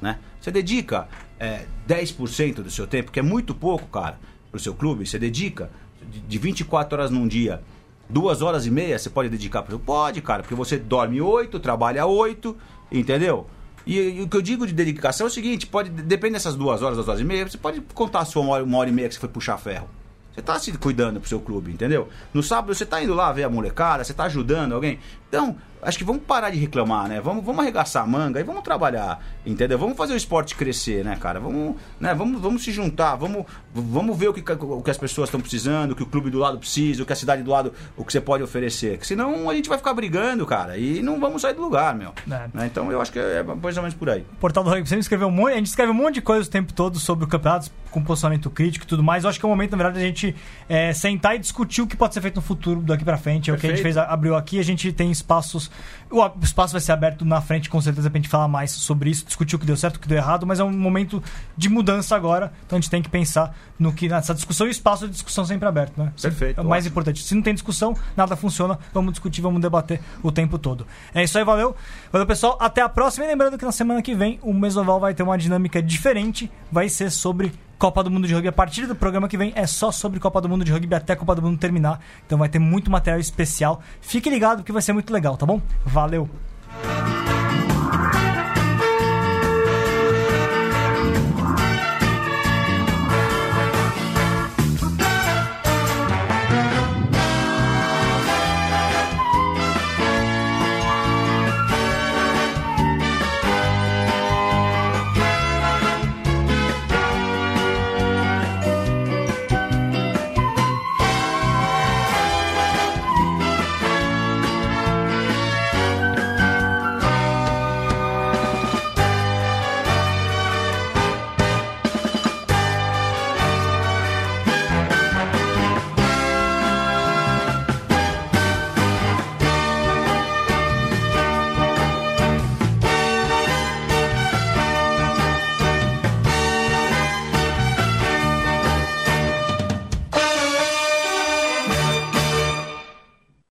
Né? 0.00 0.18
Você 0.40 0.50
dedica 0.50 1.08
é, 1.38 1.64
10% 1.88 2.54
do 2.56 2.70
seu 2.70 2.86
tempo, 2.86 3.12
que 3.12 3.20
é 3.20 3.22
muito 3.22 3.54
pouco, 3.54 3.86
cara, 3.86 4.18
pro 4.50 4.58
seu 4.58 4.74
clube. 4.74 5.06
Você 5.06 5.18
dedica 5.18 5.70
de, 6.02 6.20
de 6.20 6.38
24 6.38 6.98
horas 6.98 7.10
num 7.10 7.28
dia, 7.28 7.62
duas 8.08 8.42
horas 8.42 8.66
e 8.66 8.70
meia 8.70 8.98
você 8.98 9.10
pode 9.10 9.28
dedicar 9.28 9.62
para 9.62 9.78
Pode, 9.78 10.20
cara, 10.20 10.42
porque 10.42 10.54
você 10.54 10.78
dorme 10.78 11.20
8, 11.20 11.58
trabalha 11.60 12.06
8, 12.06 12.56
entendeu? 12.90 13.46
E, 13.86 13.98
e, 13.98 14.22
o 14.22 14.28
que 14.28 14.36
eu 14.36 14.42
digo 14.42 14.66
de 14.66 14.72
dedicação 14.72 15.26
é 15.26 15.30
o 15.30 15.32
seguinte: 15.32 15.66
pode, 15.66 15.90
depende 15.90 16.34
dessas 16.34 16.54
duas 16.54 16.82
horas, 16.82 16.96
duas 16.96 17.08
horas 17.08 17.20
e 17.20 17.24
meia, 17.24 17.48
você 17.48 17.58
pode 17.58 17.80
contar 17.94 18.20
a 18.20 18.24
sua 18.24 18.42
uma 18.42 18.52
hora, 18.52 18.64
uma 18.64 18.78
hora 18.78 18.90
e 18.90 18.92
meia 18.92 19.08
que 19.08 19.14
você 19.14 19.20
foi 19.20 19.28
puxar 19.28 19.56
ferro. 19.56 19.88
Você 20.34 20.42
tá 20.42 20.56
se 20.58 20.70
cuidando 20.78 21.18
pro 21.18 21.28
seu 21.28 21.40
clube, 21.40 21.72
entendeu? 21.72 22.08
No 22.32 22.44
sábado 22.44 22.72
você 22.72 22.86
tá 22.86 23.02
indo 23.02 23.12
lá 23.12 23.32
ver 23.32 23.42
a 23.42 23.48
molecada, 23.48 24.04
você 24.04 24.14
tá 24.14 24.24
ajudando 24.24 24.72
alguém. 24.72 25.00
Então, 25.28 25.56
acho 25.82 25.98
que 25.98 26.04
vamos 26.04 26.22
parar 26.22 26.50
de 26.50 26.58
reclamar, 26.58 27.08
né? 27.08 27.20
Vamos, 27.20 27.44
vamos 27.44 27.60
arregaçar 27.60 28.02
a 28.02 28.06
manga 28.06 28.40
e 28.40 28.42
vamos 28.42 28.62
trabalhar, 28.62 29.22
entendeu? 29.44 29.78
Vamos 29.78 29.96
fazer 29.96 30.14
o 30.14 30.16
esporte 30.16 30.54
crescer, 30.54 31.04
né, 31.04 31.16
cara? 31.16 31.38
Vamos, 31.40 31.76
né, 32.00 32.14
vamos, 32.14 32.40
vamos 32.40 32.64
se 32.64 32.72
juntar, 32.72 33.14
vamos, 33.16 33.44
vamos 33.72 34.16
ver 34.16 34.28
o 34.28 34.34
que, 34.34 34.42
o 34.52 34.82
que 34.82 34.90
as 34.90 34.98
pessoas 34.98 35.28
estão 35.28 35.40
precisando, 35.40 35.92
o 35.92 35.96
que 35.96 36.02
o 36.02 36.06
clube 36.06 36.30
do 36.30 36.38
lado 36.38 36.58
precisa, 36.58 37.02
o 37.02 37.06
que 37.06 37.12
a 37.12 37.16
cidade 37.16 37.42
do 37.42 37.50
lado, 37.50 37.72
o 37.96 38.04
que 38.04 38.12
você 38.12 38.20
pode 38.20 38.42
oferecer. 38.42 38.98
Senão 39.02 39.48
a 39.48 39.54
gente 39.54 39.68
vai 39.68 39.78
ficar 39.78 39.94
brigando, 39.94 40.44
cara, 40.46 40.76
e 40.76 41.02
não 41.02 41.20
vamos 41.20 41.42
sair 41.42 41.54
do 41.54 41.62
lugar, 41.62 41.94
meu. 41.94 42.12
É. 42.30 42.48
Né? 42.52 42.66
Então 42.66 42.90
eu 42.90 43.00
acho 43.00 43.12
que 43.12 43.18
é 43.18 43.42
mais 43.42 43.76
ou 43.76 43.82
menos 43.82 43.94
por 43.94 44.10
aí. 44.10 44.24
O 44.32 44.36
portal 44.36 44.64
do 44.64 44.70
Rugby, 44.70 44.88
você 44.88 44.96
escreveu 44.96 45.28
um 45.28 45.32
monte, 45.32 45.52
a 45.52 45.56
gente 45.56 45.66
escreve 45.66 45.92
um 45.92 45.94
monte 45.94 46.14
de 46.14 46.22
coisa 46.22 46.48
o 46.48 46.50
tempo 46.50 46.72
todo 46.72 46.98
sobre 46.98 47.24
o 47.24 47.28
campeonato, 47.28 47.70
com 47.90 48.02
posicionamento 48.02 48.50
crítico 48.50 48.84
e 48.84 48.88
tudo 48.88 49.02
mais. 49.02 49.24
Eu 49.24 49.30
acho 49.30 49.38
que 49.38 49.44
é 49.44 49.48
o 49.48 49.50
momento, 49.50 49.72
na 49.72 49.78
verdade, 49.78 49.98
a 49.98 50.06
gente 50.06 50.34
é, 50.68 50.92
sentar 50.92 51.36
e 51.36 51.38
discutir 51.38 51.82
o 51.82 51.86
que 51.86 51.96
pode 51.96 52.14
ser 52.14 52.20
feito 52.20 52.36
no 52.36 52.42
futuro 52.42 52.80
daqui 52.80 53.04
para 53.04 53.16
frente. 53.16 53.50
É 53.50 53.52
Perfeito. 53.52 53.58
o 53.58 53.60
que 53.60 53.66
a 53.66 53.76
gente 53.76 53.82
fez, 53.82 53.96
abriu 53.96 54.36
aqui, 54.36 54.58
a 54.58 54.64
gente 54.64 54.92
tem 54.92 55.10
espaços 55.18 55.70
o 56.10 56.42
espaço 56.42 56.72
vai 56.72 56.80
ser 56.80 56.92
aberto 56.92 57.24
na 57.24 57.40
frente, 57.40 57.68
com 57.68 57.80
certeza, 57.80 58.08
pra 58.08 58.18
gente 58.18 58.28
falar 58.28 58.48
mais 58.48 58.70
sobre 58.70 59.10
isso, 59.10 59.26
discutir 59.26 59.56
o 59.56 59.58
que 59.58 59.66
deu 59.66 59.76
certo, 59.76 59.96
o 59.96 60.00
que 60.00 60.08
deu 60.08 60.16
errado, 60.16 60.46
mas 60.46 60.58
é 60.58 60.64
um 60.64 60.72
momento 60.72 61.22
de 61.56 61.68
mudança 61.68 62.16
agora, 62.16 62.52
então 62.66 62.78
a 62.78 62.80
gente 62.80 62.90
tem 62.90 63.02
que 63.02 63.08
pensar 63.08 63.54
no 63.78 63.92
que 63.92 64.08
nessa 64.08 64.34
discussão 64.34 64.66
e 64.66 64.70
o 64.70 64.72
espaço 64.72 65.06
de 65.06 65.12
discussão 65.12 65.44
sempre 65.44 65.68
aberto, 65.68 65.98
né? 65.98 66.12
Perfeito. 66.20 66.58
É 66.58 66.62
o 66.62 66.66
mais 66.66 66.84
ótimo. 66.84 66.92
importante. 66.92 67.22
Se 67.22 67.34
não 67.34 67.42
tem 67.42 67.52
discussão, 67.52 67.94
nada 68.16 68.36
funciona, 68.36 68.78
vamos 68.92 69.12
discutir, 69.12 69.40
vamos 69.40 69.60
debater 69.60 70.00
o 70.22 70.32
tempo 70.32 70.58
todo. 70.58 70.86
É 71.14 71.22
isso 71.22 71.36
aí, 71.38 71.44
valeu. 71.44 71.76
Valeu, 72.10 72.26
pessoal. 72.26 72.56
Até 72.60 72.80
a 72.80 72.88
próxima. 72.88 73.26
E 73.26 73.28
lembrando 73.28 73.58
que 73.58 73.64
na 73.64 73.72
semana 73.72 74.02
que 74.02 74.14
vem 74.14 74.38
o 74.42 74.52
Mesoval 74.52 74.98
vai 74.98 75.14
ter 75.14 75.22
uma 75.22 75.36
dinâmica 75.36 75.82
diferente, 75.82 76.50
vai 76.72 76.88
ser 76.88 77.10
sobre 77.10 77.52
Copa 77.78 78.02
do 78.02 78.10
Mundo 78.10 78.26
de 78.26 78.34
Rugby. 78.34 78.48
A 78.48 78.52
partir 78.52 78.86
do 78.86 78.94
programa 78.94 79.28
que 79.28 79.38
vem 79.38 79.52
é 79.54 79.66
só 79.66 79.92
sobre 79.92 80.18
Copa 80.18 80.40
do 80.40 80.48
Mundo 80.48 80.64
de 80.64 80.72
Rugby 80.72 80.94
até 80.94 81.12
a 81.12 81.16
Copa 81.16 81.34
do 81.34 81.42
Mundo 81.42 81.58
terminar. 81.58 82.00
Então 82.26 82.38
vai 82.38 82.48
ter 82.48 82.58
muito 82.58 82.90
material 82.90 83.20
especial. 83.20 83.80
Fique 84.00 84.28
ligado 84.28 84.58
porque 84.58 84.72
vai 84.72 84.82
ser 84.82 84.92
muito 84.92 85.12
legal, 85.12 85.36
tá 85.36 85.46
bom? 85.46 85.60
Valeu! 85.84 86.28